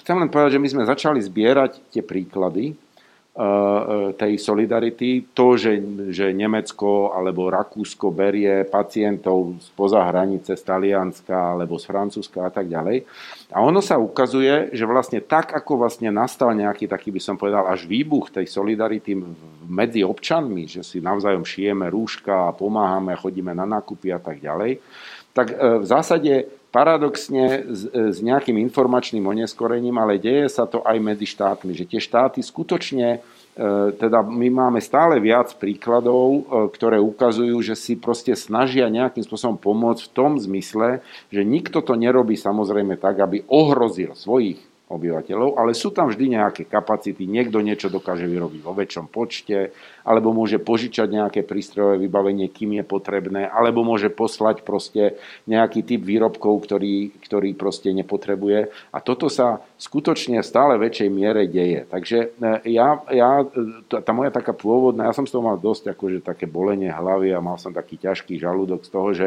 chcem 0.00 0.16
len 0.16 0.32
povedať, 0.32 0.56
že 0.56 0.62
my 0.64 0.68
sme 0.72 0.88
začali 0.88 1.20
zbierať 1.20 1.92
tie 1.92 2.00
príklady 2.00 2.72
tej 4.12 4.36
solidarity. 4.36 5.32
To, 5.32 5.56
že, 5.56 5.80
že 6.12 6.36
Nemecko 6.36 7.16
alebo 7.16 7.48
Rakúsko 7.48 8.12
berie 8.12 8.68
pacientov 8.68 9.56
spoza 9.72 10.04
hranice 10.04 10.52
z 10.52 10.60
Talianska 10.60 11.56
alebo 11.56 11.80
z 11.80 11.88
Francúzska 11.88 12.44
a 12.44 12.52
tak 12.52 12.68
ďalej. 12.68 13.08
A 13.56 13.64
ono 13.64 13.80
sa 13.80 13.96
ukazuje, 13.96 14.76
že 14.76 14.84
vlastne 14.84 15.24
tak, 15.24 15.56
ako 15.56 15.80
vlastne 15.80 16.12
nastal 16.12 16.52
nejaký 16.52 16.84
taký, 16.84 17.08
by 17.08 17.20
som 17.24 17.40
povedal, 17.40 17.64
až 17.72 17.88
výbuch 17.88 18.28
tej 18.28 18.44
solidarity 18.44 19.16
medzi 19.64 20.04
občanmi, 20.04 20.68
že 20.68 20.84
si 20.84 21.00
navzájom 21.00 21.48
šijeme 21.48 21.88
rúška 21.88 22.52
a 22.52 22.56
pomáhame, 22.56 23.16
chodíme 23.16 23.56
na 23.56 23.64
nákupy 23.64 24.12
a 24.12 24.20
tak 24.20 24.44
ďalej, 24.44 24.76
tak 25.32 25.56
e, 25.56 25.80
v 25.80 25.84
zásade 25.88 26.52
paradoxne 26.72 27.68
s, 27.68 27.84
s 27.92 28.18
nejakým 28.24 28.56
informačným 28.56 29.22
oneskorením, 29.28 30.00
ale 30.00 30.16
deje 30.16 30.48
sa 30.48 30.64
to 30.64 30.80
aj 30.80 30.96
medzi 30.96 31.28
štátmi, 31.28 31.76
že 31.76 31.84
tie 31.84 32.00
štáty 32.00 32.40
skutočne, 32.40 33.20
e, 33.20 33.68
teda 33.92 34.24
my 34.24 34.48
máme 34.48 34.80
stále 34.80 35.20
viac 35.20 35.52
príkladov, 35.60 36.26
e, 36.32 36.42
ktoré 36.72 36.96
ukazujú, 36.96 37.60
že 37.60 37.76
si 37.76 38.00
proste 38.00 38.32
snažia 38.32 38.88
nejakým 38.88 39.20
spôsobom 39.20 39.60
pomôcť 39.60 40.08
v 40.08 40.12
tom 40.16 40.40
zmysle, 40.40 41.04
že 41.28 41.44
nikto 41.44 41.84
to 41.84 41.92
nerobí 41.92 42.40
samozrejme 42.40 42.96
tak, 42.96 43.20
aby 43.20 43.44
ohrozil 43.52 44.16
svojich 44.16 44.71
obyvateľov, 44.92 45.56
ale 45.56 45.72
sú 45.72 45.88
tam 45.88 46.12
vždy 46.12 46.36
nejaké 46.36 46.62
kapacity, 46.68 47.24
niekto 47.24 47.64
niečo 47.64 47.88
dokáže 47.88 48.28
vyrobiť 48.28 48.60
vo 48.60 48.76
väčšom 48.76 49.08
počte, 49.08 49.72
alebo 50.04 50.36
môže 50.36 50.60
požičať 50.60 51.08
nejaké 51.08 51.40
prístrojové 51.46 51.96
vybavenie, 52.04 52.52
kým 52.52 52.76
je 52.76 52.84
potrebné, 52.84 53.48
alebo 53.48 53.86
môže 53.86 54.12
poslať 54.12 54.66
proste 54.66 55.16
nejaký 55.48 55.86
typ 55.86 56.02
výrobkov, 56.04 56.68
ktorý, 56.68 57.14
ktorý 57.24 57.56
proste 57.56 57.94
nepotrebuje. 57.96 58.68
A 58.92 58.98
toto 59.00 59.32
sa 59.32 59.64
skutočne 59.80 60.42
v 60.42 60.46
stále 60.46 60.76
väčšej 60.76 61.08
miere 61.08 61.48
deje. 61.48 61.88
Takže 61.88 62.18
e, 62.36 62.70
ja, 62.74 63.00
ja, 63.08 63.46
tá 63.88 64.12
moja 64.12 64.30
taká 64.34 64.52
pôvodná, 64.52 65.08
ja 65.08 65.16
som 65.16 65.24
z 65.24 65.32
toho 65.32 65.46
mal 65.46 65.56
dosť 65.56 65.94
akože 65.96 66.18
také 66.20 66.44
bolenie 66.44 66.90
hlavy 66.90 67.32
a 67.32 67.44
mal 67.44 67.56
som 67.56 67.72
taký 67.72 67.96
ťažký 67.96 68.36
žalúdok 68.42 68.84
z 68.84 68.90
toho, 68.90 69.08
že 69.14 69.26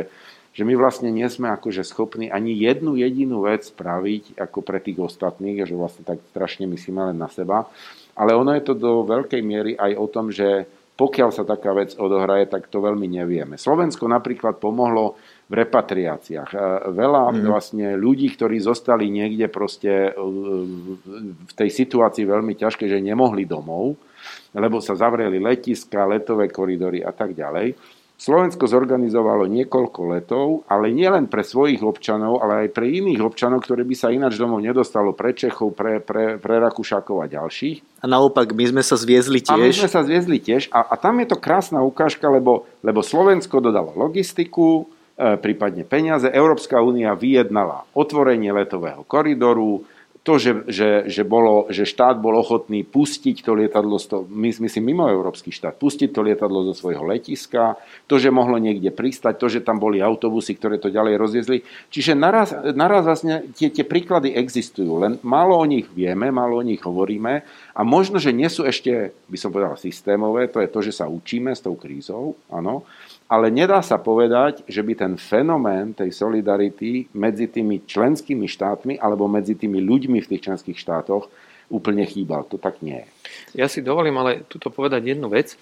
že 0.56 0.64
my 0.64 0.74
vlastne 0.80 1.12
nie 1.12 1.28
sme 1.28 1.52
akože 1.52 1.84
schopní 1.84 2.32
ani 2.32 2.56
jednu 2.56 2.96
jedinú 2.96 3.44
vec 3.44 3.68
spraviť 3.68 4.40
ako 4.40 4.64
pre 4.64 4.80
tých 4.80 5.04
ostatných, 5.04 5.68
že 5.68 5.76
vlastne 5.76 6.08
tak 6.08 6.24
strašne 6.32 6.64
myslíme 6.72 7.12
len 7.12 7.20
na 7.20 7.28
seba. 7.28 7.68
Ale 8.16 8.32
ono 8.32 8.56
je 8.56 8.64
to 8.64 8.74
do 8.80 9.04
veľkej 9.04 9.44
miery 9.44 9.76
aj 9.76 9.92
o 10.00 10.08
tom, 10.08 10.32
že 10.32 10.64
pokiaľ 10.96 11.30
sa 11.36 11.44
taká 11.44 11.76
vec 11.76 11.92
odohraje, 12.00 12.48
tak 12.48 12.72
to 12.72 12.80
veľmi 12.80 13.04
nevieme. 13.04 13.60
Slovensko 13.60 14.08
napríklad 14.08 14.64
pomohlo 14.64 15.20
v 15.52 15.60
repatriáciách. 15.60 16.56
E, 16.56 16.58
veľa 16.96 17.36
mm. 17.36 17.44
vlastne 17.44 18.00
ľudí, 18.00 18.32
ktorí 18.32 18.64
zostali 18.64 19.12
niekde 19.12 19.52
proste 19.52 20.16
e, 20.16 20.24
v 21.36 21.52
tej 21.52 21.68
situácii 21.68 22.24
veľmi 22.24 22.56
ťažké, 22.56 22.88
že 22.88 23.04
nemohli 23.04 23.44
domov, 23.44 24.00
lebo 24.56 24.80
sa 24.80 24.96
zavreli 24.96 25.36
letiska, 25.36 26.08
letové 26.08 26.48
koridory 26.48 27.04
a 27.04 27.12
tak 27.12 27.36
ďalej 27.36 27.76
Slovensko 28.16 28.64
zorganizovalo 28.64 29.44
niekoľko 29.44 30.00
letov, 30.08 30.64
ale 30.72 30.88
nielen 30.96 31.28
pre 31.28 31.44
svojich 31.44 31.84
občanov, 31.84 32.40
ale 32.40 32.68
aj 32.68 32.70
pre 32.72 32.88
iných 32.88 33.20
občanov, 33.20 33.68
ktorí 33.68 33.84
by 33.84 33.96
sa 33.96 34.08
ináč 34.08 34.40
domov 34.40 34.64
nedostalo, 34.64 35.12
pre 35.12 35.36
Čechov, 35.36 35.76
pre, 35.76 36.00
pre, 36.00 36.40
pre 36.40 36.56
Rakúšakov 36.64 37.20
a 37.20 37.28
ďalších. 37.28 38.00
A 38.00 38.08
naopak, 38.08 38.56
my 38.56 38.72
sme 38.72 38.84
sa 38.88 38.96
zviezli 38.96 39.44
tiež. 39.44 39.52
A 39.52 39.60
my 39.60 39.68
sme 39.68 39.92
sa 39.92 40.02
zviezli 40.08 40.40
tiež 40.40 40.72
a, 40.72 40.88
a 40.88 40.96
tam 40.96 41.20
je 41.20 41.28
to 41.28 41.38
krásna 41.38 41.84
ukážka, 41.84 42.32
lebo, 42.32 42.64
lebo 42.80 43.04
Slovensko 43.04 43.60
dodalo 43.60 43.92
logistiku, 44.00 44.88
e, 45.20 45.36
prípadne 45.36 45.84
peniaze, 45.84 46.32
Európska 46.32 46.80
únia 46.80 47.20
vyjednala 47.20 47.84
otvorenie 47.92 48.56
letového 48.56 49.04
koridoru, 49.04 49.84
to, 50.26 50.42
že, 50.42 50.52
že, 50.66 50.90
že, 51.06 51.22
bolo, 51.22 51.70
že 51.70 51.86
štát 51.86 52.18
bol 52.18 52.34
ochotný 52.42 52.82
pustiť 52.82 53.46
to 53.46 53.54
lietadlo, 53.54 54.02
my, 54.26 54.50
myslím 54.58 54.90
mimo 54.90 55.06
európsky 55.06 55.54
štát, 55.54 55.78
pustiť 55.78 56.10
to 56.10 56.26
lietadlo 56.26 56.66
zo 56.66 56.74
svojho 56.74 57.06
letiska, 57.06 57.78
to, 58.10 58.18
že 58.18 58.34
mohlo 58.34 58.58
niekde 58.58 58.90
pristať, 58.90 59.38
to, 59.38 59.46
že 59.54 59.62
tam 59.62 59.78
boli 59.78 60.02
autobusy, 60.02 60.58
ktoré 60.58 60.82
to 60.82 60.90
ďalej 60.90 61.22
rozviezli. 61.22 61.62
Čiže 61.94 62.18
naraz, 62.18 62.58
naraz 62.74 63.06
vlastne 63.06 63.46
tie, 63.54 63.70
tie 63.70 63.86
príklady 63.86 64.34
existujú, 64.34 64.98
len 64.98 65.22
málo 65.22 65.62
o 65.62 65.66
nich 65.70 65.86
vieme, 65.94 66.34
málo 66.34 66.58
o 66.58 66.66
nich 66.66 66.82
hovoríme 66.82 67.46
a 67.78 67.82
možno, 67.86 68.18
že 68.18 68.34
nie 68.34 68.50
sú 68.50 68.66
ešte, 68.66 69.14
by 69.30 69.38
som 69.38 69.54
povedal, 69.54 69.78
systémové, 69.78 70.50
to 70.50 70.58
je 70.58 70.74
to, 70.74 70.80
že 70.82 71.06
sa 71.06 71.06
učíme 71.06 71.54
s 71.54 71.62
tou 71.62 71.78
krízou, 71.78 72.34
áno, 72.50 72.82
ale 73.26 73.50
nedá 73.50 73.82
sa 73.82 73.98
povedať, 73.98 74.62
že 74.70 74.86
by 74.86 74.94
ten 74.94 75.14
fenomén 75.18 75.98
tej 75.98 76.14
solidarity 76.14 77.10
medzi 77.18 77.50
tými 77.50 77.82
členskými 77.82 78.46
štátmi 78.46 79.02
alebo 79.02 79.26
medzi 79.26 79.58
tými 79.58 79.82
ľuďmi 79.82 80.22
v 80.22 80.30
tých 80.30 80.46
členských 80.46 80.78
štátoch 80.78 81.26
úplne 81.74 82.06
chýbal. 82.06 82.46
To 82.54 82.62
tak 82.62 82.86
nie 82.86 83.02
je. 83.02 83.08
Ja 83.58 83.66
si 83.66 83.82
dovolím 83.82 84.22
ale 84.22 84.46
tuto 84.46 84.70
povedať 84.70 85.18
jednu 85.18 85.34
vec, 85.34 85.58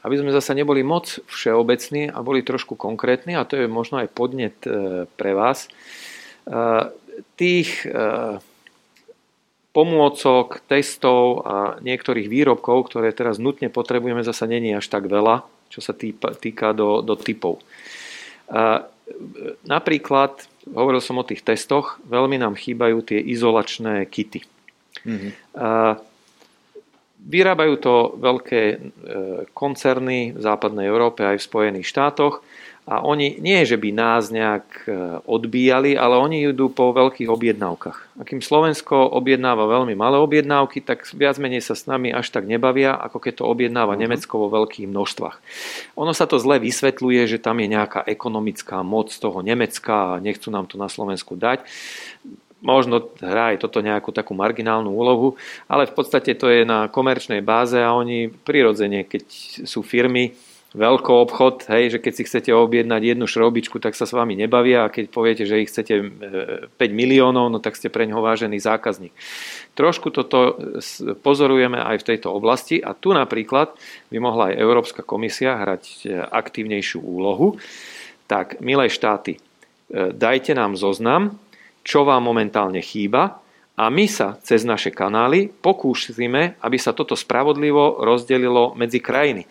aby 0.00 0.16
sme 0.16 0.32
zase 0.32 0.56
neboli 0.56 0.80
moc 0.80 1.20
všeobecní 1.28 2.08
a 2.08 2.24
boli 2.24 2.40
trošku 2.40 2.80
konkrétni, 2.80 3.36
a 3.36 3.44
to 3.44 3.60
je 3.60 3.68
možno 3.68 4.00
aj 4.00 4.08
podnet 4.16 4.56
e, 4.64 5.04
pre 5.04 5.36
vás. 5.36 5.68
E, 5.68 5.70
tých 7.36 7.84
e, 7.84 8.40
pomôcok, 9.76 10.64
testov 10.64 11.44
a 11.44 11.56
niektorých 11.84 12.28
výrobkov, 12.32 12.88
ktoré 12.88 13.12
teraz 13.12 13.36
nutne 13.36 13.68
potrebujeme, 13.68 14.24
zase 14.24 14.48
není 14.48 14.72
až 14.72 14.88
tak 14.88 15.04
veľa 15.04 15.44
čo 15.72 15.80
sa 15.80 15.96
týka, 15.96 16.36
týka 16.36 16.76
do, 16.76 17.00
do 17.00 17.16
typov. 17.16 17.64
A 18.52 18.84
napríklad, 19.64 20.44
hovoril 20.68 21.00
som 21.00 21.16
o 21.16 21.24
tých 21.24 21.40
testoch, 21.40 21.96
veľmi 22.04 22.36
nám 22.36 22.60
chýbajú 22.60 23.00
tie 23.00 23.16
izolačné 23.18 24.04
kity. 24.12 24.44
Mm-hmm. 25.08 25.32
A 25.56 25.96
vyrábajú 27.22 27.74
to 27.80 27.94
veľké 28.18 28.62
e, 28.62 28.76
koncerny 29.56 30.36
v 30.36 30.40
západnej 30.42 30.90
Európe 30.90 31.24
aj 31.24 31.40
v 31.40 31.48
Spojených 31.48 31.86
štátoch 31.88 32.44
a 32.92 33.00
oni 33.00 33.40
nie, 33.40 33.64
že 33.64 33.80
by 33.80 33.88
nás 33.88 34.28
nejak 34.28 34.84
e, 34.84 34.92
odbíjali, 35.24 35.96
ale 35.96 36.20
oni 36.20 36.52
idú 36.52 36.68
po 36.68 36.92
veľkých 36.92 37.32
objednávkach. 37.32 38.20
A 38.20 38.22
kým 38.28 38.44
Slovensko 38.44 39.08
objednáva 39.16 39.64
veľmi 39.64 39.96
malé 39.96 40.20
objednávky, 40.20 40.84
tak 40.84 41.08
viac 41.16 41.40
menej 41.40 41.64
sa 41.64 41.72
s 41.72 41.88
nami 41.88 42.12
až 42.12 42.28
tak 42.28 42.44
nebavia, 42.44 42.92
ako 42.92 43.16
keď 43.16 43.40
to 43.40 43.48
objednáva 43.48 43.96
uh-huh. 43.96 44.04
Nemecko 44.04 44.44
vo 44.44 44.52
veľkých 44.52 44.92
množstvách. 44.92 45.36
Ono 45.96 46.12
sa 46.12 46.28
to 46.28 46.36
zle 46.36 46.60
vysvetľuje, 46.60 47.24
že 47.24 47.40
tam 47.40 47.64
je 47.64 47.72
nejaká 47.72 48.04
ekonomická 48.04 48.84
moc 48.84 49.08
toho 49.08 49.40
Nemecka 49.40 50.20
a 50.20 50.20
nechcú 50.20 50.52
nám 50.52 50.68
to 50.68 50.76
na 50.76 50.92
Slovensku 50.92 51.32
dať 51.32 51.64
možno 52.62 53.10
hrá 53.18 53.50
aj 53.50 53.58
toto 53.58 53.82
nejakú 53.82 54.14
takú 54.14 54.38
marginálnu 54.38 54.86
úlohu, 54.86 55.34
ale 55.66 55.90
v 55.90 55.98
podstate 55.98 56.38
to 56.38 56.46
je 56.46 56.62
na 56.62 56.86
komerčnej 56.86 57.42
báze 57.42 57.74
a 57.74 57.90
oni 57.90 58.30
prirodzene, 58.30 59.02
keď 59.02 59.26
sú 59.66 59.82
firmy, 59.82 60.38
veľký 60.72 61.12
obchod, 61.12 61.68
hej, 61.68 61.96
že 61.96 61.98
keď 62.00 62.12
si 62.16 62.22
chcete 62.24 62.50
objednať 62.52 63.02
jednu 63.04 63.28
šrobičku, 63.28 63.76
tak 63.76 63.92
sa 63.92 64.08
s 64.08 64.16
vami 64.16 64.32
nebavia 64.32 64.88
a 64.88 64.92
keď 64.92 65.04
poviete, 65.12 65.44
že 65.44 65.60
ich 65.60 65.68
chcete 65.68 66.00
5 66.00 66.80
e, 66.80 66.88
miliónov, 66.88 67.52
no 67.52 67.60
tak 67.60 67.76
ste 67.76 67.92
pre 67.92 68.08
ňoho 68.08 68.24
vážený 68.24 68.56
zákazník. 68.56 69.12
Trošku 69.76 70.08
toto 70.08 70.56
pozorujeme 71.20 71.76
aj 71.76 72.00
v 72.00 72.08
tejto 72.16 72.32
oblasti 72.32 72.80
a 72.80 72.96
tu 72.96 73.12
napríklad 73.12 73.76
by 74.08 74.16
mohla 74.16 74.52
aj 74.52 74.60
Európska 74.60 75.00
komisia 75.04 75.60
hrať 75.60 76.08
e, 76.08 76.16
aktívnejšiu 76.16 77.04
úlohu. 77.04 77.60
Tak, 78.24 78.64
milé 78.64 78.88
štáty, 78.88 79.36
e, 79.36 79.40
dajte 80.16 80.56
nám 80.56 80.80
zoznam, 80.80 81.36
čo 81.84 82.08
vám 82.08 82.24
momentálne 82.24 82.80
chýba 82.80 83.41
a 83.72 83.88
my 83.88 84.04
sa 84.04 84.36
cez 84.44 84.68
naše 84.68 84.92
kanály 84.92 85.48
pokúsime, 85.48 86.60
aby 86.60 86.76
sa 86.76 86.92
toto 86.92 87.16
spravodlivo 87.16 88.04
rozdelilo 88.04 88.76
medzi 88.76 89.00
krajiny 89.00 89.48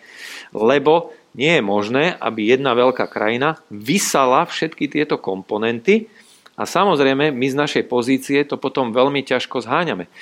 lebo 0.52 1.16
nie 1.32 1.58
je 1.58 1.62
možné, 1.64 2.12
aby 2.20 2.52
jedna 2.52 2.76
veľká 2.76 3.08
krajina 3.08 3.56
vysala 3.72 4.44
všetky 4.44 4.92
tieto 4.92 5.16
komponenty 5.16 6.12
a 6.60 6.68
samozrejme 6.68 7.32
my 7.32 7.46
z 7.48 7.56
našej 7.56 7.84
pozície 7.88 8.44
to 8.44 8.60
potom 8.60 8.92
veľmi 8.92 9.24
ťažko 9.24 9.64
zháňame. 9.64 10.12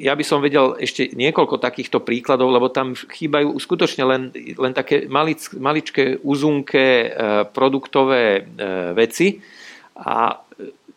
Ja 0.00 0.14
by 0.16 0.24
som 0.24 0.40
vedel 0.40 0.78
ešte 0.78 1.10
niekoľko 1.12 1.58
takýchto 1.58 2.00
príkladov, 2.00 2.54
lebo 2.54 2.70
tam 2.70 2.94
chýbajú 2.96 3.58
skutočne 3.58 4.06
len, 4.08 4.22
len 4.32 4.72
také 4.72 5.10
malic, 5.10 5.42
maličké 5.58 6.22
uzunké 6.22 6.86
e, 6.86 7.08
produktové 7.50 8.22
e, 8.40 8.42
veci 8.94 9.42
a 9.98 10.38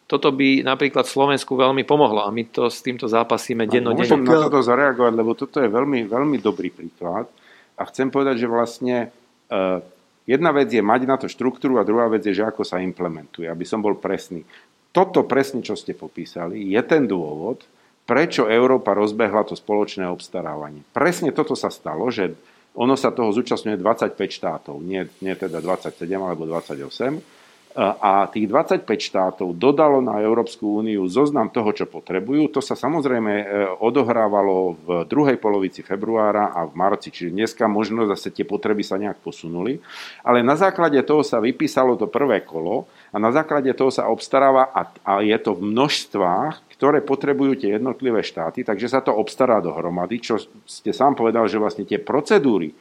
toto 0.09 0.33
by 0.33 0.65
napríklad 0.65 1.05
Slovensku 1.05 1.53
veľmi 1.53 1.85
pomohlo 1.85 2.25
a 2.25 2.33
my 2.33 2.49
to 2.49 2.65
s 2.65 2.81
týmto 2.81 3.05
zápasíme 3.05 3.69
dennodenne. 3.69 4.09
Môžem 4.09 4.25
na 4.25 4.49
toto 4.49 4.65
zareagovať, 4.65 5.13
lebo 5.13 5.37
toto 5.37 5.61
je 5.61 5.69
veľmi, 5.69 6.09
veľmi 6.09 6.41
dobrý 6.41 6.73
príklad. 6.73 7.29
A 7.77 7.85
chcem 7.85 8.09
povedať, 8.09 8.41
že 8.41 8.49
vlastne 8.49 9.13
uh, 9.53 9.77
jedna 10.25 10.49
vec 10.49 10.73
je 10.73 10.81
mať 10.81 11.01
na 11.05 11.21
to 11.21 11.29
štruktúru 11.29 11.77
a 11.77 11.85
druhá 11.85 12.09
vec 12.09 12.25
je, 12.25 12.33
že 12.33 12.41
ako 12.41 12.65
sa 12.65 12.81
implementuje, 12.81 13.45
aby 13.45 13.61
som 13.69 13.85
bol 13.85 14.01
presný. 14.01 14.41
Toto 14.89 15.29
presne, 15.29 15.61
čo 15.61 15.77
ste 15.77 15.93
popísali, 15.93 16.73
je 16.73 16.81
ten 16.81 17.05
dôvod, 17.05 17.61
prečo 18.09 18.49
Európa 18.49 18.97
rozbehla 18.97 19.45
to 19.45 19.53
spoločné 19.53 20.09
obstarávanie. 20.09 20.81
Presne 20.89 21.29
toto 21.29 21.53
sa 21.53 21.69
stalo, 21.69 22.09
že 22.09 22.33
ono 22.73 22.97
sa 22.97 23.13
toho 23.13 23.29
zúčastňuje 23.29 23.77
25 23.77 24.17
štátov, 24.17 24.81
nie, 24.81 25.05
nie 25.21 25.37
teda 25.37 25.61
27 25.61 26.01
alebo 26.17 26.49
28. 26.49 27.38
a 27.77 28.25
tých 28.33 28.49
25 28.49 28.81
štátov 28.89 29.53
dodalo 29.53 30.01
na 30.01 30.17
Európsku 30.25 30.81
úniu 30.81 31.05
zoznam 31.05 31.53
toho, 31.53 31.69
čo 31.69 31.85
potrebujú. 31.85 32.49
To 32.57 32.65
sa 32.65 32.73
samozrejme 32.73 33.33
e, 33.39 33.45
odohrávalo 33.77 34.73
v 34.73 34.87
druhej 35.05 35.37
polovici 35.37 35.85
februára 35.85 36.49
a 36.49 36.65
v 36.65 36.73
marci, 36.73 37.13
čiže 37.13 37.29
dneska 37.29 37.69
možno 37.69 38.09
zase 38.09 38.33
tie 38.33 38.41
potreby 38.41 38.81
sa 38.81 38.97
nejak 38.97 39.21
posunuli. 39.21 39.77
Ale 40.25 40.41
na 40.41 40.57
základe 40.57 40.97
toho 41.05 41.21
sa 41.21 41.37
vypísalo 41.37 41.93
to 41.93 42.09
prvé 42.09 42.41
kolo 42.41 42.89
a 43.13 43.21
na 43.21 43.29
základe 43.29 43.69
toho 43.77 43.93
sa 43.93 44.09
obstaráva 44.09 44.73
a, 44.73 45.21
je 45.21 45.37
to 45.37 45.53
v 45.53 45.69
množstvách, 45.69 46.73
ktoré 46.73 47.05
potrebujú 47.05 47.59
tie 47.59 47.75
jednotlivé 47.75 48.25
štáty, 48.25 48.65
takže 48.65 48.87
sa 48.87 49.03
to 49.03 49.13
obstará 49.13 49.59
dohromady, 49.59 50.23
čo 50.23 50.41
ste 50.63 50.95
sám 50.95 51.13
povedal, 51.13 51.45
že 51.45 51.59
vlastne 51.59 51.83
tie 51.83 51.99
procedúry, 51.99 52.71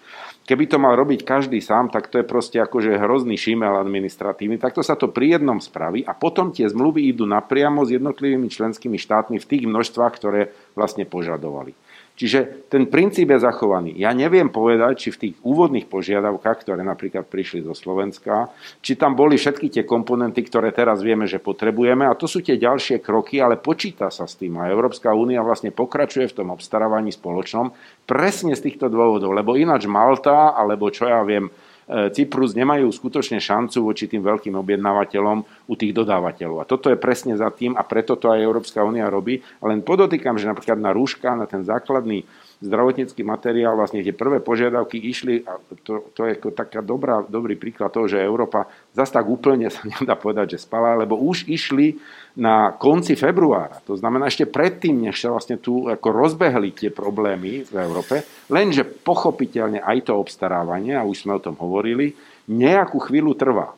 Keby 0.48 0.64
to 0.64 0.80
mal 0.80 0.96
robiť 0.96 1.28
každý 1.28 1.60
sám, 1.60 1.92
tak 1.92 2.08
to 2.08 2.24
je 2.24 2.24
proste 2.24 2.56
akože 2.56 2.96
hrozný 2.96 3.36
šimel 3.36 3.76
administratívny. 3.84 4.56
Takto 4.56 4.80
sa 4.80 4.96
to 4.96 5.12
pri 5.12 5.36
jednom 5.36 5.60
spraví 5.60 6.08
a 6.08 6.16
potom 6.16 6.56
tie 6.56 6.64
zmluvy 6.64 7.12
idú 7.12 7.28
napriamo 7.28 7.84
s 7.84 7.92
jednotlivými 7.92 8.48
členskými 8.48 8.96
štátmi 8.96 9.36
v 9.36 9.44
tých 9.44 9.68
množstvách, 9.68 10.12
ktoré 10.16 10.48
vlastne 10.72 11.04
požadovali. 11.04 11.76
Čiže 12.18 12.66
ten 12.66 12.90
princíp 12.90 13.30
je 13.30 13.38
zachovaný. 13.38 13.94
Ja 13.94 14.10
neviem 14.10 14.50
povedať, 14.50 15.06
či 15.06 15.08
v 15.14 15.20
tých 15.22 15.34
úvodných 15.46 15.86
požiadavkách, 15.86 16.66
ktoré 16.66 16.82
napríklad 16.82 17.30
prišli 17.30 17.62
zo 17.62 17.78
Slovenska, 17.78 18.50
či 18.82 18.98
tam 18.98 19.14
boli 19.14 19.38
všetky 19.38 19.70
tie 19.70 19.86
komponenty, 19.86 20.42
ktoré 20.42 20.74
teraz 20.74 20.98
vieme, 20.98 21.30
že 21.30 21.38
potrebujeme. 21.38 22.10
A 22.10 22.18
to 22.18 22.26
sú 22.26 22.42
tie 22.42 22.58
ďalšie 22.58 22.98
kroky, 22.98 23.38
ale 23.38 23.54
počíta 23.54 24.10
sa 24.10 24.26
s 24.26 24.34
tým. 24.34 24.58
A 24.58 24.66
Európska 24.66 25.14
únia 25.14 25.46
vlastne 25.46 25.70
pokračuje 25.70 26.26
v 26.26 26.42
tom 26.42 26.50
obstarávaní 26.50 27.14
spoločnom 27.14 27.70
presne 28.02 28.58
z 28.58 28.66
týchto 28.66 28.90
dôvodov. 28.90 29.30
Lebo 29.30 29.54
ináč 29.54 29.86
Malta, 29.86 30.58
alebo 30.58 30.90
čo 30.90 31.06
ja 31.06 31.22
viem, 31.22 31.46
Cyprus 31.88 32.52
nemajú 32.52 32.92
skutočne 32.92 33.40
šancu 33.40 33.80
voči 33.80 34.04
tým 34.04 34.20
veľkým 34.20 34.52
objednávateľom 34.60 35.38
u 35.72 35.74
tých 35.74 35.96
dodávateľov. 35.96 36.60
A 36.60 36.68
toto 36.68 36.92
je 36.92 37.00
presne 37.00 37.32
za 37.32 37.48
tým 37.48 37.72
a 37.72 37.82
preto 37.82 38.20
to 38.20 38.28
aj 38.28 38.44
Európska 38.44 38.84
únia 38.84 39.08
robí. 39.08 39.40
Len 39.64 39.80
podotýkam, 39.80 40.36
že 40.36 40.44
napríklad 40.44 40.76
na 40.76 40.92
rúška, 40.92 41.32
na 41.32 41.48
ten 41.48 41.64
základný 41.64 42.28
zdravotnícky 42.58 43.22
materiál, 43.22 43.78
vlastne 43.78 44.02
tie 44.02 44.10
prvé 44.10 44.42
požiadavky 44.42 44.98
išli, 44.98 45.46
a 45.46 45.62
to, 45.86 46.10
to 46.10 46.26
je 46.26 46.34
ako 46.34 46.50
taká 46.50 46.82
dobrá, 46.82 47.22
dobrý 47.22 47.54
príklad 47.54 47.94
toho, 47.94 48.10
že 48.10 48.18
Európa 48.18 48.66
zase 48.98 49.14
tak 49.14 49.30
úplne 49.30 49.70
sa 49.70 49.86
nedá 49.86 50.18
povedať, 50.18 50.58
že 50.58 50.66
spala, 50.66 50.98
lebo 50.98 51.14
už 51.14 51.46
išli 51.46 52.02
na 52.34 52.74
konci 52.74 53.14
februára. 53.14 53.78
To 53.86 53.94
znamená 53.94 54.26
ešte 54.26 54.50
predtým, 54.50 55.06
než 55.06 55.22
sa 55.22 55.30
vlastne 55.30 55.58
tu 55.58 55.86
ako 55.86 56.10
rozbehli 56.10 56.74
tie 56.74 56.90
problémy 56.90 57.62
v 57.62 57.74
Európe, 57.78 58.26
lenže 58.50 58.82
pochopiteľne 58.82 59.78
aj 59.78 60.10
to 60.10 60.18
obstarávanie, 60.18 60.98
a 60.98 61.06
už 61.06 61.26
sme 61.26 61.38
o 61.38 61.44
tom 61.44 61.54
hovorili, 61.58 62.18
nejakú 62.50 62.98
chvíľu 62.98 63.38
trvá. 63.38 63.70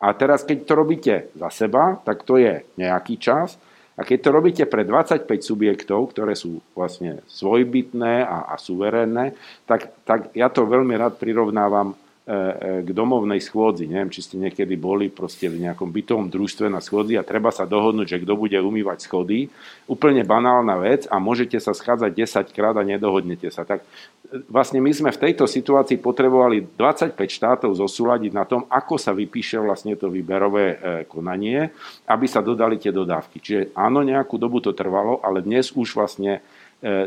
A 0.00 0.12
teraz, 0.12 0.44
keď 0.44 0.58
to 0.68 0.72
robíte 0.76 1.14
za 1.32 1.48
seba, 1.48 2.00
tak 2.04 2.28
to 2.28 2.36
je 2.36 2.64
nejaký 2.76 3.16
čas, 3.16 3.56
a 3.94 4.00
keď 4.02 4.18
to 4.26 4.30
robíte 4.34 4.64
pre 4.66 4.82
25 4.82 5.26
subjektov, 5.38 6.10
ktoré 6.10 6.34
sú 6.34 6.58
vlastne 6.74 7.22
svojbytné 7.30 8.26
a, 8.26 8.50
a 8.50 8.54
suverénne, 8.58 9.38
tak, 9.70 9.94
tak 10.02 10.34
ja 10.34 10.50
to 10.50 10.66
veľmi 10.66 10.98
rád 10.98 11.14
prirovnávam 11.22 11.94
k 12.24 12.88
domovnej 12.88 13.36
schôdzi. 13.36 13.84
Neviem, 13.84 14.08
či 14.08 14.24
ste 14.24 14.40
niekedy 14.40 14.80
boli 14.80 15.12
proste 15.12 15.44
v 15.44 15.60
nejakom 15.60 15.92
bytovom 15.92 16.32
družstve 16.32 16.72
na 16.72 16.80
schôdzi 16.80 17.20
a 17.20 17.26
treba 17.26 17.52
sa 17.52 17.68
dohodnúť, 17.68 18.16
že 18.16 18.22
kto 18.24 18.32
bude 18.40 18.56
umývať 18.56 19.04
schody. 19.04 19.52
Úplne 19.84 20.24
banálna 20.24 20.80
vec 20.80 21.04
a 21.12 21.20
môžete 21.20 21.60
sa 21.60 21.76
schádzať 21.76 22.16
10 22.16 22.56
krát 22.56 22.80
a 22.80 22.88
nedohodnete 22.88 23.52
sa. 23.52 23.68
Tak 23.68 23.84
e, 23.84 24.40
vlastne 24.48 24.80
my 24.80 24.88
sme 24.96 25.12
v 25.12 25.20
tejto 25.20 25.44
situácii 25.44 26.00
potrebovali 26.00 26.64
25 26.64 27.12
štátov 27.12 27.76
zosúľadiť 27.76 28.32
na 28.32 28.48
tom, 28.48 28.64
ako 28.72 28.96
sa 28.96 29.12
vypíše 29.12 29.60
vlastne 29.60 29.92
to 29.92 30.08
výberové 30.08 31.04
konanie, 31.04 31.76
aby 32.08 32.24
sa 32.24 32.40
dodali 32.40 32.80
tie 32.80 32.88
dodávky. 32.88 33.36
Čiže 33.36 33.76
áno, 33.76 34.00
nejakú 34.00 34.40
dobu 34.40 34.64
to 34.64 34.72
trvalo, 34.72 35.20
ale 35.20 35.44
dnes 35.44 35.76
už 35.76 35.92
vlastne 35.92 36.40
E, 36.40 36.53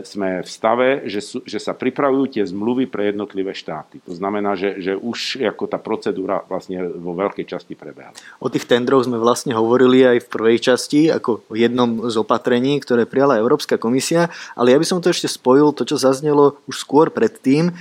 sme 0.01 0.41
v 0.41 0.49
stave, 0.49 1.05
že, 1.05 1.21
sú, 1.21 1.37
že 1.45 1.61
sa 1.61 1.77
pripravujú 1.77 2.33
tie 2.33 2.43
zmluvy 2.49 2.89
pre 2.89 3.13
jednotlivé 3.13 3.53
štáty. 3.53 4.01
To 4.09 4.13
znamená, 4.17 4.57
že, 4.57 4.81
že 4.81 4.97
už 4.97 5.37
ako 5.53 5.69
tá 5.69 5.77
procedúra 5.77 6.41
vlastne 6.49 6.81
vo 6.81 7.13
veľkej 7.13 7.45
časti 7.45 7.77
prebehla. 7.77 8.17
O 8.41 8.49
tých 8.49 8.65
tendroch 8.65 9.05
sme 9.05 9.21
vlastne 9.21 9.53
hovorili 9.53 10.01
aj 10.01 10.25
v 10.25 10.31
prvej 10.33 10.57
časti, 10.57 11.13
ako 11.13 11.45
o 11.45 11.53
jednom 11.53 12.09
z 12.09 12.15
opatrení, 12.17 12.81
ktoré 12.81 13.05
prijala 13.05 13.37
Európska 13.37 13.77
komisia, 13.77 14.33
ale 14.57 14.73
ja 14.73 14.81
by 14.81 14.85
som 14.89 14.97
to 14.97 15.13
ešte 15.13 15.29
spojil, 15.29 15.69
to, 15.77 15.85
čo 15.85 16.01
zaznelo 16.01 16.57
už 16.65 16.81
skôr 16.81 17.13
predtým, 17.13 17.69
e, 17.69 17.73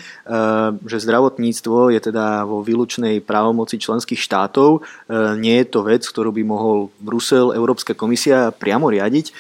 že 0.85 1.01
zdravotníctvo 1.01 1.97
je 1.97 2.01
teda 2.13 2.45
vo 2.45 2.61
výlučnej 2.61 3.25
právomoci 3.25 3.81
členských 3.81 4.21
štátov. 4.21 4.85
E, 5.09 5.11
nie 5.41 5.65
je 5.65 5.67
to 5.73 5.81
vec, 5.81 6.05
ktorú 6.05 6.29
by 6.37 6.45
mohol 6.45 6.93
Brusel, 7.01 7.57
Európska 7.57 7.97
komisia 7.97 8.53
priamo 8.53 8.93
riadiť. 8.93 9.33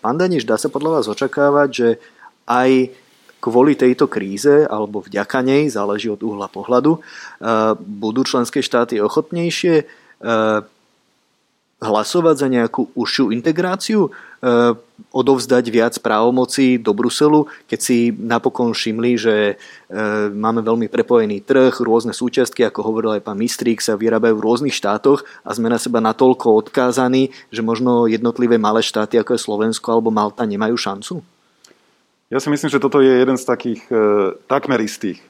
Pán 0.00 0.16
Daniš, 0.16 0.48
dá 0.48 0.56
sa 0.56 0.72
podľa 0.72 1.00
vás 1.00 1.06
očakávať, 1.12 1.68
že 1.68 1.88
aj 2.48 2.88
kvôli 3.38 3.78
tejto 3.78 4.10
kríze, 4.10 4.66
alebo 4.66 5.02
vďaka 5.02 5.46
nej, 5.46 5.70
záleží 5.70 6.10
od 6.10 6.22
uhla 6.22 6.50
pohľadu, 6.50 6.98
eh, 6.98 7.02
budú 7.78 8.26
členské 8.26 8.60
štáty 8.62 8.98
ochotnejšie 8.98 9.86
eh, 9.86 10.60
hlasovať 11.78 12.34
za 12.34 12.48
nejakú 12.50 12.90
užšiu 12.98 13.30
integráciu, 13.30 14.10
eh, 14.10 14.74
odovzdať 15.14 15.64
viac 15.70 15.94
právomocí 16.02 16.82
do 16.82 16.90
Bruselu, 16.90 17.46
keď 17.70 17.78
si 17.78 18.10
napokon 18.10 18.74
všimli, 18.74 19.12
že 19.14 19.34
máme 20.34 20.60
veľmi 20.60 20.90
prepojený 20.90 21.40
trh, 21.48 21.80
rôzne 21.80 22.12
súčiastky, 22.12 22.66
ako 22.66 22.84
hovoril 22.84 23.16
aj 23.16 23.24
pán 23.24 23.40
Mistrík, 23.40 23.80
sa 23.80 23.96
vyrábajú 23.96 24.36
v 24.36 24.44
rôznych 24.44 24.76
štátoch 24.76 25.24
a 25.46 25.54
sme 25.56 25.72
na 25.72 25.80
seba 25.80 26.02
natoľko 26.04 26.66
odkázaní, 26.66 27.32
že 27.48 27.64
možno 27.64 28.04
jednotlivé 28.04 28.60
malé 28.60 28.84
štáty, 28.84 29.16
ako 29.16 29.38
je 29.38 29.44
Slovensko 29.48 29.86
alebo 29.96 30.12
Malta, 30.12 30.44
nemajú 30.44 30.76
šancu? 30.76 31.24
Ja 32.28 32.44
si 32.44 32.52
myslím, 32.52 32.68
že 32.68 32.82
toto 32.82 33.00
je 33.00 33.08
jeden 33.08 33.40
z 33.40 33.44
takých 33.48 33.88
e, 33.88 33.96
takmer 34.44 34.76
istých 34.84 35.16
e, 35.16 35.26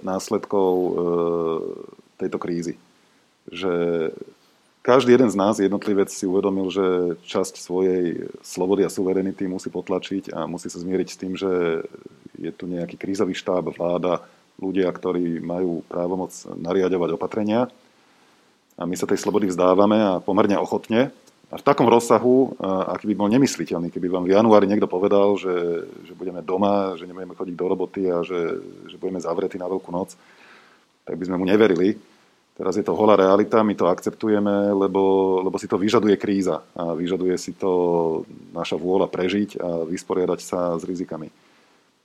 následkov 0.00 0.72
e, 0.72 0.90
tejto 2.24 2.40
krízy. 2.40 2.74
Že 3.52 3.72
každý 4.80 5.12
jeden 5.12 5.28
z 5.28 5.36
nás, 5.36 5.60
jednotlivec, 5.60 6.08
si 6.08 6.24
uvedomil, 6.24 6.72
že 6.72 7.20
časť 7.28 7.60
svojej 7.60 8.32
slobody 8.40 8.88
a 8.88 8.90
suverenity 8.90 9.44
musí 9.44 9.68
potlačiť 9.68 10.32
a 10.32 10.48
musí 10.48 10.72
sa 10.72 10.80
zmieriť 10.80 11.08
s 11.12 11.20
tým, 11.20 11.32
že 11.36 11.84
je 12.40 12.50
tu 12.50 12.64
nejaký 12.64 12.96
krízový 12.96 13.36
štáb, 13.36 13.68
vláda, 13.68 14.24
ľudia, 14.56 14.88
ktorí 14.88 15.36
majú 15.36 15.84
právomoc 15.84 16.32
nariadovať 16.48 17.10
opatrenia. 17.12 17.68
A 18.80 18.88
my 18.88 18.96
sa 18.96 19.04
tej 19.04 19.20
slobody 19.20 19.52
vzdávame 19.52 20.00
a 20.00 20.24
pomerne 20.24 20.56
ochotne, 20.56 21.12
a 21.52 21.60
v 21.60 21.66
takom 21.68 21.84
rozsahu, 21.84 22.56
aký 22.64 23.12
by 23.12 23.14
bol 23.14 23.28
nemysliteľný, 23.28 23.92
keby 23.92 24.08
vám 24.08 24.24
v 24.24 24.32
januári 24.32 24.64
niekto 24.64 24.88
povedal, 24.88 25.36
že, 25.36 25.84
že 26.08 26.16
budeme 26.16 26.40
doma, 26.40 26.96
že 26.96 27.04
nebudeme 27.04 27.36
chodiť 27.36 27.52
do 27.52 27.66
roboty 27.68 28.08
a 28.08 28.24
že, 28.24 28.56
že 28.88 28.96
budeme 28.96 29.20
zavretí 29.20 29.60
na 29.60 29.68
veľkú 29.68 29.92
noc, 29.92 30.16
tak 31.04 31.20
by 31.20 31.24
sme 31.28 31.36
mu 31.36 31.44
neverili. 31.44 32.00
Teraz 32.56 32.80
je 32.80 32.84
to 32.84 32.96
holá 32.96 33.20
realita, 33.20 33.60
my 33.60 33.76
to 33.76 33.84
akceptujeme, 33.84 34.72
lebo, 34.72 35.44
lebo 35.44 35.56
si 35.60 35.68
to 35.68 35.76
vyžaduje 35.76 36.16
kríza 36.16 36.64
a 36.72 36.96
vyžaduje 36.96 37.36
si 37.36 37.52
to 37.52 38.24
naša 38.56 38.80
vôľa 38.80 39.12
prežiť 39.12 39.60
a 39.60 39.84
vysporiadať 39.84 40.40
sa 40.40 40.80
s 40.80 40.88
rizikami. 40.88 41.28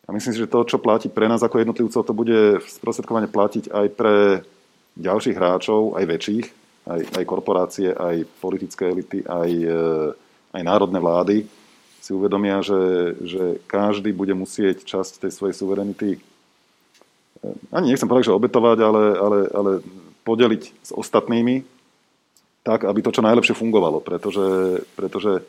A 0.08 0.12
myslím 0.12 0.36
si, 0.36 0.44
že 0.44 0.52
to, 0.52 0.68
čo 0.68 0.80
platí 0.80 1.08
pre 1.08 1.32
nás 1.32 1.40
ako 1.40 1.64
jednotlivcov, 1.64 2.04
to 2.04 2.12
bude 2.16 2.64
sprostredkovane 2.68 3.32
platiť 3.32 3.72
aj 3.72 3.88
pre 3.96 4.16
ďalších 5.00 5.36
hráčov, 5.36 5.96
aj 5.96 6.04
väčších, 6.04 6.46
aj, 6.88 7.02
aj 7.20 7.24
korporácie, 7.28 7.92
aj 7.92 8.24
politické 8.40 8.88
elity, 8.88 9.20
aj, 9.28 9.52
e, 9.52 9.82
aj 10.56 10.62
národné 10.64 11.00
vlády 11.04 11.38
si 12.00 12.16
uvedomia, 12.16 12.64
že, 12.64 13.14
že 13.28 13.44
každý 13.68 14.16
bude 14.16 14.32
musieť 14.32 14.88
časť 14.88 15.28
tej 15.28 15.32
svojej 15.36 15.56
suverenity 15.56 16.10
e, 16.16 16.20
ani 17.76 17.92
nechcem 17.92 18.08
povedať, 18.08 18.32
že 18.32 18.38
obetovať, 18.40 18.78
ale, 18.80 19.04
ale, 19.20 19.40
ale 19.52 19.72
podeliť 20.24 20.64
s 20.64 20.92
ostatnými 20.96 21.68
tak, 22.64 22.84
aby 22.84 23.00
to 23.00 23.16
čo 23.16 23.24
najlepšie 23.24 23.56
fungovalo, 23.56 24.04
pretože, 24.04 24.84
pretože 25.00 25.40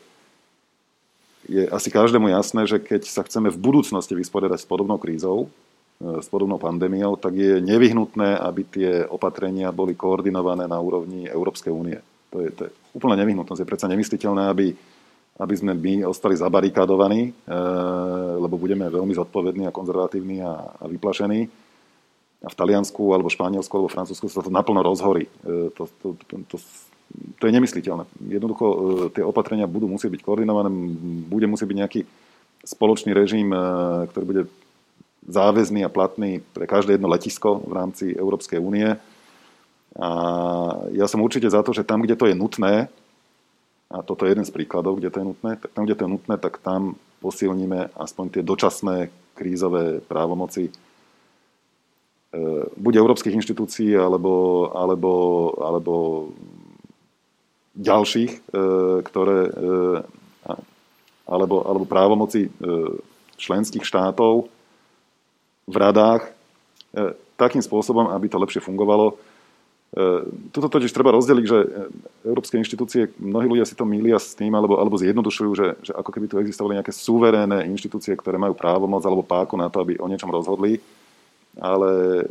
je 1.51 1.67
asi 1.67 1.89
každému 1.91 2.31
jasné, 2.31 2.63
že 2.63 2.79
keď 2.79 3.03
sa 3.09 3.27
chceme 3.27 3.51
v 3.51 3.59
budúcnosti 3.59 4.15
vysporiadať 4.15 4.63
s 4.63 4.69
podobnou 4.69 4.95
krízou, 4.95 5.51
s 5.99 6.31
podobnou 6.31 6.55
pandémiou, 6.55 7.19
tak 7.19 7.35
je 7.35 7.59
nevyhnutné, 7.59 8.39
aby 8.39 8.61
tie 8.63 9.03
opatrenia 9.03 9.75
boli 9.75 9.99
koordinované 9.99 10.63
na 10.63 10.79
úrovni 10.79 11.27
Európskej 11.27 11.75
únie. 11.75 11.99
To 12.31 12.39
je, 12.39 12.49
to 12.55 12.61
je 12.67 12.71
úplne 12.95 13.19
nevyhnutnosť. 13.19 13.59
Je 13.59 13.67
predsa 13.67 13.91
nemysliteľné, 13.91 14.47
aby, 14.47 14.71
aby 15.43 15.53
sme 15.59 15.75
my 15.75 16.07
ostali 16.07 16.39
zabarikádovaní, 16.39 17.21
e, 17.27 17.31
lebo 18.39 18.55
budeme 18.55 18.87
veľmi 18.87 19.11
zodpovední 19.11 19.67
a 19.67 19.75
konzervatívni 19.75 20.39
a, 20.39 20.71
a 20.79 20.85
vyplašení. 20.87 21.51
A 22.39 22.47
v 22.47 22.55
Taliansku, 22.55 23.03
alebo 23.11 23.27
Španielsku, 23.27 23.73
alebo 23.75 23.91
Francúzsku 23.91 24.31
sa 24.31 24.39
to 24.39 24.47
naplno 24.47 24.79
rozhorí. 24.79 25.27
E, 25.27 25.75
to, 25.75 25.83
to, 25.99 26.15
to, 26.15 26.35
to, 26.47 26.55
to 27.35 27.43
je 27.43 27.51
nemysliteľné. 27.51 28.07
Jednoducho 28.23 28.65
e, 28.71 28.75
tie 29.19 29.23
opatrenia 29.27 29.67
budú 29.67 29.91
musieť 29.91 30.15
byť 30.15 30.21
koordinované, 30.23 30.71
bude 31.27 31.51
musieť 31.51 31.67
byť 31.67 31.79
nejaký 31.83 32.01
spoločný 32.63 33.11
režim, 33.15 33.51
ktorý 34.11 34.25
bude 34.27 34.43
záväzný 35.29 35.85
a 35.85 35.93
platný 35.93 36.41
pre 36.57 36.65
každé 36.65 36.97
jedno 36.97 37.07
letisko 37.07 37.61
v 37.61 37.73
rámci 37.73 38.05
Európskej 38.17 38.57
únie. 38.57 38.97
A 39.97 40.09
ja 40.93 41.05
som 41.05 41.21
určite 41.21 41.49
za 41.49 41.61
to, 41.61 41.73
že 41.73 41.85
tam, 41.85 42.01
kde 42.01 42.17
to 42.17 42.25
je 42.25 42.35
nutné, 42.37 42.89
a 43.89 44.05
toto 44.05 44.25
je 44.25 44.37
jeden 44.37 44.45
z 44.45 44.53
príkladov, 44.53 45.01
kde 45.01 45.09
to 45.09 45.17
je 45.17 45.29
nutné, 45.33 45.51
tak 45.57 45.73
tam, 45.73 45.83
kde 45.89 45.95
to 45.97 46.05
je 46.05 46.13
nutné, 46.13 46.35
tak 46.37 46.61
tam 46.61 46.93
posilníme 47.25 47.89
aspoň 47.97 48.25
tie 48.29 48.43
dočasné 48.45 49.09
krízové 49.33 49.97
právomoci 50.05 50.69
e, 50.69 50.71
buď 52.77 52.93
európskych 53.01 53.33
inštitúcií, 53.33 53.97
alebo, 53.97 54.69
alebo, 54.77 55.13
alebo 55.57 55.93
ďalších, 57.73 58.31
e, 58.37 58.39
ktoré, 59.09 59.39
e, 59.49 59.51
alebo, 61.25 61.65
alebo 61.65 61.85
právomoci 61.85 62.49
členských 63.37 63.85
štátov 63.85 64.49
v 65.69 65.75
radách 65.77 66.33
takým 67.37 67.61
spôsobom, 67.61 68.09
aby 68.09 68.25
to 68.25 68.41
lepšie 68.41 68.65
fungovalo. 68.65 69.15
Tuto 70.53 70.69
totiž 70.69 70.93
treba 70.93 71.13
rozdeliť, 71.13 71.45
že 71.49 71.59
európske 72.21 72.61
inštitúcie, 72.61 73.09
mnohí 73.17 73.49
ľudia 73.49 73.65
si 73.65 73.73
to 73.73 73.89
mília 73.89 74.21
s 74.21 74.37
tým, 74.37 74.53
alebo, 74.53 74.77
alebo 74.77 74.97
zjednodušujú, 75.01 75.51
že, 75.57 75.67
že 75.81 75.91
ako 75.97 76.13
keby 76.13 76.25
tu 76.29 76.37
existovali 76.37 76.77
nejaké 76.77 76.93
suverénne 76.93 77.65
inštitúcie, 77.73 78.13
ktoré 78.13 78.37
majú 78.37 78.53
právomoc 78.53 79.01
alebo 79.01 79.25
páku 79.25 79.57
na 79.57 79.65
to, 79.69 79.81
aby 79.81 79.97
o 79.97 80.05
niečom 80.05 80.29
rozhodli. 80.29 80.77
Ale 81.57 82.25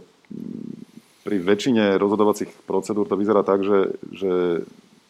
pri 1.27 1.37
väčšine 1.43 1.99
rozhodovacích 1.99 2.49
procedúr 2.63 3.11
to 3.11 3.19
vyzerá 3.19 3.43
tak, 3.43 3.67
že, 3.67 3.97
že 4.15 4.33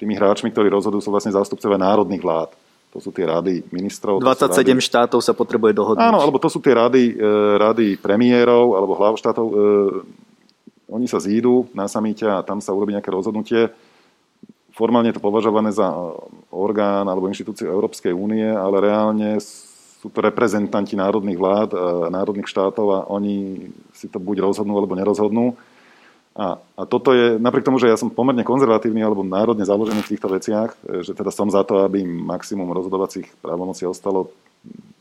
tými 0.01 0.17
hráčmi, 0.17 0.49
ktorí 0.49 0.73
rozhodujú, 0.73 1.05
sú 1.05 1.13
vlastne 1.13 1.37
zástupcovia 1.37 1.77
národných 1.77 2.25
vlád. 2.25 2.51
To 2.89 2.99
sú 3.05 3.13
tie 3.13 3.29
rady 3.29 3.69
ministrov. 3.69 4.25
27 4.25 4.65
rady... 4.65 4.81
štátov 4.81 5.21
sa 5.21 5.37
potrebuje 5.37 5.77
dohodnúť. 5.77 6.09
Áno, 6.09 6.25
alebo 6.25 6.41
to 6.41 6.49
sú 6.49 6.65
tie 6.65 6.73
rady, 6.73 7.15
e, 7.15 7.27
rady 7.61 7.87
premiérov 8.01 8.81
alebo 8.81 8.97
hlav 8.97 9.21
štátov. 9.21 9.47
E, 9.47 9.55
oni 10.89 11.05
sa 11.05 11.21
zídu 11.21 11.69
na 11.77 11.85
samíte 11.85 12.25
a 12.25 12.41
tam 12.41 12.65
sa 12.65 12.73
urobí 12.73 12.97
nejaké 12.97 13.13
rozhodnutie. 13.13 13.69
Formálne 14.73 15.13
je 15.13 15.21
to 15.21 15.27
považované 15.27 15.69
za 15.69 15.85
orgán 16.49 17.05
alebo 17.05 17.29
inštitúciu 17.29 17.69
Európskej 17.69 18.17
únie, 18.17 18.49
ale 18.49 18.81
reálne 18.81 19.37
sú 19.99 20.09
to 20.09 20.23
reprezentanti 20.23 20.95
národných 20.95 21.37
vlád, 21.37 21.71
národných 22.09 22.47
štátov 22.47 22.87
a 22.95 22.99
oni 23.11 23.69
si 23.91 24.07
to 24.09 24.23
buď 24.23 24.49
rozhodnú 24.49 24.79
alebo 24.79 24.95
nerozhodnú. 24.95 25.59
A, 26.39 26.55
a 26.79 26.83
toto 26.87 27.11
je, 27.11 27.35
napriek 27.35 27.67
tomu, 27.67 27.83
že 27.83 27.91
ja 27.91 27.99
som 27.99 28.15
pomerne 28.15 28.47
konzervatívny 28.47 29.03
alebo 29.03 29.27
národne 29.27 29.67
založený 29.67 30.07
v 30.07 30.11
týchto 30.15 30.31
veciach, 30.31 30.71
e, 30.87 31.03
že 31.03 31.11
teda 31.11 31.35
som 31.35 31.51
za 31.51 31.67
to, 31.67 31.83
aby 31.83 32.07
maximum 32.07 32.71
rozhodovacích 32.71 33.27
právomocí 33.43 33.83
ostalo 33.83 34.31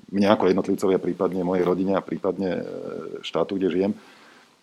mne 0.09 0.34
ako 0.34 0.49
jednotlivcovia, 0.49 0.97
prípadne 0.97 1.45
mojej 1.45 1.61
rodine 1.61 1.93
a 1.93 2.01
prípadne 2.01 2.51
e, 2.57 2.61
štátu, 3.22 3.61
kde 3.61 3.69
žijem, 3.69 3.93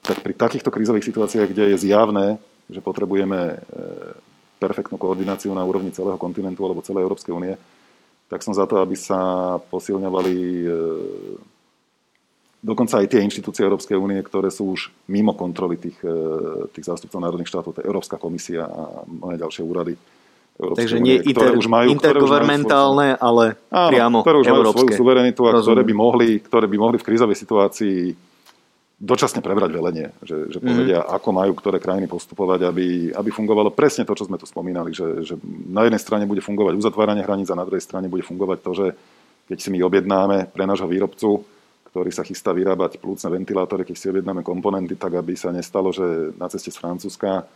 tak 0.03 0.19
pri 0.27 0.35
takýchto 0.35 0.75
krízových 0.75 1.07
situáciách, 1.07 1.47
kde 1.47 1.65
je 1.73 1.87
zjavné, 1.87 2.43
že 2.67 2.83
potrebujeme 2.83 3.39
e, 3.39 3.57
perfektnú 4.59 4.99
koordináciu 4.99 5.55
na 5.55 5.63
úrovni 5.63 5.95
celého 5.95 6.19
kontinentu 6.19 6.67
alebo 6.67 6.83
celej 6.83 7.07
Európskej 7.07 7.39
únie, 7.39 7.55
tak 8.27 8.43
som 8.43 8.51
za 8.51 8.67
to, 8.67 8.83
aby 8.83 8.99
sa 8.99 9.63
posilňovali 9.71 10.35
dokonca 12.65 13.05
aj 13.05 13.13
tie 13.13 13.21
inštitúcie 13.21 13.69
Európskej 13.69 14.01
únie, 14.01 14.17
ktoré 14.25 14.49
sú 14.49 14.73
už 14.73 14.89
mimo 15.13 15.37
kontroly 15.37 15.77
tých, 15.77 16.01
e, 16.01 16.17
tých 16.73 16.89
zástupcov 16.89 17.21
národných 17.21 17.51
štátov, 17.53 17.77
to 17.77 17.81
je 17.85 17.89
Európska 17.93 18.17
komisia 18.17 18.65
a 18.65 19.05
mnohé 19.05 19.37
ďalšie 19.37 19.61
úrady. 19.61 19.95
Európskej 20.57 20.81
Takže 20.81 20.97
nie 21.03 21.21
únie, 21.21 21.29
inter, 21.29 21.53
už 21.53 21.67
majú, 21.69 21.89
intergovernmentálne, 21.93 23.21
ale 23.21 23.61
áno, 23.69 23.91
priamo 23.91 24.19
ktoré 24.25 24.37
už 24.41 24.47
európske. 24.49 24.65
majú 24.65 24.73
svoju 24.81 24.97
suverenitu 24.97 25.41
a 25.45 25.51
ktoré 25.61 25.83
by, 25.85 25.95
mohli, 25.95 26.29
ktoré 26.41 26.67
by 26.71 26.77
mohli 26.81 26.97
v 26.97 27.07
krízovej 27.11 27.37
situácii 27.37 27.99
dočasne 28.95 29.43
prebrať 29.43 29.71
velenie, 29.75 30.09
že, 30.25 30.49
že 30.49 30.59
mhm. 30.63 30.65
povedia, 30.65 30.99
mm. 31.05 31.09
ako 31.21 31.29
majú 31.35 31.53
ktoré 31.59 31.77
krajiny 31.83 32.09
postupovať, 32.09 32.65
aby, 32.65 33.13
aby 33.13 33.29
fungovalo 33.35 33.75
presne 33.75 34.09
to, 34.09 34.17
čo 34.17 34.25
sme 34.25 34.41
tu 34.41 34.49
spomínali, 34.49 34.95
že, 34.95 35.27
že 35.27 35.35
na 35.69 35.85
jednej 35.85 36.01
strane 36.01 36.25
bude 36.25 36.41
fungovať 36.41 36.79
uzatváranie 36.79 37.27
hraníc 37.27 37.51
a 37.53 37.59
na 37.59 37.67
druhej 37.67 37.85
strane 37.85 38.09
bude 38.09 38.25
fungovať 38.25 38.59
to, 38.65 38.71
že 38.73 38.87
keď 39.45 39.59
si 39.61 39.69
my 39.69 39.85
objednáme 39.85 40.49
pre 40.55 40.65
nášho 40.65 40.89
výrobcu 40.89 41.45
ktorý 41.95 42.11
sa 42.11 42.27
chystá 42.27 42.51
vyrábať 42.51 42.99
plúcne 42.99 43.31
ventilátory, 43.31 43.87
keď 43.87 43.95
si 43.95 44.11
objednáme 44.11 44.43
komponenty, 44.43 44.99
tak 44.99 45.15
aby 45.15 45.39
sa 45.39 45.55
nestalo, 45.55 45.95
že 45.95 46.35
na 46.35 46.51
ceste 46.51 46.75
z 46.75 46.83
Francúzska 46.83 47.47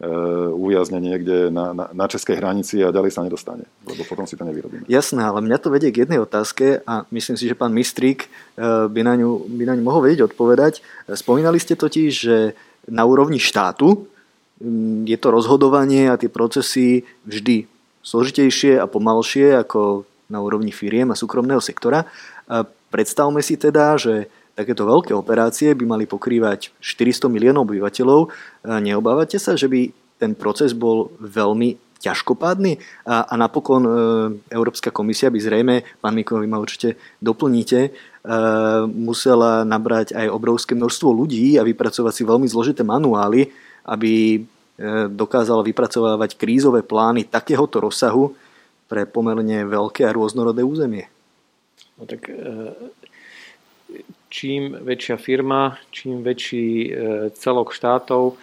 e, 0.00 0.08
uviazne 0.56 0.96
niekde 0.96 1.52
na, 1.52 1.76
na, 1.76 1.92
na 1.92 2.06
českej 2.08 2.40
hranici 2.40 2.80
a 2.80 2.88
ďalej 2.88 3.12
sa 3.12 3.20
nedostane, 3.20 3.68
lebo 3.84 4.08
potom 4.08 4.24
si 4.24 4.40
to 4.40 4.48
nevyrobíme. 4.48 4.88
Jasné, 4.88 5.20
ale 5.20 5.44
mňa 5.44 5.58
to 5.60 5.68
vedie 5.68 5.92
k 5.92 6.08
jednej 6.08 6.24
otázke 6.24 6.80
a 6.88 7.04
myslím 7.12 7.36
si, 7.36 7.44
že 7.44 7.52
pán 7.52 7.76
Mistrík 7.76 8.24
e, 8.24 8.28
by 8.88 9.00
na 9.04 9.20
ňu, 9.20 9.44
by 9.44 9.68
na 9.68 9.76
ňu 9.76 9.84
mohol 9.84 10.08
vedieť 10.08 10.32
odpovedať. 10.32 10.80
Spomínali 11.12 11.60
ste 11.60 11.76
totiž, 11.76 12.08
že 12.08 12.56
na 12.88 13.04
úrovni 13.04 13.36
štátu 13.36 14.08
je 15.04 15.16
to 15.20 15.28
rozhodovanie 15.28 16.08
a 16.08 16.16
tie 16.16 16.32
procesy 16.32 17.04
vždy 17.28 17.68
složitejšie 18.00 18.80
a 18.80 18.88
pomalšie 18.88 19.60
ako 19.60 20.08
na 20.32 20.40
úrovni 20.40 20.72
firiem 20.72 21.12
a 21.12 21.20
súkromného 21.20 21.60
sektora. 21.60 22.08
Predstavme 22.92 23.40
si 23.40 23.56
teda, 23.56 23.96
že 23.96 24.28
takéto 24.52 24.84
veľké 24.84 25.16
operácie 25.16 25.72
by 25.72 25.84
mali 25.88 26.04
pokrývať 26.04 26.76
400 26.84 27.32
miliónov 27.32 27.64
obyvateľov. 27.64 28.28
Neobávate 28.68 29.40
sa, 29.40 29.56
že 29.56 29.64
by 29.72 29.88
ten 30.20 30.36
proces 30.36 30.76
bol 30.76 31.08
veľmi 31.16 31.80
ťažkopádny 32.02 33.06
a, 33.06 33.30
a 33.30 33.34
napokon 33.38 33.82
e, 33.86 33.90
Európska 34.50 34.90
komisia 34.90 35.30
by 35.30 35.38
zrejme, 35.38 35.74
pán 36.02 36.18
Mikov, 36.18 36.42
vy 36.42 36.50
ma 36.50 36.58
určite 36.58 36.98
doplníte, 37.22 37.80
e, 37.86 37.90
musela 38.90 39.62
nabrať 39.62 40.10
aj 40.18 40.26
obrovské 40.26 40.74
množstvo 40.74 41.14
ľudí 41.14 41.54
a 41.58 41.62
vypracovať 41.62 42.12
si 42.12 42.22
veľmi 42.26 42.50
zložité 42.50 42.82
manuály, 42.82 43.54
aby 43.86 44.12
e, 44.34 44.38
dokázala 45.14 45.62
vypracovávať 45.62 46.34
krízové 46.34 46.82
plány 46.82 47.30
takéhoto 47.30 47.78
rozsahu 47.78 48.34
pre 48.90 49.06
pomerne 49.06 49.62
veľké 49.62 50.02
a 50.02 50.10
rôznorodé 50.10 50.66
územie. 50.66 51.11
No 52.02 52.10
tak 52.10 52.26
e, 52.26 52.34
čím 54.26 54.74
väčšia 54.74 55.22
firma, 55.22 55.78
čím 55.94 56.26
väčší 56.26 56.66
e, 56.66 56.90
celok 57.30 57.70
štátov 57.70 58.34
e, 58.34 58.36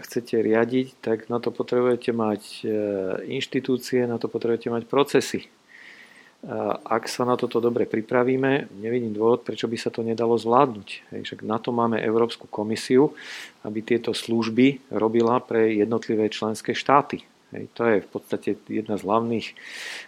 chcete 0.00 0.40
riadiť, 0.40 0.96
tak 1.04 1.28
na 1.28 1.44
to 1.44 1.52
potrebujete 1.52 2.16
mať 2.16 2.64
inštitúcie, 3.28 4.08
na 4.08 4.16
to 4.16 4.32
potrebujete 4.32 4.72
mať 4.72 4.88
procesy. 4.88 5.44
Ak 6.88 7.04
sa 7.04 7.28
na 7.28 7.36
toto 7.36 7.60
dobre 7.60 7.84
pripravíme, 7.84 8.72
nevidím 8.80 9.12
dôvod, 9.12 9.44
prečo 9.44 9.68
by 9.68 9.76
sa 9.76 9.92
to 9.92 10.00
nedalo 10.00 10.40
zvládnuť. 10.40 11.12
Však 11.12 11.44
na 11.44 11.60
to 11.60 11.68
máme 11.68 12.00
Európsku 12.00 12.48
komisiu, 12.48 13.12
aby 13.60 13.84
tieto 13.84 14.16
služby 14.16 14.88
robila 14.88 15.36
pre 15.44 15.76
jednotlivé 15.76 16.32
členské 16.32 16.72
štáty. 16.72 17.28
Hej, 17.50 17.66
to 17.74 17.82
je 17.82 17.96
v 17.98 18.08
podstate 18.08 18.48
jedna 18.70 18.94
z 18.94 19.02
hlavných, 19.02 19.46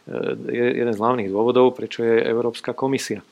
eh, 0.06 0.78
jeden 0.78 0.94
z 0.94 1.01
hlavných 1.02 1.31
dôvodov, 1.31 1.74
prečo 1.74 2.06
je 2.06 2.23
Európska 2.23 2.70
komisia. 2.70 3.27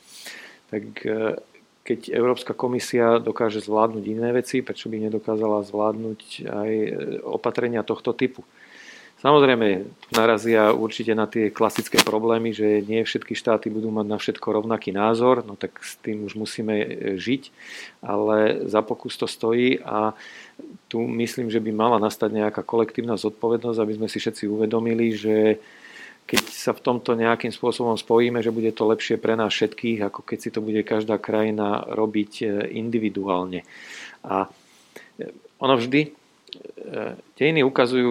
Tak 0.70 0.84
eh, 1.06 1.38
keď 1.80 2.10
Európska 2.14 2.52
komisia 2.54 3.22
dokáže 3.22 3.62
zvládnuť 3.62 4.04
iné 4.06 4.30
veci, 4.34 4.62
prečo 4.62 4.90
by 4.90 5.10
nedokázala 5.10 5.62
zvládnuť 5.62 6.20
aj 6.46 6.70
eh, 6.70 6.92
opatrenia 7.22 7.86
tohto 7.86 8.10
typu. 8.10 8.42
Samozrejme, 9.20 9.84
narazia 10.16 10.72
určite 10.72 11.12
na 11.12 11.28
tie 11.28 11.52
klasické 11.52 12.00
problémy, 12.00 12.56
že 12.56 12.80
nie 12.80 13.04
všetky 13.04 13.36
štáty 13.36 13.68
budú 13.68 13.92
mať 13.92 14.06
na 14.08 14.16
všetko 14.16 14.48
rovnaký 14.48 14.96
názor, 14.96 15.44
no 15.44 15.60
tak 15.60 15.76
s 15.84 16.00
tým 16.00 16.24
už 16.24 16.40
musíme 16.40 16.74
žiť, 17.20 17.52
ale 18.00 18.64
za 18.64 18.80
pokus 18.80 19.20
to 19.20 19.28
stojí 19.28 19.76
a 19.84 20.16
tu 20.88 21.04
myslím, 21.04 21.52
že 21.52 21.60
by 21.60 21.68
mala 21.68 22.00
nastať 22.00 22.32
nejaká 22.32 22.64
kolektívna 22.64 23.20
zodpovednosť, 23.20 23.78
aby 23.84 23.92
sme 24.00 24.08
si 24.08 24.24
všetci 24.24 24.48
uvedomili, 24.48 25.12
že 25.12 25.60
keď 26.30 26.42
sa 26.46 26.70
v 26.70 26.84
tomto 26.86 27.18
nejakým 27.18 27.50
spôsobom 27.50 27.98
spojíme, 27.98 28.38
že 28.38 28.54
bude 28.54 28.70
to 28.70 28.86
lepšie 28.86 29.18
pre 29.18 29.34
nás 29.34 29.50
všetkých, 29.50 30.06
ako 30.06 30.22
keď 30.22 30.38
si 30.38 30.50
to 30.54 30.62
bude 30.62 30.78
každá 30.86 31.18
krajina 31.18 31.82
robiť 31.90 32.32
e, 32.40 32.46
individuálne. 32.78 33.66
A 34.22 34.46
e, 35.18 35.28
ono 35.58 35.74
vždy, 35.74 36.00
e, 36.06 36.10
dejiny 37.38 37.62
ukazujú 37.62 38.10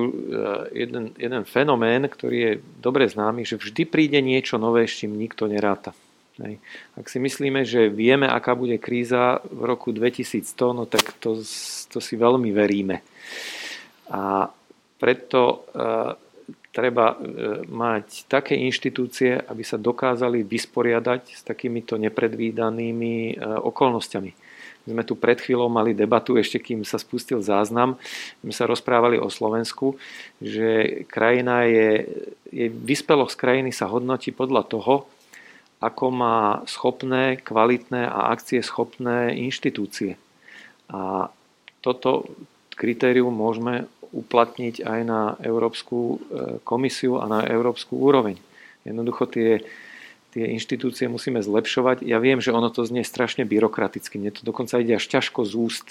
jeden, 0.72 1.12
jeden 1.20 1.44
fenomén, 1.44 2.08
ktorý 2.08 2.38
je 2.38 2.54
dobre 2.80 3.06
známy, 3.10 3.44
že 3.44 3.60
vždy 3.60 3.84
príde 3.84 4.20
niečo 4.24 4.56
nové, 4.56 4.88
s 4.88 5.04
čím 5.04 5.20
nikto 5.20 5.46
neráta. 5.52 5.92
Ak 6.96 7.12
si 7.12 7.20
myslíme, 7.20 7.68
že 7.68 7.92
vieme, 7.92 8.24
aká 8.24 8.56
bude 8.56 8.80
kríza 8.80 9.44
v 9.44 9.62
roku 9.68 9.92
2100, 9.92 10.56
no 10.72 10.84
tak 10.88 11.20
to, 11.20 11.36
to 11.92 12.00
si 12.00 12.16
veľmi 12.16 12.56
veríme. 12.56 13.04
A 14.08 14.48
preto 14.96 15.40
e, 15.44 15.56
treba 16.72 17.14
e, 17.14 17.18
mať 17.68 18.32
také 18.32 18.56
inštitúcie, 18.56 19.36
aby 19.36 19.64
sa 19.68 19.76
dokázali 19.76 20.48
vysporiadať 20.48 21.22
s 21.36 21.42
takýmito 21.44 22.00
nepredvídanými 22.00 23.16
e, 23.32 23.44
okolnostiami. 23.44 24.49
My 24.88 24.96
sme 24.96 25.04
tu 25.04 25.14
pred 25.14 25.38
chvíľou 25.38 25.68
mali 25.68 25.92
debatu, 25.92 26.40
ešte 26.40 26.58
kým 26.58 26.88
sa 26.88 26.98
spustil 26.98 27.44
záznam, 27.44 28.00
my 28.42 28.54
sa 28.56 28.66
rozprávali 28.66 29.20
o 29.20 29.28
Slovensku, 29.28 30.00
že 30.40 31.04
krajina 31.12 31.68
je, 31.68 32.10
je 32.50 32.68
vyspelosť 32.72 33.36
krajiny 33.36 33.72
sa 33.76 33.92
hodnotí 33.92 34.32
podľa 34.32 34.64
toho, 34.66 34.94
ako 35.80 36.06
má 36.12 36.64
schopné, 36.68 37.40
kvalitné 37.40 38.04
a 38.08 38.36
akcie 38.36 38.60
schopné 38.60 39.36
inštitúcie. 39.40 40.20
A 40.92 41.32
toto, 41.80 42.28
kritérium 42.76 43.32
môžeme 43.32 43.88
uplatniť 44.10 44.84
aj 44.84 45.00
na 45.06 45.22
Európsku 45.44 46.20
komisiu 46.66 47.22
a 47.22 47.30
na 47.30 47.40
európsku 47.46 47.96
úroveň. 47.96 48.40
Jednoducho 48.88 49.30
tie, 49.30 49.62
tie 50.34 50.46
inštitúcie 50.54 51.10
musíme 51.10 51.42
zlepšovať. 51.42 52.06
Ja 52.06 52.22
viem, 52.22 52.38
že 52.38 52.54
ono 52.54 52.70
to 52.70 52.86
znie 52.86 53.02
strašne 53.02 53.46
byrokraticky, 53.50 54.22
mne 54.22 54.34
to 54.34 54.46
dokonca 54.46 54.78
ide 54.78 54.98
až 54.98 55.06
ťažko 55.10 55.42
z 55.46 55.54
úst. 55.58 55.88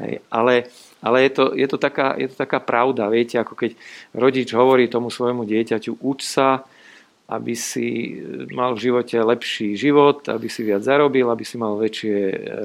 Hej, 0.00 0.20
ale 0.28 0.68
ale 1.04 1.28
je 1.28 1.30
to, 1.36 1.44
je, 1.52 1.68
to 1.68 1.76
taká, 1.76 2.16
je 2.16 2.32
to 2.32 2.36
taká 2.48 2.64
pravda, 2.64 3.12
viete, 3.12 3.36
ako 3.36 3.52
keď 3.52 3.76
rodič 4.16 4.48
hovorí 4.56 4.88
tomu 4.88 5.12
svojmu 5.12 5.44
dieťaťu, 5.44 6.00
uč 6.00 6.24
sa, 6.24 6.64
aby 7.28 7.52
si 7.52 8.16
mal 8.56 8.72
v 8.72 8.88
živote 8.88 9.20
lepší 9.20 9.76
život, 9.76 10.24
aby 10.32 10.48
si 10.48 10.64
viac 10.64 10.80
zarobil, 10.80 11.28
aby 11.28 11.44
si 11.44 11.60
mal 11.60 11.76
väčšie, 11.76 12.16
e, 12.16 12.60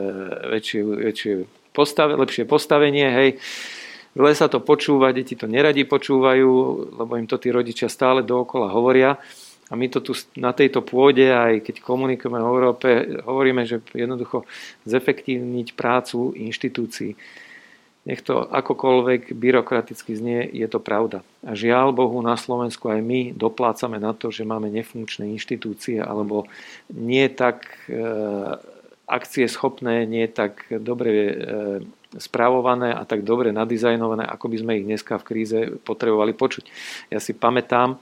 väčšie, 0.56 0.80
väčšie 0.84 1.34
postave, 1.76 2.16
lepšie 2.16 2.48
postavenie, 2.48 3.08
hej. 3.12 3.30
Zle 4.16 4.32
sa 4.32 4.48
to 4.48 4.64
počúva, 4.64 5.12
deti 5.12 5.36
to 5.36 5.44
neradi 5.44 5.84
počúvajú, 5.84 6.52
lebo 6.96 7.12
im 7.20 7.28
to 7.28 7.36
tí 7.36 7.52
rodičia 7.52 7.92
stále 7.92 8.24
dookola 8.24 8.72
hovoria. 8.72 9.20
A 9.70 9.78
my 9.78 9.86
to 9.88 10.02
tu 10.02 10.18
na 10.34 10.50
tejto 10.50 10.82
pôde, 10.82 11.30
aj 11.30 11.62
keď 11.62 11.86
komunikujeme 11.86 12.42
v 12.42 12.50
Európe, 12.50 12.88
hovoríme, 13.22 13.70
že 13.70 13.86
jednoducho 13.94 14.44
zefektívniť 14.90 15.78
prácu 15.78 16.34
inštitúcií 16.34 17.14
nech 18.10 18.26
to 18.26 18.42
akokoľvek 18.42 19.36
byrokraticky 19.38 20.18
znie, 20.18 20.48
je 20.50 20.66
to 20.66 20.82
pravda. 20.82 21.22
A 21.46 21.54
žiaľ 21.54 21.92
Bohu, 21.92 22.18
na 22.26 22.40
Slovensku 22.40 22.90
aj 22.90 23.06
my 23.06 23.36
doplácame 23.38 24.00
na 24.02 24.18
to, 24.18 24.32
že 24.32 24.48
máme 24.48 24.72
nefunkčné 24.74 25.30
inštitúcie 25.36 26.00
alebo 26.00 26.50
nie 26.90 27.30
tak 27.30 27.70
e, 27.86 28.02
akcie 29.04 29.46
schopné, 29.52 30.10
nie 30.10 30.26
tak 30.26 30.66
dobre 30.82 31.12
e, 31.12 31.36
správované 32.18 32.96
a 32.96 33.06
tak 33.06 33.22
dobre 33.22 33.54
nadizajnované, 33.54 34.26
ako 34.26 34.46
by 34.48 34.58
sme 34.58 34.72
ich 34.82 34.88
dneska 34.90 35.22
v 35.22 35.28
kríze 35.28 35.60
potrebovali 35.86 36.34
počuť. 36.34 36.66
Ja 37.14 37.22
si 37.22 37.38
pamätám, 37.38 38.02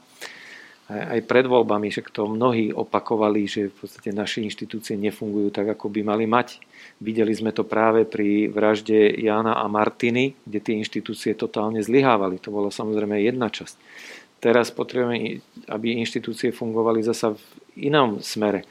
aj 0.87 1.19
pred 1.27 1.43
voľbami, 1.43 1.91
že 1.91 1.99
to 2.07 2.31
mnohí 2.31 2.71
opakovali, 2.71 3.43
že 3.43 3.67
v 3.67 3.75
podstate 3.75 4.15
naše 4.15 4.39
inštitúcie 4.39 4.95
nefungujú 4.95 5.51
tak, 5.51 5.67
ako 5.75 5.91
by 5.91 5.99
mali 5.99 6.23
mať. 6.23 6.63
Videli 7.03 7.35
sme 7.35 7.51
to 7.51 7.67
práve 7.67 8.07
pri 8.07 8.47
vražde 8.47 9.19
Jana 9.19 9.59
a 9.59 9.67
Martiny, 9.67 10.39
kde 10.47 10.59
tie 10.63 10.79
inštitúcie 10.79 11.35
totálne 11.35 11.83
zlyhávali. 11.83 12.39
To 12.39 12.55
bola 12.55 12.71
samozrejme 12.71 13.19
jedna 13.19 13.51
časť. 13.51 13.75
Teraz 14.39 14.71
potrebujeme, 14.71 15.43
aby 15.67 15.99
inštitúcie 15.99 16.55
fungovali 16.55 17.03
zasa 17.03 17.35
v 17.35 17.41
inom 17.91 18.23
smere. 18.23 18.63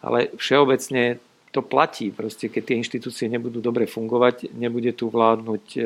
Ale 0.00 0.32
všeobecne 0.40 1.20
to 1.50 1.64
platí. 1.64 2.12
Proste, 2.12 2.52
keď 2.52 2.62
tie 2.64 2.78
inštitúcie 2.80 3.26
nebudú 3.28 3.64
dobre 3.64 3.88
fungovať, 3.88 4.52
nebude 4.52 4.92
tu 4.92 5.08
vládnuť 5.08 5.64
e, 5.74 5.80
e, 5.80 5.84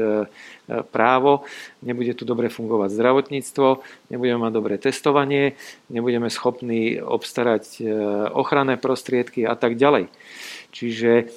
právo, 0.91 1.47
nebude 1.83 2.13
tu 2.19 2.27
dobre 2.27 2.51
fungovať 2.51 2.95
zdravotníctvo, 2.95 3.69
nebudeme 4.11 4.39
mať 4.49 4.53
dobré 4.53 4.75
testovanie, 4.79 5.55
nebudeme 5.87 6.27
schopní 6.29 6.99
obstarať 6.99 7.65
e, 7.79 7.87
ochranné 8.35 8.75
prostriedky 8.79 9.47
a 9.47 9.55
tak 9.55 9.79
ďalej. 9.79 10.11
Čiže 10.75 11.31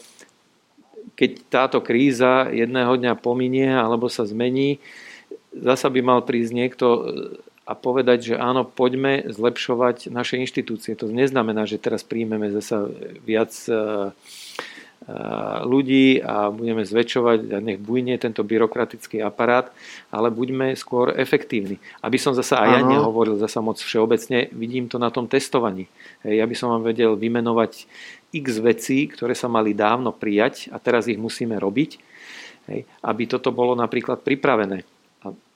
keď 1.16 1.32
táto 1.48 1.80
kríza 1.80 2.52
jedného 2.52 2.98
dňa 2.98 3.14
pominie 3.22 3.72
alebo 3.72 4.12
sa 4.12 4.28
zmení, 4.28 4.82
zasa 5.56 5.88
by 5.88 6.02
mal 6.04 6.20
prísť 6.28 6.52
niekto 6.52 6.86
a 7.66 7.74
povedať, 7.74 8.34
že 8.34 8.36
áno, 8.38 8.62
poďme 8.62 9.26
zlepšovať 9.26 10.14
naše 10.14 10.38
inštitúcie. 10.38 10.94
To 11.02 11.10
neznamená, 11.10 11.66
že 11.66 11.82
teraz 11.82 12.06
príjmeme 12.06 12.54
zasa 12.54 12.86
viac 13.26 13.50
e, 13.66 13.74
e, 13.74 13.78
ľudí 15.66 16.22
a 16.22 16.54
budeme 16.54 16.86
zväčšovať 16.86 17.40
a 17.50 17.58
nech 17.66 17.82
bujne 17.82 18.22
tento 18.22 18.46
byrokratický 18.46 19.18
aparát, 19.26 19.74
ale 20.14 20.30
buďme 20.30 20.78
skôr 20.78 21.18
efektívni. 21.18 21.82
Aby 22.06 22.22
som 22.22 22.38
zasa 22.38 22.62
aj 22.62 22.70
ja 22.70 22.80
nehovoril 22.86 23.42
zasa 23.42 23.66
moc 23.66 23.82
všeobecne, 23.82 24.54
vidím 24.54 24.86
to 24.86 25.02
na 25.02 25.10
tom 25.10 25.26
testovaní. 25.26 25.90
Ja 26.22 26.46
by 26.46 26.54
som 26.54 26.70
vám 26.70 26.86
vedel 26.86 27.18
vymenovať 27.18 27.90
x 28.30 28.62
vecí, 28.62 29.10
ktoré 29.10 29.34
sa 29.34 29.50
mali 29.50 29.74
dávno 29.74 30.14
prijať 30.14 30.70
a 30.70 30.78
teraz 30.78 31.10
ich 31.10 31.18
musíme 31.18 31.58
robiť, 31.58 31.98
aby 33.02 33.24
toto 33.26 33.50
bolo 33.50 33.74
napríklad 33.74 34.22
pripravené 34.22 34.86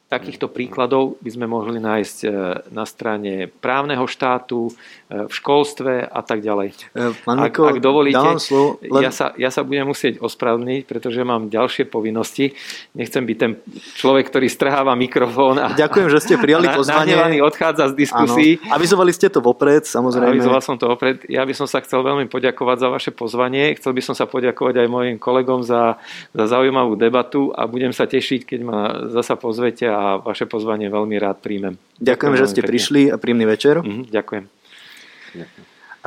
Takýchto 0.09 0.49
príkladov 0.49 1.21
by 1.21 1.29
sme 1.29 1.45
mohli 1.45 1.77
nájsť 1.77 2.17
e, 2.25 2.27
na 2.73 2.81
strane 2.89 3.45
právneho 3.61 4.09
štátu, 4.09 4.73
e, 5.05 5.29
v 5.29 5.29
školstve 5.29 6.01
a 6.01 6.21
tak 6.25 6.41
ďalej. 6.41 6.73
E, 6.97 7.13
pán 7.21 7.37
Miko, 7.37 7.69
ak, 7.69 7.77
ak 7.77 7.77
dovolíte, 7.77 8.41
slovo, 8.41 8.81
len... 8.81 9.05
ja, 9.05 9.13
sa, 9.13 9.37
ja 9.37 9.53
sa 9.53 9.61
budem 9.61 9.85
musieť 9.85 10.17
ospravedlniť, 10.17 10.89
pretože 10.89 11.21
mám 11.21 11.53
ďalšie 11.53 11.85
povinnosti. 11.85 12.57
Nechcem 12.97 13.21
byť 13.21 13.37
ten 13.37 13.61
človek, 14.01 14.33
ktorý 14.33 14.49
strháva 14.49 14.97
mikrofón. 14.97 15.61
A, 15.61 15.77
Ďakujem, 15.77 16.09
že 16.09 16.19
ste 16.25 16.41
prijali 16.41 16.65
pozvanie. 16.73 17.13
Nahnevaný 17.13 17.37
odchádza 17.45 17.93
z 17.93 18.09
diskusí. 18.09 18.57
Áno. 18.65 18.81
Avizovali 18.81 19.13
ste 19.13 19.29
to 19.29 19.45
vopred, 19.45 19.85
samozrejme. 19.85 20.41
Avizoval 20.41 20.65
som 20.65 20.73
to 20.73 20.89
vopred. 20.89 21.21
Ja 21.29 21.45
by 21.45 21.53
som 21.53 21.69
sa 21.69 21.85
chcel 21.85 22.01
veľmi 22.01 22.25
poďakovať 22.33 22.77
za 22.81 22.89
vaše 22.89 23.11
pozvanie. 23.13 23.77
Chcel 23.77 23.93
by 23.93 24.01
som 24.01 24.17
sa 24.17 24.25
poďakovať 24.25 24.73
aj 24.81 24.87
mojim 24.89 25.21
kolegom 25.21 25.61
za, 25.61 26.01
za 26.33 26.49
zaujímavú 26.49 26.97
debatu 26.97 27.53
a 27.53 27.69
budem 27.69 27.93
sa 27.93 28.09
tešiť, 28.09 28.41
keď 28.49 28.59
ma 28.65 28.79
zasa 29.13 29.37
pozvete 29.37 29.85
a 29.85 29.98
a 29.99 30.23
vaše 30.23 30.47
pozvanie 30.47 30.87
veľmi 30.87 31.19
rád 31.19 31.43
príjmem. 31.43 31.75
Ďakujem, 31.99 32.07
ďakujem 32.07 32.39
že 32.39 32.45
ste 32.47 32.61
pekne. 32.63 32.71
prišli 32.71 33.01
a 33.11 33.15
príjemný 33.19 33.45
večer. 33.51 33.75
Mm, 33.83 34.07
ďakujem. 34.07 34.43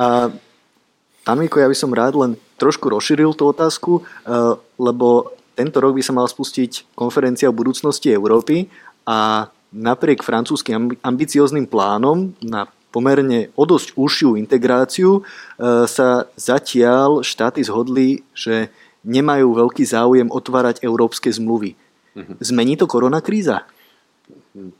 A, 0.01 0.33
Tamiko, 1.23 1.61
ja 1.61 1.69
by 1.69 1.77
som 1.77 1.93
rád 1.93 2.17
len 2.17 2.35
trošku 2.59 2.91
rozšíril 2.91 3.31
tú 3.37 3.47
otázku, 3.47 4.03
lebo 4.75 5.31
tento 5.55 5.79
rok 5.79 5.95
by 5.95 6.03
sa 6.03 6.11
mal 6.11 6.27
spustiť 6.27 6.91
konferencia 6.97 7.47
o 7.47 7.55
budúcnosti 7.55 8.11
Európy 8.11 8.67
a 9.07 9.47
napriek 9.71 10.19
francúzským 10.19 10.99
ambicióznym 10.99 11.63
plánom 11.63 12.35
na 12.43 12.67
pomerne 12.91 13.49
o 13.57 13.63
dosť 13.63 13.95
užšiu 13.95 14.35
integráciu 14.35 15.23
sa 15.87 16.27
zatiaľ 16.35 17.23
štáty 17.23 17.63
zhodli, 17.65 18.21
že 18.35 18.67
nemajú 19.07 19.55
veľký 19.55 19.83
záujem 19.87 20.27
otvárať 20.27 20.83
európske 20.83 21.31
zmluvy. 21.31 21.79
Mhm. 22.13 22.33
Zmení 22.43 22.73
to 22.77 22.85
koronakríza? 22.85 23.65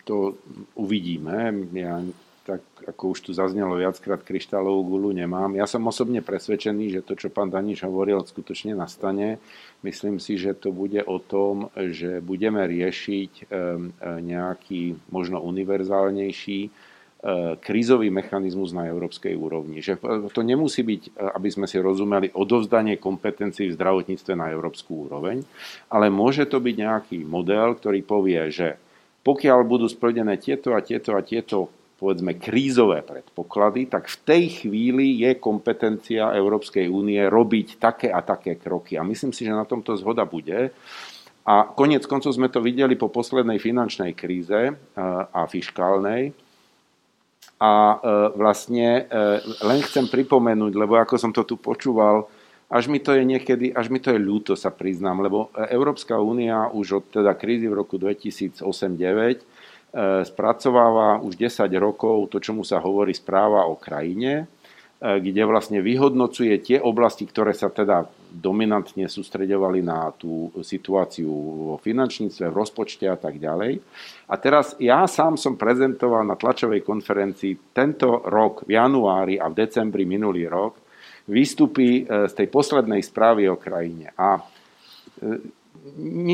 To 0.06 0.38
uvidíme. 0.78 1.66
Ja 1.74 2.06
tak 2.44 2.60
ako 2.84 3.16
už 3.16 3.20
tu 3.24 3.32
zaznelo 3.32 3.80
viackrát, 3.80 4.20
kryštálovú 4.20 4.84
gulu 4.84 5.16
nemám. 5.16 5.56
Ja 5.56 5.64
som 5.64 5.88
osobne 5.88 6.20
presvedčený, 6.20 6.92
že 6.92 7.00
to, 7.00 7.16
čo 7.16 7.32
pán 7.32 7.48
Daniš 7.48 7.88
hovoril, 7.88 8.20
skutočne 8.20 8.76
nastane. 8.76 9.40
Myslím 9.80 10.20
si, 10.20 10.36
že 10.36 10.52
to 10.52 10.76
bude 10.76 11.00
o 11.08 11.24
tom, 11.24 11.72
že 11.72 12.20
budeme 12.20 12.60
riešiť 12.68 13.48
nejaký 14.20 15.00
možno 15.08 15.40
univerzálnejší 15.40 16.68
krízový 17.64 18.12
mechanizmus 18.12 18.76
na 18.76 18.92
európskej 18.92 19.40
úrovni. 19.40 19.80
Že 19.80 20.04
to 20.36 20.44
nemusí 20.44 20.84
byť, 20.84 21.16
aby 21.16 21.48
sme 21.48 21.72
si 21.72 21.80
rozumeli, 21.80 22.36
odovzdanie 22.36 23.00
kompetencií 23.00 23.72
v 23.72 23.80
zdravotníctve 23.80 24.36
na 24.36 24.52
európsku 24.52 25.08
úroveň, 25.08 25.48
ale 25.88 26.12
môže 26.12 26.44
to 26.44 26.60
byť 26.60 26.76
nejaký 26.76 27.18
model, 27.24 27.80
ktorý 27.80 28.04
povie, 28.04 28.52
že 28.52 28.76
pokiaľ 29.24 29.60
budú 29.64 29.88
splnené 29.88 30.36
tieto 30.36 30.76
a 30.76 30.84
tieto 30.84 31.16
a 31.16 31.24
tieto 31.24 31.72
povedzme 32.04 32.36
krízové 32.36 33.00
predpoklady, 33.00 33.88
tak 33.88 34.12
v 34.12 34.18
tej 34.28 34.44
chvíli 34.68 35.24
je 35.24 35.40
kompetencia 35.40 36.36
Európskej 36.36 36.92
únie 36.92 37.24
robiť 37.24 37.80
také 37.80 38.12
a 38.12 38.20
také 38.20 38.60
kroky. 38.60 39.00
A 39.00 39.08
myslím 39.08 39.32
si, 39.32 39.48
že 39.48 39.56
na 39.56 39.64
tomto 39.64 39.96
zhoda 39.96 40.28
bude. 40.28 40.76
A 41.48 41.56
konec 41.72 42.04
koncov 42.04 42.36
sme 42.36 42.52
to 42.52 42.60
videli 42.60 43.00
po 43.00 43.08
poslednej 43.08 43.56
finančnej 43.56 44.12
kríze 44.20 44.76
a 45.32 45.42
fiškálnej. 45.48 46.36
A 47.64 47.72
e, 47.72 47.98
vlastne 48.36 49.08
e, 49.08 49.40
len 49.64 49.80
chcem 49.88 50.04
pripomenúť, 50.12 50.74
lebo 50.76 51.00
ako 51.00 51.16
som 51.16 51.32
to 51.32 51.48
tu 51.48 51.56
počúval, 51.56 52.28
až 52.72 52.88
mi 52.88 52.98
to 52.98 53.14
je 53.14 53.24
niekedy, 53.28 53.70
až 53.76 53.92
mi 53.92 54.00
to 54.00 54.14
je 54.14 54.20
ľúto, 54.20 54.58
sa 54.58 54.72
priznám, 54.72 55.22
lebo 55.22 55.54
Európska 55.70 56.18
únia 56.18 56.72
už 56.72 57.04
od 57.04 57.06
teda 57.22 57.36
krízy 57.36 57.68
v 57.68 57.78
roku 57.78 58.00
2008-2009 58.02 58.64
e, 58.64 59.38
spracováva 60.26 61.22
už 61.22 61.38
10 61.38 61.70
rokov 61.78 62.32
to, 62.34 62.42
čomu 62.42 62.66
sa 62.66 62.82
hovorí 62.82 63.14
správa 63.14 63.70
o 63.70 63.78
krajine, 63.78 64.46
e, 64.98 65.22
kde 65.22 65.44
vlastne 65.46 65.86
vyhodnocuje 65.86 66.56
tie 66.66 66.78
oblasti, 66.82 67.30
ktoré 67.30 67.54
sa 67.54 67.70
teda 67.70 68.10
dominantne 68.34 69.06
sústredovali 69.06 69.86
na 69.86 70.10
tú 70.18 70.50
situáciu 70.66 71.30
vo 71.30 71.76
finančníctve, 71.78 72.50
v 72.50 72.58
rozpočte 72.58 73.06
a 73.06 73.14
tak 73.14 73.38
ďalej. 73.38 73.78
A 74.26 74.34
teraz 74.42 74.74
ja 74.82 75.06
sám 75.06 75.38
som 75.38 75.54
prezentoval 75.54 76.26
na 76.26 76.34
tlačovej 76.34 76.82
konferencii 76.82 77.70
tento 77.70 78.26
rok 78.26 78.66
v 78.66 78.74
januári 78.82 79.38
a 79.38 79.46
v 79.54 79.58
decembri 79.62 80.10
minulý 80.10 80.50
rok 80.50 80.83
výstupy 81.28 82.04
e, 82.04 82.28
z 82.28 82.34
tej 82.34 82.48
poslednej 82.52 83.00
správy 83.04 83.48
o 83.48 83.56
krajine. 83.56 84.12
A 84.20 84.40
e, 84.40 84.42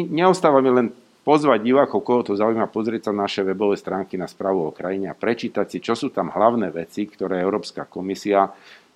neostáva 0.10 0.62
mi 0.62 0.72
len 0.74 0.88
pozvať 1.22 1.62
divákov, 1.62 2.02
koho 2.02 2.22
to 2.26 2.34
zaujíma, 2.34 2.74
pozrieť 2.74 3.10
sa 3.10 3.14
na 3.14 3.30
naše 3.30 3.46
webové 3.46 3.78
stránky 3.78 4.18
na 4.18 4.26
správu 4.26 4.70
o 4.70 4.76
krajine 4.76 5.14
a 5.14 5.18
prečítať 5.18 5.68
si, 5.70 5.78
čo 5.78 5.94
sú 5.94 6.10
tam 6.10 6.34
hlavné 6.34 6.74
veci, 6.74 7.06
ktoré 7.06 7.38
Európska 7.38 7.86
komisia 7.86 8.50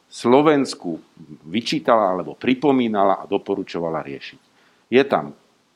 Slovensku 0.09 0.97
vyčítala 1.49 2.13
alebo 2.13 2.37
pripomínala 2.37 3.21
a 3.21 3.29
doporučovala 3.29 4.05
riešiť. 4.05 4.41
Je 4.93 5.03
tam 5.09 5.33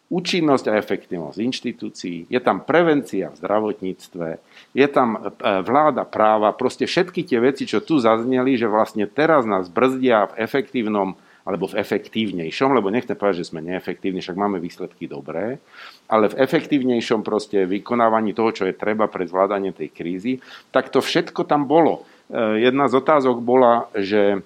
účinnosť 0.08 0.72
a 0.72 0.80
efektivnosť 0.80 1.38
inštitúcií, 1.38 2.18
je 2.32 2.40
tam 2.40 2.64
prevencia 2.64 3.28
v 3.28 3.40
zdravotníctve, 3.44 4.28
je 4.72 4.88
tam 4.88 5.20
e, 5.20 5.20
vláda 5.68 6.08
práva, 6.08 6.56
proste 6.56 6.88
všetky 6.88 7.28
tie 7.28 7.44
veci, 7.44 7.68
čo 7.68 7.84
tu 7.84 8.00
zazneli, 8.00 8.56
že 8.56 8.72
vlastne 8.72 9.04
teraz 9.04 9.44
nás 9.44 9.68
brzdia 9.68 10.32
v 10.32 10.48
efektívnom 10.48 11.20
alebo 11.48 11.68
v 11.72 11.80
efektívnejšom, 11.80 12.76
lebo 12.76 12.92
nechcem 12.92 13.16
povedať, 13.16 13.44
že 13.44 13.56
sme 13.56 13.64
neefektívni, 13.64 14.20
však 14.20 14.36
máme 14.36 14.60
výsledky 14.60 15.08
dobré, 15.08 15.64
ale 16.12 16.28
v 16.28 16.44
efektívnejšom 16.44 17.24
proste 17.24 17.64
vykonávaní 17.64 18.36
toho, 18.36 18.52
čo 18.52 18.64
je 18.68 18.76
treba 18.76 19.08
pre 19.08 19.24
zvládanie 19.28 19.72
tej 19.72 19.92
krízy, 19.92 20.34
tak 20.76 20.92
to 20.92 21.00
všetko 21.00 21.48
tam 21.48 21.68
bolo. 21.68 22.08
E, 22.32 22.64
jedna 22.64 22.88
z 22.88 23.00
otázok 23.00 23.44
bola, 23.44 23.92
že, 23.96 24.40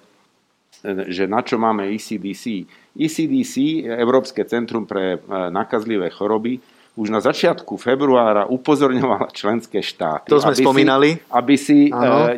že 1.06 1.30
na 1.30 1.42
čo 1.42 1.58
máme 1.58 1.90
ECDC. 1.90 2.66
ECDC, 2.92 3.84
Európske 3.88 4.44
centrum 4.44 4.84
pre 4.84 5.16
e, 5.16 5.18
nakazlivé 5.48 6.12
choroby, 6.12 6.60
už 6.92 7.08
na 7.08 7.24
začiatku 7.24 7.80
februára 7.80 8.44
upozorňovala 8.48 9.32
členské 9.38 9.80
štáty. 9.80 10.28
To 10.28 10.40
sme 10.40 10.52
aby 10.52 10.64
spomínali. 10.64 11.08
Si, 11.16 11.22
aby 11.32 11.54
si 11.56 11.78
e, 11.88 11.92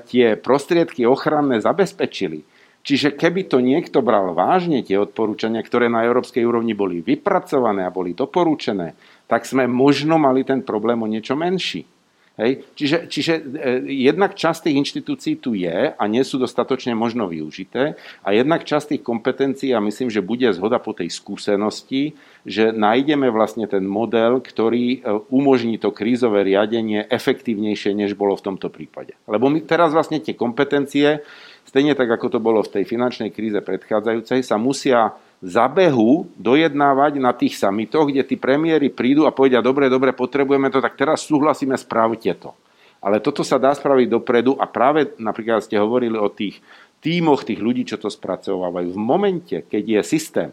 tie 0.06 0.38
prostriedky 0.38 1.02
ochranné 1.06 1.58
zabezpečili. 1.58 2.46
Čiže 2.84 3.16
keby 3.16 3.48
to 3.48 3.64
niekto 3.64 4.04
bral 4.04 4.36
vážne, 4.36 4.84
tie 4.84 5.00
odporúčania, 5.00 5.64
ktoré 5.64 5.88
na 5.88 6.04
európskej 6.04 6.44
úrovni 6.44 6.76
boli 6.76 7.00
vypracované 7.00 7.88
a 7.88 7.94
boli 7.94 8.12
doporúčené, 8.12 8.92
tak 9.24 9.48
sme 9.48 9.64
možno 9.64 10.20
mali 10.20 10.44
ten 10.44 10.60
problém 10.60 11.00
o 11.00 11.08
niečo 11.08 11.32
menší. 11.32 11.88
Hej? 12.34 12.66
Čiže, 12.74 12.98
čiže 13.06 13.32
e, 13.38 13.42
jednak 14.10 14.34
časť 14.34 14.66
tých 14.66 14.78
inštitúcií 14.82 15.34
tu 15.38 15.54
je 15.54 15.94
a 15.94 16.02
nie 16.10 16.26
sú 16.26 16.42
dostatočne 16.42 16.90
možno 16.98 17.30
využité 17.30 17.94
a 18.26 18.28
jednak 18.34 18.66
časť 18.66 18.98
tých 18.98 19.02
kompetencií 19.06 19.70
a 19.70 19.78
myslím, 19.78 20.10
že 20.10 20.18
bude 20.18 20.50
zhoda 20.50 20.82
po 20.82 20.90
tej 20.90 21.14
skúsenosti, 21.14 22.18
že 22.42 22.74
nájdeme 22.74 23.30
vlastne 23.30 23.70
ten 23.70 23.86
model, 23.86 24.42
ktorý 24.42 24.98
e, 24.98 24.98
umožní 25.30 25.78
to 25.78 25.94
krízové 25.94 26.42
riadenie 26.42 27.06
efektívnejšie, 27.06 27.94
než 27.94 28.18
bolo 28.18 28.34
v 28.34 28.50
tomto 28.50 28.66
prípade. 28.66 29.14
Lebo 29.30 29.46
my 29.46 29.62
teraz 29.62 29.94
vlastne 29.94 30.18
tie 30.18 30.34
kompetencie 30.34 31.22
stejne 31.70 31.94
tak, 31.94 32.10
ako 32.10 32.34
to 32.34 32.38
bolo 32.42 32.66
v 32.66 32.80
tej 32.80 32.84
finančnej 32.86 33.30
kríze 33.30 33.58
predchádzajúcej, 33.62 34.42
sa 34.42 34.58
musia 34.58 35.14
za 35.44 35.68
behu 35.68 36.24
dojednávať 36.40 37.20
na 37.20 37.36
tých 37.36 37.60
samitoch, 37.60 38.08
kde 38.08 38.24
tí 38.24 38.40
premiéry 38.40 38.88
prídu 38.88 39.28
a 39.28 39.34
povedia, 39.36 39.60
dobre, 39.60 39.92
dobre, 39.92 40.16
potrebujeme 40.16 40.72
to, 40.72 40.80
tak 40.80 40.96
teraz 40.96 41.28
súhlasíme, 41.28 41.76
spravte 41.76 42.32
to. 42.32 42.56
Ale 43.04 43.20
toto 43.20 43.44
sa 43.44 43.60
dá 43.60 43.76
spraviť 43.76 44.08
dopredu 44.08 44.56
a 44.56 44.64
práve 44.64 45.12
napríklad 45.20 45.60
ste 45.60 45.76
hovorili 45.76 46.16
o 46.16 46.32
tých 46.32 46.64
tímoch 47.04 47.44
tých 47.44 47.60
ľudí, 47.60 47.84
čo 47.84 48.00
to 48.00 48.08
spracovávajú. 48.08 48.96
V 48.96 49.00
momente, 49.00 49.56
keď 49.68 50.00
je 50.00 50.00
systém, 50.00 50.50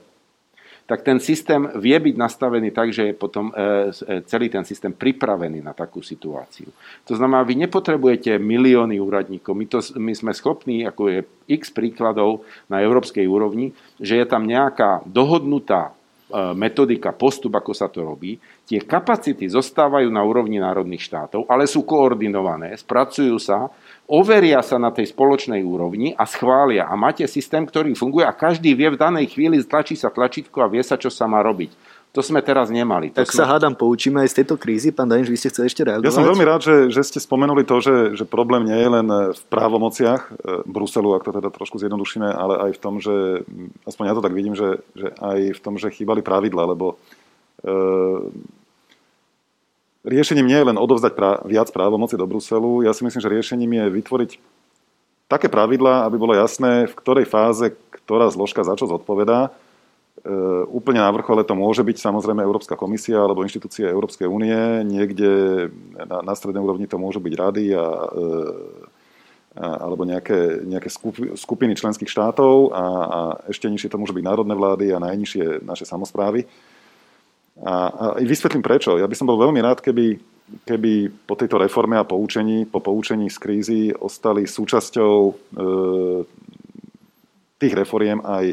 tak 0.91 1.07
ten 1.07 1.23
systém 1.23 1.71
vie 1.79 1.95
byť 1.95 2.19
nastavený 2.19 2.75
tak, 2.75 2.91
že 2.91 3.07
je 3.07 3.13
potom 3.15 3.47
e, 3.47 3.53
e, 3.95 4.27
celý 4.27 4.51
ten 4.51 4.67
systém 4.67 4.91
pripravený 4.91 5.63
na 5.63 5.71
takú 5.71 6.03
situáciu. 6.03 6.67
To 7.07 7.15
znamená, 7.15 7.47
vy 7.47 7.63
nepotrebujete 7.63 8.35
milióny 8.35 8.99
úradníkov. 8.99 9.55
My, 9.55 9.71
to, 9.71 9.79
my 9.95 10.11
sme 10.11 10.35
schopní, 10.35 10.83
ako 10.83 11.07
je 11.07 11.19
x 11.47 11.71
príkladov 11.71 12.43
na 12.67 12.83
európskej 12.83 13.23
úrovni, 13.23 13.71
že 14.03 14.19
je 14.19 14.27
tam 14.27 14.43
nejaká 14.43 15.07
dohodnutá 15.07 15.95
e, 16.27 16.59
metodika, 16.59 17.15
postup, 17.15 17.55
ako 17.55 17.71
sa 17.71 17.87
to 17.87 18.03
robí. 18.03 18.35
Tie 18.67 18.83
kapacity 18.83 19.47
zostávajú 19.47 20.11
na 20.11 20.27
úrovni 20.27 20.59
národných 20.59 21.07
štátov, 21.07 21.47
ale 21.47 21.71
sú 21.71 21.87
koordinované, 21.87 22.75
spracujú 22.75 23.39
sa 23.39 23.71
overia 24.11 24.59
sa 24.59 24.75
na 24.75 24.91
tej 24.91 25.15
spoločnej 25.15 25.63
úrovni 25.63 26.11
a 26.19 26.27
schvália. 26.27 26.83
A 26.83 26.99
máte 26.99 27.23
systém, 27.31 27.63
ktorý 27.63 27.95
funguje 27.95 28.27
a 28.27 28.35
každý 28.35 28.75
vie 28.75 28.91
v 28.91 28.99
danej 28.99 29.31
chvíli, 29.31 29.63
tlačí 29.63 29.95
sa 29.95 30.11
tlačítko 30.11 30.59
a 30.59 30.67
vie 30.67 30.83
sa, 30.83 30.99
čo 30.99 31.07
sa 31.07 31.31
má 31.31 31.39
robiť. 31.39 31.71
To 32.11 32.19
sme 32.19 32.43
teraz 32.43 32.67
nemali. 32.67 33.07
To 33.15 33.23
tak 33.23 33.31
sme... 33.31 33.39
sa 33.39 33.55
hádam, 33.55 33.71
poučíme 33.71 34.19
aj 34.19 34.35
z 34.35 34.43
tejto 34.43 34.59
krízy. 34.59 34.91
Pán 34.91 35.07
Daniš, 35.07 35.31
vy 35.31 35.39
ste 35.39 35.47
chceli 35.47 35.71
ešte 35.71 35.87
reagovať? 35.87 36.11
Ja 36.11 36.19
som 36.19 36.27
veľmi 36.27 36.43
rád, 36.43 36.61
že, 36.67 36.75
že 36.91 37.07
ste 37.07 37.23
spomenuli 37.23 37.63
to, 37.63 37.79
že, 37.79 38.19
že 38.19 38.27
problém 38.27 38.67
nie 38.67 38.75
je 38.75 38.89
len 38.91 39.07
v 39.31 39.41
právomociach 39.47 40.21
e, 40.27 40.31
Bruselu, 40.67 41.07
ak 41.15 41.23
to 41.23 41.31
teda 41.31 41.47
trošku 41.47 41.79
zjednodušíme, 41.79 42.27
ale 42.27 42.67
aj 42.67 42.71
v 42.75 42.79
tom, 42.83 42.99
že, 42.99 43.47
aspoň 43.87 44.11
ja 44.11 44.15
to 44.19 44.25
tak 44.27 44.35
vidím, 44.35 44.59
že, 44.59 44.83
že 44.91 45.07
aj 45.23 45.55
v 45.55 45.59
tom, 45.63 45.79
že 45.79 45.87
chýbali 45.87 46.19
pravidla, 46.19 46.75
lebo 46.75 46.99
e, 47.63 47.75
riešením 50.05 50.47
nie 50.47 50.57
je 50.57 50.67
len 50.73 50.77
odovzdať 50.77 51.13
pra, 51.13 51.41
viac 51.45 51.69
právomoci 51.69 52.17
do 52.17 52.25
Bruselu. 52.25 52.85
Ja 52.85 52.93
si 52.93 53.05
myslím, 53.05 53.21
že 53.21 53.33
riešením 53.33 53.71
je 53.77 53.85
vytvoriť 54.01 54.31
také 55.31 55.47
pravidlá, 55.47 56.03
aby 56.05 56.19
bolo 56.19 56.35
jasné, 56.35 56.91
v 56.91 56.97
ktorej 56.97 57.25
fáze 57.29 57.71
ktorá 58.11 58.27
zložka 58.27 58.67
za 58.67 58.75
čo 58.75 58.91
zodpovedá. 58.91 59.47
E, 59.47 59.49
úplne 60.67 60.99
na 60.99 61.07
vrchole 61.15 61.47
to 61.47 61.55
môže 61.55 61.79
byť 61.79 61.97
samozrejme 62.01 62.43
Európska 62.43 62.75
komisia 62.75 63.23
alebo 63.23 63.45
inštitúcie 63.47 63.87
Európskej 63.87 64.27
únie. 64.27 64.83
Niekde 64.83 65.29
na, 65.95 66.19
na 66.19 66.33
strednej 66.35 66.59
úrovni 66.59 66.91
to 66.91 66.99
môžu 66.99 67.23
byť 67.23 67.33
rady 67.39 67.65
a, 67.71 67.79
e, 67.79 68.27
a, 69.55 69.65
alebo 69.87 70.03
nejaké, 70.03 70.65
nejaké 70.67 70.91
skupiny 71.39 71.77
členských 71.77 72.11
štátov 72.11 72.75
a, 72.75 72.83
a 72.83 73.19
ešte 73.47 73.71
nižšie 73.71 73.87
to 73.87 74.01
môžu 74.01 74.11
byť 74.11 74.27
národné 74.27 74.51
vlády 74.57 74.91
a 74.91 74.99
najnižšie 74.99 75.63
naše 75.63 75.87
samozprávy. 75.87 76.43
A, 77.61 77.73
a 77.89 78.05
vysvetlím 78.17 78.65
prečo. 78.65 78.97
Ja 78.97 79.05
by 79.05 79.15
som 79.15 79.29
bol 79.29 79.37
veľmi 79.37 79.61
rád, 79.61 79.85
keby, 79.85 80.17
keby 80.65 81.13
po 81.29 81.37
tejto 81.37 81.61
reforme 81.61 81.93
a 81.97 82.07
poučení, 82.07 82.65
po 82.65 82.81
poučení 82.81 83.29
z 83.29 83.37
krízy 83.37 83.81
ostali 83.93 84.49
súčasťou 84.49 85.15
e, 85.29 85.33
tých 87.61 87.73
reforiem 87.77 88.17
aj, 88.25 88.45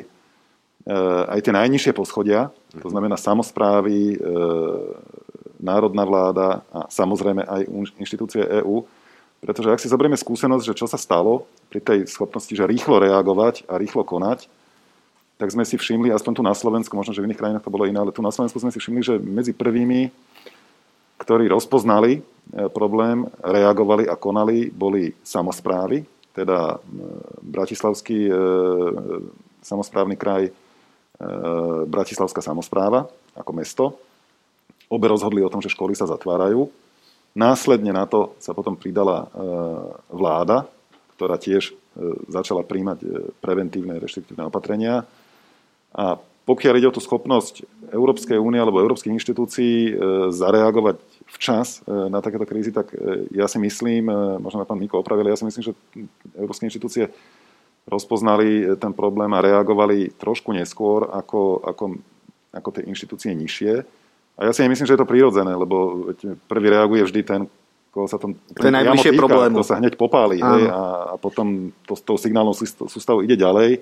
e, 0.85 0.97
aj 1.25 1.41
tie 1.41 1.53
najnižšie 1.57 1.93
poschodia, 1.97 2.53
to 2.77 2.93
znamená 2.93 3.17
samozprávy, 3.17 4.13
e, 4.13 4.17
národná 5.59 6.07
vláda 6.07 6.63
a 6.71 6.87
samozrejme 6.89 7.43
aj 7.43 7.67
inštitúcie 7.99 8.47
EÚ. 8.63 8.87
Pretože 9.39 9.71
ak 9.71 9.83
si 9.83 9.91
zoberieme 9.91 10.19
skúsenosť, 10.19 10.65
že 10.67 10.79
čo 10.79 10.87
sa 10.91 10.99
stalo 10.99 11.47
pri 11.71 11.79
tej 11.79 11.99
schopnosti, 12.11 12.51
že 12.51 12.67
rýchlo 12.67 12.99
reagovať 12.99 13.71
a 13.71 13.79
rýchlo 13.79 14.03
konať, 14.03 14.51
tak 15.39 15.55
sme 15.55 15.63
si 15.63 15.79
všimli, 15.79 16.11
aspoň 16.11 16.33
tu 16.35 16.43
na 16.43 16.51
Slovensku, 16.51 16.99
možno, 16.99 17.15
že 17.15 17.23
v 17.23 17.31
iných 17.31 17.39
krajinách 17.39 17.65
to 17.65 17.71
bolo 17.71 17.87
iné, 17.87 18.03
ale 18.03 18.11
tu 18.11 18.19
na 18.19 18.35
Slovensku 18.35 18.59
sme 18.59 18.75
si 18.75 18.83
všimli, 18.83 19.03
že 19.07 19.15
medzi 19.23 19.55
prvými, 19.55 20.11
ktorí 21.23 21.47
rozpoznali 21.47 22.19
e, 22.19 22.21
problém, 22.75 23.23
reagovali 23.39 24.11
a 24.11 24.19
konali, 24.19 24.67
boli 24.75 25.15
samozprávy, 25.23 26.03
teda 26.35 26.75
e, 26.75 26.77
Bratislavský 27.39 28.27
e, 28.27 28.35
samozprávny 29.63 30.19
kraj, 30.19 30.51
e, 30.51 30.53
Bratislavská 31.87 32.43
samozpráva 32.43 33.07
ako 33.39 33.53
mesto. 33.55 33.85
Obe 34.91 35.07
rozhodli 35.07 35.39
o 35.47 35.53
tom, 35.53 35.63
že 35.63 35.71
školy 35.71 35.95
sa 35.95 36.11
zatvárajú. 36.11 36.67
Následne 37.39 37.95
na 37.95 38.11
to 38.11 38.35
sa 38.43 38.59
potom 38.59 38.75
pridala 38.75 39.23
e, 39.23 39.27
vláda, 40.11 40.67
ktorá 41.15 41.39
tiež 41.39 41.79
začala 42.31 42.63
príjmať 42.63 43.03
preventívne 43.43 43.99
reštriktívne 43.99 44.47
opatrenia 44.47 45.03
a 45.95 46.21
pokiaľ 46.49 46.75
ide 46.81 46.89
o 46.89 46.97
tú 46.97 47.05
schopnosť 47.05 47.69
Európskej 47.93 48.41
únie 48.41 48.57
alebo 48.57 48.81
európskych 48.81 49.13
inštitúcií 49.13 49.93
e, 49.93 49.93
zareagovať 50.33 50.97
včas 51.29 51.85
e, 51.85 52.09
na 52.09 52.25
takéto 52.25 52.49
krízy, 52.49 52.73
tak 52.73 52.89
e, 52.97 53.29
ja 53.37 53.45
si 53.45 53.61
myslím, 53.61 54.09
možno 54.41 54.61
ma 54.61 54.69
pán 54.69 54.81
Miko 54.81 54.97
opravil, 54.97 55.29
ja 55.29 55.37
si 55.37 55.45
myslím, 55.45 55.73
že 55.73 55.77
európske 56.37 56.65
inštitúcie 56.65 57.13
rozpoznali 57.89 58.77
ten 58.81 58.93
problém 58.93 59.33
a 59.33 59.45
reagovali 59.45 60.13
trošku 60.17 60.53
neskôr 60.53 61.09
ako, 61.09 61.61
ako, 61.65 61.85
ako 62.53 62.69
tie 62.73 62.85
inštitúcie 62.85 63.33
nižšie. 63.33 63.73
A 64.39 64.41
ja 64.49 64.53
si 64.53 64.61
nemyslím, 64.65 64.89
že 64.89 64.95
je 64.97 65.03
to 65.05 65.09
prirodzené, 65.09 65.53
lebo 65.57 66.09
prvý 66.49 66.69
reaguje 66.69 67.09
vždy 67.09 67.21
ten, 67.25 67.41
koho 67.93 68.07
sa 68.07 68.21
to, 68.21 68.37
to 68.53 68.69
je 68.69 68.77
najbližšie 68.77 69.17
problému. 69.17 69.61
To 69.61 69.67
sa 69.67 69.81
hneď 69.81 69.97
popáli 69.97 70.39
hej, 70.39 70.65
a, 70.69 71.13
a 71.13 71.15
potom 71.17 71.73
to, 71.89 71.97
s 71.97 72.05
tou 72.05 72.21
signálnou 72.21 72.53
sústavou 72.89 73.25
ide 73.25 73.41
ďalej, 73.41 73.81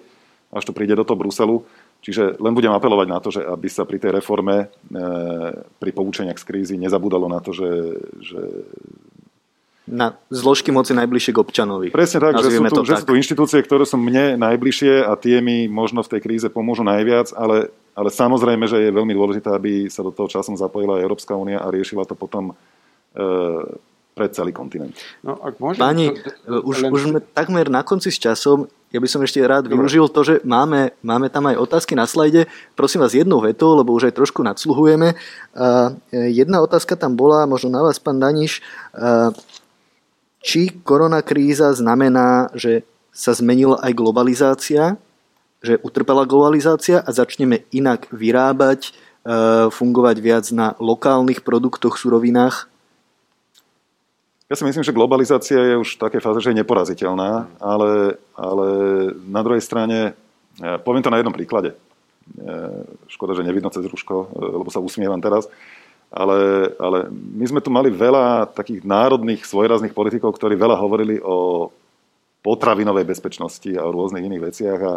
až 0.54 0.64
to 0.64 0.72
príde 0.72 0.94
do 0.94 1.02
toho 1.02 1.18
Bruselu. 1.18 1.66
Čiže 2.04 2.38
len 2.38 2.54
budem 2.54 2.70
apelovať 2.70 3.06
na 3.10 3.18
to, 3.18 3.34
že 3.34 3.42
aby 3.42 3.66
sa 3.66 3.82
pri 3.82 3.98
tej 3.98 4.14
reforme, 4.14 4.70
e, 4.70 5.00
pri 5.82 5.90
poučeniach 5.90 6.38
z 6.38 6.46
krízy 6.46 6.74
nezabudalo 6.78 7.26
na 7.26 7.42
to, 7.42 7.50
že, 7.50 7.70
že 8.22 8.40
na 9.86 10.18
zložky 10.34 10.74
moci 10.74 10.98
najbližšie 10.98 11.30
k 11.30 11.38
občanovi. 11.38 11.86
Presne 11.94 12.18
tak, 12.18 12.42
že 12.42 12.58
sú, 12.58 12.62
tu, 12.66 12.82
že 12.82 12.94
tak. 12.98 13.00
sú 13.02 13.06
tu 13.06 13.14
inštitúcie, 13.14 13.58
ktoré 13.62 13.86
sú 13.86 13.94
mne 13.94 14.34
najbližšie 14.34 15.06
a 15.06 15.14
tie 15.14 15.38
mi 15.38 15.70
možno 15.70 16.02
v 16.02 16.10
tej 16.10 16.20
kríze 16.26 16.48
pomôžu 16.50 16.82
najviac, 16.82 17.30
ale, 17.38 17.70
ale 17.94 18.10
samozrejme, 18.10 18.66
že 18.66 18.82
je 18.82 18.90
veľmi 18.90 19.14
dôležité, 19.14 19.46
aby 19.54 19.86
sa 19.86 20.02
do 20.02 20.10
toho 20.10 20.26
časom 20.26 20.58
zapojila 20.58 20.98
aj 20.98 21.06
Európska 21.06 21.38
únia 21.38 21.62
a 21.62 21.70
riešila 21.70 22.02
to 22.02 22.18
potom 22.18 22.50
e, 22.50 23.24
pre 24.18 24.26
celý 24.34 24.50
kontinent. 24.50 24.98
No, 25.22 25.38
ak 25.38 25.62
môžem, 25.62 25.78
Pani, 25.78 26.06
to, 26.18 26.66
už, 26.66 26.76
len... 26.82 26.90
už 26.90 27.00
sme 27.14 27.20
takmer 27.22 27.70
na 27.70 27.86
konci 27.86 28.10
s 28.10 28.18
časom. 28.18 28.66
Ja 28.96 29.04
by 29.04 29.12
som 29.12 29.20
ešte 29.20 29.44
rád 29.44 29.68
využil 29.68 30.08
to, 30.08 30.24
že 30.24 30.34
máme, 30.40 30.96
máme 31.04 31.28
tam 31.28 31.52
aj 31.52 31.60
otázky 31.60 31.92
na 31.92 32.08
slajde. 32.08 32.48
Prosím 32.72 33.04
vás 33.04 33.12
jednou 33.12 33.44
vetou, 33.44 33.76
lebo 33.76 33.92
už 33.92 34.08
aj 34.08 34.16
trošku 34.16 34.40
nadsluhujeme. 34.40 35.12
Uh, 35.52 35.92
jedna 36.32 36.64
otázka 36.64 36.96
tam 36.96 37.12
bola, 37.12 37.44
možno 37.44 37.68
na 37.68 37.84
vás, 37.84 38.00
pán 38.00 38.16
Daniš. 38.16 38.64
Či 40.40 40.80
koronakríza 40.80 41.76
znamená, 41.76 42.48
že 42.56 42.88
sa 43.12 43.36
zmenila 43.36 43.76
aj 43.84 43.92
globalizácia, 43.92 44.96
že 45.60 45.76
utrpela 45.84 46.24
globalizácia 46.24 47.04
a 47.04 47.10
začneme 47.12 47.68
inak 47.76 48.08
vyrábať 48.08 48.96
fungovať 49.76 50.16
viac 50.24 50.48
na 50.56 50.72
lokálnych 50.80 51.44
produktoch, 51.44 52.00
surovinách? 52.00 52.72
Ja 54.46 54.54
si 54.54 54.62
myslím, 54.62 54.86
že 54.86 54.94
globalizácia 54.94 55.58
je 55.58 55.74
už 55.82 55.98
v 55.98 56.02
takej 56.06 56.22
fáze, 56.22 56.38
že 56.38 56.54
je 56.54 56.60
neporaziteľná, 56.62 57.50
ale, 57.58 58.14
ale 58.38 58.66
na 59.26 59.42
druhej 59.42 59.58
strane, 59.58 60.14
poviem 60.86 61.02
to 61.02 61.10
na 61.10 61.18
jednom 61.18 61.34
príklade. 61.34 61.74
Škoda, 63.10 63.34
že 63.34 63.42
nevidno 63.42 63.74
cez 63.74 63.82
ruško, 63.82 64.30
lebo 64.38 64.70
sa 64.70 64.78
usmievam 64.78 65.18
teraz. 65.18 65.50
Ale, 66.14 66.70
ale 66.78 67.10
my 67.10 67.44
sme 67.50 67.58
tu 67.58 67.74
mali 67.74 67.90
veľa 67.90 68.54
takých 68.54 68.86
národných 68.86 69.42
svojrazných 69.42 69.90
politikov, 69.90 70.38
ktorí 70.38 70.54
veľa 70.54 70.78
hovorili 70.78 71.18
o 71.18 71.66
potravinovej 72.46 73.02
bezpečnosti 73.02 73.70
a 73.74 73.82
o 73.82 73.90
rôznych 73.90 74.22
iných 74.22 74.46
veciach 74.46 74.80
a 74.86 74.94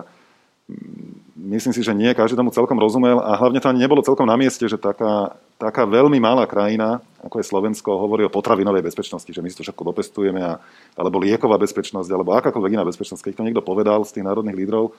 myslím 1.39 1.71
si, 1.71 1.79
že 1.79 1.95
nie 1.95 2.11
každý 2.11 2.35
tomu 2.35 2.51
celkom 2.51 2.75
rozumel 2.75 3.23
a 3.23 3.39
hlavne 3.39 3.63
to 3.63 3.71
ani 3.71 3.79
nebolo 3.79 4.03
celkom 4.03 4.27
na 4.27 4.35
mieste, 4.35 4.67
že 4.67 4.75
taká, 4.75 5.39
taká 5.55 5.87
veľmi 5.87 6.19
malá 6.19 6.43
krajina, 6.43 6.99
ako 7.23 7.39
je 7.39 7.49
Slovensko, 7.49 7.95
hovorí 7.95 8.27
o 8.27 8.33
potravinovej 8.33 8.83
bezpečnosti, 8.83 9.31
že 9.31 9.39
my 9.39 9.47
si 9.47 9.57
to 9.57 9.63
všetko 9.63 9.87
dopestujeme, 9.87 10.43
a, 10.43 10.59
alebo 10.99 11.23
lieková 11.23 11.55
bezpečnosť, 11.55 12.09
alebo 12.11 12.35
akákoľvek 12.35 12.75
iná 12.75 12.83
bezpečnosť. 12.83 13.23
Keď 13.23 13.33
to 13.39 13.45
niekto 13.47 13.63
povedal 13.63 14.03
z 14.03 14.19
tých 14.19 14.27
národných 14.27 14.59
lídrov, 14.59 14.91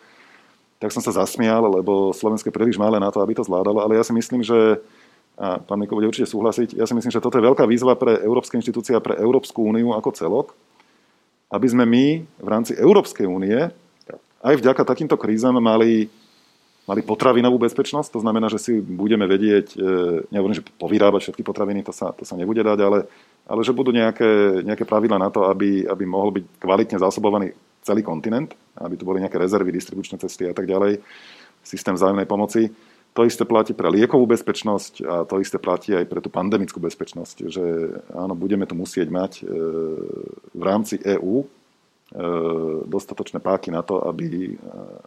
tak 0.81 0.97
som 0.97 1.05
sa 1.05 1.13
zasmial, 1.13 1.61
lebo 1.69 2.17
Slovensko 2.17 2.49
je 2.49 2.57
príliš 2.57 2.81
malé 2.81 2.97
na 2.97 3.13
to, 3.13 3.21
aby 3.21 3.37
to 3.37 3.45
zvládalo, 3.45 3.85
ale 3.85 4.01
ja 4.01 4.05
si 4.05 4.17
myslím, 4.17 4.41
že 4.41 4.81
a 5.41 5.57
pán 5.57 5.81
Miko 5.81 5.97
bude 5.97 6.05
určite 6.05 6.29
súhlasiť, 6.29 6.77
ja 6.77 6.85
si 6.85 6.93
myslím, 6.93 7.09
že 7.09 7.25
toto 7.25 7.41
je 7.41 7.49
veľká 7.49 7.65
výzva 7.65 7.97
pre 7.97 8.21
európske 8.21 8.61
inštitúcie 8.61 8.93
a 8.93 9.01
pre 9.01 9.17
Európsku 9.17 9.65
úniu 9.65 9.97
ako 9.97 10.13
celok, 10.13 10.53
aby 11.49 11.65
sme 11.65 11.89
my 11.89 12.21
v 12.21 12.49
rámci 12.49 12.77
Európskej 12.77 13.25
únie 13.25 13.73
aj 14.41 14.55
vďaka 14.61 14.85
takýmto 14.85 15.17
krízam 15.17 15.57
mali, 15.57 16.13
mali 16.89 17.01
potravinovú 17.05 17.61
bezpečnosť, 17.61 18.09
to 18.17 18.21
znamená, 18.25 18.49
že 18.49 18.59
si 18.59 18.73
budeme 18.81 19.29
vedieť, 19.29 19.67
e, 19.75 19.77
nehovorím, 20.33 20.59
že 20.59 20.67
povyrábať 20.81 21.21
všetky 21.29 21.43
potraviny, 21.45 21.85
to 21.85 21.93
sa, 21.93 22.11
to 22.17 22.25
sa 22.25 22.35
nebude 22.35 22.61
dať, 22.65 22.79
ale, 22.81 23.07
ale 23.45 23.61
že 23.61 23.77
budú 23.77 23.93
nejaké, 23.93 24.65
nejaké 24.65 24.89
pravidla 24.89 25.21
na 25.21 25.29
to, 25.29 25.47
aby, 25.47 25.85
aby 25.85 26.05
mohol 26.09 26.33
byť 26.35 26.45
kvalitne 26.59 26.97
zásobovaný 26.99 27.53
celý 27.85 28.05
kontinent, 28.05 28.53
aby 28.77 28.97
tu 28.97 29.05
boli 29.05 29.21
nejaké 29.21 29.37
rezervy, 29.41 29.73
distribučné 29.73 30.21
cesty 30.21 30.49
a 30.49 30.55
tak 30.57 30.69
ďalej, 30.69 31.01
systém 31.65 31.97
vzájomnej 31.97 32.29
pomoci. 32.29 32.73
To 33.11 33.27
isté 33.27 33.43
platí 33.43 33.75
pre 33.75 33.91
liekovú 33.91 34.23
bezpečnosť 34.31 34.93
a 35.03 35.15
to 35.27 35.43
isté 35.43 35.59
platí 35.59 35.91
aj 35.91 36.07
pre 36.07 36.23
tú 36.23 36.31
pandemickú 36.31 36.79
bezpečnosť, 36.79 37.37
že 37.51 37.65
áno, 38.15 38.39
budeme 38.39 38.71
to 38.71 38.79
musieť 38.79 39.11
mať 39.11 39.33
e, 39.43 39.45
v 40.55 40.63
rámci 40.63 40.95
EÚ 41.03 41.60
dostatočné 42.91 43.39
páky 43.39 43.71
na 43.71 43.87
to, 43.87 44.03
aby, 44.03 44.59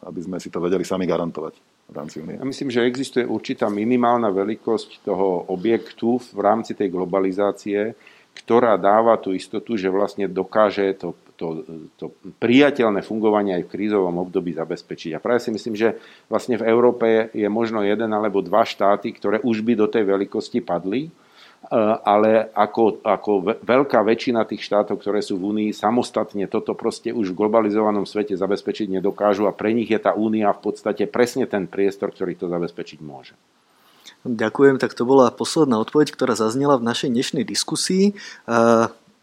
aby 0.08 0.20
sme 0.24 0.40
si 0.40 0.48
to 0.48 0.64
vedeli 0.64 0.88
sami 0.88 1.04
garantovať 1.04 1.54
v 1.92 1.96
rámci 1.96 2.24
únie. 2.24 2.40
Ja 2.40 2.48
myslím, 2.48 2.72
že 2.72 2.88
existuje 2.88 3.28
určitá 3.28 3.68
minimálna 3.68 4.32
veľkosť 4.32 5.04
toho 5.04 5.52
objektu 5.52 6.16
v 6.32 6.40
rámci 6.40 6.72
tej 6.72 6.88
globalizácie, 6.88 7.92
ktorá 8.34 8.80
dáva 8.80 9.20
tú 9.20 9.36
istotu, 9.36 9.76
že 9.76 9.92
vlastne 9.92 10.32
dokáže 10.32 10.96
to 10.96 11.14
to, 11.34 11.66
to 11.98 12.06
priateľné 12.38 13.02
fungovanie 13.02 13.58
aj 13.58 13.64
v 13.68 13.74
krízovom 13.74 14.22
období 14.22 14.54
zabezpečiť. 14.54 15.18
A 15.18 15.24
práve 15.24 15.42
si 15.42 15.50
myslím, 15.50 15.76
že 15.76 15.98
vlastne 16.30 16.56
v 16.62 16.68
Európe 16.70 17.34
je 17.34 17.50
možno 17.50 17.82
jeden 17.82 18.14
alebo 18.14 18.46
dva 18.46 18.64
štáty, 18.64 19.12
ktoré 19.12 19.42
už 19.42 19.66
by 19.66 19.74
do 19.76 19.88
tej 19.90 20.06
veľkosti 20.06 20.62
padli, 20.62 21.10
e, 21.10 21.12
ale 21.72 22.52
ako, 22.52 23.00
ako 23.06 23.32
veľká 23.64 24.04
väčšina 24.04 24.44
tých 24.44 24.68
štátov, 24.68 25.00
ktoré 25.00 25.24
sú 25.24 25.40
v 25.40 25.48
Únii, 25.56 25.70
samostatne 25.72 26.46
toto 26.52 26.76
proste 26.76 27.16
už 27.16 27.32
v 27.32 27.40
globalizovanom 27.46 28.04
svete 28.04 28.36
zabezpečiť 28.36 28.92
nedokážu 29.00 29.48
a 29.48 29.56
pre 29.56 29.72
nich 29.72 29.88
je 29.88 30.00
tá 30.00 30.12
Únia 30.12 30.52
v 30.52 30.60
podstate 30.60 31.08
presne 31.08 31.48
ten 31.48 31.66
priestor, 31.66 32.12
ktorý 32.12 32.36
to 32.36 32.52
zabezpečiť 32.52 33.00
môže. 33.00 33.34
Ďakujem, 34.24 34.80
tak 34.80 34.96
to 34.96 35.04
bola 35.04 35.32
posledná 35.32 35.80
odpoveď, 35.84 36.16
ktorá 36.16 36.36
zaznela 36.36 36.80
v 36.80 36.88
našej 36.88 37.12
dnešnej 37.12 37.44
diskusii. 37.44 38.12
E, 38.12 38.14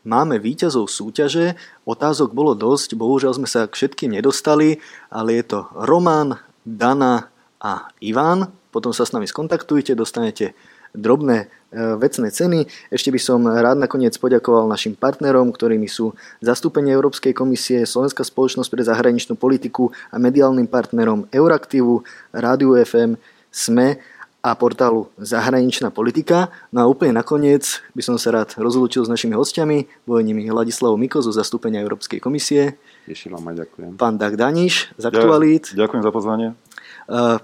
Máme 0.01 0.41
víťazov 0.41 0.89
súťaže, 0.89 1.61
otázok 1.85 2.33
bolo 2.33 2.57
dosť, 2.57 2.97
bohužiaľ 2.97 3.37
sme 3.37 3.45
sa 3.45 3.69
k 3.69 3.77
všetkým 3.77 4.17
nedostali, 4.17 4.81
ale 5.13 5.37
je 5.37 5.45
to 5.45 5.69
Roman, 5.77 6.41
Dana 6.65 7.29
a 7.61 7.93
Ivan. 8.01 8.49
Potom 8.73 8.97
sa 8.97 9.05
s 9.05 9.13
nami 9.13 9.29
skontaktujte, 9.29 9.93
dostanete 9.93 10.57
drobné 10.97 11.53
vecné 11.75 12.29
ceny. 12.35 12.67
Ešte 12.91 13.15
by 13.15 13.21
som 13.23 13.47
rád 13.47 13.79
nakoniec 13.79 14.13
poďakoval 14.19 14.67
našim 14.67 14.99
partnerom, 14.99 15.55
ktorými 15.55 15.87
sú 15.87 16.19
zastúpenie 16.43 16.91
Európskej 16.91 17.31
komisie, 17.31 17.87
Slovenská 17.87 18.27
spoločnosť 18.27 18.71
pre 18.71 18.83
zahraničnú 18.83 19.39
politiku 19.39 19.95
a 20.11 20.19
mediálnym 20.19 20.67
partnerom 20.67 21.31
Euraktivu, 21.31 22.03
Rádiu 22.35 22.75
FM, 22.75 23.15
SME 23.55 24.03
a 24.41 24.57
portálu 24.57 25.13
Zahraničná 25.21 25.93
politika. 25.93 26.49
No 26.73 26.81
a 26.81 26.89
úplne 26.89 27.13
nakoniec 27.13 27.85
by 27.93 28.01
som 28.01 28.17
sa 28.17 28.33
rád 28.33 28.57
rozlúčil 28.57 29.05
s 29.05 29.13
našimi 29.13 29.37
hostiami, 29.37 29.85
bolo 30.09 30.25
nimi 30.25 30.49
Ladislav 30.49 30.97
Miko 30.97 31.21
zo 31.21 31.29
zastúpenia 31.29 31.85
Európskej 31.85 32.25
komisie. 32.25 32.81
Teším 33.05 33.37
aj 33.37 33.69
ďakujem. 33.69 34.01
Pán 34.01 34.17
Dag 34.17 34.41
Daniš 34.41 34.97
z 34.97 35.05
Aktualít. 35.13 35.77
Ďakujem 35.77 36.03
za 36.03 36.09
pozvanie. 36.09 36.49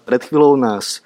Pred 0.08 0.22
chvíľou 0.24 0.56
nás 0.56 1.04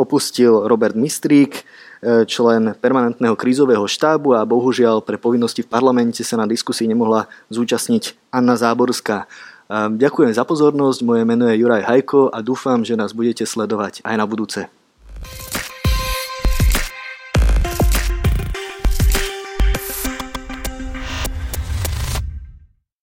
opustil 0.00 0.64
Robert 0.64 0.96
Mistrík, 0.96 1.68
člen 2.00 2.72
permanentného 2.80 3.36
krízového 3.36 3.84
štábu 3.84 4.32
a 4.32 4.44
bohužiaľ 4.48 5.04
pre 5.04 5.20
povinnosti 5.20 5.60
v 5.60 5.68
parlamente 5.68 6.24
sa 6.24 6.40
na 6.40 6.48
diskusii 6.48 6.88
nemohla 6.88 7.28
zúčastniť 7.52 8.32
Anna 8.32 8.56
Záborská. 8.56 9.28
Ďakujem 9.70 10.32
za 10.34 10.42
pozornosť, 10.42 11.06
moje 11.06 11.22
meno 11.28 11.46
je 11.46 11.60
Juraj 11.60 11.86
Hajko 11.86 12.32
a 12.32 12.42
dúfam, 12.42 12.82
že 12.82 12.98
nás 12.98 13.14
budete 13.14 13.46
sledovať 13.46 14.02
aj 14.02 14.14
na 14.16 14.26
budúce. 14.26 14.66